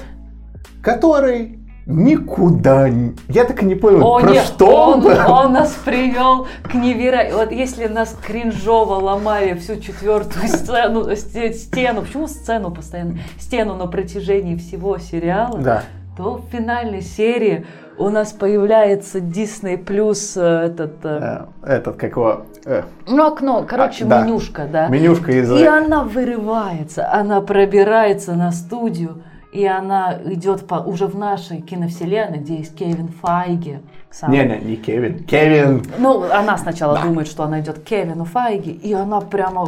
который 0.82 1.58
никуда. 1.84 2.86
Я 3.28 3.44
так 3.44 3.62
и 3.62 3.66
не 3.66 3.74
понял, 3.74 4.02
О, 4.02 4.20
про 4.20 4.30
нет, 4.30 4.44
что 4.44 4.92
он, 4.92 5.02
был. 5.02 5.10
он 5.28 5.52
нас 5.52 5.74
привел 5.84 6.46
к 6.62 6.72
невероятному... 6.72 7.44
Вот 7.44 7.52
если 7.52 7.86
нас 7.86 8.16
кринжово 8.26 8.94
ломали 8.94 9.52
всю 9.58 9.76
четвертую 9.76 10.48
сцену, 10.48 11.14
сте- 11.16 11.52
стену, 11.52 12.00
почему 12.00 12.28
сцену 12.28 12.70
постоянно? 12.70 13.18
Стену 13.38 13.74
на 13.74 13.88
протяжении 13.88 14.56
всего 14.56 14.96
сериала, 14.96 15.58
Да. 15.58 15.82
то 16.16 16.38
в 16.38 16.50
финальной 16.50 17.02
серии 17.02 17.66
у 17.98 18.08
нас 18.08 18.32
появляется 18.32 19.18
Disney 19.18 19.76
плюс 19.76 20.36
этот... 20.36 21.04
э, 21.04 21.46
Э, 21.62 21.76
Этот, 21.76 21.96
как 21.96 22.12
его... 22.12 22.42
э, 22.64 22.82
Ну, 23.06 23.26
окно, 23.26 23.64
короче, 23.68 24.04
А, 24.04 24.08
да. 24.08 24.22
менюшка, 24.22 24.66
да. 24.70 24.88
Менюшка 24.88 25.32
из... 25.32 25.50
И 25.52 25.64
она 25.64 26.02
вырывается, 26.04 27.10
она 27.12 27.40
пробирается 27.40 28.34
на 28.34 28.50
студию, 28.52 29.22
и 29.52 29.64
она 29.66 30.18
идет 30.24 30.66
по, 30.66 30.76
уже 30.76 31.06
в 31.06 31.16
нашей 31.16 31.60
киновселенной, 31.60 32.38
где 32.38 32.56
есть 32.56 32.74
Кевин 32.76 33.08
Файги. 33.22 33.78
сам. 34.10 34.32
Не-не, 34.32 34.58
не 34.58 34.74
Кевин. 34.76 35.22
Кевин! 35.24 35.82
Ну, 35.98 36.24
она 36.24 36.58
сначала 36.58 36.94
Да. 36.96 37.02
думает, 37.02 37.28
что 37.28 37.44
она 37.44 37.60
идет 37.60 37.78
к 37.78 37.84
Кевину 37.84 38.24
Файги, 38.24 38.72
и 38.72 38.92
она 38.92 39.20
прямо 39.20 39.64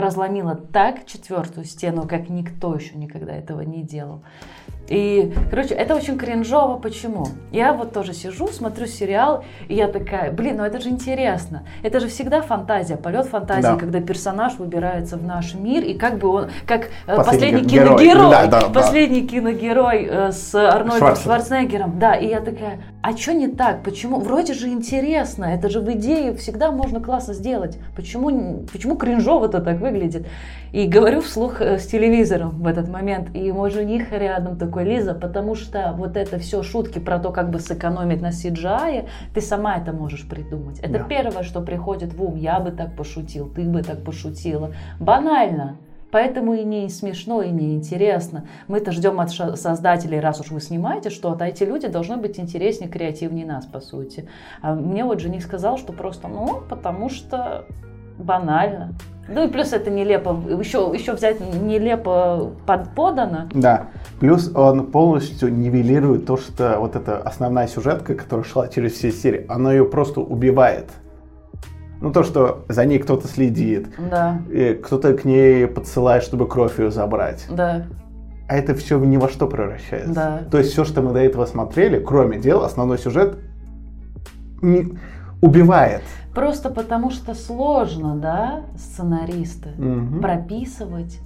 разломила 0.00 0.54
так 0.54 1.04
четвертую 1.04 1.64
стену, 1.66 2.06
как 2.08 2.30
никто 2.30 2.74
еще 2.74 2.94
никогда 2.96 3.34
этого 3.34 3.60
не 3.60 3.82
делал. 3.82 4.22
И, 4.88 5.32
короче, 5.50 5.74
это 5.74 5.94
очень 5.96 6.16
кринжово. 6.16 6.78
Почему? 6.78 7.26
Я 7.50 7.72
вот 7.72 7.92
тоже 7.92 8.12
сижу, 8.14 8.48
смотрю 8.48 8.86
сериал, 8.86 9.44
и 9.68 9.74
я 9.74 9.88
такая, 9.88 10.30
блин, 10.30 10.58
ну 10.58 10.64
это 10.64 10.80
же 10.80 10.88
интересно. 10.90 11.64
Это 11.82 12.00
же 12.00 12.08
всегда 12.08 12.40
фантазия, 12.42 12.96
полет 12.96 13.26
фантазии, 13.26 13.62
Да. 13.62 13.76
когда 13.76 14.00
персонаж 14.00 14.54
выбирается 14.58 15.16
в 15.16 15.24
наш 15.24 15.54
мир, 15.54 15.82
и 15.82 15.94
как 15.94 16.18
бы 16.18 16.28
он, 16.28 16.46
как 16.66 16.88
э, 17.06 17.16
Последний 17.16 17.62
последний 17.62 17.62
герой. 17.62 17.98
киногерой, 17.98 18.30
Да, 18.30 18.46
да, 18.46 18.60
да. 18.60 18.68
последний 18.68 19.26
киногерой 19.26 20.06
э, 20.08 20.32
с 20.32 20.54
Арнольдом 20.54 20.98
Шварценеггер. 20.98 21.22
Шварценеггером. 21.22 21.98
Да, 21.98 22.14
и 22.14 22.28
я 22.28 22.40
такая, 22.40 22.80
а 23.02 23.16
что 23.16 23.34
не 23.34 23.48
так? 23.48 23.82
Почему? 23.82 24.20
Вроде 24.20 24.54
же 24.54 24.68
интересно, 24.68 25.44
это 25.46 25.68
же 25.68 25.80
в 25.80 25.90
идее 25.92 26.34
всегда 26.34 26.70
можно 26.70 27.00
классно 27.00 27.34
сделать. 27.34 27.78
Почему, 27.96 28.64
почему 28.72 28.96
кринжово-то 28.96 29.60
так 29.60 29.78
выглядит? 29.80 30.26
И 30.72 30.86
говорю 30.86 31.22
вслух 31.22 31.60
э, 31.60 31.78
с 31.78 31.86
телевизором 31.86 32.50
в 32.62 32.66
этот 32.66 32.88
момент, 32.88 33.34
и 33.34 33.50
мой 33.52 33.70
жених 33.70 34.12
рядом 34.12 34.56
такой, 34.58 34.75
Лиза, 34.84 35.14
потому 35.14 35.54
что 35.54 35.94
вот 35.96 36.16
это 36.16 36.38
все 36.38 36.62
шутки 36.62 36.98
про 36.98 37.18
то, 37.18 37.30
как 37.30 37.50
бы 37.50 37.58
сэкономить 37.60 38.20
на 38.20 38.30
CGI, 38.30 39.08
ты 39.34 39.40
сама 39.40 39.76
это 39.76 39.92
можешь 39.92 40.28
придумать. 40.28 40.78
Это 40.80 40.98
Да. 40.98 41.04
первое, 41.04 41.42
что 41.42 41.60
приходит 41.60 42.14
в 42.14 42.22
ум. 42.22 42.36
Я 42.36 42.60
бы 42.60 42.70
так 42.70 42.96
пошутил, 42.96 43.48
ты 43.48 43.62
бы 43.62 43.82
так 43.82 44.04
пошутила. 44.04 44.72
Банально. 45.00 45.76
Поэтому 46.12 46.54
и 46.54 46.64
не 46.64 46.88
смешно, 46.88 47.42
и 47.42 47.50
не 47.50 47.74
интересно. 47.74 48.46
Мы-то 48.68 48.92
ждем 48.92 49.20
от 49.20 49.30
создателей, 49.30 50.20
раз 50.20 50.40
уж 50.40 50.50
вы 50.50 50.60
снимаете 50.60 51.10
что-то, 51.10 51.44
а 51.44 51.48
эти 51.48 51.64
люди 51.64 51.88
должны 51.88 52.16
быть 52.16 52.38
интереснее, 52.38 52.88
креативнее 52.88 53.44
нас, 53.44 53.66
по 53.66 53.80
сути. 53.80 54.28
А 54.62 54.74
мне 54.74 55.04
вот 55.04 55.20
жених 55.20 55.42
сказал, 55.42 55.78
что 55.78 55.92
просто, 55.92 56.28
ну, 56.28 56.62
потому 56.70 57.10
что 57.10 57.66
банально. 58.18 58.94
Ну 59.28 59.44
и 59.46 59.48
плюс 59.50 59.72
это 59.72 59.90
нелепо, 59.90 60.36
еще, 60.60 60.90
еще 60.94 61.12
взять 61.14 61.40
нелепо 61.40 62.52
под, 62.66 62.94
подано. 62.94 63.48
Да. 63.52 63.88
Плюс 64.20 64.50
он 64.54 64.86
полностью 64.86 65.52
нивелирует 65.52 66.26
то, 66.26 66.36
что 66.36 66.76
вот 66.78 66.94
эта 66.96 67.18
основная 67.18 67.66
сюжетка, 67.66 68.14
которая 68.14 68.44
шла 68.44 68.68
через 68.68 68.92
все 68.92 69.10
серии, 69.10 69.44
она 69.48 69.72
ее 69.72 69.84
просто 69.84 70.20
убивает. 70.20 70.90
Ну, 72.00 72.12
то, 72.12 72.22
что 72.22 72.64
за 72.68 72.84
ней 72.84 72.98
кто-то 72.98 73.26
следит, 73.26 73.88
Да, 74.10 74.40
и 74.50 74.74
кто-то 74.74 75.14
к 75.14 75.24
ней 75.24 75.66
подсылает, 75.66 76.22
чтобы 76.22 76.46
кровь 76.46 76.78
ее 76.78 76.90
забрать. 76.90 77.46
да, 77.50 77.86
А 78.48 78.56
это 78.56 78.74
все 78.74 78.98
ни 78.98 79.16
во 79.16 79.28
что 79.30 79.46
превращается. 79.48 80.12
Да. 80.14 80.40
То 80.50 80.58
есть 80.58 80.72
все, 80.72 80.84
что 80.84 81.00
мы 81.02 81.12
до 81.14 81.20
этого 81.20 81.46
смотрели, 81.46 81.98
кроме 81.98 82.38
дел, 82.38 82.62
основной 82.64 82.98
сюжет 82.98 83.38
не- 84.62 84.98
убивает. 85.40 86.02
Просто 86.36 86.68
потому 86.68 87.10
что 87.10 87.34
сложно, 87.34 88.14
да, 88.14 88.60
сценаристы, 88.76 89.70
Мгм. 89.78 90.20
прописывать 90.20 91.18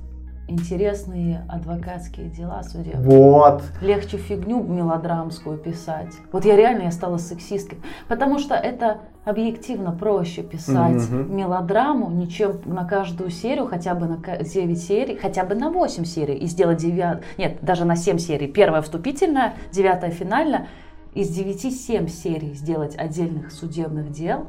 интересные 0.47 1.45
адвокатские 1.49 2.29
дела 2.29 2.63
судебные. 2.63 3.03
Вот. 3.21 3.63
Легче 3.83 4.19
фигню 4.19 4.63
мелодрамскую 4.63 5.59
писать. 5.59 6.13
Вот 6.31 6.45
я 6.45 6.55
реально 6.55 6.83
я 6.85 6.91
стала 6.93 7.17
сексисткой. 7.19 7.79
Потому 8.09 8.39
что 8.39 8.55
это 8.55 8.99
объективно 9.25 9.91
проще 9.91 10.43
писать 10.45 11.09
Мгм. 11.11 11.37
мелодраму, 11.37 12.09
ничем 12.11 12.61
на 12.65 12.85
каждую 12.85 13.31
серию, 13.31 13.67
хотя 13.67 13.95
бы 13.97 14.07
на 14.07 14.17
ка- 14.17 14.45
9 14.45 14.79
серий, 14.81 15.17
хотя 15.17 15.45
бы 15.45 15.57
на 15.57 15.71
8 15.71 16.05
серий, 16.05 16.37
и 16.37 16.47
сделать 16.47 16.79
9... 16.79 17.19
Нет, 17.37 17.59
даже 17.63 17.85
на 17.85 17.97
7 17.97 18.19
серий. 18.19 18.47
Первая 18.47 18.81
вступительная, 18.83 19.55
девятая 19.73 20.11
финальная. 20.13 20.69
Из 21.15 21.37
9-7 21.37 22.07
серий 22.09 22.55
сделать 22.55 22.95
отдельных 22.97 23.51
судебных 23.51 24.13
дел, 24.13 24.47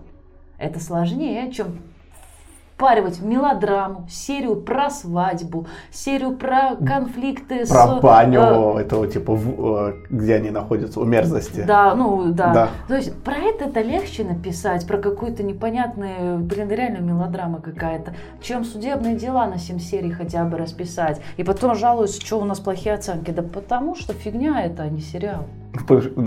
это 0.61 0.79
сложнее, 0.79 1.51
чем 1.51 1.79
впаривать 2.81 3.21
мелодраму, 3.21 4.07
серию 4.09 4.55
про 4.55 4.89
свадьбу, 4.89 5.67
серию 5.91 6.35
про 6.35 6.75
конфликты 6.75 7.63
с... 7.63 7.69
Про 7.69 7.97
э, 7.97 8.01
баню 8.01 8.77
этого 8.79 9.05
типа, 9.05 9.35
в- 9.35 9.89
э, 9.89 9.93
где 10.09 10.35
они 10.37 10.49
находятся, 10.49 10.99
у 10.99 11.03
мерзости. 11.05 11.61
да, 11.61 11.93
ну 11.93 12.31
да. 12.33 12.53
Да. 12.53 12.69
То 12.87 12.95
есть 12.95 13.15
про 13.23 13.35
это 13.35 13.65
это 13.65 13.81
легче 13.81 14.23
написать, 14.23 14.87
про 14.87 14.97
какую-то 14.97 15.43
непонятную, 15.43 16.39
блин, 16.39 16.69
реально 16.69 17.03
мелодрама 17.03 17.61
какая-то, 17.61 18.15
чем 18.41 18.65
судебные 18.65 19.15
дела 19.15 19.45
на 19.45 19.59
7 19.59 19.77
серий 19.77 20.11
хотя 20.11 20.43
бы 20.43 20.57
расписать. 20.57 21.21
И 21.37 21.43
потом 21.43 21.75
жалуются, 21.75 22.19
что 22.19 22.39
у 22.39 22.45
нас 22.45 22.59
плохие 22.59 22.95
оценки. 22.95 23.29
Да 23.29 23.43
потому 23.43 23.93
что 23.93 24.13
фигня 24.13 24.59
это, 24.59 24.81
а 24.81 24.89
не 24.89 25.01
сериал. 25.01 25.45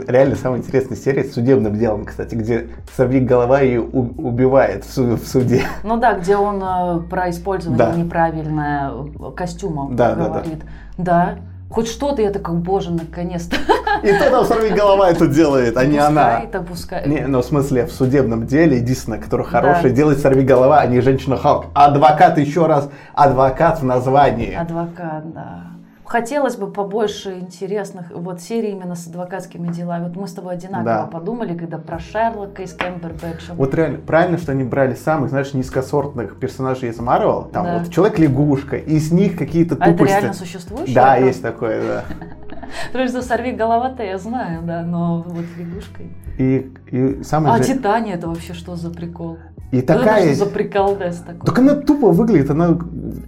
Реально 0.09 0.37
самая 0.37 0.61
интересная 0.61 0.97
серия 0.97 1.25
с 1.25 1.33
судебным 1.35 1.79
делом, 1.79 2.05
кстати, 2.05 2.35
где 2.35 2.69
сорви 2.97 3.21
голова 3.21 3.61
ее 3.61 3.83
убивает 3.83 4.85
в, 4.85 4.93
су- 4.93 5.17
в 5.17 5.27
суде. 5.27 5.63
Ну 5.83 5.97
да, 5.99 6.15
где 6.19 6.37
он 6.37 6.63
э, 6.63 7.01
про 7.09 7.31
использование 7.31 7.79
Да. 7.79 7.95
неправильное 7.95 8.91
э, 8.91 9.31
костюмов 9.37 9.95
Да, 9.95 10.15
да, 10.15 10.23
да. 10.25 10.29
говорит. 10.31 10.63
Да. 10.97 11.35
Хоть 11.71 11.89
что-то, 11.89 12.23
я 12.23 12.31
такая, 12.31 12.55
боже, 12.57 12.93
наконец-то. 12.93 13.57
И 14.03 14.13
кто 14.13 14.31
там 14.31 14.45
сорви 14.45 14.71
голова 14.71 15.11
это 15.11 15.27
делает, 15.27 15.77
а 15.77 15.85
не 15.85 15.99
она. 15.99 16.43
Пускай. 16.69 17.07
Не, 17.09 17.27
ну 17.27 17.41
в 17.41 17.45
смысле, 17.45 17.87
в 17.87 17.93
судебном 17.93 18.47
деле 18.47 18.77
единственное, 18.79 19.19
которое 19.19 19.45
Да. 19.45 19.51
хорошее, 19.51 19.93
делает 19.93 20.21
сорви 20.21 20.45
голова, 20.45 20.81
а 20.81 20.87
не 20.87 21.01
женщина 21.01 21.37
Халк. 21.37 21.67
Адвокат 21.75 22.39
еще 22.39 22.67
раз, 22.67 22.89
адвокат 23.15 23.81
в 23.81 23.85
названии. 23.85 24.55
Адвокат, 24.55 25.33
да. 25.33 25.63
Хотелось 26.05 26.57
бы 26.57 26.71
побольше 26.71 27.39
интересных 27.39 28.11
вот 28.11 28.41
серий 28.41 28.71
именно 28.73 28.95
с 28.95 29.07
адвокатскими 29.07 29.69
делами. 29.69 30.05
Вот 30.05 30.17
мы 30.17 30.29
с 30.29 30.33
тобой 30.35 30.55
одинаково 30.55 30.85
Да. 30.85 31.07
подумали, 31.07 31.57
когда 31.57 31.79
про 31.79 31.99
Шерлока 31.99 32.63
из 32.63 32.75
Кембербэтча. 32.75 33.55
Вот 33.55 33.75
реально, 33.75 33.99
правильно, 33.99 34.37
что 34.39 34.53
они 34.53 34.65
брали 34.65 34.95
самых, 34.95 35.31
знаешь, 35.31 35.55
низкосортных 35.55 36.37
персонажей 36.39 36.91
из 36.91 36.99
Марвел. 37.01 37.49
Там 37.53 37.65
Да. 37.65 37.79
вот 37.79 37.91
Человек-лягушка, 37.91 38.77
и 38.77 38.97
из 38.97 39.11
них 39.13 39.37
какие-то 39.39 39.77
а 39.81 39.85
это 39.89 39.93
тупости. 39.93 40.13
реально 40.13 40.35
существующее? 40.35 40.95
Да, 40.95 41.17
это? 41.17 41.27
есть 41.27 41.43
такое, 41.43 41.83
да. 41.83 42.05
Потому 42.93 43.09
что 43.09 43.23
сорви 43.23 43.53
голова-то 43.53 44.03
я 44.03 44.19
знаю, 44.19 44.63
да, 44.63 44.83
но 44.83 45.23
вот 45.27 45.45
лягушкой. 45.57 46.13
И, 46.39 46.73
и 46.91 47.23
самое 47.23 47.55
А 47.55 47.59
же- 47.59 47.65
Титания 47.75 48.15
это 48.17 48.29
вообще 48.29 48.53
что 48.53 48.77
за 48.77 48.91
прикол? 48.91 49.39
И 49.71 49.83
такая... 49.83 50.35
что 50.35 50.45
за 50.45 50.51
приколдес 50.51 51.17
такой? 51.19 51.41
Так 51.47 51.59
она 51.59 51.75
тупо 51.75 52.11
выглядит, 52.13 52.51
она... 52.51 52.79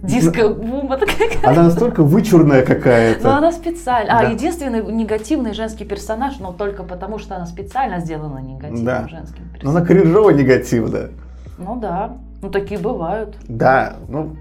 Диско-бумба 0.03 0.97
такая. 0.99 1.29
Она 1.43 1.63
настолько 1.63 2.03
вычурная 2.03 2.63
какая-то. 2.65 3.23
Но 3.27 3.35
она 3.37 3.51
специально. 3.51 4.17
А, 4.17 4.21
Да. 4.23 4.29
единственный 4.29 4.81
негативный 4.81 5.53
женский 5.53 5.83
персонаж, 5.83 6.39
но 6.39 6.53
только 6.53 6.83
потому, 6.83 7.17
что 7.19 7.35
она 7.35 7.45
специально 7.45 7.99
сделана 7.99 8.39
негативным 8.39 8.85
Да. 8.85 9.07
женским 9.09 9.43
Но 9.45 9.53
персонажем. 9.53 9.69
она 9.77 9.85
кринжово 9.85 10.29
негативная. 10.29 11.09
Ну 11.57 11.75
да. 11.79 12.17
Ну 12.41 12.49
такие 12.49 12.79
бывают. 12.79 13.35
Да, 13.49 13.95
ну 14.07 14.37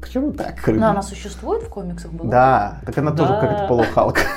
почему 0.00 0.32
так? 0.32 0.54
Но 0.68 0.90
она 0.90 1.02
существует 1.02 1.62
в 1.64 1.68
комиксах 1.70 2.12
была? 2.12 2.30
Да, 2.30 2.80
так 2.86 2.98
она 2.98 3.10
тоже 3.10 3.32
Да. 3.32 3.40
как-то 3.40 3.66
полухалк. 3.66 4.18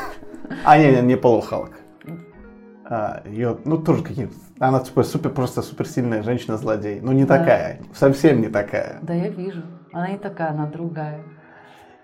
А, 0.66 0.78
не, 0.78 0.92
не, 0.92 1.02
не 1.02 1.16
полухалк. 1.16 1.72
А, 2.86 3.22
ее, 3.26 3.58
ну, 3.64 3.78
тоже 3.78 4.04
какие-то... 4.04 4.34
Она 4.62 4.80
типа 4.80 5.02
супер, 5.04 5.32
просто 5.32 5.62
суперсильная 5.64 6.22
женщина-злодей. 6.22 7.00
Ну, 7.02 7.12
не 7.14 7.26
Да. 7.26 7.40
такая, 7.40 7.80
совсем 7.96 8.42
не 8.42 8.48
такая. 8.48 9.00
Да, 9.02 9.14
я 9.14 9.30
вижу. 9.30 9.64
Она 9.92 10.10
не 10.10 10.18
такая, 10.20 10.52
она 10.52 10.68
другая. 10.68 11.20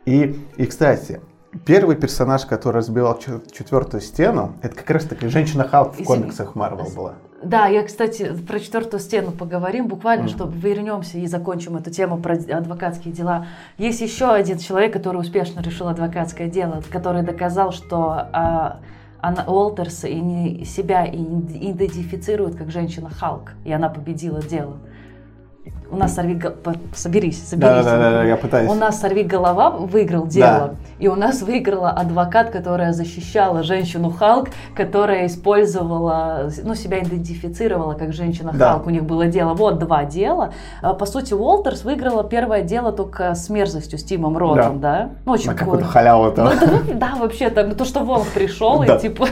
И, 0.05 0.35
и, 0.57 0.65
кстати, 0.65 1.21
первый 1.65 1.95
персонаж, 1.95 2.45
который 2.45 2.77
разбивал 2.77 3.17
четвертую 3.51 4.01
стену, 4.01 4.55
это 4.63 4.75
как 4.75 4.89
раз 4.89 5.03
таки 5.03 5.27
женщина-халк 5.27 5.91
в 5.91 6.01
Извини. 6.01 6.07
комиксах 6.07 6.55
Марвел 6.55 6.89
была. 6.95 7.13
Да, 7.43 7.67
я, 7.67 7.83
кстати, 7.83 8.33
про 8.47 8.59
четвертую 8.59 8.99
стену 8.99 9.31
поговорим, 9.31 9.87
буквально, 9.87 10.23
Мгм. 10.23 10.31
чтобы 10.31 10.57
вернемся 10.57 11.19
и 11.19 11.27
закончим 11.27 11.77
эту 11.77 11.91
тему 11.91 12.17
про 12.17 12.33
адвокатские 12.33 13.13
дела. 13.13 13.45
Есть 13.77 14.01
еще 14.01 14.31
один 14.33 14.57
человек, 14.57 14.91
который 14.93 15.17
успешно 15.17 15.61
решил 15.61 15.87
адвокатское 15.89 16.47
дело, 16.47 16.81
который 16.91 17.21
доказал, 17.21 17.71
что 17.71 18.27
а, 18.33 18.79
она, 19.21 19.43
Уолтерс 19.45 20.03
и 20.05 20.15
не- 20.15 20.63
себя 20.65 21.05
и- 21.05 21.17
идентифицирует 21.17 22.55
как 22.55 22.71
женщина 22.71 23.09
Халк, 23.09 23.53
и 23.65 23.71
она 23.71 23.89
победила 23.89 24.41
дело. 24.41 24.77
У 25.89 25.95
нас 25.97 26.15
сорви 26.15 26.33
го- 26.35 26.73
соберись, 26.93 27.47
соберись. 27.47 27.85
Да-да-да, 27.85 28.23
я 28.23 28.35
пытаюсь. 28.37 28.69
У 28.69 28.75
нас 28.75 28.99
сорви 28.99 29.23
голова 29.23 29.69
выиграл 29.69 30.27
дело, 30.27 30.75
и 30.99 31.07
у 31.07 31.15
нас 31.15 31.41
выиграла 31.41 31.91
адвокат, 31.91 32.49
которая 32.49 32.91
защищала 32.93 33.63
женщину 33.63 34.09
Халк, 34.11 34.49
которая 34.75 35.27
использовала, 35.27 36.49
ну, 36.63 36.75
себя 36.75 36.99
идентифицировала 36.99 37.93
как 37.93 38.13
женщина 38.13 38.51
Да. 38.53 38.71
Халк. 38.73 38.87
У 38.87 38.89
них 38.89 39.03
было 39.03 39.27
дело, 39.27 39.53
вот 39.53 39.79
два 39.79 40.03
дела. 40.03 40.51
А, 40.81 40.93
По 40.93 41.05
сути, 41.05 41.33
Уолтерс 41.33 41.83
выиграла 41.83 42.23
первое 42.23 42.61
дело 42.61 42.91
только 42.91 43.33
с 43.35 43.49
мерзостью, 43.49 43.97
с 43.99 44.03
Тимом 44.03 44.37
Ротом, 44.37 44.79
да? 44.79 45.09
Ну, 45.25 45.31
очень 45.33 45.51
На 45.51 45.55
какую-то 45.55 45.85
халяву 45.85 46.31
там. 46.31 46.45
Ну, 46.47 46.51
ну, 46.87 46.93
да, 46.95 47.15
вообще, 47.19 47.49
там, 47.49 47.71
то, 47.75 47.85
что 47.85 48.01
Вонг 48.01 48.27
пришел 48.27 48.83
Да. 48.83 48.95
и 48.95 48.99
типа... 48.99 49.27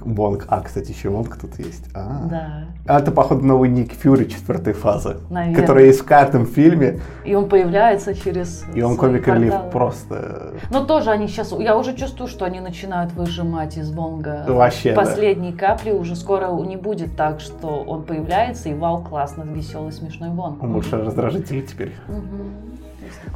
Вонг. 0.00 0.46
А, 0.48 0.60
кстати, 0.60 0.90
еще 0.90 1.08
Вонг 1.08 1.36
тут 1.36 1.58
есть. 1.58 1.84
А. 1.94 2.26
Да, 2.30 2.64
А 2.86 3.00
это, 3.00 3.10
походу, 3.10 3.44
новый 3.44 3.68
Ник 3.68 3.92
Фьюри 3.92 4.24
четвертой 4.24 4.72
фазы. 4.72 5.16
Наверное. 5.30 5.60
Который 5.60 5.86
есть 5.86 6.00
в 6.00 6.04
каждом 6.04 6.46
фильме. 6.46 7.00
и 7.24 7.34
он 7.34 7.48
появляется 7.48 8.14
через 8.14 8.64
И 8.74 8.82
он 8.82 8.96
комик 8.96 9.26
релиф 9.28 9.54
просто... 9.72 10.54
Но 10.70 10.84
тоже 10.84 11.10
они 11.10 11.28
сейчас, 11.28 11.52
я 11.52 11.76
уже 11.76 11.94
чувствую, 11.94 12.28
что 12.28 12.44
они 12.44 12.60
начинают 12.60 13.12
выжимать 13.12 13.76
из 13.76 13.90
Вонга 13.90 14.44
Вообще, 14.48 14.94
да. 14.94 15.00
последние 15.02 15.52
капли. 15.52 15.90
Уже 15.90 16.16
скоро 16.16 16.50
не 16.64 16.76
будет 16.76 17.16
так, 17.16 17.40
что 17.40 17.82
он 17.86 18.02
появляется 18.02 18.68
и 18.68 18.74
вау, 18.74 19.02
классно, 19.02 19.42
веселый, 19.42 19.92
смешной 19.92 20.30
Вонг. 20.30 20.62
Он 20.62 20.72
больше 20.72 20.96
раздражитель 20.96 21.66
теперь. 21.66 21.92
Мгм. 22.08 22.79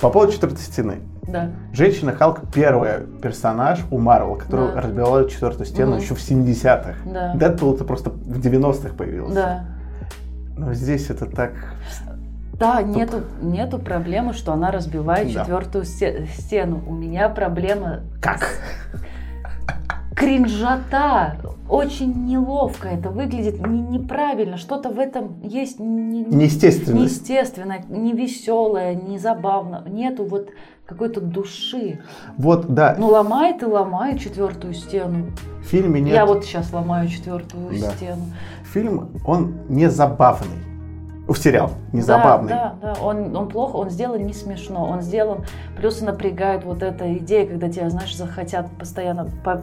По 0.00 0.10
поводу 0.10 0.32
четвертой 0.32 0.58
стены. 0.60 1.00
Да. 1.22 1.50
Женщина 1.72 2.12
Халк 2.12 2.40
первый 2.52 3.06
персонаж 3.22 3.80
у 3.90 3.98
Марвел, 3.98 4.36
который 4.36 4.72
Да. 4.74 4.80
разбивала 4.82 5.28
четвертую 5.28 5.66
стену 5.66 5.92
Мгм. 5.92 6.00
еще 6.00 6.14
в 6.14 6.20
70-х. 6.20 6.94
Да. 7.06 7.34
Дэдпул 7.34 7.74
это 7.74 7.84
просто 7.84 8.10
в 8.10 8.38
90-х 8.40 8.94
появился. 8.94 9.34
Да. 9.34 9.64
Но 10.56 10.74
здесь 10.74 11.08
это 11.10 11.26
так... 11.26 11.52
Да, 12.58 12.82
нету, 12.82 13.22
нету 13.42 13.78
проблемы, 13.80 14.32
что 14.32 14.52
она 14.52 14.70
разбивает 14.70 15.32
Да. 15.32 15.40
четвертую 15.40 15.84
сте- 15.84 16.26
стену. 16.38 16.82
У 16.86 16.92
меня 16.92 17.28
проблема 17.28 18.00
Как? 18.20 18.46
Кринжата. 20.14 21.36
Очень 21.68 22.26
неловко 22.26 22.88
это 22.88 23.08
выглядит 23.10 23.66
не- 23.66 23.80
неправильно. 23.80 24.56
Что-то 24.56 24.90
в 24.90 24.98
этом 24.98 25.40
есть 25.42 25.78
не- 25.80 26.24
Неестественность. 26.24 27.00
неестественно, 27.02 27.76
не 27.88 28.12
веселое, 28.12 28.94
не 28.94 29.18
забавно. 29.18 29.82
Нету 29.86 30.24
вот 30.24 30.50
какой-то 30.86 31.20
души. 31.22 32.00
Вот, 32.36 32.66
да, 32.68 32.94
Ну, 32.98 33.08
ломает 33.08 33.62
и 33.62 33.66
ломает 33.66 34.20
четвертую 34.20 34.74
стену. 34.74 35.26
в 35.62 35.66
фильме 35.66 36.00
нет... 36.02 36.12
Я 36.12 36.26
вот 36.26 36.44
сейчас 36.44 36.72
ломаю 36.72 37.08
четвертую 37.08 37.70
Да. 37.80 37.90
стену. 37.92 38.22
Фильм, 38.72 39.08
он 39.26 39.54
не 39.70 39.88
забавный. 39.88 40.58
В 41.26 41.36
сериал, 41.36 41.70
не 41.92 42.02
Да. 42.02 42.18
Да, 42.48 42.74
да, 42.82 42.94
он, 43.02 43.34
он 43.34 43.48
плохо, 43.48 43.76
он 43.76 43.88
сделан 43.88 44.26
не 44.26 44.34
смешно, 44.34 44.84
он 44.84 45.00
сделан, 45.00 45.38
плюс 45.74 46.02
напрягает 46.02 46.64
вот 46.64 46.82
эта 46.82 47.16
идея, 47.16 47.46
когда 47.46 47.70
тебя, 47.70 47.88
знаешь, 47.88 48.14
захотят 48.14 48.66
постоянно 48.78 49.28
по- 49.42 49.62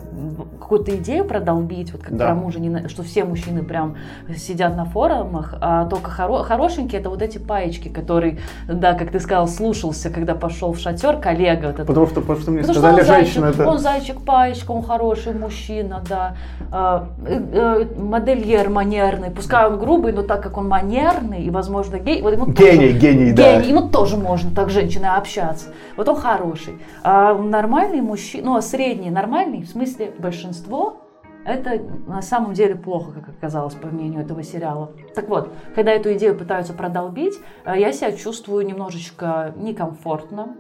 какую-то 0.60 0.96
идею 0.96 1.24
продолбить, 1.24 1.92
вот 1.94 2.02
как 2.02 2.18
Да. 2.18 2.26
про 2.26 2.34
мужа, 2.34 2.60
не 2.60 2.88
что 2.88 3.04
все 3.04 3.26
мужчины 3.26 3.62
прям 3.62 3.96
сидят 4.36 4.76
на 4.76 4.86
форумах, 4.86 5.54
а 5.62 5.86
только 5.86 6.10
хоро- 6.10 6.44
хорошенькие 6.44 7.00
это 7.00 7.12
вот 7.12 7.22
эти 7.22 7.38
паечки, 7.38 7.90
который, 7.90 8.40
да, 8.68 8.94
как 8.96 9.12
ты 9.12 9.20
сказал, 9.20 9.48
слушался, 9.48 10.10
когда 10.10 10.34
пошел 10.34 10.74
в 10.74 10.80
шатер, 10.80 11.18
коллега 11.18 11.68
вот 11.68 11.76
этот. 11.76 11.86
Потому 11.88 12.08
что, 12.08 12.22
потому 12.22 12.40
что 12.40 12.50
мне 12.50 12.62
Потому 12.62 12.74
что 12.74 12.82
сказали, 12.82 13.02
он 13.02 13.06
зайчик, 13.06 13.34
женщина 13.34 13.46
это... 13.46 13.70
он 13.70 13.78
зайчик, 13.78 14.22
паечка, 14.26 14.72
он 14.72 14.82
хороший 14.82 15.34
мужчина, 15.34 16.02
да. 16.10 16.36
А, 16.72 17.10
э, 17.24 17.40
э, 17.54 18.02
модельер 18.02 18.70
манерный. 18.70 19.30
Пускай 19.30 19.68
он 19.68 19.78
грубый, 19.78 20.12
но 20.12 20.24
так 20.24 20.42
как 20.42 20.58
он 20.58 20.68
манерный 20.68 21.51
и, 21.52 21.54
возможно, 21.54 22.00
гей, 22.00 22.22
вот 22.22 22.34
ему 22.34 22.46
Гений, 22.46 22.94
тоже, 22.94 23.00
гений, 23.00 23.34
да. 23.34 23.60
гений, 23.60 23.70
ему 23.70 23.90
тоже 23.90 24.18
можно 24.18 24.50
так 24.56 24.70
с 24.70 24.74
женщиной 24.74 25.10
общаться. 25.10 25.74
Вот 25.98 26.08
он 26.08 26.16
хороший. 26.16 26.80
А 27.04 27.36
нормальный 27.36 28.02
мужчина, 28.02 28.46
ну, 28.46 28.56
а 28.56 28.62
средний 28.62 29.12
нормальный, 29.12 29.64
в 29.64 29.70
смысле 29.70 30.14
большинство, 30.18 31.02
это 31.46 31.82
на 32.08 32.22
самом 32.22 32.54
деле 32.54 32.76
плохо, 32.76 33.12
как 33.12 33.30
оказалось, 33.30 33.74
по 33.74 33.88
мнению 33.88 34.22
этого 34.22 34.44
сериала. 34.44 34.92
Так 35.16 35.28
вот, 35.28 35.50
когда 35.76 35.92
эту 35.92 36.14
идею 36.14 36.38
пытаются 36.38 36.74
продолбить, 36.74 37.34
э, 37.66 37.80
я 37.80 37.92
себя 37.92 38.12
чувствую 38.12 38.66
немножечко 38.66 39.54
некомфортно, 39.58 40.56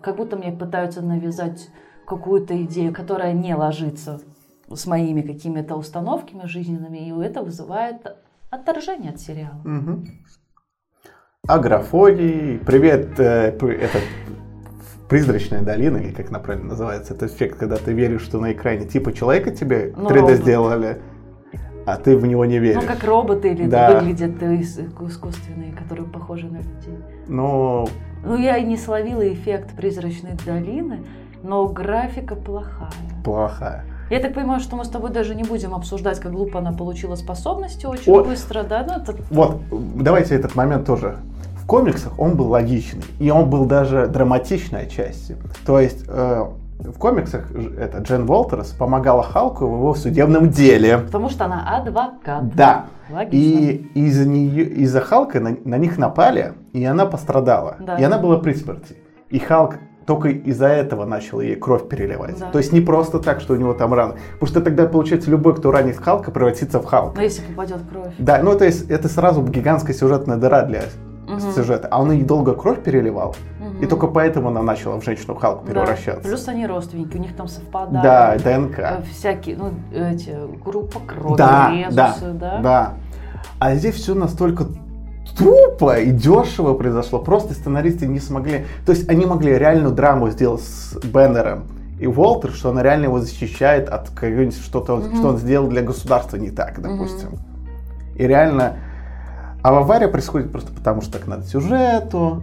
как 0.00 0.16
будто 0.16 0.36
мне 0.36 0.52
пытаются 0.52 1.02
навязать 1.02 1.68
какую-то 2.06 2.60
идею, 2.64 2.94
которая 2.94 3.32
не 3.32 3.54
ложится 3.54 4.20
с 4.68 4.86
моими 4.86 5.20
какими-то 5.20 5.76
установками 5.76 6.46
жизненными, 6.46 6.98
и 6.98 7.24
это 7.24 7.42
вызывает 7.42 8.16
отторжение 8.50 9.10
от 9.12 9.20
сериала. 9.20 9.60
Мгм. 9.64 10.06
Агрофоний. 11.46 12.58
Привет, 12.58 13.18
э, 13.20 13.52
п- 13.52 13.72
это 13.72 13.98
призрачная 15.08 15.62
долина, 15.62 15.98
или 15.98 16.12
как 16.12 16.30
она 16.30 16.40
правильно 16.40 16.70
называется, 16.70 17.14
это 17.14 17.26
эффект, 17.26 17.58
когда 17.58 17.76
ты 17.76 17.92
веришь, 17.92 18.22
что 18.22 18.40
на 18.40 18.52
экране 18.52 18.86
типа 18.86 19.12
человека 19.12 19.52
тебе 19.52 19.92
Ну, 19.96 20.08
3D 20.08 20.20
робот. 20.20 20.36
сделали, 20.38 21.00
а 21.86 21.96
ты 21.96 22.16
в 22.16 22.26
него 22.26 22.44
не 22.44 22.58
веришь. 22.58 22.82
Ну, 22.82 22.88
как 22.88 23.04
роботы 23.04 23.48
или 23.52 23.68
Да. 23.68 24.00
выглядят 24.00 24.42
ис- 24.42 25.06
искусственные, 25.08 25.72
которые 25.72 26.08
похожи 26.08 26.46
на 26.46 26.56
людей. 26.56 26.98
Ну, 27.28 27.86
Ну, 28.24 28.36
я 28.36 28.56
и 28.56 28.64
не 28.64 28.76
словила 28.76 29.32
эффект 29.32 29.76
призрачной 29.76 30.32
долины, 30.44 31.06
но 31.44 31.68
графика 31.68 32.34
плохая. 32.34 32.90
плохая. 33.24 33.84
Я 34.10 34.20
так 34.20 34.34
понимаю, 34.34 34.60
что 34.60 34.76
мы 34.76 34.84
с 34.84 34.88
тобой 34.88 35.10
даже 35.10 35.34
не 35.34 35.42
будем 35.42 35.74
обсуждать, 35.74 36.20
как 36.20 36.32
глупо 36.32 36.60
она 36.60 36.72
получила 36.72 37.16
способности 37.16 37.86
очень 37.86 38.12
О. 38.12 38.22
быстро, 38.22 38.62
да? 38.62 38.84
Ну, 38.86 38.94
это 39.02 39.16
Вот, 39.30 39.60
давайте 39.96 40.34
этот 40.36 40.54
момент 40.54 40.86
тоже. 40.86 41.16
В 41.62 41.66
комиксах 41.66 42.16
он 42.18 42.36
был 42.36 42.48
логичный, 42.48 43.02
и 43.18 43.30
он 43.30 43.50
был 43.50 43.64
даже 43.64 44.06
драматичной 44.06 44.88
частью. 44.88 45.38
То 45.66 45.80
есть 45.80 46.04
э, 46.06 46.44
в 46.78 46.98
комиксах 46.98 47.50
это 47.50 47.98
Джен 47.98 48.30
Уолтерс 48.30 48.68
помогала 48.68 49.24
Халку 49.24 49.66
в 49.66 49.74
его 49.74 49.94
судебном 49.94 50.50
деле. 50.50 50.98
потому 50.98 51.28
что 51.28 51.46
она 51.46 51.76
адвокат. 51.76 52.54
Да. 52.54 52.84
Логично. 53.10 53.36
И 53.36 53.88
из-за 53.94 54.28
нее, 54.28 54.64
из-за 54.64 55.00
Халка 55.00 55.40
на, 55.40 55.56
на 55.64 55.78
них 55.78 55.98
напали, 55.98 56.54
и 56.72 56.84
она 56.84 57.06
пострадала. 57.06 57.76
Да. 57.80 57.96
И 57.96 58.04
она 58.04 58.18
была 58.18 58.38
при 58.38 58.52
смерти. 58.52 58.96
И 59.30 59.40
Халк 59.40 59.78
только 60.06 60.28
из-за 60.28 60.68
этого 60.68 61.04
начал 61.04 61.40
ей 61.40 61.56
кровь 61.56 61.88
переливать. 61.88 62.38
Да. 62.38 62.50
То 62.50 62.58
есть 62.58 62.72
не 62.72 62.80
просто 62.80 63.18
так, 63.18 63.40
что 63.40 63.54
у 63.54 63.56
него 63.56 63.74
там 63.74 63.92
раны. 63.92 64.14
Потому 64.34 64.48
что 64.48 64.60
тогда, 64.60 64.86
получается, 64.86 65.30
любой, 65.30 65.54
кто 65.56 65.70
ранит 65.72 65.96
Халка, 65.98 66.30
превратится 66.30 66.78
в 66.80 66.84
Халка. 66.86 67.16
Но 67.16 67.22
если 67.22 67.42
попадет 67.42 67.80
кровь. 67.90 68.14
Да, 68.18 68.40
ну 68.42 68.56
то 68.56 68.64
есть 68.64 68.88
это 68.88 69.08
сразу 69.08 69.42
гигантская 69.42 69.94
сюжетная 69.94 70.36
дыра 70.36 70.62
для 70.62 70.82
Мгм. 71.26 71.40
сюжета. 71.40 71.88
А 71.90 72.00
он 72.00 72.12
ей 72.12 72.22
долго 72.22 72.54
кровь 72.54 72.82
переливал, 72.84 73.34
и 73.80 73.86
только 73.86 74.06
поэтому 74.06 74.48
она 74.48 74.62
начала 74.62 75.00
в 75.00 75.04
женщину 75.04 75.34
Халку 75.34 75.66
Да. 75.66 75.72
превращаться. 75.72 76.22
Плюс 76.22 76.46
они 76.46 76.66
родственники, 76.68 77.16
у 77.16 77.20
них 77.20 77.34
там 77.34 77.48
совпадают. 77.48 78.02
Да, 78.02 78.36
Э, 78.36 78.38
ДНК. 78.38 79.04
Всякие, 79.10 79.56
ну, 79.56 79.70
эти, 79.92 80.36
группа 80.64 81.00
крови, 81.00 81.36
Да, 81.36 81.72
резусы, 81.72 82.30
да? 82.32 82.60
Да. 82.62 82.92
А 83.58 83.74
здесь 83.74 83.96
все 83.96 84.14
настолько 84.14 84.66
тупо 85.36 85.98
и 85.98 86.10
дешево 86.10 86.74
произошло. 86.74 87.18
Просто 87.18 87.54
сценаристы 87.54 88.06
не 88.06 88.20
смогли. 88.20 88.66
То 88.84 88.92
есть 88.92 89.08
они 89.08 89.26
могли 89.26 89.58
реальную 89.58 89.94
драму 89.94 90.30
сделать 90.30 90.62
с 90.62 90.96
Беннером 91.04 91.64
и 92.00 92.06
Уолтер, 92.06 92.52
что 92.52 92.70
она 92.70 92.82
реально 92.82 93.04
его 93.04 93.20
защищает 93.20 93.88
от 93.88 94.10
какого-нибудь 94.10 94.56
что-то, 94.56 94.96
Мгм. 94.96 95.16
что 95.16 95.28
он 95.28 95.38
сделал 95.38 95.68
для 95.68 95.82
государства 95.82 96.36
не 96.36 96.50
так, 96.50 96.80
допустим. 96.80 97.30
И 98.14 98.26
реально... 98.26 98.76
А 99.62 99.70
авария 99.76 100.08
происходит 100.08 100.52
просто 100.52 100.72
потому, 100.72 101.00
что 101.00 101.12
так 101.18 101.26
надо 101.26 101.42
сюжету. 101.44 102.42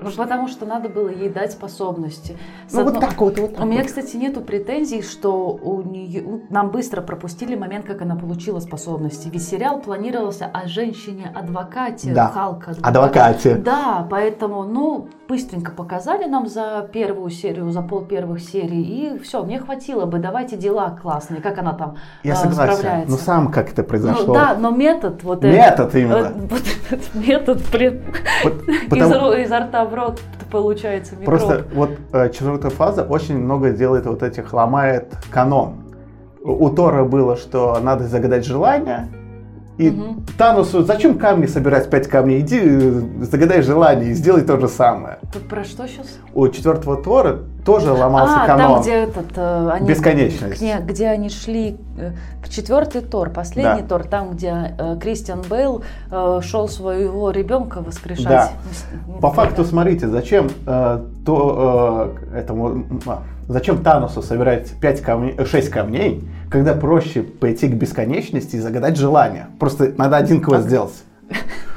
Ну, 0.00 0.10
Потому 0.10 0.46
что 0.48 0.66
надо 0.66 0.88
было 0.88 1.08
ей 1.08 1.28
дать 1.30 1.52
способности. 1.52 2.36
С 2.68 2.74
Ну, 2.74 2.84
вот 2.84 2.88
одно- 2.96 3.00
так 3.00 3.20
вот, 3.20 3.38
вот 3.38 3.54
так 3.56 3.64
У 3.64 3.66
меня, 3.66 3.78
вот. 3.80 3.86
кстати, 3.88 4.16
нету 4.16 4.40
претензий, 4.42 5.02
что 5.02 5.50
у 5.50 5.82
нее 5.82 6.42
нам 6.50 6.70
быстро 6.70 7.00
пропустили 7.00 7.54
момент, 7.56 7.86
как 7.86 8.02
она 8.02 8.14
получила 8.14 8.60
способности. 8.60 9.28
Ведь 9.32 9.42
сериал 9.42 9.80
планировался 9.80 10.46
о 10.52 10.68
женщине-адвокате 10.68 12.12
Да. 12.12 12.28
Халка. 12.28 12.74
Адвокате. 12.82 13.54
Да, 13.56 14.06
поэтому, 14.10 14.64
ну, 14.64 15.08
быстренько 15.28 15.72
показали 15.72 16.26
нам 16.26 16.46
за 16.46 16.88
первую 16.92 17.30
серию, 17.30 17.70
за 17.70 17.82
пол 17.82 18.02
первых 18.02 18.40
серий, 18.40 18.82
и 18.82 19.18
все, 19.18 19.42
мне 19.42 19.58
хватило 19.58 20.04
бы. 20.06 20.18
Давайте 20.18 20.56
дела 20.56 20.90
классные, 21.00 21.40
как 21.40 21.58
она 21.58 21.72
там 21.72 21.96
Я 22.22 22.34
э, 22.34 22.36
согласен. 22.36 22.74
справляется. 22.76 23.10
Но 23.10 23.16
сам 23.16 23.50
как 23.50 23.72
это 23.72 23.82
Ну, 23.82 23.88
произошло. 23.88 24.34
да, 24.34 24.56
но 24.58 24.70
метод 24.70 25.22
вот 25.24 25.42
Метод 25.42 25.88
этот, 25.88 25.94
именно. 25.96 26.14
э, 26.16 26.32
вот 26.50 26.62
этот 26.90 27.14
метод 27.14 27.62
Вот 28.44 28.68
из, 28.68 28.88
потому- 28.90 29.14
ро- 29.32 29.42
изо 29.42 29.58
рта 29.60 29.85
в 29.86 29.94
рот 29.94 30.20
получается 30.50 31.14
микроб. 31.16 31.26
Просто 31.26 31.64
вот 31.74 31.90
э, 32.12 32.30
четвертая 32.30 32.70
фаза 32.70 33.02
очень 33.04 33.38
много 33.38 33.70
делает 33.70 34.06
вот 34.06 34.22
этих, 34.22 34.52
ломает 34.52 35.14
канон. 35.30 35.84
У 36.42 36.66
у 36.66 36.70
Тора 36.70 37.04
было, 37.04 37.36
что 37.36 37.78
надо 37.80 38.06
загадать 38.06 38.44
желание, 38.44 39.08
и 39.78 39.90
Мгм. 39.90 40.24
Танусу, 40.38 40.84
зачем 40.84 41.18
камни 41.18 41.46
собирать, 41.46 41.90
пять 41.90 42.08
камней? 42.08 42.40
Иди, 42.40 42.60
э, 42.62 43.02
загадай 43.22 43.60
желание 43.62 44.10
и 44.10 44.14
сделай 44.14 44.42
то 44.42 44.58
же 44.58 44.68
самое. 44.68 45.18
Тут 45.32 45.48
про 45.48 45.64
что 45.64 45.86
сейчас? 45.86 46.18
У 46.34 46.48
четвертого 46.48 47.02
Тора 47.02 47.40
тоже 47.66 47.92
ломался 47.92 48.42
а, 48.42 48.46
канон. 48.46 48.74
там, 48.74 48.82
где 48.82 48.92
этот, 48.92 49.26
э, 49.36 49.70
они, 49.72 49.88
Бесконечность. 49.88 50.56
где, 50.56 50.78
где 50.78 51.08
они 51.08 51.28
шли, 51.28 51.76
э, 51.98 52.12
к 52.42 52.48
четвертый 52.48 53.02
Тор, 53.02 53.30
последний 53.30 53.82
Да. 53.82 53.88
Тор, 53.88 54.04
там, 54.04 54.30
где 54.30 54.74
э, 54.78 54.96
Кристиан 55.02 55.42
Бейл 55.42 55.82
э, 56.10 56.40
шел 56.42 56.68
своего 56.68 57.30
ребенка 57.30 57.82
воскрешать. 57.82 58.28
Да. 58.28 58.50
По 59.20 59.30
факту, 59.32 59.64
смотрите, 59.64 60.06
зачем 60.08 60.48
э, 60.64 61.04
то 61.26 62.14
э, 62.32 62.38
этому 62.38 62.84
а, 63.04 63.22
зачем 63.48 63.82
Танусу 63.82 64.22
собирать 64.22 64.70
5 64.80 65.00
камней, 65.00 65.44
6 65.44 65.68
камней, 65.68 66.24
когда 66.48 66.72
проще 66.74 67.22
пойти 67.22 67.66
к 67.68 67.74
бесконечности 67.74 68.56
и 68.56 68.60
загадать 68.60 68.96
желание. 68.96 69.48
Просто 69.58 69.92
надо 69.98 70.16
один 70.16 70.40
квест 70.40 70.62
Так. 70.62 70.68
сделать. 70.68 70.94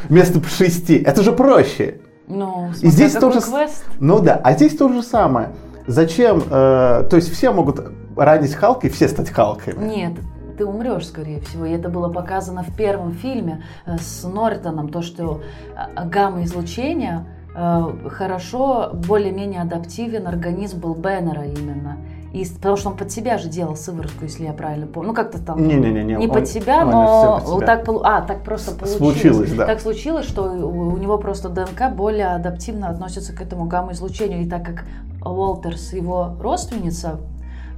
Вместо 0.08 0.42
шести. 0.48 0.98
Это 0.98 1.24
же 1.24 1.32
проще. 1.32 1.96
Ну, 2.28 2.70
И 2.80 2.88
здесь 2.90 3.14
тоже... 3.14 3.42
квест. 3.42 3.84
Ну 4.00 4.20
да, 4.20 4.40
а 4.44 4.54
здесь 4.54 4.78
то 4.78 4.88
же 4.88 5.02
самое. 5.02 5.50
Зачем? 5.90 6.38
э, 6.40 7.08
то 7.10 7.16
есть 7.16 7.34
все 7.34 7.52
могут 7.52 7.80
ранить 8.16 8.54
Халка 8.54 8.88
и 8.88 8.90
все 8.92 9.08
стать 9.08 9.32
Халками. 9.32 9.84
Нет, 9.84 10.14
ты 10.56 10.64
умрешь, 10.66 11.08
скорее 11.08 11.42
всего. 11.42 11.66
И 11.66 11.72
это 11.72 11.90
было 11.90 12.10
показано 12.10 12.62
в 12.62 12.76
первом 12.76 13.14
фильме 13.14 13.64
э, 13.88 13.98
с 13.98 14.24
Нортоном, 14.24 14.90
то, 14.90 15.02
что 15.02 15.42
э, 15.76 16.06
гамма-излучение 16.06 17.26
э, 17.56 18.10
хорошо, 18.10 18.92
более-менее 18.94 19.62
адаптивен 19.62 20.28
организм 20.28 20.80
был 20.80 20.94
Беннера 20.94 21.44
именно. 21.44 21.98
И, 22.34 22.46
потому 22.46 22.78
что 22.78 22.90
он 22.90 22.98
под 22.98 23.12
себя 23.12 23.38
же 23.38 23.50
делал 23.50 23.76
сыворотку, 23.76 24.24
если 24.26 24.46
я 24.46 24.54
правильно 24.54 24.86
помню. 24.86 25.10
Ну, 25.10 25.16
как-то 25.16 25.40
там... 25.40 25.68
Не-не-не. 25.68 26.04
Не 26.04 26.28
он- 26.28 26.30
под 26.30 26.48
себя, 26.48 26.84
он 26.84 26.92
но 26.92 27.40
под 27.40 27.48
себя. 27.48 27.66
так, 27.66 27.90
а, 28.04 28.22
так 28.22 28.44
просто 28.44 28.72
получилось. 28.76 28.98
Случилось, 28.98 29.52
да. 29.54 29.66
Так 29.66 29.82
случилось, 29.82 30.28
что 30.28 30.44
у, 30.44 30.94
у 30.94 30.98
него 30.98 31.18
просто 31.18 31.50
ДНК 31.50 31.92
более 31.92 32.28
адаптивно 32.36 32.90
относится 32.90 33.34
к 33.34 33.42
этому 33.42 33.66
гамма-излучению. 33.66 34.44
И 34.44 34.50
так 34.50 34.64
как 34.64 34.86
Уолтерс 35.26 35.94
его 35.94 36.36
родственница 36.40 37.20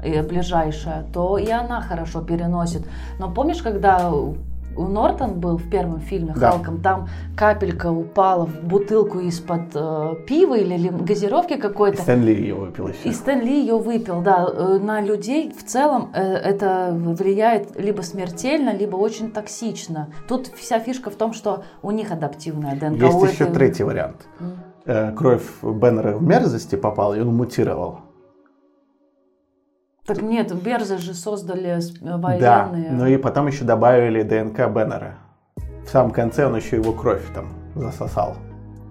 э, 0.04 0.22
ближайшая, 0.22 1.06
то 1.14 1.38
и 1.38 1.50
она 1.50 1.82
хорошо 1.82 2.22
переносит. 2.22 2.86
Но 3.20 3.32
помнишь, 3.32 3.62
когда 3.62 4.12
у 4.78 4.84
Нортон 4.88 5.40
был 5.40 5.58
в 5.58 5.70
первом 5.70 6.00
фильме 6.00 6.34
Да. 6.36 6.52
Халком, 6.52 6.82
там 6.82 7.08
капелька 7.38 7.92
упала 7.92 8.46
в 8.46 8.64
бутылку 8.64 9.20
из-под 9.20 9.76
э, 9.76 10.16
пива 10.28 10.58
или 10.58 10.76
лим- 10.78 11.06
газировки 11.06 11.56
какой-то, 11.56 12.02
Стэнли 12.02 12.32
ее 12.32 12.56
выпил 12.56 12.88
еще. 12.88 13.10
и 13.10 13.12
Стэн 13.12 13.42
Ли 13.42 13.60
ее 13.62 13.78
выпил, 13.78 14.22
да. 14.22 14.48
Э, 14.52 14.80
На 14.82 15.02
людей 15.02 15.52
в 15.52 15.64
целом 15.66 16.10
э, 16.14 16.22
это 16.22 16.94
влияет 16.96 17.76
либо 17.80 18.02
смертельно, 18.02 18.74
либо 18.76 18.96
очень 18.96 19.32
токсично. 19.32 20.10
Тут 20.28 20.48
вся 20.48 20.80
фишка 20.80 21.10
в 21.10 21.16
том, 21.16 21.34
что 21.34 21.64
у 21.82 21.92
них 21.92 22.12
адаптивная 22.12 22.76
ДНК. 22.76 23.02
Есть 23.04 23.34
еще 23.34 23.44
этой- 23.46 23.54
третий 23.54 23.84
вариант. 23.84 24.28
М. 24.40 24.52
Э, 24.86 25.12
Кровь 25.12 25.44
Беннера 25.62 26.18
в 26.18 26.24
мерзости 26.24 26.76
попала, 26.76 27.14
и 27.14 27.20
он 27.22 27.36
мутировал. 27.36 28.00
Так 30.14 30.22
нет, 30.24 30.54
Берзы 30.62 30.98
же 30.98 31.14
создали 31.14 31.80
Да, 32.02 32.18
военные. 32.18 32.92
ну 32.92 33.06
и 33.08 33.18
потом 33.18 33.48
еще 33.48 33.64
добавили 33.64 34.24
ДНК 34.24 34.68
Беннера. 34.70 35.16
В 35.86 35.90
самом 35.90 36.12
конце 36.12 36.46
он 36.46 36.56
еще 36.56 36.76
его 36.78 36.92
кровь 36.92 37.24
там 37.34 37.46
засосал. 37.76 38.36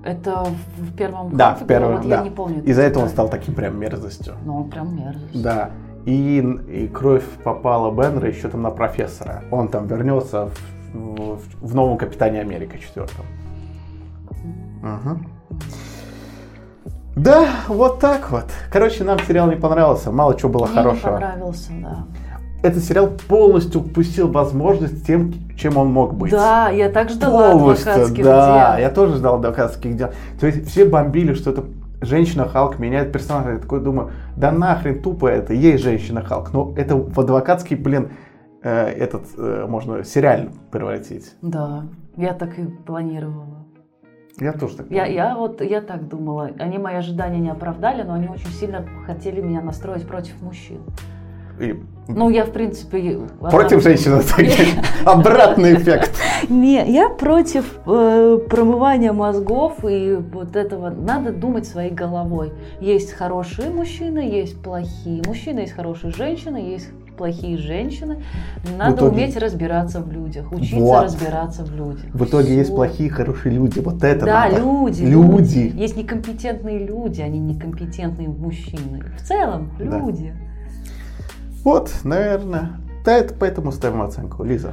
Это 0.03 0.47
в 0.79 0.97
первом 0.97 1.37
Да, 1.37 1.55
в 1.55 1.67
первом? 1.67 1.97
Вот 1.99 2.09
да. 2.09 2.17
я 2.19 2.23
не 2.23 2.31
помню. 2.31 2.63
Из-за 2.65 2.83
этого 2.83 3.03
он 3.03 3.09
Да. 3.09 3.13
стал 3.13 3.29
таким 3.29 3.55
прям 3.55 3.79
мерзостью. 3.79 4.35
Ну, 4.47 4.57
он 4.63 4.71
прям 4.71 4.97
мерзость. 4.97 5.43
Да. 5.43 5.71
И, 6.07 6.39
и 6.69 6.89
кровь 6.89 7.25
попала 7.45 7.91
Беннера 7.91 8.27
еще 8.29 8.49
там 8.49 8.63
на 8.63 8.71
профессора. 8.71 9.43
Он 9.51 9.69
там 9.69 9.87
вернется 9.87 10.49
в, 10.95 10.99
в- 11.37 11.41
в 11.61 11.75
новом 11.75 11.99
Капитане 11.99 12.41
Америка 12.41 12.79
четвертом. 12.79 13.27
Мгм. 14.83 15.27
Да, 17.17 17.49
вот 17.69 18.01
так 18.01 18.31
вот. 18.31 18.47
Короче, 18.71 19.05
нам 19.05 19.19
сериал 19.21 19.49
не 19.49 19.57
понравился, 19.57 20.11
мало 20.13 20.37
чего 20.37 20.51
было 20.51 20.67
Мне 20.67 20.75
хорошего. 20.75 21.07
не 21.09 21.13
понравился, 21.13 21.71
да. 21.83 22.07
Этот 22.63 22.85
сериал 22.85 23.11
полностью 23.29 23.81
упустил 23.81 24.31
возможность 24.31 25.07
тем, 25.07 25.33
чем 25.57 25.79
он 25.79 25.91
мог 25.91 26.15
быть. 26.15 26.31
Да, 26.31 26.69
я 26.69 26.91
так 26.91 27.09
ждала 27.09 27.53
Полностью, 27.53 27.91
адвокатских 27.91 28.25
да. 28.25 28.73
дел. 28.77 28.83
Я 28.83 28.91
тоже 28.91 29.17
ждал 29.17 29.37
адвокатских 29.37 29.97
дел. 29.97 30.11
То 30.39 30.47
есть 30.47 30.69
все 30.69 30.85
бомбили, 30.85 31.33
что 31.33 31.51
это 31.51 31.65
женщина 32.03 32.47
Халк 32.47 32.79
меняет 32.79 33.13
персонажа. 33.13 33.53
Я 33.53 33.59
такой 33.59 33.81
думаю, 33.81 34.11
да 34.37 34.53
нахрен 34.53 35.03
тупо 35.03 35.27
это, 35.27 35.55
есть 35.55 35.83
женщина 35.83 36.23
Халк. 36.23 36.53
Но 36.53 36.75
это 36.77 36.97
в 36.97 37.19
адвокатский, 37.19 37.77
блин, 37.77 38.11
э, 38.63 38.89
этот 38.89 39.23
э, 39.39 39.67
можно 39.67 40.05
сериал 40.05 40.49
превратить. 40.71 41.35
Да, 41.41 41.85
я 42.17 42.35
так 42.35 42.59
и 42.59 42.67
планировала. 42.67 43.60
Я 44.39 44.53
тоже 44.53 44.77
так 44.77 44.91
Я, 44.91 45.07
я 45.07 45.37
вот 45.37 45.61
я 45.61 45.81
так 45.81 46.09
думала. 46.09 46.51
Они 46.59 46.79
мои 46.79 46.95
ожидания 46.95 47.39
не 47.39 47.51
оправдали, 47.51 48.03
но 48.03 48.15
они 48.15 48.29
очень 48.29 48.51
сильно 48.51 48.87
хотели 49.07 49.41
меня 49.41 49.61
настроить 49.61 50.07
против 50.07 50.41
мужчин. 50.41 50.81
И 51.61 51.79
Ну, 52.09 52.31
я, 52.31 52.47
в 52.47 52.53
принципе... 52.53 53.21
против 53.39 53.83
женщины 53.83 54.23
обратный 55.05 55.75
эффект. 55.75 56.11
Не, 56.49 56.91
я 56.91 57.11
против 57.11 57.79
э, 57.87 58.39
промывания 58.49 59.13
мозгов 59.13 59.85
и 59.85 60.15
вот 60.15 60.57
этого. 60.57 60.89
Надо 60.91 61.33
думать 61.33 61.67
своей 61.67 61.91
головой. 61.91 62.53
Есть 62.81 63.13
хорошие 63.13 63.71
мужчины, 63.71 64.21
есть 64.21 64.61
плохие 64.63 65.23
мужчины, 65.27 65.61
есть 65.61 65.75
хорошие 65.75 66.13
женщины, 66.13 66.57
есть 66.57 66.89
плохие 67.21 67.59
женщины. 67.59 68.23
Надо 68.79 68.97
итоге- 68.97 69.13
уметь 69.17 69.37
разбираться 69.37 70.01
в 70.01 70.11
людях, 70.11 70.51
учиться 70.53 70.77
Вот. 70.77 71.03
разбираться 71.05 71.65
в 71.65 71.75
людях. 71.77 72.07
В 72.15 72.25
итоге 72.25 72.55
есть 72.57 72.71
Всё. 72.71 72.77
плохие, 72.77 73.11
хорошие 73.11 73.55
люди. 73.55 73.79
Вот 73.81 74.03
это 74.03 74.25
Да, 74.25 74.49
надо. 74.49 74.57
люди, 74.59 75.03
Люди. 75.05 75.71
Есть 75.77 75.97
некомпетентные 75.99 76.79
люди, 76.87 77.21
они 77.21 77.39
некомпетентные 77.39 78.29
мужчины. 78.29 79.05
В 79.19 79.23
целом, 79.23 79.71
Да. 79.79 79.85
люди. 79.99 80.33
Вот, 81.63 81.93
наверное. 82.05 82.71
Да, 83.05 83.13
это 83.19 83.35
поэтому 83.39 83.71
ставим 83.71 84.01
оценку. 84.01 84.43
Лиза. 84.45 84.73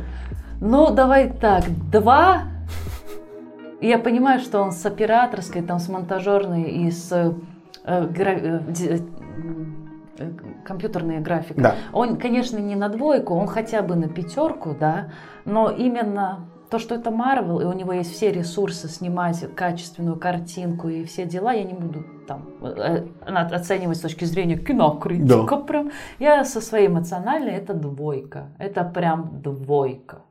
Ну, 0.61 0.93
давай 0.95 1.29
так, 1.29 1.65
два. 1.91 2.43
Я 3.81 3.99
понимаю, 3.99 4.39
что 4.39 4.61
он 4.61 4.71
с 4.71 4.85
операторской, 4.85 5.61
там, 5.61 5.79
с 5.79 5.89
монтажерной 5.89 6.63
и 6.63 6.91
с 6.91 7.11
э, 7.11 8.07
гра- 8.07 8.61
э, 10.19 10.31
компьютерной 10.65 11.19
графикой. 11.19 11.63
Да. 11.63 11.75
Он, 11.93 12.17
конечно, 12.17 12.57
не 12.57 12.75
на 12.75 12.89
двойку, 12.89 13.33
он 13.35 13.47
хотя 13.47 13.81
бы 13.81 13.95
на 13.95 14.07
пятерку, 14.07 14.75
да, 14.79 15.09
но 15.45 15.69
именно 15.69 16.47
то, 16.69 16.79
что 16.79 16.95
это 16.95 17.11
Марвел, 17.11 17.59
и 17.61 17.65
у 17.65 17.73
него 17.73 17.93
есть 17.93 18.13
все 18.13 18.31
ресурсы 18.31 18.89
снимать 18.89 19.43
качественную 19.55 20.17
картинку 20.17 20.89
и 20.89 21.03
все 21.05 21.25
дела, 21.25 21.53
я 21.53 21.63
не 21.63 21.73
буду 21.73 22.03
там 22.27 22.49
э, 22.61 23.05
э, 23.25 23.31
оценивать 23.31 23.97
с 23.97 24.01
точки 24.01 24.25
зрения 24.25 24.57
кинокритика. 24.57 25.45
Да. 25.45 25.57
Прям. 25.57 25.91
Я 26.19 26.43
со 26.43 26.61
своей 26.61 26.87
эмоциональной, 26.87 27.53
это 27.53 27.73
двойка. 27.73 28.49
Это 28.59 28.83
прям 28.83 29.41
двойка. 29.41 30.21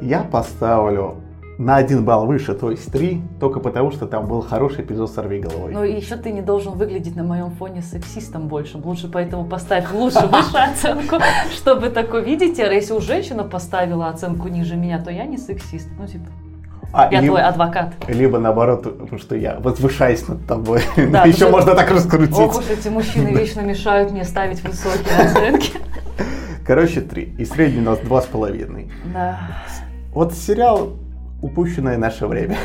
Я 0.00 0.22
поставлю 0.22 1.16
на 1.58 1.74
один 1.76 2.04
балл 2.04 2.26
выше, 2.26 2.54
то 2.54 2.70
есть 2.70 2.90
три, 2.92 3.20
только 3.40 3.58
потому, 3.58 3.90
что 3.90 4.06
там 4.06 4.26
был 4.28 4.42
хороший 4.42 4.84
эпизод 4.84 5.10
«Сорви 5.10 5.40
головой». 5.40 5.72
Но 5.72 5.82
еще 5.84 6.16
ты 6.16 6.30
не 6.30 6.40
должен 6.40 6.74
выглядеть 6.74 7.16
на 7.16 7.24
моем 7.24 7.50
фоне 7.50 7.82
сексистом 7.82 8.46
больше. 8.46 8.78
Лучше 8.78 9.08
поэтому 9.08 9.44
поставь 9.44 9.92
лучше, 9.92 10.20
выше 10.32 10.56
оценку, 10.56 11.16
чтобы 11.52 11.90
такой, 11.90 12.22
видите, 12.24 12.62
если 12.72 12.92
у 12.94 13.00
женщина 13.00 13.42
поставила 13.42 14.08
оценку 14.08 14.46
ниже 14.48 14.76
меня, 14.76 15.02
то 15.02 15.10
я 15.10 15.24
не 15.24 15.36
сексист. 15.36 15.88
Ну, 15.98 16.06
типа, 16.06 16.26
А, 16.92 17.08
Я 17.12 17.20
либо- 17.20 17.34
твой 17.36 17.42
адвокат. 17.48 17.92
Либо 18.06 18.38
наоборот, 18.38 18.84
потому 18.84 19.18
что 19.18 19.34
я 19.34 19.58
возвышаюсь 19.58 20.28
над 20.28 20.46
тобой. 20.46 20.80
Да, 21.10 21.24
Еще 21.24 21.46
ты- 21.46 21.50
можно 21.50 21.74
так 21.74 21.90
раскрутить. 21.90 22.38
Ох 22.38 22.58
уж 22.60 22.70
эти 22.70 22.86
мужчины 22.88 23.30
вечно 23.30 23.62
мешают 23.62 24.12
мне 24.12 24.24
ставить 24.24 24.62
высокие 24.62 25.16
оценки. 25.18 25.72
Короче, 26.64 27.00
три. 27.00 27.34
И 27.36 27.44
средний 27.44 27.80
у 27.80 27.84
нас 27.84 27.98
два 27.98 28.22
с 28.22 28.26
половиной. 28.26 28.92
Да. 29.12 29.40
Вот 30.14 30.34
сериал 30.34 30.92
«Упущенное 31.42 31.98
наше 31.98 32.26
время». 32.26 32.56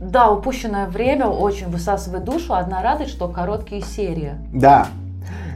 Да, 0.00 0.30
упущенное 0.30 0.86
время 0.86 1.26
очень 1.26 1.68
высасывает 1.68 2.24
душу. 2.24 2.54
Одна 2.54 2.82
радость, 2.82 3.10
что 3.10 3.28
короткие 3.28 3.82
серии. 3.82 4.34
Да. 4.52 4.86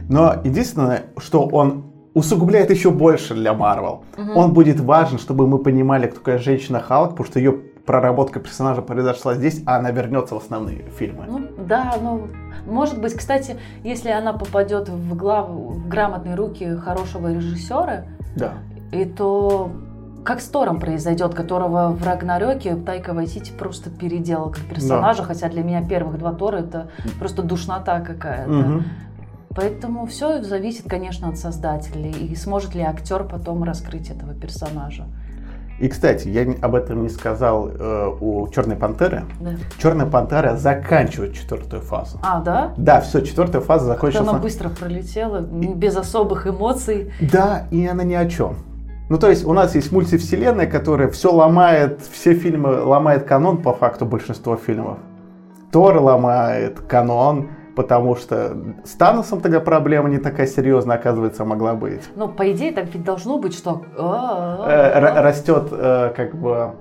Но 0.09 0.35
единственное, 0.43 1.03
что 1.17 1.45
он 1.45 1.85
усугубляет 2.13 2.69
еще 2.69 2.91
больше 2.91 3.33
для 3.33 3.53
Марвел. 3.53 4.03
Он 4.35 4.53
будет 4.53 4.79
важен, 4.79 5.17
чтобы 5.17 5.47
мы 5.47 5.59
понимали, 5.59 6.07
кто 6.07 6.19
такая 6.19 6.37
женщина 6.37 6.79
Халк, 6.81 7.11
потому 7.11 7.25
что 7.27 7.39
ее 7.39 7.53
проработка 7.85 8.39
персонажа 8.39 8.81
произошла 8.81 9.33
здесь, 9.35 9.61
а 9.65 9.77
она 9.77 9.91
вернется 9.91 10.35
в 10.35 10.37
основные 10.37 10.83
фильмы. 10.97 11.25
Ну 11.27 11.41
да, 11.67 11.95
ну 12.01 12.27
может 12.65 13.01
быть, 13.01 13.13
кстати, 13.13 13.57
если 13.83 14.09
она 14.09 14.33
попадет 14.33 14.89
в, 14.89 15.15
глав... 15.15 15.49
в 15.49 15.87
грамотные 15.87 16.35
руки 16.35 16.75
хорошего 16.77 17.33
режиссера, 17.33 18.05
Да. 18.35 18.53
и 18.91 19.05
то 19.05 19.71
как 20.23 20.41
с 20.41 20.45
Тором 20.45 20.79
произойдет, 20.79 21.33
которого 21.33 21.89
в 21.91 22.05
Рагнарёке 22.05 22.75
Тайка 22.75 23.13
Вайтити 23.13 23.51
просто 23.51 23.89
переделал 23.89 24.49
как 24.51 24.61
персонажа, 24.63 25.23
хотя 25.23 25.49
для 25.49 25.63
меня 25.63 25.83
первых 25.83 26.17
два 26.17 26.33
Тора 26.33 26.57
это 26.57 26.87
просто 27.19 27.41
душнота 27.41 27.99
какая-то. 27.99 28.51
Мгм. 28.51 28.83
Поэтому 29.55 30.05
все 30.07 30.41
зависит, 30.41 30.89
конечно, 30.89 31.29
от 31.29 31.37
создателей 31.37 32.11
и 32.11 32.35
сможет 32.35 32.73
ли 32.73 32.81
актер 32.81 33.23
потом 33.23 33.63
раскрыть 33.63 34.09
этого 34.09 34.33
персонажа. 34.33 35.05
И, 35.79 35.87
кстати, 35.89 36.27
я 36.27 36.45
об 36.61 36.75
этом 36.75 37.03
не 37.03 37.09
сказал 37.09 37.67
э, 37.67 38.07
у 38.21 38.47
Черной 38.49 38.75
Пантеры. 38.75 39.25
Да. 39.41 39.51
Черная 39.79 40.05
Пантера 40.05 40.55
заканчивает 40.55 41.33
четвертую 41.33 41.81
фазу. 41.81 42.19
А, 42.23 42.41
да? 42.41 42.73
Да, 42.77 43.01
все, 43.01 43.21
четвертая 43.21 43.61
фаза 43.61 43.85
закончилась. 43.87 44.27
она 44.27 44.37
на- 44.37 44.43
быстро 44.43 44.69
пролетела, 44.69 45.41
без 45.41 45.95
особых 45.95 46.47
эмоций. 46.47 47.11
Да, 47.19 47.67
и 47.71 47.85
она 47.85 48.03
ни 48.03 48.13
о 48.13 48.27
чем. 48.29 48.55
Ну, 49.09 49.17
то 49.17 49.29
есть 49.29 49.45
у 49.45 49.53
нас 49.53 49.75
есть 49.75 49.91
мультивселенная, 49.91 50.65
которая 50.67 51.09
все 51.09 51.31
ломает, 51.31 52.01
все 52.01 52.33
фильмы 52.33 52.81
ломает 52.81 53.25
канон, 53.25 53.61
по 53.61 53.73
факту, 53.73 54.05
большинство 54.05 54.55
фильмов. 54.55 54.97
Тор 55.71 55.97
ломает 55.97 56.79
канон, 56.81 57.49
потому 57.75 58.15
что 58.15 58.55
с 58.83 58.91
Таносом 58.91 59.41
тогда 59.41 59.59
проблема 59.59 60.09
не 60.09 60.19
такая 60.19 60.47
серьезная, 60.47 60.97
оказывается, 60.97 61.43
могла 61.45 61.73
быть. 61.73 62.01
Ну, 62.15 62.29
по 62.29 62.49
идее, 62.51 62.71
так 62.71 62.93
ведь 62.93 63.03
должно 63.03 63.39
быть, 63.39 63.53
что... 63.55 63.83
а, 63.97 64.67
Э, 64.67 64.99
р- 64.99 65.23
растет, 65.23 65.67
э, 65.71 66.13
как 66.15 66.35
бы, 66.35 66.75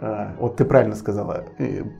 э, 0.00 0.26
вот 0.38 0.56
ты 0.56 0.64
правильно 0.64 0.96
сказала, 0.96 1.44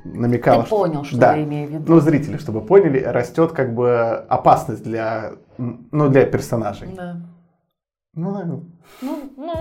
намекала. 0.05 0.65
Ты 0.65 0.71
понял, 0.71 1.05
что 1.05 1.19
да. 1.19 1.35
я 1.37 1.45
имею 1.45 1.69
в 1.69 1.71
виду. 1.73 1.95
Ну, 1.95 2.01
зрители, 2.01 2.39
чтобы 2.39 2.63
поняли, 2.63 3.03
растет 3.03 3.53
как 3.53 3.75
бы 3.75 4.25
опасность 4.29 4.83
для, 4.83 5.33
ну, 5.59 6.09
для 6.09 6.25
персонажей. 6.25 6.89
Да. 6.97 7.17
Ну, 8.15 8.33
да. 8.33 8.45
Ну, 8.45 8.65
ну, 9.37 9.53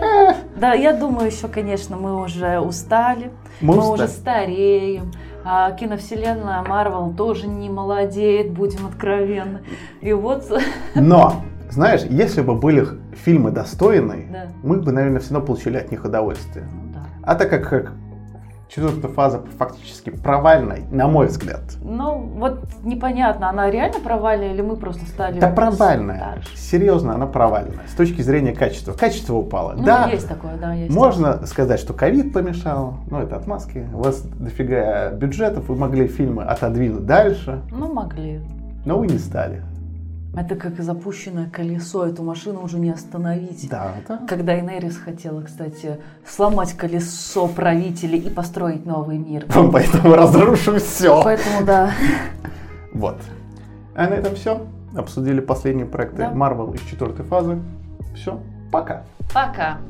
да, 0.59 0.73
я 0.73 0.93
думаю, 0.93 1.27
еще, 1.27 1.47
конечно, 1.47 1.97
мы 1.97 2.19
уже 2.19 2.59
устали, 2.59 3.31
Мы 3.61 3.75
мы, 3.75 3.77
устали. 3.77 3.93
уже 3.93 4.07
стареем, 4.07 5.11
а 5.45 5.71
киновселенная 5.71 6.63
Марвел 6.63 7.13
тоже 7.13 7.47
не 7.47 7.69
молодеет, 7.69 8.51
будем 8.51 8.87
откровенны. 8.87 9.61
И 10.01 10.13
вот, 10.13 10.45
Но, 10.95 11.33
знаешь, 11.69 12.01
если 12.09 12.41
бы 12.41 12.55
были 12.55 12.87
фильмы 13.13 13.51
достойные, 13.51 14.27
да, 14.31 14.47
мы 14.63 14.81
бы, 14.81 14.91
наверное, 14.91 15.19
все 15.19 15.35
равно 15.35 15.45
получили 15.45 15.77
от 15.77 15.91
них 15.91 16.03
удовольствие. 16.03 16.65
ну 16.73 16.91
да. 16.93 17.05
А 17.21 17.35
так 17.35 17.51
как, 17.51 17.69
как 17.69 17.93
четвертая 18.69 19.11
фаза 19.11 19.41
фактически 19.57 20.11
провальная, 20.11 20.81
на 20.91 21.07
мой 21.07 21.27
взгляд. 21.27 21.61
Ну, 21.81 22.19
вот 22.37 22.59
непонятно, 22.83 23.49
она 23.49 23.69
реально 23.69 23.99
провальная 23.99 24.53
или 24.53 24.61
мы 24.61 24.75
просто 24.77 25.05
стали... 25.07 25.39
Да 25.39 25.49
провальная. 25.49 26.17
старше? 26.17 26.57
Серьезно, 26.57 27.15
она 27.15 27.25
провальная. 27.25 27.79
С 27.91 27.95
точки 27.95 28.21
зрения 28.21 28.53
качества. 28.53 28.93
Качество 28.93 29.35
упало. 29.35 29.73
Ну, 29.75 29.83
да, 29.83 30.07
есть 30.07 30.27
такое, 30.27 30.55
да, 30.57 30.73
есть. 30.73 30.93
можно 30.93 31.45
сказать, 31.47 31.79
что 31.79 31.93
ковид 31.93 32.31
помешал. 32.31 32.95
Ну, 33.09 33.19
это 33.19 33.35
отмазки. 33.37 33.87
У 33.93 34.03
вас 34.03 34.21
дофига 34.21 35.09
бюджетов, 35.11 35.67
вы 35.69 35.75
могли 35.75 36.07
фильмы 36.07 36.43
отодвинуть 36.43 37.05
дальше, 37.05 37.61
Ну, 37.71 37.91
могли. 37.91 38.39
но 38.85 38.99
вы 38.99 39.07
не 39.07 39.17
стали. 39.17 39.63
Это 40.35 40.55
как 40.55 40.79
запущенное 40.79 41.49
колесо, 41.49 42.05
эту 42.05 42.23
машину 42.23 42.61
уже 42.61 42.79
не 42.79 42.91
остановить. 42.91 43.67
Да, 43.69 43.93
да. 44.07 44.21
Когда 44.27 44.59
Энерис 44.59 44.97
хотела, 44.97 45.41
кстати, 45.41 45.97
сломать 46.25 46.73
колесо 46.73 47.47
правителей 47.47 48.19
и 48.19 48.29
построить 48.29 48.85
новый 48.85 49.17
мир. 49.17 49.45
Поэтому 49.71 50.15
разрушим 50.15 50.77
все. 50.79 51.21
Поэтому, 51.23 51.65
да. 51.65 51.91
Вот. 52.93 53.17
А 53.95 54.07
на 54.07 54.13
этом 54.13 54.35
все. 54.35 54.65
Обсудили 54.95 55.39
последние 55.39 55.85
проекты 55.85 56.17
Да. 56.17 56.31
Marvel 56.31 56.73
из 56.73 56.81
четвертой 56.81 57.25
фазы. 57.25 57.59
Все. 58.15 58.39
Пока. 58.71 59.03
Пока. 59.33 59.77